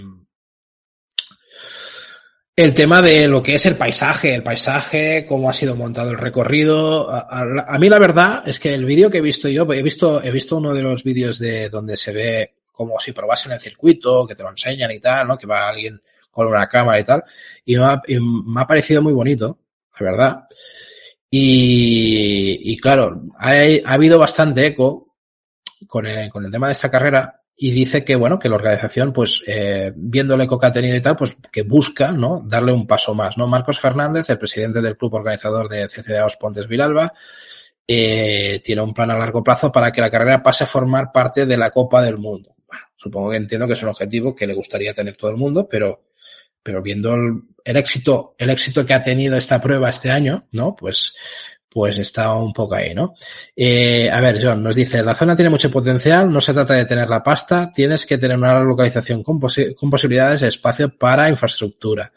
el 2.62 2.74
tema 2.74 3.00
de 3.00 3.26
lo 3.26 3.42
que 3.42 3.54
es 3.54 3.64
el 3.64 3.76
paisaje, 3.76 4.34
el 4.34 4.42
paisaje, 4.42 5.24
cómo 5.26 5.48
ha 5.48 5.52
sido 5.54 5.74
montado 5.74 6.10
el 6.10 6.18
recorrido. 6.18 7.10
A, 7.10 7.78
mí 7.78 7.88
la 7.88 7.98
verdad 7.98 8.42
es 8.46 8.60
que 8.60 8.74
el 8.74 8.84
vídeo 8.84 9.10
que 9.10 9.18
he 9.18 9.22
visto 9.22 9.48
yo, 9.48 9.70
he 9.72 9.82
visto, 9.82 10.22
he 10.22 10.30
visto 10.30 10.58
uno 10.58 10.74
de 10.74 10.82
los 10.82 11.02
vídeos 11.02 11.38
de 11.38 11.70
donde 11.70 11.96
se 11.96 12.12
ve 12.12 12.54
como 12.70 13.00
si 13.00 13.12
probasen 13.12 13.52
el 13.52 13.60
circuito, 13.60 14.26
que 14.26 14.34
te 14.34 14.42
lo 14.42 14.50
enseñan 14.50 14.90
y 14.90 15.00
tal, 15.00 15.26
¿no? 15.26 15.38
Que 15.38 15.46
va 15.46 15.68
alguien 15.68 16.02
con 16.30 16.48
una 16.48 16.68
cámara 16.68 17.00
y 17.00 17.04
tal. 17.04 17.24
Y 17.64 17.76
me 17.76 17.84
ha, 17.84 18.02
y 18.06 18.18
me 18.20 18.60
ha 18.60 18.66
parecido 18.66 19.00
muy 19.00 19.14
bonito, 19.14 19.58
la 19.98 20.10
verdad. 20.10 20.44
Y, 21.30 22.76
claro, 22.78 23.22
ha, 23.38 23.52
ha, 23.52 23.92
habido 23.94 24.18
bastante 24.18 24.66
eco 24.66 25.14
con 25.86 26.06
el, 26.06 26.28
con 26.28 26.44
el 26.44 26.50
tema 26.50 26.66
de 26.66 26.72
esta 26.72 26.90
carrera 26.90 27.39
y 27.62 27.72
dice 27.72 28.06
que, 28.06 28.16
bueno, 28.16 28.38
que 28.38 28.48
la 28.48 28.54
organización, 28.54 29.12
pues, 29.12 29.42
eh, 29.46 29.92
viendo 29.94 30.34
el 30.34 30.40
eco 30.40 30.58
que 30.58 30.66
ha 30.66 30.72
tenido 30.72 30.96
y 30.96 31.02
tal, 31.02 31.14
pues, 31.14 31.36
que 31.52 31.60
busca, 31.60 32.10
¿no? 32.10 32.40
Darle 32.42 32.72
un 32.72 32.86
paso 32.86 33.14
más, 33.14 33.36
¿no? 33.36 33.46
Marcos 33.46 33.78
Fernández, 33.78 34.30
el 34.30 34.38
presidente 34.38 34.80
del 34.80 34.96
club 34.96 35.12
organizador 35.12 35.68
de 35.68 35.86
CCDA 35.86 36.24
Os 36.24 36.38
Pontes 36.38 36.66
Vilalba, 36.66 37.12
eh, 37.86 38.62
tiene 38.64 38.80
un 38.80 38.94
plan 38.94 39.10
a 39.10 39.18
largo 39.18 39.44
plazo 39.44 39.70
para 39.70 39.92
que 39.92 40.00
la 40.00 40.10
carrera 40.10 40.42
pase 40.42 40.64
a 40.64 40.66
formar 40.66 41.12
parte 41.12 41.44
de 41.44 41.58
la 41.58 41.70
Copa 41.70 42.00
del 42.00 42.16
Mundo. 42.16 42.56
Bueno, 42.66 42.84
supongo 42.96 43.28
que 43.28 43.36
entiendo 43.36 43.66
que 43.66 43.74
es 43.74 43.82
un 43.82 43.90
objetivo 43.90 44.34
que 44.34 44.46
le 44.46 44.54
gustaría 44.54 44.94
tener 44.94 45.18
todo 45.18 45.30
el 45.30 45.36
mundo, 45.36 45.68
pero, 45.68 46.04
pero 46.62 46.80
viendo 46.80 47.12
el, 47.12 47.42
el 47.62 47.76
éxito, 47.76 48.36
el 48.38 48.48
éxito 48.48 48.86
que 48.86 48.94
ha 48.94 49.02
tenido 49.02 49.36
esta 49.36 49.60
prueba 49.60 49.90
este 49.90 50.10
año, 50.10 50.46
¿no? 50.52 50.74
Pues, 50.74 51.14
pues 51.70 51.98
está 51.98 52.34
un 52.34 52.52
poco 52.52 52.74
ahí, 52.74 52.94
¿no? 52.94 53.14
Eh, 53.54 54.10
a 54.10 54.20
ver, 54.20 54.42
John 54.42 54.62
nos 54.62 54.74
dice, 54.74 55.02
la 55.02 55.14
zona 55.14 55.36
tiene 55.36 55.50
mucho 55.50 55.70
potencial, 55.70 56.30
no 56.30 56.40
se 56.40 56.52
trata 56.52 56.74
de 56.74 56.84
tener 56.84 57.08
la 57.08 57.22
pasta, 57.22 57.70
tienes 57.72 58.04
que 58.04 58.18
tener 58.18 58.36
una 58.36 58.58
localización 58.60 59.22
con, 59.22 59.38
posi 59.38 59.74
con 59.74 59.88
posibilidades 59.88 60.40
de 60.40 60.48
espacio 60.48 60.96
para 60.96 61.28
infraestructura. 61.28 62.12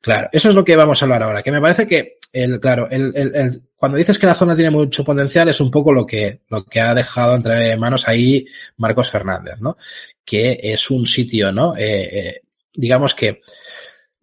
Claro, 0.00 0.28
eso 0.32 0.48
es 0.48 0.54
lo 0.54 0.64
que 0.64 0.76
vamos 0.76 1.00
a 1.00 1.04
hablar 1.04 1.22
ahora, 1.22 1.42
que 1.42 1.52
me 1.52 1.60
parece 1.60 1.86
que 1.86 2.18
el, 2.32 2.60
claro, 2.60 2.88
el, 2.90 3.12
el, 3.14 3.34
el, 3.34 3.62
cuando 3.76 3.98
dices 3.98 4.18
que 4.18 4.26
la 4.26 4.34
zona 4.34 4.54
tiene 4.54 4.70
mucho 4.70 5.04
potencial 5.04 5.48
es 5.48 5.60
un 5.60 5.70
poco 5.70 5.92
lo 5.92 6.04
que, 6.04 6.40
lo 6.48 6.64
que 6.64 6.80
ha 6.80 6.94
dejado 6.94 7.36
entre 7.36 7.76
manos 7.76 8.08
ahí 8.08 8.46
Marcos 8.76 9.10
Fernández, 9.10 9.60
¿no? 9.60 9.76
Que 10.24 10.58
es 10.62 10.90
un 10.90 11.06
sitio, 11.06 11.52
¿no? 11.52 11.76
Eh, 11.76 12.08
eh, 12.12 12.42
digamos 12.74 13.14
que 13.14 13.40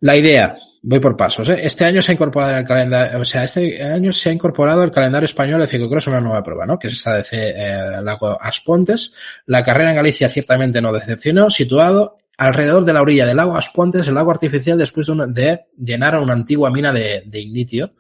la 0.02 0.16
idea, 0.16 0.56
voy 0.88 1.00
por 1.00 1.18
pasos, 1.18 1.50
¿eh? 1.50 1.62
este 1.64 1.84
año 1.84 2.00
se 2.00 2.12
ha 2.12 2.14
incorporado 2.14 2.52
en 2.52 2.60
el 2.60 2.66
calendario, 2.66 3.20
o 3.20 3.26
sea, 3.26 3.44
este 3.44 3.82
año 3.82 4.14
se 4.14 4.30
ha 4.30 4.34
incorporado 4.34 4.84
el 4.84 4.92
calendario 4.92 5.26
español 5.26 5.60
de 5.60 5.66
ciclocross 5.66 6.06
una 6.08 6.22
nueva 6.22 6.44
prueba, 6.44 6.68
¿no? 6.68 6.78
Que 6.78 6.88
es 6.88 6.94
esta 6.94 7.16
de 7.16 7.24
eh, 7.32 8.02
Lago 8.04 8.40
Aspontes. 8.40 9.12
La 9.48 9.64
carrera 9.64 9.90
en 9.90 9.96
Galicia 9.96 10.30
ciertamente 10.30 10.82
no 10.82 10.94
decepcionó, 10.94 11.50
situado 11.50 12.18
alrededor 12.38 12.86
de 12.86 12.94
la 12.94 13.02
orilla 13.02 13.26
del 13.26 13.38
lago 13.38 13.58
Aspontes, 13.58 14.08
el 14.08 14.14
lago 14.14 14.30
artificial 14.30 14.78
después 14.78 15.08
de, 15.08 15.14
una, 15.14 15.26
de 15.26 15.62
llenar 15.76 16.20
una 16.20 16.34
antigua 16.34 16.70
mina 16.70 16.94
de, 16.94 17.24
de 17.26 17.40
ignitio. 17.40 17.94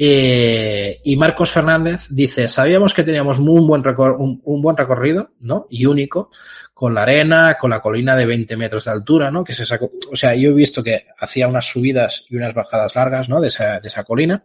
Eh, 0.00 1.00
y 1.02 1.16
Marcos 1.16 1.50
Fernández 1.50 2.06
dice, 2.10 2.46
sabíamos 2.46 2.94
que 2.94 3.02
teníamos 3.02 3.40
muy 3.40 3.60
buen 3.62 3.82
un, 4.18 4.40
un, 4.44 4.62
buen 4.62 4.76
recorrido, 4.76 5.30
¿no? 5.40 5.66
Y 5.70 5.86
único, 5.86 6.30
con 6.78 6.94
la 6.94 7.02
arena, 7.02 7.56
con 7.58 7.70
la 7.70 7.80
colina 7.80 8.14
de 8.14 8.24
20 8.24 8.56
metros 8.56 8.84
de 8.84 8.92
altura, 8.92 9.32
¿no? 9.32 9.42
Que 9.42 9.52
se 9.52 9.66
sacó, 9.66 9.90
o 10.12 10.14
sea, 10.14 10.36
yo 10.36 10.50
he 10.50 10.52
visto 10.52 10.80
que 10.80 11.06
hacía 11.18 11.48
unas 11.48 11.66
subidas 11.66 12.24
y 12.28 12.36
unas 12.36 12.54
bajadas 12.54 12.94
largas, 12.94 13.28
¿no? 13.28 13.40
De 13.40 13.48
esa, 13.48 13.80
de 13.80 13.88
esa 13.88 14.04
colina. 14.04 14.44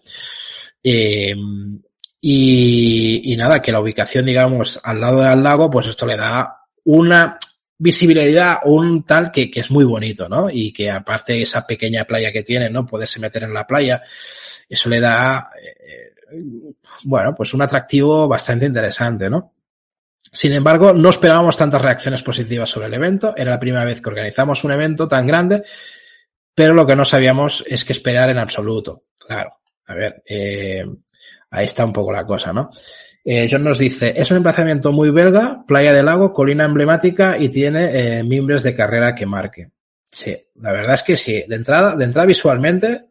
Eh, 0.84 1.36
y, 2.20 3.36
nada, 3.38 3.62
que 3.62 3.72
la 3.72 3.82
ubicación, 3.82 4.26
digamos, 4.26 4.80
al 4.84 5.00
lado 5.00 5.22
del 5.22 5.44
lago, 5.44 5.70
pues 5.70 5.86
esto 5.86 6.08
le 6.08 6.18
da 6.18 6.58
una 6.86 7.38
visibilidad, 7.78 8.62
un 8.66 9.06
tal 9.06 9.32
que, 9.32 9.52
que, 9.52 9.60
es 9.60 9.70
muy 9.70 9.86
bonito, 9.86 10.28
¿no? 10.28 10.50
Y 10.50 10.74
que 10.74 10.90
aparte 10.90 11.40
esa 11.40 11.68
pequeña 11.68 12.04
playa 12.06 12.32
que 12.32 12.42
tiene, 12.42 12.68
¿no? 12.68 12.84
Poderse 12.84 13.20
meter 13.20 13.44
en 13.44 13.54
la 13.54 13.68
playa, 13.68 14.02
eso 14.68 14.90
le 14.90 15.00
da, 15.00 15.52
eh, 15.62 16.16
bueno, 17.04 17.36
pues 17.36 17.54
un 17.54 17.62
atractivo 17.62 18.28
bastante 18.28 18.66
interesante, 18.66 19.30
¿no? 19.30 19.54
Sin 20.34 20.52
embargo, 20.52 20.94
no 20.94 21.10
esperábamos 21.10 21.56
tantas 21.56 21.82
reacciones 21.82 22.24
positivas 22.24 22.70
sobre 22.70 22.88
el 22.88 22.94
evento. 22.96 23.36
Era 23.38 23.52
la 23.52 23.60
primera 23.60 23.86
vez 23.86 24.02
que 24.02 24.10
organizamos 24.10 24.64
un 24.64 24.72
evento 24.72 25.08
tan 25.08 25.28
grande, 25.28 25.64
pero 26.56 26.74
lo 26.74 26.88
que 26.88 26.96
no 26.96 27.06
sabíamos 27.06 27.64
es 27.68 27.86
que 27.86 27.94
esperar 27.94 28.32
en 28.32 28.40
absoluto. 28.40 29.04
Claro, 29.18 29.58
a 29.86 29.94
ver, 29.94 30.24
eh, 30.26 30.84
ahí 31.52 31.66
está 31.66 31.86
un 31.86 31.94
poco 31.94 32.12
la 32.12 32.26
cosa, 32.26 32.52
¿no? 32.52 32.72
Eh, 33.24 33.48
John 33.50 33.64
nos 33.64 33.78
dice, 33.78 34.14
es 34.18 34.30
un 34.32 34.38
emplazamiento 34.38 34.92
muy 34.92 35.12
belga, 35.12 35.64
playa 35.66 35.94
del 35.94 36.08
lago, 36.08 36.34
colina 36.34 36.66
emblemática 36.66 37.38
y 37.38 37.50
tiene 37.50 38.18
eh, 38.18 38.24
mimbres 38.24 38.64
de 38.64 38.76
carrera 38.76 39.16
que 39.16 39.26
marque. 39.26 39.70
Sí, 40.04 40.36
la 40.56 40.72
verdad 40.72 40.96
es 40.96 41.04
que 41.04 41.16
sí. 41.16 41.46
De 41.48 41.56
entrada, 41.56 41.96
de 41.96 42.06
entrada 42.06 42.26
visualmente, 42.26 43.06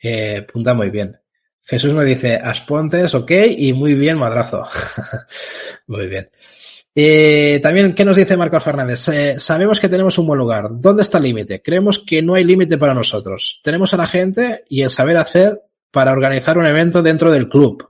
eh, 0.00 0.46
punta 0.52 0.74
muy 0.74 0.90
bien. 0.90 1.18
Jesús 1.62 1.92
nos 1.92 2.04
dice, 2.04 2.36
Aspontes, 2.36 3.14
ok, 3.14 3.30
y 3.56 3.72
muy 3.72 3.94
bien, 3.94 4.16
madrazo. 4.16 4.66
muy 5.88 6.06
bien. 6.06 6.30
Eh, 7.00 7.60
también, 7.62 7.94
¿qué 7.94 8.04
nos 8.04 8.16
dice 8.16 8.36
Marcos 8.36 8.64
Fernández? 8.64 9.08
Eh, 9.10 9.38
sabemos 9.38 9.78
que 9.78 9.88
tenemos 9.88 10.18
un 10.18 10.26
buen 10.26 10.40
lugar. 10.40 10.66
¿Dónde 10.68 11.02
está 11.02 11.18
el 11.18 11.24
límite? 11.24 11.62
Creemos 11.62 12.00
que 12.00 12.20
no 12.22 12.34
hay 12.34 12.42
límite 12.42 12.76
para 12.76 12.92
nosotros. 12.92 13.60
Tenemos 13.62 13.94
a 13.94 13.98
la 13.98 14.08
gente 14.08 14.64
y 14.68 14.82
el 14.82 14.90
saber 14.90 15.16
hacer 15.16 15.62
para 15.92 16.10
organizar 16.10 16.58
un 16.58 16.66
evento 16.66 17.00
dentro 17.00 17.30
del 17.30 17.48
club. 17.48 17.86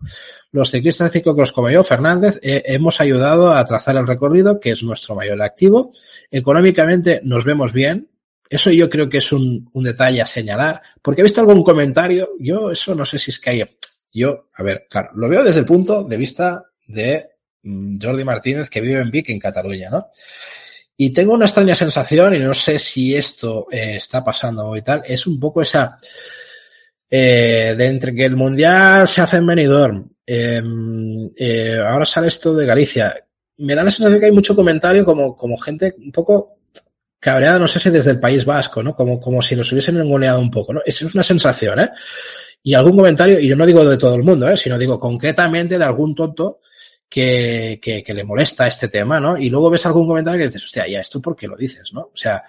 Los 0.53 0.71
ciclistas 0.71 1.11
de 1.11 1.21
ciclocross 1.21 1.53
como 1.53 1.71
yo, 1.71 1.83
Fernández, 1.85 2.39
eh, 2.43 2.63
hemos 2.67 3.01
ayudado 3.01 3.55
a 3.55 3.65
trazar 3.65 3.97
el 3.97 4.07
recorrido, 4.07 4.61
que 4.61 4.73
es 4.73 4.83
nuestro 4.83 5.15
mayor 5.15 5.41
activo. 5.41 5.91
Económicamente 6.31 7.23
nos 7.25 7.47
vemos 7.47 7.73
bien. 7.73 8.11
Eso 8.51 8.71
yo 8.73 8.91
creo 8.91 9.09
que 9.09 9.19
es 9.19 9.33
un, 9.33 9.71
un, 9.73 9.85
detalle 9.85 10.21
a 10.21 10.27
señalar, 10.27 10.83
porque 11.01 11.23
he 11.23 11.25
visto 11.25 11.41
algún 11.41 11.65
comentario, 11.65 12.33
yo 12.39 12.71
eso 12.71 12.95
no 12.95 13.07
sé 13.07 13.19
si 13.19 13.31
es 13.31 13.41
que 13.41 13.51
hay, 13.51 13.65
yo, 14.13 14.49
a 14.53 14.63
ver, 14.63 14.87
claro, 14.91 15.13
lo 15.15 15.31
veo 15.31 15.43
desde 15.43 15.61
el 15.61 15.67
punto 15.67 16.05
de 16.05 16.17
vista 16.19 16.65
de 16.87 17.38
Jordi 18.01 18.25
Martínez 18.25 18.71
que 18.71 18.81
vive 18.81 19.01
en 19.01 19.11
Vic, 19.11 19.29
en 19.31 19.39
Cataluña, 19.39 19.91
¿no? 19.91 20.09
Y 20.97 21.13
tengo 21.13 21.35
una 21.35 21.45
extraña 21.45 21.75
sensación, 21.75 22.35
y 22.35 22.41
no 22.41 22.55
sé 22.55 22.79
si 22.79 23.15
esto 23.15 23.69
eh, 23.71 23.97
está 23.97 24.25
pasando 24.25 24.77
y 24.77 24.83
tal, 24.83 25.03
es 25.07 25.27
un 25.27 25.39
poco 25.39 25.63
esa, 25.63 25.99
eh, 27.09 27.75
de 27.77 27.87
entre 27.87 28.15
que 28.15 28.25
el 28.25 28.37
Mundial 28.37 29.07
se 29.07 29.21
hace 29.21 29.37
en 29.37 29.47
Benidorm, 29.47 30.11
eh, 30.27 30.61
eh, 31.37 31.79
ahora 31.79 32.05
sale 32.05 32.27
esto 32.27 32.55
de 32.55 32.67
Galicia. 32.67 33.15
Me 33.59 33.75
da 33.75 33.83
la 33.83 33.91
sensación 33.91 34.21
que 34.21 34.27
hay 34.27 34.33
mucho 34.33 34.55
comentario 34.55 35.03
como, 35.03 35.35
como 35.35 35.57
gente 35.57 35.95
un 35.97 36.13
poco 36.13 36.59
cabreada, 37.19 37.59
no 37.59 37.67
sé 37.67 37.81
si 37.81 37.89
desde 37.89 38.11
el 38.11 38.21
País 38.21 38.45
Vasco, 38.45 38.83
¿no? 38.83 38.95
Como, 38.95 39.19
como 39.19 39.41
si 39.41 39.57
nos 39.57 39.73
hubiesen 39.73 39.97
engoleado 39.97 40.39
un 40.39 40.51
poco, 40.51 40.75
¿no? 40.75 40.83
Esa 40.85 41.07
es 41.07 41.15
una 41.15 41.25
sensación, 41.25 41.81
¿eh? 41.81 41.91
Y 42.63 42.75
algún 42.75 42.97
comentario, 42.97 43.41
y 43.41 43.49
yo 43.49 43.57
no 43.57 43.65
digo 43.65 43.85
de 43.85 43.97
todo 43.97 44.17
el 44.17 44.23
mundo, 44.23 44.49
¿eh? 44.49 44.57
Sino 44.57 44.77
digo 44.77 45.01
concretamente 45.01 45.79
de 45.79 45.85
algún 45.85 46.15
tonto 46.15 46.61
que, 47.09 47.79
que, 47.81 48.03
que 48.03 48.15
le 48.15 48.25
molesta 48.25 48.67
este 48.67 48.89
tema, 48.89 49.19
¿no? 49.19 49.37
Y 49.39 49.49
luego 49.49 49.71
ves 49.71 49.87
algún 49.87 50.07
comentario 50.07 50.39
que 50.39 50.47
dices, 50.47 50.65
hostia, 50.65 50.87
ya, 50.87 51.01
¿esto 51.01 51.21
por 51.21 51.35
qué 51.35 51.47
lo 51.47 51.57
dices, 51.57 51.93
no? 51.93 52.01
O 52.03 52.17
sea, 52.17 52.45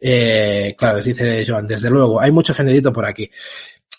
eh, 0.00 0.74
claro, 0.76 1.00
dice 1.00 1.44
Joan, 1.46 1.66
desde 1.66 1.90
luego, 1.90 2.20
hay 2.20 2.30
mucho 2.30 2.52
ofendidito 2.52 2.92
por 2.92 3.06
aquí. 3.06 3.30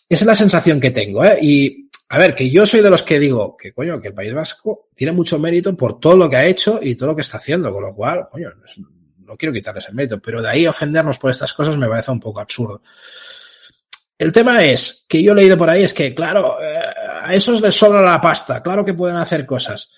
Esa 0.09 0.23
es 0.23 0.27
la 0.27 0.35
sensación 0.35 0.79
que 0.79 0.91
tengo, 0.91 1.25
¿eh? 1.25 1.37
Y, 1.41 1.89
a 2.09 2.17
ver, 2.17 2.35
que 2.35 2.49
yo 2.49 2.65
soy 2.65 2.81
de 2.81 2.89
los 2.89 3.03
que 3.03 3.19
digo 3.19 3.57
que, 3.57 3.73
coño, 3.73 3.99
que 3.99 4.09
el 4.09 4.13
País 4.13 4.33
Vasco 4.33 4.87
tiene 4.95 5.11
mucho 5.11 5.39
mérito 5.39 5.75
por 5.75 5.99
todo 5.99 6.15
lo 6.15 6.29
que 6.29 6.37
ha 6.37 6.45
hecho 6.45 6.79
y 6.81 6.95
todo 6.95 7.09
lo 7.09 7.15
que 7.15 7.21
está 7.21 7.37
haciendo, 7.37 7.71
con 7.73 7.83
lo 7.83 7.93
cual, 7.93 8.27
coño, 8.31 8.49
no 9.17 9.35
quiero 9.35 9.51
quitarles 9.51 9.89
el 9.89 9.95
mérito, 9.95 10.19
pero 10.19 10.41
de 10.41 10.49
ahí 10.49 10.67
ofendernos 10.67 11.17
por 11.17 11.31
estas 11.31 11.51
cosas 11.53 11.77
me 11.77 11.87
parece 11.87 12.11
un 12.11 12.19
poco 12.19 12.39
absurdo. 12.39 12.81
El 14.17 14.31
tema 14.31 14.63
es, 14.63 15.05
que 15.07 15.21
yo 15.21 15.33
he 15.33 15.35
leído 15.35 15.57
por 15.57 15.69
ahí, 15.69 15.83
es 15.83 15.93
que, 15.93 16.15
claro, 16.15 16.57
eh, 16.61 16.79
a 17.21 17.33
esos 17.33 17.61
les 17.61 17.75
sobra 17.75 18.01
la 18.01 18.19
pasta, 18.19 18.63
claro 18.63 18.83
que 18.83 18.93
pueden 18.93 19.17
hacer 19.17 19.45
cosas. 19.45 19.89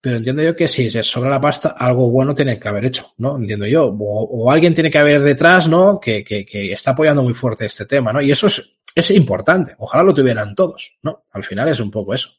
Pero 0.00 0.16
entiendo 0.16 0.42
yo 0.42 0.54
que 0.54 0.68
si 0.68 0.90
se 0.90 1.02
sobra 1.02 1.30
la 1.30 1.40
pasta, 1.40 1.70
algo 1.70 2.08
bueno 2.10 2.34
tiene 2.34 2.58
que 2.58 2.68
haber 2.68 2.84
hecho, 2.84 3.14
¿no? 3.18 3.36
Entiendo 3.36 3.66
yo. 3.66 3.86
O, 3.86 4.50
alguien 4.50 4.72
tiene 4.72 4.90
que 4.90 4.98
haber 4.98 5.22
detrás, 5.22 5.68
¿no? 5.68 5.98
Que, 5.98 6.22
que, 6.22 6.46
que, 6.46 6.72
está 6.72 6.92
apoyando 6.92 7.22
muy 7.22 7.34
fuerte 7.34 7.66
este 7.66 7.84
tema, 7.84 8.12
¿no? 8.12 8.20
Y 8.20 8.30
eso 8.30 8.46
es, 8.46 8.62
es 8.94 9.10
importante. 9.10 9.74
Ojalá 9.78 10.04
lo 10.04 10.14
tuvieran 10.14 10.54
todos, 10.54 10.96
¿no? 11.02 11.24
Al 11.32 11.42
final 11.42 11.68
es 11.68 11.80
un 11.80 11.90
poco 11.90 12.14
eso. 12.14 12.30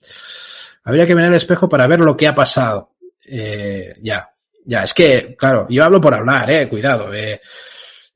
Habría 0.84 1.06
que 1.06 1.16
mirar 1.16 1.32
el 1.32 1.36
espejo 1.36 1.68
para 1.68 1.86
ver 1.88 2.00
lo 2.00 2.16
que 2.16 2.28
ha 2.28 2.36
pasado. 2.36 2.96
Eh, 3.26 3.96
ya, 4.02 4.30
ya, 4.66 4.84
es 4.84 4.94
que, 4.94 5.36
claro, 5.38 5.68
yo 5.70 5.84
hablo 5.84 6.00
por 6.00 6.14
hablar, 6.14 6.50
eh, 6.50 6.70
cuidado. 6.70 7.14
Eh, 7.14 7.42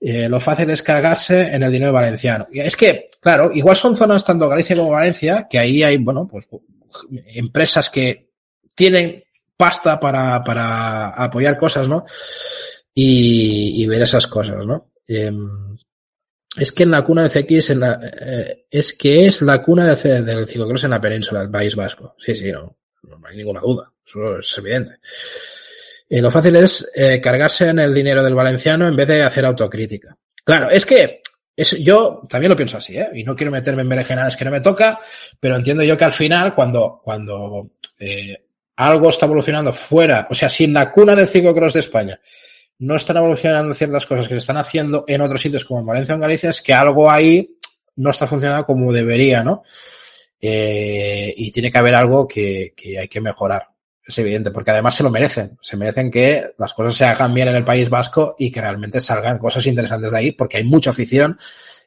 eh, 0.05 0.27
lo 0.27 0.37
fácil 0.41 0.69
es 0.69 0.83
cargarse 0.83 1.43
en 1.43 1.63
el 1.63 1.71
dinero 1.71 1.93
valenciano. 1.93 2.45
Es 2.51 2.75
que, 2.75 3.09
claro, 3.21 3.53
igual 3.53 3.77
son 3.77 3.95
zonas 3.95 4.25
tanto 4.25 4.49
Galicia 4.49 4.75
como 4.75 4.91
Valencia, 4.91 5.47
que 5.49 5.57
ahí 5.57 5.81
hay, 5.81 5.95
bueno, 5.95 6.27
pues 6.29 6.45
empresas 7.27 7.89
que 7.89 8.31
tienen 8.75 9.23
pasta 9.55 9.97
para, 10.01 10.43
para 10.43 11.07
apoyar 11.11 11.57
cosas, 11.57 11.87
¿no? 11.87 12.03
Y, 12.93 13.85
ver 13.87 14.01
esas 14.01 14.27
cosas, 14.27 14.65
¿no? 14.65 14.91
Eh, 15.07 15.31
es 16.57 16.73
que 16.73 16.83
en 16.83 16.91
la 16.91 17.01
cuna 17.03 17.23
de 17.23 17.29
CX 17.29 17.69
eh, 17.69 18.65
es 18.69 18.93
que 18.93 19.27
es 19.27 19.41
la 19.41 19.63
cuna 19.63 19.95
de, 19.95 20.21
del 20.21 20.47
ciclocross 20.47 20.83
en 20.83 20.91
la 20.91 20.99
península 20.99 21.39
del 21.39 21.49
País 21.49 21.77
Vasco. 21.77 22.15
Sí, 22.19 22.35
sí, 22.35 22.51
no, 22.51 22.75
no 23.03 23.25
hay 23.25 23.37
ninguna 23.37 23.61
duda. 23.61 23.89
Eso 24.05 24.37
es 24.37 24.57
evidente. 24.57 24.99
Eh, 26.13 26.21
lo 26.21 26.29
fácil 26.29 26.55
es 26.57 26.91
eh, 26.93 27.19
cargarse 27.19 27.69
en 27.69 27.79
el 27.79 27.91
dinero 27.91 28.23
del 28.23 28.35
valenciano 28.35 28.87
en 28.87 28.95
vez 28.95 29.07
de 29.07 29.23
hacer 29.23 29.43
autocrítica. 29.45 30.15
Claro, 30.43 30.69
es 30.69 30.85
que 30.85 31.23
es, 31.55 31.71
yo 31.79 32.21
también 32.29 32.51
lo 32.51 32.55
pienso 32.55 32.77
así, 32.77 32.95
¿eh? 32.95 33.09
Y 33.15 33.23
no 33.23 33.35
quiero 33.35 33.51
meterme 33.51 33.81
en 33.81 33.89
berenjenales 33.89 34.35
que 34.35 34.45
no 34.45 34.51
me 34.51 34.61
toca, 34.61 34.99
pero 35.39 35.55
entiendo 35.55 35.81
yo 35.81 35.97
que 35.97 36.05
al 36.05 36.11
final, 36.11 36.53
cuando, 36.53 37.01
cuando 37.03 37.71
eh, 37.97 38.43
algo 38.75 39.09
está 39.09 39.25
evolucionando 39.25 39.73
fuera, 39.73 40.27
o 40.29 40.35
sea, 40.35 40.49
si 40.49 40.65
en 40.65 40.73
la 40.73 40.91
cuna 40.91 41.15
del 41.15 41.27
ciclocross 41.27 41.73
de 41.73 41.79
España 41.79 42.19
no 42.77 42.95
están 42.95 43.17
evolucionando 43.17 43.73
ciertas 43.73 44.05
cosas 44.05 44.27
que 44.27 44.35
se 44.35 44.37
están 44.37 44.57
haciendo 44.57 45.05
en 45.07 45.19
otros 45.19 45.41
sitios 45.41 45.65
como 45.65 45.79
en 45.79 45.87
Valencia 45.87 46.13
o 46.13 46.17
en 46.17 46.21
Galicia, 46.21 46.51
es 46.51 46.61
que 46.61 46.75
algo 46.75 47.09
ahí 47.09 47.57
no 47.95 48.11
está 48.11 48.27
funcionando 48.27 48.67
como 48.67 48.93
debería, 48.93 49.43
¿no? 49.43 49.63
Eh, 50.39 51.33
y 51.35 51.51
tiene 51.51 51.71
que 51.71 51.77
haber 51.79 51.95
algo 51.95 52.27
que, 52.27 52.75
que 52.77 52.99
hay 52.99 53.07
que 53.07 53.19
mejorar. 53.19 53.72
Es 54.05 54.17
evidente, 54.17 54.51
porque 54.51 54.71
además 54.71 54.95
se 54.95 55.03
lo 55.03 55.09
merecen. 55.09 55.57
Se 55.61 55.77
merecen 55.77 56.11
que 56.11 56.51
las 56.57 56.73
cosas 56.73 56.95
se 56.95 57.05
hagan 57.05 57.33
bien 57.33 57.47
en 57.47 57.55
el 57.55 57.63
País 57.63 57.89
Vasco 57.89 58.35
y 58.37 58.51
que 58.51 58.61
realmente 58.61 58.99
salgan 58.99 59.37
cosas 59.37 59.65
interesantes 59.65 60.11
de 60.11 60.17
ahí, 60.17 60.31
porque 60.33 60.57
hay 60.57 60.63
mucha 60.63 60.89
afición 60.89 61.37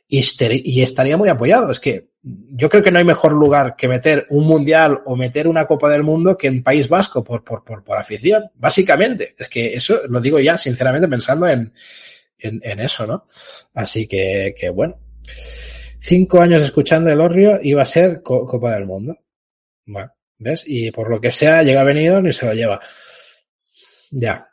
y, 0.08 0.80
estaría 0.82 1.16
muy 1.16 1.28
apoyado. 1.28 1.70
Es 1.70 1.80
que 1.80 2.08
yo 2.22 2.68
creo 2.68 2.82
que 2.82 2.90
no 2.90 2.98
hay 2.98 3.04
mejor 3.04 3.32
lugar 3.32 3.76
que 3.76 3.88
meter 3.88 4.26
un 4.30 4.46
mundial 4.46 5.00
o 5.04 5.16
meter 5.16 5.46
una 5.46 5.66
Copa 5.66 5.90
del 5.90 6.04
Mundo 6.04 6.36
que 6.36 6.46
en 6.46 6.62
País 6.62 6.88
Vasco 6.88 7.22
por, 7.22 7.44
por, 7.44 7.64
por, 7.64 7.84
por 7.84 7.98
afición, 7.98 8.50
básicamente. 8.54 9.34
Es 9.38 9.48
que 9.48 9.74
eso 9.74 10.00
lo 10.08 10.20
digo 10.20 10.38
ya 10.38 10.56
sinceramente 10.56 11.08
pensando 11.08 11.46
en, 11.46 11.72
en, 12.38 12.60
en 12.62 12.80
eso, 12.80 13.06
¿no? 13.06 13.26
Así 13.74 14.06
que, 14.06 14.54
que 14.58 14.70
bueno. 14.70 14.98
Cinco 15.98 16.40
años 16.40 16.62
escuchando 16.62 17.10
el 17.10 17.20
Orrio 17.20 17.58
iba 17.62 17.82
a 17.82 17.86
ser 17.86 18.22
Copa 18.22 18.72
del 18.72 18.86
Mundo. 18.86 19.18
Bueno, 19.86 20.12
¿ves? 20.38 20.64
Y 20.66 20.90
por 20.90 21.10
lo 21.10 21.20
que 21.20 21.30
sea, 21.30 21.62
llega 21.62 21.82
venido 21.84 22.20
ni 22.20 22.32
se 22.32 22.46
lo 22.46 22.54
lleva. 22.54 22.80
Ya, 24.10 24.48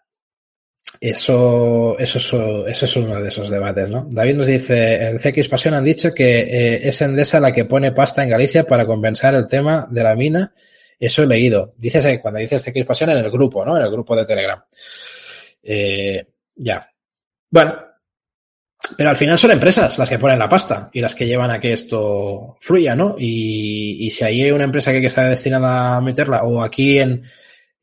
eso, 1.00 1.98
eso, 2.00 2.66
es, 2.68 2.74
eso 2.78 2.86
es 2.86 2.96
uno 2.96 3.22
de 3.22 3.28
esos 3.28 3.50
debates, 3.50 3.90
¿no? 3.90 4.08
David 4.10 4.36
nos 4.36 4.48
dice, 4.48 5.10
en 5.10 5.18
CX 5.18 5.50
Pasión 5.50 5.74
han 5.74 5.84
dicho 5.84 6.14
que 6.14 6.40
eh, 6.40 6.88
es 6.88 7.02
Endesa 7.02 7.42
la 7.42 7.52
que 7.52 7.66
pone 7.66 7.92
pasta 7.92 8.24
en 8.24 8.30
Galicia 8.30 8.64
para 8.64 8.86
compensar 8.86 9.36
el 9.36 9.48
tema 9.48 9.86
de 9.90 10.04
la 10.04 10.16
mina. 10.16 10.54
Eso 10.98 11.24
he 11.24 11.28
leído. 11.28 11.74
Dices, 11.78 12.06
eh, 12.06 12.22
cuando 12.22 12.40
dices 12.40 12.64
CX 12.64 12.86
Pasión 12.86 13.10
en 13.10 13.18
el 13.18 13.30
grupo, 13.30 13.66
¿no? 13.66 13.76
En 13.76 13.84
el 13.84 13.92
grupo 13.92 14.16
de 14.16 14.26
Telegram. 14.26 14.64
Eh, 15.62 16.26
ya. 16.56 16.90
Bueno. 17.50 17.93
Pero 18.98 19.10
al 19.10 19.16
final 19.16 19.38
son 19.38 19.52
empresas 19.52 19.98
las 19.98 20.10
que 20.10 20.20
ponen 20.20 20.40
la 20.40 20.50
pasta 20.50 20.90
y 20.92 21.00
las 21.00 21.16
que 21.16 21.26
llevan 21.26 21.52
a 21.52 21.60
que 21.60 21.72
esto 21.72 22.58
fluya, 22.60 22.96
¿no? 22.96 23.16
Y, 23.18 24.06
y 24.06 24.10
si 24.10 24.26
hay 24.26 24.52
una 24.52 24.66
empresa 24.66 24.92
que 24.92 25.06
está 25.06 25.24
destinada 25.24 25.96
a 25.96 26.02
meterla, 26.02 26.44
o 26.44 26.62
aquí 26.62 27.00
en, 27.00 27.24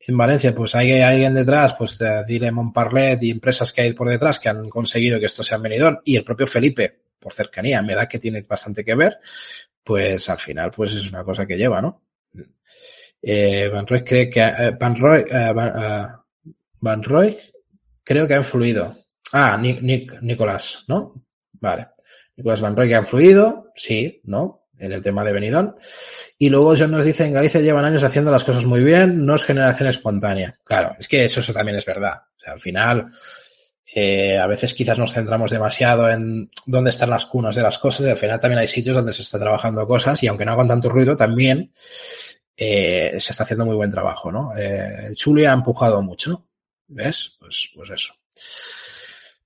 en 0.07 0.17
Valencia, 0.17 0.53
pues 0.53 0.75
hay 0.75 0.99
alguien 1.01 1.33
detrás, 1.33 1.75
pues 1.77 1.99
Dile 2.27 2.51
Montparlet 2.51 3.21
y 3.23 3.31
empresas 3.31 3.71
que 3.71 3.81
hay 3.81 3.93
por 3.93 4.09
detrás 4.09 4.39
que 4.39 4.49
han 4.49 4.69
conseguido 4.69 5.19
que 5.19 5.25
esto 5.25 5.43
sea 5.43 5.57
venidor 5.57 6.01
y 6.05 6.15
el 6.15 6.23
propio 6.23 6.47
Felipe, 6.47 7.01
por 7.19 7.33
cercanía, 7.33 7.81
me 7.81 7.95
da 7.95 8.07
que 8.07 8.19
tiene 8.19 8.41
bastante 8.41 8.83
que 8.83 8.95
ver, 8.95 9.17
pues 9.83 10.27
al 10.29 10.39
final, 10.39 10.71
pues 10.71 10.93
es 10.93 11.07
una 11.09 11.23
cosa 11.23 11.45
que 11.45 11.57
lleva, 11.57 11.81
¿no? 11.81 12.01
Eh, 13.21 13.69
Van 13.71 13.85
Roy 13.85 14.03
cree 14.03 14.29
que, 14.29 14.41
eh, 14.41 14.71
Van 14.79 14.95
Roy, 14.95 15.23
eh, 15.29 15.53
Van, 15.53 15.69
uh, 15.77 16.51
Van, 16.79 17.03
Roy 17.03 17.37
creo 18.03 18.27
que 18.27 18.33
ha 18.33 18.37
influido. 18.37 18.97
Ah, 19.33 19.57
Nick, 19.57 19.81
Nick, 19.81 20.21
Nicolás, 20.21 20.83
¿no? 20.87 21.23
Vale. 21.53 21.87
Nicolás 22.35 22.61
Van 22.61 22.75
Roy 22.75 22.87
que 22.89 22.95
ha 22.95 22.99
influido, 22.99 23.71
sí, 23.75 24.21
¿no? 24.25 24.61
en 24.81 24.91
el 24.91 25.01
tema 25.01 25.23
de 25.23 25.31
Benidorm. 25.31 25.75
Y 26.37 26.49
luego 26.49 26.73
John 26.77 26.91
nos 26.91 27.05
dice, 27.05 27.25
en 27.25 27.33
Galicia 27.33 27.61
llevan 27.61 27.85
años 27.85 28.03
haciendo 28.03 28.31
las 28.31 28.43
cosas 28.43 28.65
muy 28.65 28.83
bien, 28.83 29.25
no 29.25 29.35
es 29.35 29.43
generación 29.43 29.87
espontánea. 29.87 30.57
Claro, 30.63 30.95
es 30.99 31.07
que 31.07 31.23
eso, 31.23 31.39
eso 31.39 31.53
también 31.53 31.77
es 31.77 31.85
verdad. 31.85 32.23
O 32.35 32.39
sea, 32.39 32.53
al 32.53 32.59
final, 32.59 33.07
eh, 33.93 34.39
a 34.39 34.47
veces 34.47 34.73
quizás 34.73 34.97
nos 34.97 35.13
centramos 35.13 35.51
demasiado 35.51 36.09
en 36.09 36.49
dónde 36.65 36.89
están 36.89 37.11
las 37.11 37.27
cunas 37.27 37.55
de 37.55 37.61
las 37.61 37.77
cosas 37.77 38.07
y 38.07 38.09
al 38.09 38.17
final 38.17 38.39
también 38.39 38.59
hay 38.59 38.67
sitios 38.67 38.95
donde 38.95 39.13
se 39.13 39.21
está 39.21 39.39
trabajando 39.39 39.85
cosas 39.87 40.21
y 40.23 40.27
aunque 40.27 40.45
no 40.45 40.53
hagan 40.53 40.67
tanto 40.67 40.89
ruido, 40.89 41.15
también 41.15 41.71
eh, 42.57 43.17
se 43.19 43.31
está 43.31 43.43
haciendo 43.43 43.65
muy 43.65 43.75
buen 43.75 43.91
trabajo, 43.91 44.31
¿no? 44.31 44.51
Eh, 44.57 45.13
Chuli 45.13 45.45
ha 45.45 45.53
empujado 45.53 46.01
mucho, 46.01 46.47
¿ves? 46.87 47.33
Pues, 47.39 47.69
pues 47.75 47.89
eso. 47.91 48.15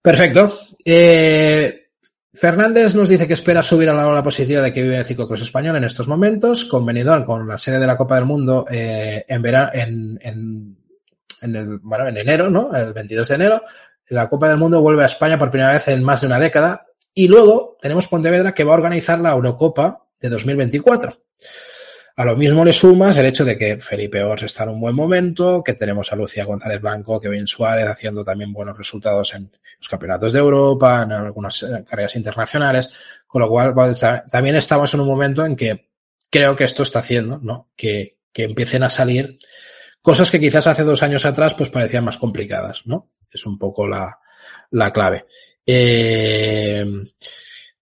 Perfecto. 0.05 0.59
Eh, 0.85 1.87
Fernández 2.31 2.93
nos 2.93 3.09
dice 3.09 3.27
que 3.27 3.33
espera 3.33 3.63
subir 3.63 3.89
a 3.89 3.93
la 3.93 4.07
ola 4.07 4.21
positiva 4.21 4.61
de 4.61 4.71
que 4.71 4.83
vive 4.83 4.99
el 4.99 5.05
ciclocross 5.05 5.41
español 5.41 5.77
en 5.77 5.83
estos 5.83 6.07
momentos, 6.07 6.65
con 6.65 6.85
con 7.25 7.47
la 7.47 7.57
serie 7.57 7.79
de 7.79 7.87
la 7.87 7.97
Copa 7.97 8.15
del 8.15 8.25
Mundo 8.25 8.67
eh, 8.69 9.25
en, 9.27 9.41
verano, 9.41 9.71
en, 9.73 10.19
en, 10.21 10.77
en, 11.41 11.55
el, 11.55 11.79
bueno, 11.79 12.07
en 12.07 12.17
enero, 12.17 12.51
¿no? 12.51 12.71
El 12.75 12.93
22 12.93 13.27
de 13.27 13.35
enero. 13.35 13.63
La 14.09 14.29
Copa 14.29 14.47
del 14.47 14.57
Mundo 14.57 14.79
vuelve 14.79 15.01
a 15.01 15.07
España 15.07 15.39
por 15.39 15.49
primera 15.49 15.73
vez 15.73 15.87
en 15.87 16.03
más 16.03 16.21
de 16.21 16.27
una 16.27 16.39
década. 16.39 16.85
Y 17.11 17.27
luego 17.27 17.75
tenemos 17.81 18.07
Pontevedra 18.07 18.53
que 18.53 18.63
va 18.63 18.73
a 18.73 18.77
organizar 18.77 19.19
la 19.19 19.31
Eurocopa 19.31 20.05
de 20.19 20.29
2024. 20.29 21.17
A 22.17 22.23
lo 22.23 22.37
mismo 22.37 22.63
le 22.63 22.71
sumas 22.71 23.17
el 23.17 23.25
hecho 23.25 23.43
de 23.43 23.57
que 23.57 23.77
Felipe 23.77 24.23
Ors 24.23 24.43
está 24.43 24.63
en 24.63 24.69
un 24.69 24.79
buen 24.79 24.95
momento, 24.95 25.61
que 25.61 25.73
tenemos 25.73 26.13
a 26.13 26.15
Lucía 26.15 26.45
González 26.45 26.79
Blanco, 26.79 27.19
Kevin 27.19 27.45
Suárez 27.45 27.87
haciendo 27.87 28.23
también 28.23 28.53
buenos 28.53 28.77
resultados 28.77 29.33
en 29.33 29.51
los 29.77 29.89
campeonatos 29.89 30.31
de 30.31 30.39
Europa, 30.39 31.03
en 31.03 31.11
algunas 31.11 31.61
eh, 31.63 31.83
carreras 31.85 32.15
internacionales, 32.15 32.89
con 33.27 33.41
lo 33.41 33.49
cual 33.49 33.97
también 34.31 34.55
estamos 34.55 34.93
en 34.93 35.01
un 35.01 35.07
momento 35.07 35.45
en 35.45 35.57
que 35.57 35.89
creo 36.29 36.55
que 36.55 36.63
esto 36.63 36.83
está 36.83 36.99
haciendo, 36.99 37.37
¿no? 37.39 37.69
Que, 37.75 38.17
que 38.31 38.43
empiecen 38.43 38.83
a 38.83 38.89
salir 38.89 39.37
cosas 40.01 40.31
que 40.31 40.39
quizás 40.39 40.67
hace 40.67 40.83
dos 40.83 41.03
años 41.03 41.25
atrás 41.25 41.53
pues 41.53 41.69
parecían 41.69 42.05
más 42.05 42.17
complicadas, 42.17 42.83
¿no? 42.85 43.11
Es 43.29 43.45
un 43.45 43.57
poco 43.57 43.87
la, 43.87 44.19
la 44.71 44.93
clave. 44.93 45.25
Eh, 45.65 46.85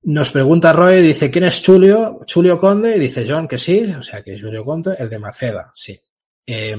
nos 0.03 0.31
pregunta 0.31 0.73
Roy, 0.73 1.01
dice, 1.01 1.31
¿quién 1.31 1.45
es 1.45 1.61
Julio? 1.65 2.19
Julio 2.31 2.59
Conde, 2.59 2.95
y 2.95 2.99
dice 2.99 3.25
John 3.27 3.47
que 3.47 3.57
sí, 3.57 3.83
o 3.97 4.03
sea 4.03 4.21
que 4.21 4.33
es 4.33 4.41
Julio 4.41 4.65
Conde, 4.65 4.95
el 4.97 5.09
de 5.09 5.19
Maceda, 5.19 5.71
sí. 5.73 5.99
Eh, 6.45 6.75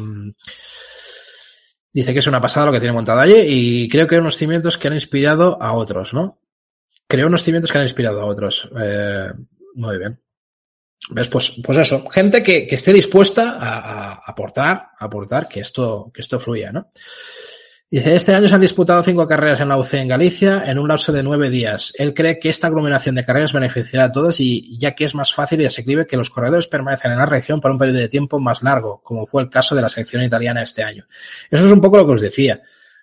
dice 1.92 2.12
que 2.12 2.18
es 2.18 2.26
una 2.26 2.40
pasada 2.40 2.66
lo 2.66 2.72
que 2.72 2.80
tiene 2.80 2.92
montado 2.92 3.20
allí 3.20 3.36
y 3.36 3.88
creo 3.88 4.06
que 4.06 4.16
hay 4.16 4.20
unos 4.20 4.36
cimientos 4.36 4.76
que 4.76 4.88
han 4.88 4.94
inspirado 4.94 5.60
a 5.62 5.72
otros, 5.72 6.12
¿no? 6.12 6.40
Creo 7.06 7.26
unos 7.26 7.42
cimientos 7.42 7.70
que 7.70 7.78
han 7.78 7.84
inspirado 7.84 8.20
a 8.20 8.26
otros. 8.26 8.68
Eh, 8.78 9.30
muy 9.74 9.98
bien. 9.98 10.20
¿Ves? 11.10 11.28
Pues, 11.28 11.60
pues 11.62 11.78
eso, 11.78 12.08
gente 12.08 12.42
que, 12.42 12.66
que 12.66 12.74
esté 12.74 12.92
dispuesta 12.92 13.58
a, 13.58 13.78
a, 13.78 14.12
aportar, 14.24 14.88
a 14.98 15.04
aportar 15.04 15.48
que 15.48 15.60
esto, 15.60 16.10
que 16.12 16.22
esto 16.22 16.40
fluya, 16.40 16.72
¿no? 16.72 16.90
Dice, 17.90 18.14
este 18.14 18.34
año 18.34 18.48
se 18.48 18.54
han 18.54 18.62
disputado 18.62 19.02
cinco 19.02 19.28
carreras 19.28 19.60
en 19.60 19.68
la 19.68 19.76
UC 19.76 19.94
en 19.94 20.08
Galicia 20.08 20.64
en 20.66 20.78
un 20.78 20.88
lapso 20.88 21.12
de 21.12 21.22
nueve 21.22 21.50
días. 21.50 21.92
Él 21.96 22.14
cree 22.14 22.38
que 22.38 22.48
esta 22.48 22.66
aglomeración 22.66 23.14
de 23.14 23.24
carreras 23.24 23.52
beneficiará 23.52 24.06
a 24.06 24.12
todos 24.12 24.40
y 24.40 24.78
ya 24.78 24.94
que 24.94 25.04
es 25.04 25.14
más 25.14 25.34
fácil 25.34 25.60
y 25.60 25.66
asequible 25.66 26.06
que 26.06 26.16
los 26.16 26.30
corredores 26.30 26.66
permanezcan 26.66 27.12
en 27.12 27.18
la 27.18 27.26
región 27.26 27.60
por 27.60 27.70
un 27.70 27.78
periodo 27.78 27.98
de 27.98 28.08
tiempo 28.08 28.40
más 28.40 28.62
largo, 28.62 29.00
como 29.02 29.26
fue 29.26 29.42
el 29.42 29.50
caso 29.50 29.74
de 29.74 29.82
la 29.82 29.90
selección 29.90 30.22
italiana 30.24 30.62
este 30.62 30.82
año. 30.82 31.06
Eso 31.50 31.66
es 31.66 31.70
un 31.70 31.80
poco 31.80 31.98
lo 31.98 32.06
que 32.06 32.12
os 32.12 32.20
decía. 32.22 32.62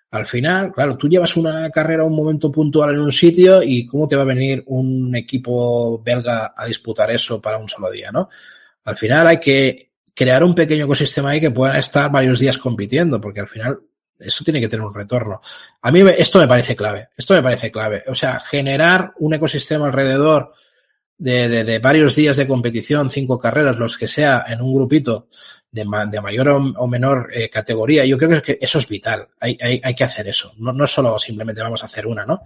Al 0.09 0.25
final, 0.25 0.73
claro, 0.73 0.97
tú 0.97 1.07
llevas 1.07 1.37
una 1.37 1.69
carrera 1.69 2.03
a 2.03 2.07
un 2.07 2.15
momento 2.15 2.51
puntual 2.51 2.89
en 2.89 2.99
un 2.99 3.13
sitio 3.13 3.63
y 3.63 3.85
cómo 3.85 4.07
te 4.07 4.17
va 4.17 4.23
a 4.23 4.25
venir 4.25 4.63
un 4.65 5.15
equipo 5.15 6.01
belga 6.03 6.53
a 6.57 6.65
disputar 6.65 7.11
eso 7.11 7.41
para 7.41 7.59
un 7.59 7.69
solo 7.69 7.89
día, 7.89 8.11
¿no? 8.11 8.27
Al 8.83 8.97
final 8.97 9.27
hay 9.27 9.39
que 9.39 9.91
crear 10.13 10.43
un 10.43 10.53
pequeño 10.53 10.83
ecosistema 10.83 11.29
ahí 11.29 11.39
que 11.39 11.51
puedan 11.51 11.77
estar 11.77 12.11
varios 12.11 12.39
días 12.39 12.57
compitiendo, 12.57 13.21
porque 13.21 13.39
al 13.39 13.47
final 13.47 13.79
eso 14.21 14.43
tiene 14.43 14.59
que 14.59 14.67
tener 14.67 14.85
un 14.85 14.93
retorno. 14.93 15.41
A 15.81 15.91
mí 15.91 16.01
esto 16.17 16.39
me 16.39 16.47
parece 16.47 16.75
clave, 16.75 17.09
esto 17.17 17.33
me 17.33 17.43
parece 17.43 17.71
clave. 17.71 18.03
O 18.07 18.15
sea, 18.15 18.39
generar 18.39 19.13
un 19.19 19.33
ecosistema 19.33 19.87
alrededor 19.87 20.53
de, 21.17 21.63
de, 21.63 21.79
varios 21.79 22.15
días 22.15 22.37
de 22.37 22.47
competición, 22.47 23.11
cinco 23.11 23.37
carreras, 23.37 23.77
los 23.77 23.97
que 23.97 24.07
sea, 24.07 24.43
en 24.47 24.61
un 24.61 24.73
grupito 24.73 25.27
de, 25.71 25.85
de 26.09 26.21
mayor 26.21 26.47
o, 26.49 26.87
menor 26.87 27.29
eh, 27.33 27.49
categoría, 27.49 28.05
yo 28.05 28.17
creo 28.17 28.41
que 28.41 28.57
eso 28.59 28.79
es 28.79 28.87
vital. 28.87 29.27
Hay, 29.39 29.57
hay, 29.61 29.79
hay 29.83 29.95
que 29.95 30.03
hacer 30.03 30.27
eso. 30.27 30.53
No, 30.57 30.73
no 30.73 30.87
solo 30.87 31.17
simplemente 31.19 31.61
vamos 31.61 31.83
a 31.83 31.85
hacer 31.85 32.07
una, 32.07 32.25
¿no? 32.25 32.41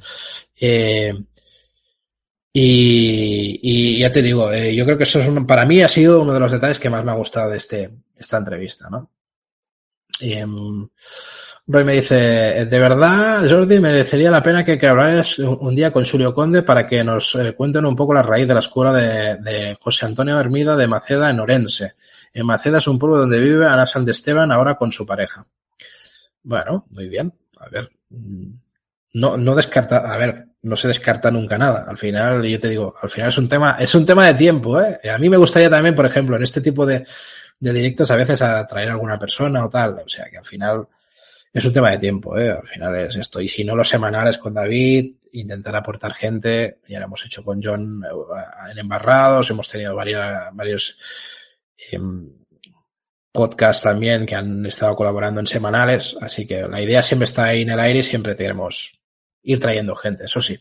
Eh, 0.60 1.14
y, 2.57 3.99
ya 3.99 4.10
te 4.10 4.22
digo, 4.22 4.52
eh, 4.52 4.73
yo 4.73 4.85
creo 4.85 4.97
que 4.97 5.03
eso 5.03 5.19
es 5.19 5.27
un, 5.27 5.45
para 5.45 5.65
mí 5.65 5.81
ha 5.81 5.89
sido 5.89 6.22
uno 6.22 6.34
de 6.34 6.39
los 6.39 6.52
detalles 6.52 6.80
que 6.80 6.89
más 6.89 7.03
me 7.03 7.11
ha 7.11 7.15
gustado 7.15 7.49
de, 7.49 7.57
este, 7.57 7.91
esta 8.18 8.38
entrevista, 8.38 8.89
¿no? 8.89 9.11
Roy 11.68 11.84
me 11.84 11.94
dice, 11.94 12.16
de 12.66 12.80
verdad, 12.80 13.50
Jordi, 13.50 13.80
merecería 13.80 14.30
la 14.30 14.44
pena 14.44 14.64
que, 14.64 14.78
que 14.78 14.88
un 15.42 15.76
día 15.76 15.92
con 15.92 16.06
Julio 16.06 16.32
Conde 16.32 16.62
para 16.62 16.88
que 16.88 17.04
nos 17.04 17.34
eh, 17.36 17.54
cuenten 17.54 17.86
un 17.86 17.96
poco 17.96 18.14
la 18.14 18.22
raíz 18.22 18.48
de 18.48 18.54
la 18.54 18.60
escuela 18.60 18.94
de, 18.94 19.38
de, 19.38 19.78
José 19.80 20.06
Antonio 20.06 20.40
Hermida 20.40 20.76
de 20.76 20.88
Maceda 20.88 21.32
en 21.32 21.40
Orense. 21.40 21.96
En 22.32 22.46
Maceda 22.46 22.78
es 22.78 22.88
un 22.88 23.00
pueblo 23.00 23.18
donde 23.18 23.40
vive 23.40 23.66
Ana 23.66 23.88
San 23.88 24.06
de 24.06 24.12
Esteban 24.12 24.52
ahora 24.52 24.76
con 24.76 24.92
su 24.92 25.08
pareja. 25.08 25.48
Bueno, 26.44 26.86
muy 26.92 27.10
bien. 27.10 27.34
A 27.60 27.68
ver, 27.70 27.90
mm, 28.10 28.52
no, 29.16 29.36
no 29.36 29.56
descarta, 29.56 29.98
a 29.98 30.18
ver, 30.18 30.46
no 30.62 30.76
se 30.76 30.88
descarta 30.88 31.32
nunca 31.32 31.58
nada. 31.58 31.86
Al 31.88 31.98
final, 31.98 32.44
yo 32.44 32.60
te 32.60 32.70
digo, 32.70 32.94
al 33.02 33.10
final 33.10 33.30
es 33.30 33.38
un 33.40 33.50
tema, 33.50 33.78
es 33.80 33.96
un 33.96 34.06
tema 34.06 34.28
de 34.28 34.36
tiempo, 34.36 34.80
¿eh? 34.80 35.00
A 35.10 35.18
mí 35.18 35.30
me 35.30 35.38
gustaría 35.38 35.70
también, 35.70 35.96
por 35.96 36.06
ejemplo, 36.06 36.36
en 36.36 36.44
este 36.44 36.62
tipo 36.62 36.86
de, 36.86 37.06
de 37.60 37.74
directos 37.74 38.12
a 38.12 38.16
veces 38.16 38.42
a 38.44 38.66
traer 38.66 38.90
a 38.90 38.94
alguna 38.94 39.18
persona 39.18 39.66
o 39.66 39.70
tal. 39.70 40.02
O 40.06 40.10
sea, 40.10 40.30
que 40.30 40.38
al 40.38 40.46
final, 40.46 40.88
es 41.56 41.64
un 41.64 41.72
tema 41.72 41.91
de 41.91 41.99
tiempo, 41.99 42.38
¿eh? 42.38 42.52
Al 42.52 42.68
final 42.68 42.95
es 42.98 43.15
esto. 43.15 43.40
Y 43.40 43.48
si 43.48 43.64
no 43.64 43.77
los 43.77 43.88
semanales 43.88 44.38
con 44.38 44.53
David, 44.53 45.15
intentar 45.32 45.73
aportar 45.73 46.14
gente, 46.14 46.80
ya 46.86 46.99
lo 46.99 47.06
hemos 47.06 47.26
hecho 47.26 47.45
con 47.45 47.64
John 47.64 48.03
eh, 48.03 48.72
en 48.72 48.77
Embarrados, 48.77 49.49
hemos 49.52 49.69
tenido 49.69 49.95
varios, 49.95 50.98
eh, 51.94 51.99
podcasts 53.32 53.84
también 53.84 54.26
que 54.26 54.36
han 54.36 54.65
estado 54.65 54.98
colaborando 54.98 55.40
en 55.40 55.48
semanales, 55.48 56.18
así 56.19 56.45
que 56.45 56.68
la 56.68 56.82
idea 56.82 57.02
siempre 57.02 57.23
está 57.23 57.45
ahí 57.45 57.61
en 57.61 57.69
el 57.69 57.80
aire 57.80 57.99
y 57.99 58.03
siempre 58.03 58.36
queremos 58.36 58.99
ir 59.44 59.57
trayendo 59.57 59.95
gente, 59.95 60.26
eso 60.26 60.41
sí. 60.41 60.60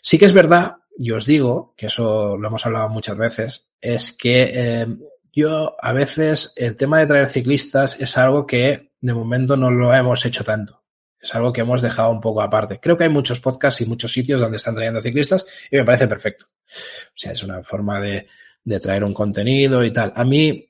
Sí 0.00 0.16
que 0.16 0.26
es 0.26 0.32
verdad, 0.32 0.76
y 0.96 1.10
os 1.10 1.26
digo, 1.26 1.74
que 1.76 1.86
eso 1.86 2.36
lo 2.36 2.46
hemos 2.46 2.64
hablado 2.64 2.88
muchas 2.88 3.16
veces, 3.16 3.68
es 3.80 4.12
que 4.12 4.52
eh, 4.54 4.86
yo 5.32 5.74
a 5.80 5.92
veces 5.92 6.52
el 6.54 6.76
tema 6.76 7.00
de 7.00 7.06
traer 7.06 7.28
ciclistas 7.28 8.00
es 8.00 8.16
algo 8.16 8.46
que 8.46 8.89
de 9.00 9.14
momento 9.14 9.56
no 9.56 9.70
lo 9.70 9.94
hemos 9.94 10.24
hecho 10.24 10.44
tanto. 10.44 10.82
Es 11.20 11.34
algo 11.34 11.52
que 11.52 11.60
hemos 11.60 11.82
dejado 11.82 12.10
un 12.10 12.20
poco 12.20 12.40
aparte. 12.40 12.80
Creo 12.80 12.96
que 12.96 13.04
hay 13.04 13.10
muchos 13.10 13.40
podcasts 13.40 13.80
y 13.82 13.86
muchos 13.86 14.12
sitios 14.12 14.40
donde 14.40 14.56
están 14.56 14.74
trayendo 14.74 15.02
ciclistas 15.02 15.44
y 15.70 15.76
me 15.76 15.84
parece 15.84 16.08
perfecto. 16.08 16.46
O 16.46 17.12
sea, 17.14 17.32
es 17.32 17.42
una 17.42 17.62
forma 17.62 18.00
de, 18.00 18.26
de 18.64 18.80
traer 18.80 19.04
un 19.04 19.12
contenido 19.12 19.84
y 19.84 19.92
tal. 19.92 20.12
A 20.16 20.24
mí 20.24 20.66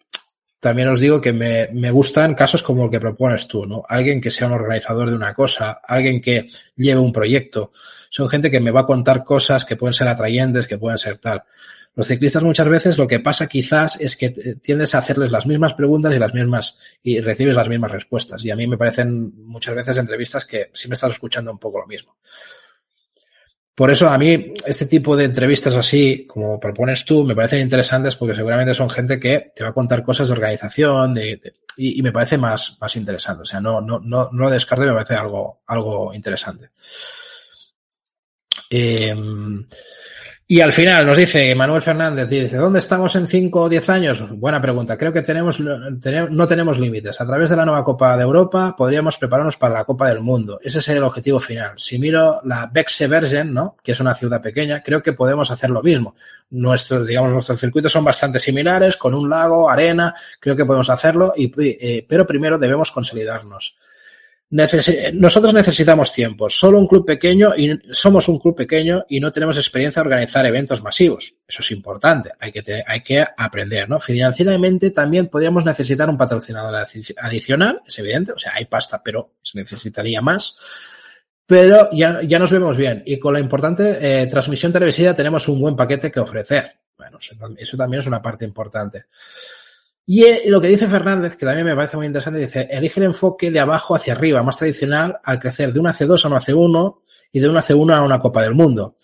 también 0.58 0.88
os 0.88 1.00
digo 1.00 1.20
que 1.20 1.32
me, 1.32 1.68
me, 1.72 1.90
gustan 1.90 2.34
casos 2.34 2.62
como 2.62 2.84
el 2.84 2.90
que 2.90 3.00
propones 3.00 3.46
tú, 3.46 3.64
¿no? 3.64 3.82
Alguien 3.88 4.20
que 4.20 4.30
sea 4.30 4.46
un 4.48 4.52
organizador 4.52 5.08
de 5.08 5.16
una 5.16 5.34
cosa, 5.34 5.80
alguien 5.86 6.20
que 6.20 6.48
lleve 6.76 7.00
un 7.00 7.12
proyecto. 7.12 7.72
Son 8.10 8.28
gente 8.28 8.50
que 8.50 8.60
me 8.60 8.70
va 8.70 8.80
a 8.80 8.86
contar 8.86 9.24
cosas 9.24 9.64
que 9.64 9.76
pueden 9.76 9.94
ser 9.94 10.08
atrayentes, 10.08 10.66
que 10.66 10.78
pueden 10.78 10.98
ser 10.98 11.18
tal. 11.18 11.44
Los 11.94 12.06
ciclistas 12.06 12.44
muchas 12.44 12.68
veces 12.68 12.98
lo 12.98 13.08
que 13.08 13.20
pasa 13.20 13.48
quizás 13.48 14.00
es 14.00 14.16
que 14.16 14.30
tiendes 14.30 14.94
a 14.94 14.98
hacerles 14.98 15.32
las 15.32 15.46
mismas 15.46 15.74
preguntas 15.74 16.14
y 16.14 16.18
las 16.18 16.32
mismas, 16.32 16.76
y 17.02 17.20
recibes 17.20 17.56
las 17.56 17.68
mismas 17.68 17.90
respuestas. 17.90 18.44
Y 18.44 18.50
a 18.50 18.56
mí 18.56 18.66
me 18.66 18.78
parecen 18.78 19.32
muchas 19.44 19.74
veces 19.74 19.96
entrevistas 19.96 20.46
que 20.46 20.70
sí 20.72 20.88
me 20.88 20.94
estás 20.94 21.12
escuchando 21.12 21.50
un 21.50 21.58
poco 21.58 21.80
lo 21.80 21.86
mismo. 21.86 22.16
Por 23.74 23.90
eso 23.90 24.08
a 24.08 24.18
mí 24.18 24.52
este 24.66 24.86
tipo 24.86 25.16
de 25.16 25.24
entrevistas 25.24 25.74
así, 25.74 26.26
como 26.26 26.60
propones 26.60 27.04
tú, 27.04 27.24
me 27.24 27.34
parecen 27.34 27.60
interesantes 27.60 28.14
porque 28.14 28.34
seguramente 28.34 28.74
son 28.74 28.90
gente 28.90 29.18
que 29.18 29.52
te 29.56 29.64
va 29.64 29.70
a 29.70 29.74
contar 29.74 30.02
cosas 30.02 30.28
de 30.28 30.34
organización 30.34 31.14
y, 31.76 32.02
me 32.02 32.12
parece 32.12 32.36
más, 32.36 32.76
más 32.78 32.94
interesante. 32.96 33.42
O 33.42 33.46
sea, 33.46 33.60
no, 33.60 33.80
no, 33.80 33.98
no, 33.98 34.28
no 34.30 34.42
lo 34.44 34.50
descarto 34.50 34.84
me 34.84 34.92
parece 34.92 35.14
algo, 35.14 35.62
algo 35.66 36.12
interesante. 36.12 36.70
Eh, 38.68 39.14
y 40.52 40.60
al 40.62 40.72
final 40.72 41.06
nos 41.06 41.16
dice 41.16 41.54
Manuel 41.54 41.80
Fernández, 41.80 42.28
dice, 42.28 42.56
¿dónde 42.56 42.80
estamos 42.80 43.14
en 43.14 43.28
5 43.28 43.60
o 43.60 43.68
10 43.68 43.88
años? 43.88 44.28
Buena 44.30 44.60
pregunta. 44.60 44.98
Creo 44.98 45.12
que 45.12 45.22
tenemos, 45.22 45.60
no 45.60 46.46
tenemos 46.48 46.76
límites. 46.76 47.20
A 47.20 47.24
través 47.24 47.50
de 47.50 47.56
la 47.56 47.64
nueva 47.64 47.84
Copa 47.84 48.16
de 48.16 48.24
Europa 48.24 48.74
podríamos 48.76 49.16
prepararnos 49.16 49.56
para 49.56 49.74
la 49.74 49.84
Copa 49.84 50.08
del 50.08 50.18
Mundo. 50.18 50.58
Ese 50.60 50.82
sería 50.82 50.98
el 50.98 51.04
objetivo 51.04 51.38
final. 51.38 51.74
Si 51.76 52.00
miro 52.00 52.40
la 52.42 52.66
Bexebergen, 52.66 53.54
¿no? 53.54 53.76
Que 53.80 53.92
es 53.92 54.00
una 54.00 54.12
ciudad 54.12 54.42
pequeña, 54.42 54.82
creo 54.82 55.04
que 55.04 55.12
podemos 55.12 55.52
hacer 55.52 55.70
lo 55.70 55.84
mismo. 55.84 56.16
Nuestros, 56.50 57.06
digamos, 57.06 57.32
nuestros 57.32 57.60
circuitos 57.60 57.92
son 57.92 58.02
bastante 58.02 58.40
similares, 58.40 58.96
con 58.96 59.14
un 59.14 59.30
lago, 59.30 59.70
arena, 59.70 60.16
creo 60.40 60.56
que 60.56 60.64
podemos 60.64 60.90
hacerlo, 60.90 61.32
y, 61.36 61.52
eh, 61.60 62.04
pero 62.08 62.26
primero 62.26 62.58
debemos 62.58 62.90
consolidarnos. 62.90 63.76
Nosotros 64.50 65.54
necesitamos 65.54 66.12
tiempo. 66.12 66.50
Solo 66.50 66.78
un 66.80 66.88
club 66.88 67.06
pequeño 67.06 67.54
y 67.56 67.78
somos 67.92 68.28
un 68.28 68.40
club 68.40 68.56
pequeño 68.56 69.04
y 69.08 69.20
no 69.20 69.30
tenemos 69.30 69.56
experiencia 69.56 70.02
de 70.02 70.08
organizar 70.08 70.44
eventos 70.44 70.82
masivos. 70.82 71.34
Eso 71.46 71.62
es 71.62 71.70
importante. 71.70 72.32
Hay 72.40 72.50
que, 72.50 72.82
hay 72.84 73.00
que 73.02 73.24
aprender, 73.36 73.88
¿no? 73.88 74.00
Financieramente 74.00 74.90
también 74.90 75.28
podríamos 75.28 75.64
necesitar 75.64 76.10
un 76.10 76.18
patrocinador 76.18 76.74
adicional, 77.18 77.82
es 77.86 77.98
evidente. 78.00 78.32
O 78.32 78.38
sea, 78.38 78.54
hay 78.56 78.64
pasta, 78.64 79.00
pero 79.00 79.34
se 79.40 79.56
necesitaría 79.56 80.20
más. 80.20 80.56
Pero 81.46 81.88
ya, 81.92 82.20
ya 82.22 82.38
nos 82.40 82.50
vemos 82.50 82.76
bien. 82.76 83.04
Y 83.06 83.20
con 83.20 83.34
la 83.34 83.40
importante 83.40 84.22
eh, 84.22 84.26
transmisión 84.26 84.72
televisiva 84.72 85.14
tenemos 85.14 85.46
un 85.48 85.60
buen 85.60 85.76
paquete 85.76 86.10
que 86.10 86.18
ofrecer. 86.18 86.72
Bueno, 86.98 87.18
eso 87.56 87.76
también 87.76 88.00
es 88.00 88.06
una 88.06 88.20
parte 88.20 88.44
importante. 88.44 89.04
Y 90.12 90.24
eh, 90.24 90.42
lo 90.46 90.60
que 90.60 90.66
dice 90.66 90.88
Fernández, 90.88 91.36
que 91.36 91.46
también 91.46 91.64
me 91.64 91.76
parece 91.76 91.96
muy 91.96 92.04
interesante, 92.04 92.40
dice, 92.40 92.66
elige 92.68 92.98
el 92.98 93.06
enfoque 93.06 93.52
de 93.52 93.60
abajo 93.60 93.94
hacia 93.94 94.12
arriba, 94.12 94.42
más 94.42 94.56
tradicional, 94.56 95.20
al 95.22 95.38
crecer 95.38 95.72
de 95.72 95.78
una 95.78 95.94
C2 95.94 96.24
a 96.24 96.28
una 96.28 96.40
C1 96.40 96.98
y 97.30 97.38
de 97.38 97.48
una 97.48 97.62
C1 97.62 97.94
a 97.94 98.02
una 98.02 98.18
Copa 98.18 98.42
del 98.42 98.56
Mundo. 98.56 98.96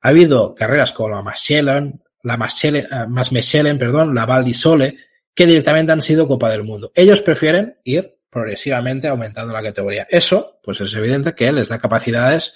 Ha 0.00 0.10
habido 0.10 0.54
carreras 0.54 0.92
como 0.92 1.08
la 1.08 1.22
Machelen, 1.22 2.00
la 2.22 2.36
más 2.36 3.32
Mechelen, 3.32 3.78
perdón, 3.78 4.14
la 4.14 4.26
Val 4.26 4.44
di 4.44 4.54
Sole, 4.54 4.96
que 5.34 5.44
directamente 5.44 5.90
han 5.90 6.02
sido 6.02 6.28
Copa 6.28 6.48
del 6.50 6.62
Mundo. 6.62 6.92
Ellos 6.94 7.20
prefieren 7.20 7.74
ir 7.82 8.16
progresivamente 8.34 9.06
aumentando 9.06 9.52
la 9.52 9.62
categoría. 9.62 10.08
Eso, 10.10 10.58
pues 10.60 10.80
es 10.80 10.92
evidente 10.96 11.36
que 11.36 11.52
les 11.52 11.68
da 11.68 11.78
capacidades, 11.78 12.52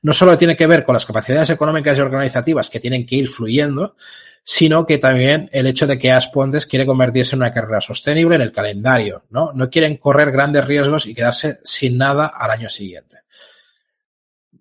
no 0.00 0.14
solo 0.14 0.38
tiene 0.38 0.56
que 0.56 0.66
ver 0.66 0.84
con 0.84 0.94
las 0.94 1.04
capacidades 1.04 1.50
económicas 1.50 1.98
y 1.98 2.00
organizativas 2.00 2.70
que 2.70 2.80
tienen 2.80 3.04
que 3.04 3.16
ir 3.16 3.28
fluyendo, 3.28 3.94
sino 4.42 4.86
que 4.86 4.96
también 4.96 5.50
el 5.52 5.66
hecho 5.66 5.86
de 5.86 5.98
que 5.98 6.10
Aspontes 6.10 6.64
quiere 6.64 6.86
convertirse 6.86 7.36
en 7.36 7.42
una 7.42 7.52
carrera 7.52 7.82
sostenible 7.82 8.36
en 8.36 8.40
el 8.40 8.52
calendario, 8.52 9.24
¿no? 9.28 9.52
No 9.52 9.68
quieren 9.68 9.98
correr 9.98 10.32
grandes 10.32 10.64
riesgos 10.64 11.04
y 11.04 11.14
quedarse 11.14 11.58
sin 11.62 11.98
nada 11.98 12.28
al 12.28 12.50
año 12.50 12.70
siguiente. 12.70 13.18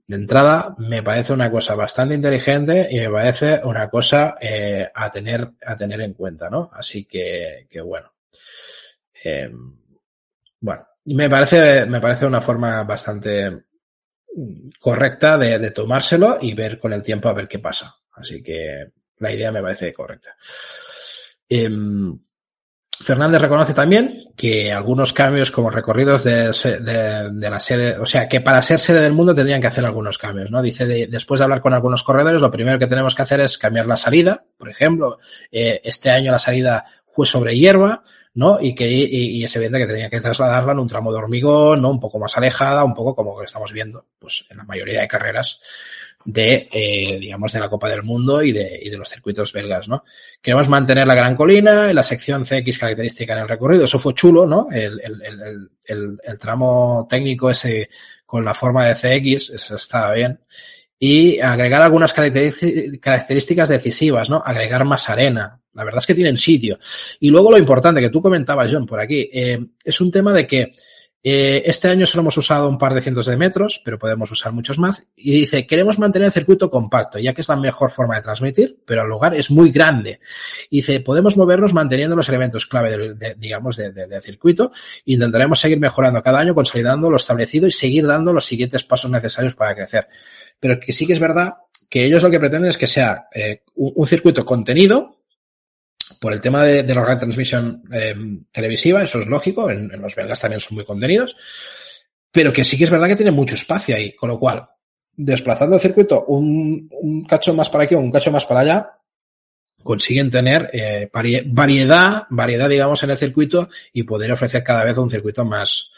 De 0.06 0.18
entrada, 0.18 0.76
me 0.80 1.02
parece 1.02 1.32
una 1.32 1.50
cosa 1.50 1.76
bastante 1.76 2.14
inteligente 2.14 2.90
y 2.92 3.00
me 3.00 3.10
parece 3.10 3.62
una 3.64 3.90
cosa 3.90 4.36
eh, 4.42 4.90
a 4.94 5.10
tener 5.10 5.52
a 5.66 5.78
tener 5.78 6.02
en 6.02 6.14
cuenta, 6.14 6.50
¿no? 6.50 6.70
Así 6.74 7.06
que, 7.06 7.68
que 7.70 7.80
bueno. 7.80 8.12
Eh, 9.24 9.50
bueno, 10.60 10.86
me 11.06 11.30
parece, 11.30 11.86
me 11.86 12.02
parece 12.02 12.26
una 12.26 12.42
forma 12.42 12.84
bastante 12.84 13.66
correcta 14.80 15.38
de, 15.38 15.72
tomárselo 15.72 16.38
y 16.42 16.54
ver 16.54 16.80
con 16.80 16.94
el 16.94 17.02
tiempo 17.02 17.30
a 17.30 17.34
ver 17.34 17.48
qué 17.48 17.60
pasa. 17.60 17.96
Así 18.14 18.42
que 18.44 18.92
la 19.20 19.32
idea 19.32 19.52
me 19.52 19.62
parece 19.62 19.94
correcta. 19.94 20.36
Eh, 21.50 21.70
Fernández 23.00 23.40
reconoce 23.40 23.76
también 23.76 24.24
que 24.36 24.72
algunos 24.72 25.14
cambios 25.14 25.52
como 25.52 25.70
recorridos 25.70 26.24
de, 26.24 26.52
de, 26.82 27.30
de, 27.32 27.50
la 27.50 27.60
sede, 27.60 27.98
o 28.00 28.08
sea, 28.08 28.28
que 28.28 28.42
para 28.42 28.62
ser 28.64 28.80
sede 28.80 29.02
del 29.02 29.14
mundo 29.14 29.36
tendrían 29.36 29.62
que 29.62 29.68
hacer 29.68 29.86
algunos 29.86 30.18
cambios, 30.18 30.50
¿no? 30.50 30.64
Dice, 30.64 30.88
de, 30.88 31.06
después 31.06 31.40
de 31.40 31.44
hablar 31.44 31.62
con 31.62 31.74
algunos 31.74 32.02
corredores, 32.02 32.42
lo 32.42 32.50
primero 32.50 32.80
que 32.80 32.88
tenemos 32.88 33.14
que 33.14 33.22
hacer 33.22 33.40
es 33.40 33.58
cambiar 33.60 33.86
la 33.86 33.98
salida. 33.98 34.46
Por 34.58 34.70
ejemplo, 34.70 35.20
eh, 35.52 35.80
este 35.84 36.10
año 36.10 36.32
la 36.32 36.40
salida 36.40 36.86
sobre 37.26 37.58
hierba, 37.58 38.04
¿no? 38.34 38.60
Y 38.62 38.76
que 38.76 38.88
y, 38.88 39.38
y 39.40 39.44
es 39.44 39.56
evidente 39.56 39.80
que 39.80 39.88
tenía 39.88 40.10
que 40.10 40.20
trasladarla 40.20 40.74
en 40.74 40.80
un 40.80 40.88
tramo 40.88 41.12
de 41.12 41.18
hormigón, 41.18 41.82
¿no? 41.82 41.90
Un 41.90 42.00
poco 42.00 42.20
más 42.20 42.38
alejada, 42.38 42.84
un 42.84 42.94
poco 42.94 43.16
como 43.16 43.42
estamos 43.42 43.72
viendo, 43.74 44.06
pues 44.20 44.46
en 44.50 44.58
la 44.58 44.64
mayoría 44.64 45.02
de 45.02 45.08
carreras 45.08 45.60
de, 46.26 46.68
eh, 46.72 47.18
digamos, 47.20 47.54
de 47.54 47.60
la 47.60 47.70
Copa 47.70 47.90
del 47.90 48.04
Mundo 48.04 48.44
y 48.44 48.52
de, 48.52 48.80
y 48.84 48.90
de 48.90 48.98
los 48.98 49.10
circuitos 49.10 49.54
belgas, 49.54 49.88
¿no? 49.88 50.04
Queremos 50.42 50.68
mantener 50.68 51.08
la 51.08 51.16
Gran 51.16 51.36
Colina, 51.36 51.94
la 51.94 52.04
sección 52.04 52.44
CX 52.44 52.78
característica 52.78 53.34
en 53.34 53.40
el 53.40 53.48
recorrido, 53.48 53.86
eso 53.86 53.98
fue 53.98 54.14
chulo, 54.14 54.46
¿no? 54.46 54.68
El, 54.72 55.00
el, 55.02 55.22
el, 55.22 55.70
el, 55.86 56.18
el 56.22 56.38
tramo 56.38 57.08
técnico 57.10 57.50
ese 57.50 57.90
con 58.26 58.44
la 58.44 58.54
forma 58.54 58.86
de 58.86 58.96
CX, 58.96 59.52
eso 59.52 59.76
estaba 59.76 60.14
bien. 60.14 60.40
Y 61.00 61.40
agregar 61.40 61.82
algunas 61.82 62.12
características 62.12 63.70
decisivas, 63.70 64.30
¿no? 64.30 64.44
Agregar 64.46 64.84
más 64.84 65.10
arena. 65.10 65.62
La 65.78 65.84
verdad 65.84 66.00
es 66.00 66.08
que 66.08 66.16
tienen 66.16 66.38
sitio. 66.38 66.80
Y 67.20 67.30
luego 67.30 67.52
lo 67.52 67.58
importante 67.58 68.02
que 68.02 68.10
tú 68.10 68.22
comentabas, 68.22 68.70
John, 68.72 68.86
por 68.86 69.00
aquí, 69.00 69.30
eh, 69.32 69.60
es 69.86 70.02
un 70.02 70.12
tema 70.12 70.34
de 70.34 70.48
que 70.48 70.74
eh, 71.30 71.62
este 71.66 71.88
año 71.88 72.06
solo 72.06 72.22
hemos 72.22 72.38
usado 72.38 72.68
un 72.68 72.80
par 72.80 72.96
de 72.96 73.02
cientos 73.02 73.28
de 73.28 73.38
metros, 73.38 73.80
pero 73.86 74.00
podemos 74.00 74.32
usar 74.32 74.54
muchos 74.54 74.80
más. 74.80 75.06
Y 75.16 75.32
dice, 75.42 75.68
queremos 75.68 76.00
mantener 76.00 76.28
el 76.28 76.32
circuito 76.32 76.70
compacto, 76.72 77.20
ya 77.20 77.34
que 77.34 77.42
es 77.42 77.50
la 77.50 77.58
mejor 77.58 77.92
forma 77.92 78.16
de 78.16 78.24
transmitir, 78.24 78.80
pero 78.86 79.04
el 79.04 79.10
lugar 79.10 79.36
es 79.36 79.52
muy 79.52 79.70
grande. 79.70 80.20
Y 80.72 80.78
dice, 80.78 81.00
podemos 81.02 81.38
movernos 81.38 81.74
manteniendo 81.76 82.16
los 82.16 82.28
elementos 82.30 82.66
clave, 82.66 82.98
de, 82.98 83.14
de, 83.14 83.36
digamos, 83.38 83.78
del 83.78 83.94
de, 83.94 84.22
circuito. 84.22 84.72
Intentaremos 85.06 85.60
seguir 85.60 85.80
mejorando 85.80 86.24
cada 86.24 86.40
año, 86.40 86.56
consolidando 86.56 87.10
lo 87.12 87.18
establecido 87.18 87.68
y 87.68 87.72
seguir 87.72 88.08
dando 88.08 88.34
los 88.34 88.46
siguientes 88.46 88.84
pasos 88.84 89.12
necesarios 89.12 89.54
para 89.54 89.76
crecer. 89.76 90.08
Pero 90.60 90.80
que 90.80 90.92
sí 90.92 91.06
que 91.06 91.14
es 91.14 91.20
verdad 91.20 91.56
que 91.90 92.06
ellos 92.06 92.24
lo 92.24 92.30
que 92.30 92.40
pretenden 92.40 92.70
es 92.70 92.78
que 92.78 92.88
sea 92.88 93.28
eh, 93.34 93.64
un 93.76 94.08
circuito 94.08 94.46
contenido, 94.46 95.17
por 96.20 96.34
el 96.34 96.42
tema 96.42 96.64
de, 96.64 96.84
la 96.84 97.06
retransmisión 97.06 97.84
eh, 97.92 98.16
televisiva, 98.52 99.04
eso 99.04 99.20
es 99.20 99.28
lógico, 99.28 99.70
en, 99.70 99.90
los 100.02 100.16
belgas 100.16 100.40
también 100.40 100.60
son 100.60 100.76
muy 100.76 100.86
contenidos, 100.86 101.36
pero 102.32 102.54
que 102.54 102.64
sí 102.64 102.78
que 102.78 102.86
es 102.86 102.90
verdad 102.90 103.08
que 103.08 103.16
tiene 103.16 103.32
mucho 103.32 103.56
espacio 103.56 103.96
ahí, 103.96 104.14
con 104.14 104.30
lo 104.30 104.40
cual, 104.40 104.68
desplazando 105.16 105.76
el 105.76 105.82
circuito 105.82 106.26
un, 106.26 107.26
cacho 107.28 107.54
más 107.54 107.70
para 107.70 107.84
aquí 107.86 107.96
o 107.96 108.00
un 108.00 108.12
cacho 108.12 108.32
más 108.32 108.46
para 108.46 108.62
allá, 108.62 108.92
consiguen 109.84 110.30
tener 110.30 110.70
eh, 110.74 111.10
variedad, 111.12 112.24
variedad, 112.30 112.70
digamos, 112.70 113.04
en 113.04 113.12
el 113.12 113.18
circuito 113.18 113.70
y 113.94 114.04
poder 114.04 114.32
ofrecer 114.32 114.64
cada 114.64 114.84
vez 114.84 114.98
un 114.98 115.10
circuito 115.10 115.46
más, 115.46 115.92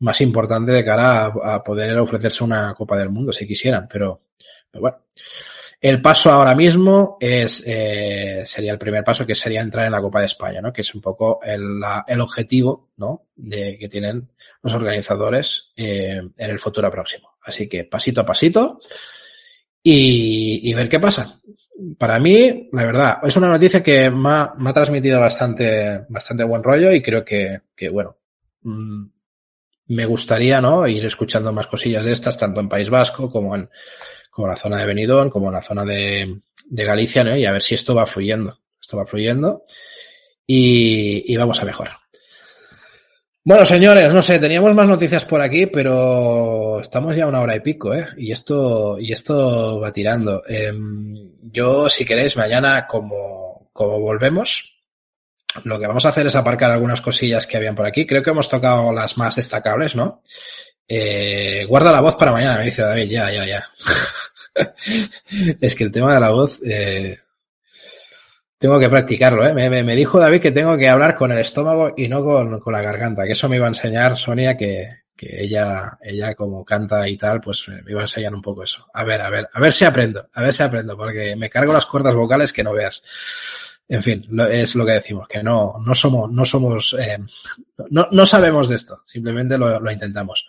más 0.00 0.20
importante 0.20 0.72
de 0.72 0.84
cara 0.84 1.26
a, 1.26 1.62
poder 1.62 1.96
ofrecerse 1.98 2.44
una 2.44 2.74
Copa 2.74 2.98
del 2.98 3.10
Mundo, 3.10 3.32
si 3.32 3.46
quisieran, 3.46 3.88
pero 3.90 4.20
bueno. 4.72 4.98
El 5.80 6.00
paso 6.00 6.30
ahora 6.30 6.54
mismo 6.54 7.18
es, 7.20 7.62
eh, 7.66 8.42
sería 8.46 8.72
el 8.72 8.78
primer 8.78 9.04
paso 9.04 9.26
que 9.26 9.34
sería 9.34 9.60
entrar 9.60 9.84
en 9.84 9.92
la 9.92 10.00
Copa 10.00 10.20
de 10.20 10.26
España, 10.26 10.60
¿no? 10.60 10.72
Que 10.72 10.80
es 10.80 10.94
un 10.94 11.00
poco 11.00 11.40
el, 11.42 11.80
el 12.06 12.20
objetivo, 12.20 12.90
¿no? 12.96 13.26
De 13.36 13.76
que 13.78 13.88
tienen 13.88 14.28
los 14.62 14.74
organizadores 14.74 15.72
eh, 15.76 16.22
en 16.36 16.50
el 16.50 16.58
futuro 16.58 16.90
próximo. 16.90 17.36
Así 17.42 17.68
que 17.68 17.84
pasito 17.84 18.22
a 18.22 18.26
pasito 18.26 18.80
y, 19.82 20.68
y, 20.68 20.74
ver 20.74 20.88
qué 20.88 20.98
pasa. 20.98 21.40
Para 21.98 22.18
mí, 22.18 22.68
la 22.72 22.84
verdad, 22.84 23.18
es 23.22 23.36
una 23.36 23.48
noticia 23.48 23.82
que 23.82 24.10
me 24.10 24.30
ha, 24.30 24.54
me 24.58 24.70
ha 24.70 24.72
transmitido 24.72 25.20
bastante, 25.20 26.06
bastante 26.08 26.42
buen 26.44 26.62
rollo 26.62 26.90
y 26.90 27.02
creo 27.02 27.24
que, 27.24 27.60
que 27.76 27.90
bueno, 27.90 28.16
mmm, 28.62 29.04
me 29.88 30.06
gustaría, 30.06 30.60
¿no? 30.60 30.86
Ir 30.86 31.04
escuchando 31.04 31.52
más 31.52 31.66
cosillas 31.66 32.04
de 32.04 32.12
estas, 32.12 32.36
tanto 32.36 32.60
en 32.60 32.68
País 32.68 32.90
Vasco 32.90 33.30
como 33.30 33.54
en, 33.54 33.68
como 34.30 34.48
la 34.48 34.56
zona 34.56 34.78
de 34.78 34.86
Benidorm, 34.86 35.30
como 35.30 35.50
la 35.50 35.62
zona 35.62 35.84
de, 35.84 36.40
de 36.64 36.84
Galicia, 36.84 37.24
¿no? 37.24 37.36
Y 37.36 37.46
a 37.46 37.52
ver 37.52 37.62
si 37.62 37.74
esto 37.74 37.94
va 37.94 38.06
fluyendo. 38.06 38.58
Esto 38.80 38.96
va 38.96 39.06
fluyendo. 39.06 39.64
y, 40.46 41.32
y 41.32 41.36
vamos 41.36 41.60
a 41.60 41.64
mejorar. 41.64 41.96
Bueno, 43.44 43.64
señores, 43.64 44.12
no 44.12 44.22
sé, 44.22 44.40
teníamos 44.40 44.74
más 44.74 44.88
noticias 44.88 45.24
por 45.24 45.40
aquí, 45.40 45.66
pero 45.66 46.80
estamos 46.80 47.14
ya 47.14 47.28
una 47.28 47.40
hora 47.40 47.54
y 47.54 47.60
pico, 47.60 47.94
¿eh? 47.94 48.04
Y 48.16 48.32
esto, 48.32 48.98
y 48.98 49.12
esto 49.12 49.78
va 49.78 49.92
tirando. 49.92 50.42
Eh, 50.48 50.72
yo, 51.52 51.88
si 51.88 52.04
queréis, 52.04 52.36
mañana, 52.36 52.88
como, 52.88 53.70
como 53.72 54.00
volvemos, 54.00 54.75
lo 55.64 55.78
que 55.78 55.86
vamos 55.86 56.04
a 56.04 56.10
hacer 56.10 56.26
es 56.26 56.36
aparcar 56.36 56.70
algunas 56.70 57.00
cosillas 57.00 57.46
que 57.46 57.56
habían 57.56 57.74
por 57.74 57.86
aquí. 57.86 58.06
Creo 58.06 58.22
que 58.22 58.30
hemos 58.30 58.48
tocado 58.48 58.92
las 58.92 59.16
más 59.16 59.36
destacables, 59.36 59.94
¿no? 59.94 60.22
Eh, 60.88 61.64
guarda 61.68 61.92
la 61.92 62.00
voz 62.00 62.16
para 62.16 62.32
mañana, 62.32 62.58
me 62.58 62.64
dice 62.64 62.82
David, 62.82 63.10
ya, 63.10 63.30
ya, 63.30 63.44
ya. 63.44 63.66
es 65.60 65.74
que 65.74 65.84
el 65.84 65.90
tema 65.90 66.14
de 66.14 66.20
la 66.20 66.30
voz, 66.30 66.60
eh, 66.64 67.18
tengo 68.58 68.78
que 68.78 68.88
practicarlo, 68.88 69.46
¿eh? 69.46 69.52
Me, 69.52 69.82
me, 69.82 69.96
dijo 69.96 70.18
David 70.18 70.40
que 70.40 70.52
tengo 70.52 70.76
que 70.76 70.88
hablar 70.88 71.16
con 71.16 71.32
el 71.32 71.38
estómago 71.38 71.92
y 71.96 72.08
no 72.08 72.22
con, 72.22 72.60
con 72.60 72.72
la 72.72 72.82
garganta, 72.82 73.24
que 73.24 73.32
eso 73.32 73.48
me 73.48 73.56
iba 73.56 73.66
a 73.66 73.70
enseñar 73.70 74.16
Sonia, 74.16 74.56
que, 74.56 74.88
que 75.16 75.42
ella, 75.42 75.98
ella 76.02 76.34
como 76.34 76.64
canta 76.64 77.08
y 77.08 77.16
tal, 77.16 77.40
pues 77.40 77.66
me 77.68 77.90
iba 77.90 78.00
a 78.00 78.04
enseñar 78.04 78.34
un 78.34 78.42
poco 78.42 78.62
eso. 78.62 78.86
A 78.92 79.02
ver, 79.02 79.22
a 79.22 79.30
ver, 79.30 79.48
a 79.52 79.60
ver 79.60 79.72
si 79.72 79.84
aprendo, 79.84 80.28
a 80.32 80.42
ver 80.42 80.52
si 80.52 80.62
aprendo, 80.62 80.96
porque 80.96 81.34
me 81.36 81.48
cargo 81.48 81.72
las 81.72 81.86
cuerdas 81.86 82.14
vocales 82.14 82.52
que 82.52 82.62
no 82.62 82.74
veas. 82.74 83.02
En 83.88 84.02
fin, 84.02 84.26
lo, 84.30 84.46
es 84.46 84.74
lo 84.74 84.84
que 84.84 84.92
decimos, 84.92 85.28
que 85.28 85.42
no, 85.42 85.76
no 85.84 85.94
somos, 85.94 86.30
no 86.30 86.44
somos, 86.44 86.96
eh, 86.98 87.18
no, 87.90 88.08
no 88.10 88.26
sabemos 88.26 88.68
de 88.68 88.76
esto, 88.76 89.02
simplemente 89.06 89.56
lo, 89.56 89.78
lo 89.78 89.92
intentamos. 89.92 90.46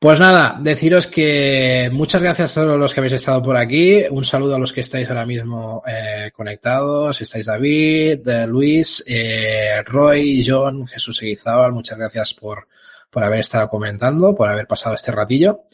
Pues 0.00 0.18
nada, 0.18 0.56
deciros 0.58 1.06
que 1.06 1.90
muchas 1.92 2.22
gracias 2.22 2.56
a 2.56 2.62
todos 2.62 2.78
los 2.78 2.94
que 2.94 3.00
habéis 3.00 3.12
estado 3.12 3.42
por 3.42 3.58
aquí. 3.58 4.02
Un 4.10 4.24
saludo 4.24 4.54
a 4.54 4.58
los 4.58 4.72
que 4.72 4.80
estáis 4.80 5.06
ahora 5.10 5.26
mismo 5.26 5.82
eh, 5.86 6.30
conectados. 6.34 7.20
Estáis 7.20 7.44
David, 7.44 8.26
eh, 8.26 8.46
Luis, 8.46 9.04
eh, 9.06 9.82
Roy, 9.84 10.42
John, 10.42 10.86
Jesús 10.86 11.20
Eguizábal. 11.20 11.72
Muchas 11.72 11.98
gracias 11.98 12.32
por, 12.32 12.66
por 13.10 13.22
haber 13.22 13.40
estado 13.40 13.68
comentando, 13.68 14.34
por 14.34 14.48
haber 14.48 14.66
pasado 14.66 14.94
este 14.94 15.12
ratillo. 15.12 15.64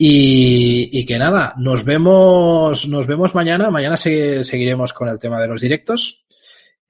Y, 0.00 0.90
y 0.92 1.04
que 1.04 1.18
nada, 1.18 1.54
nos 1.58 1.84
vemos, 1.84 2.86
nos 2.86 3.06
vemos 3.08 3.34
mañana. 3.34 3.68
Mañana 3.70 3.96
se, 3.96 4.44
seguiremos 4.44 4.92
con 4.92 5.08
el 5.08 5.18
tema 5.18 5.40
de 5.40 5.48
los 5.48 5.60
directos. 5.60 6.24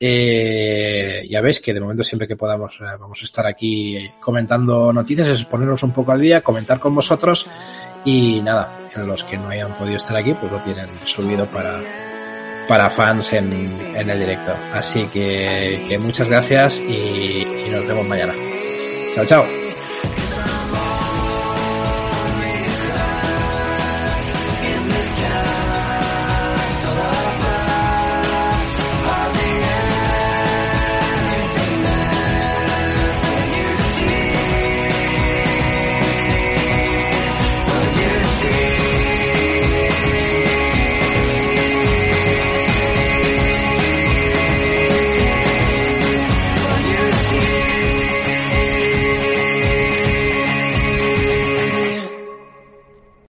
Eh, 0.00 1.26
ya 1.28 1.40
veis 1.40 1.60
que 1.60 1.74
de 1.74 1.80
momento 1.80 2.04
siempre 2.04 2.28
que 2.28 2.36
podamos 2.36 2.76
eh, 2.80 2.84
vamos 3.00 3.20
a 3.20 3.24
estar 3.24 3.46
aquí 3.46 3.98
comentando 4.20 4.92
noticias, 4.92 5.26
es 5.26 5.44
ponernos 5.44 5.82
un 5.82 5.90
poco 5.90 6.12
al 6.12 6.20
día, 6.20 6.40
comentar 6.40 6.78
con 6.78 6.94
vosotros 6.94 7.46
y 8.04 8.40
nada, 8.40 8.72
los 9.04 9.24
que 9.24 9.36
no 9.36 9.48
hayan 9.48 9.72
podido 9.76 9.96
estar 9.96 10.16
aquí 10.16 10.34
pues 10.34 10.52
lo 10.52 10.58
tienen 10.58 10.86
subido 11.04 11.46
para, 11.46 11.80
para 12.68 12.90
fans 12.90 13.32
en, 13.32 13.52
en 13.96 14.08
el 14.08 14.20
directo. 14.20 14.54
Así 14.72 15.04
que, 15.06 15.84
que 15.88 15.98
muchas 15.98 16.28
gracias 16.28 16.78
y, 16.78 17.42
y 17.66 17.68
nos 17.68 17.84
vemos 17.88 18.06
mañana. 18.06 18.34
Chao, 19.16 19.26
chao. 19.26 19.67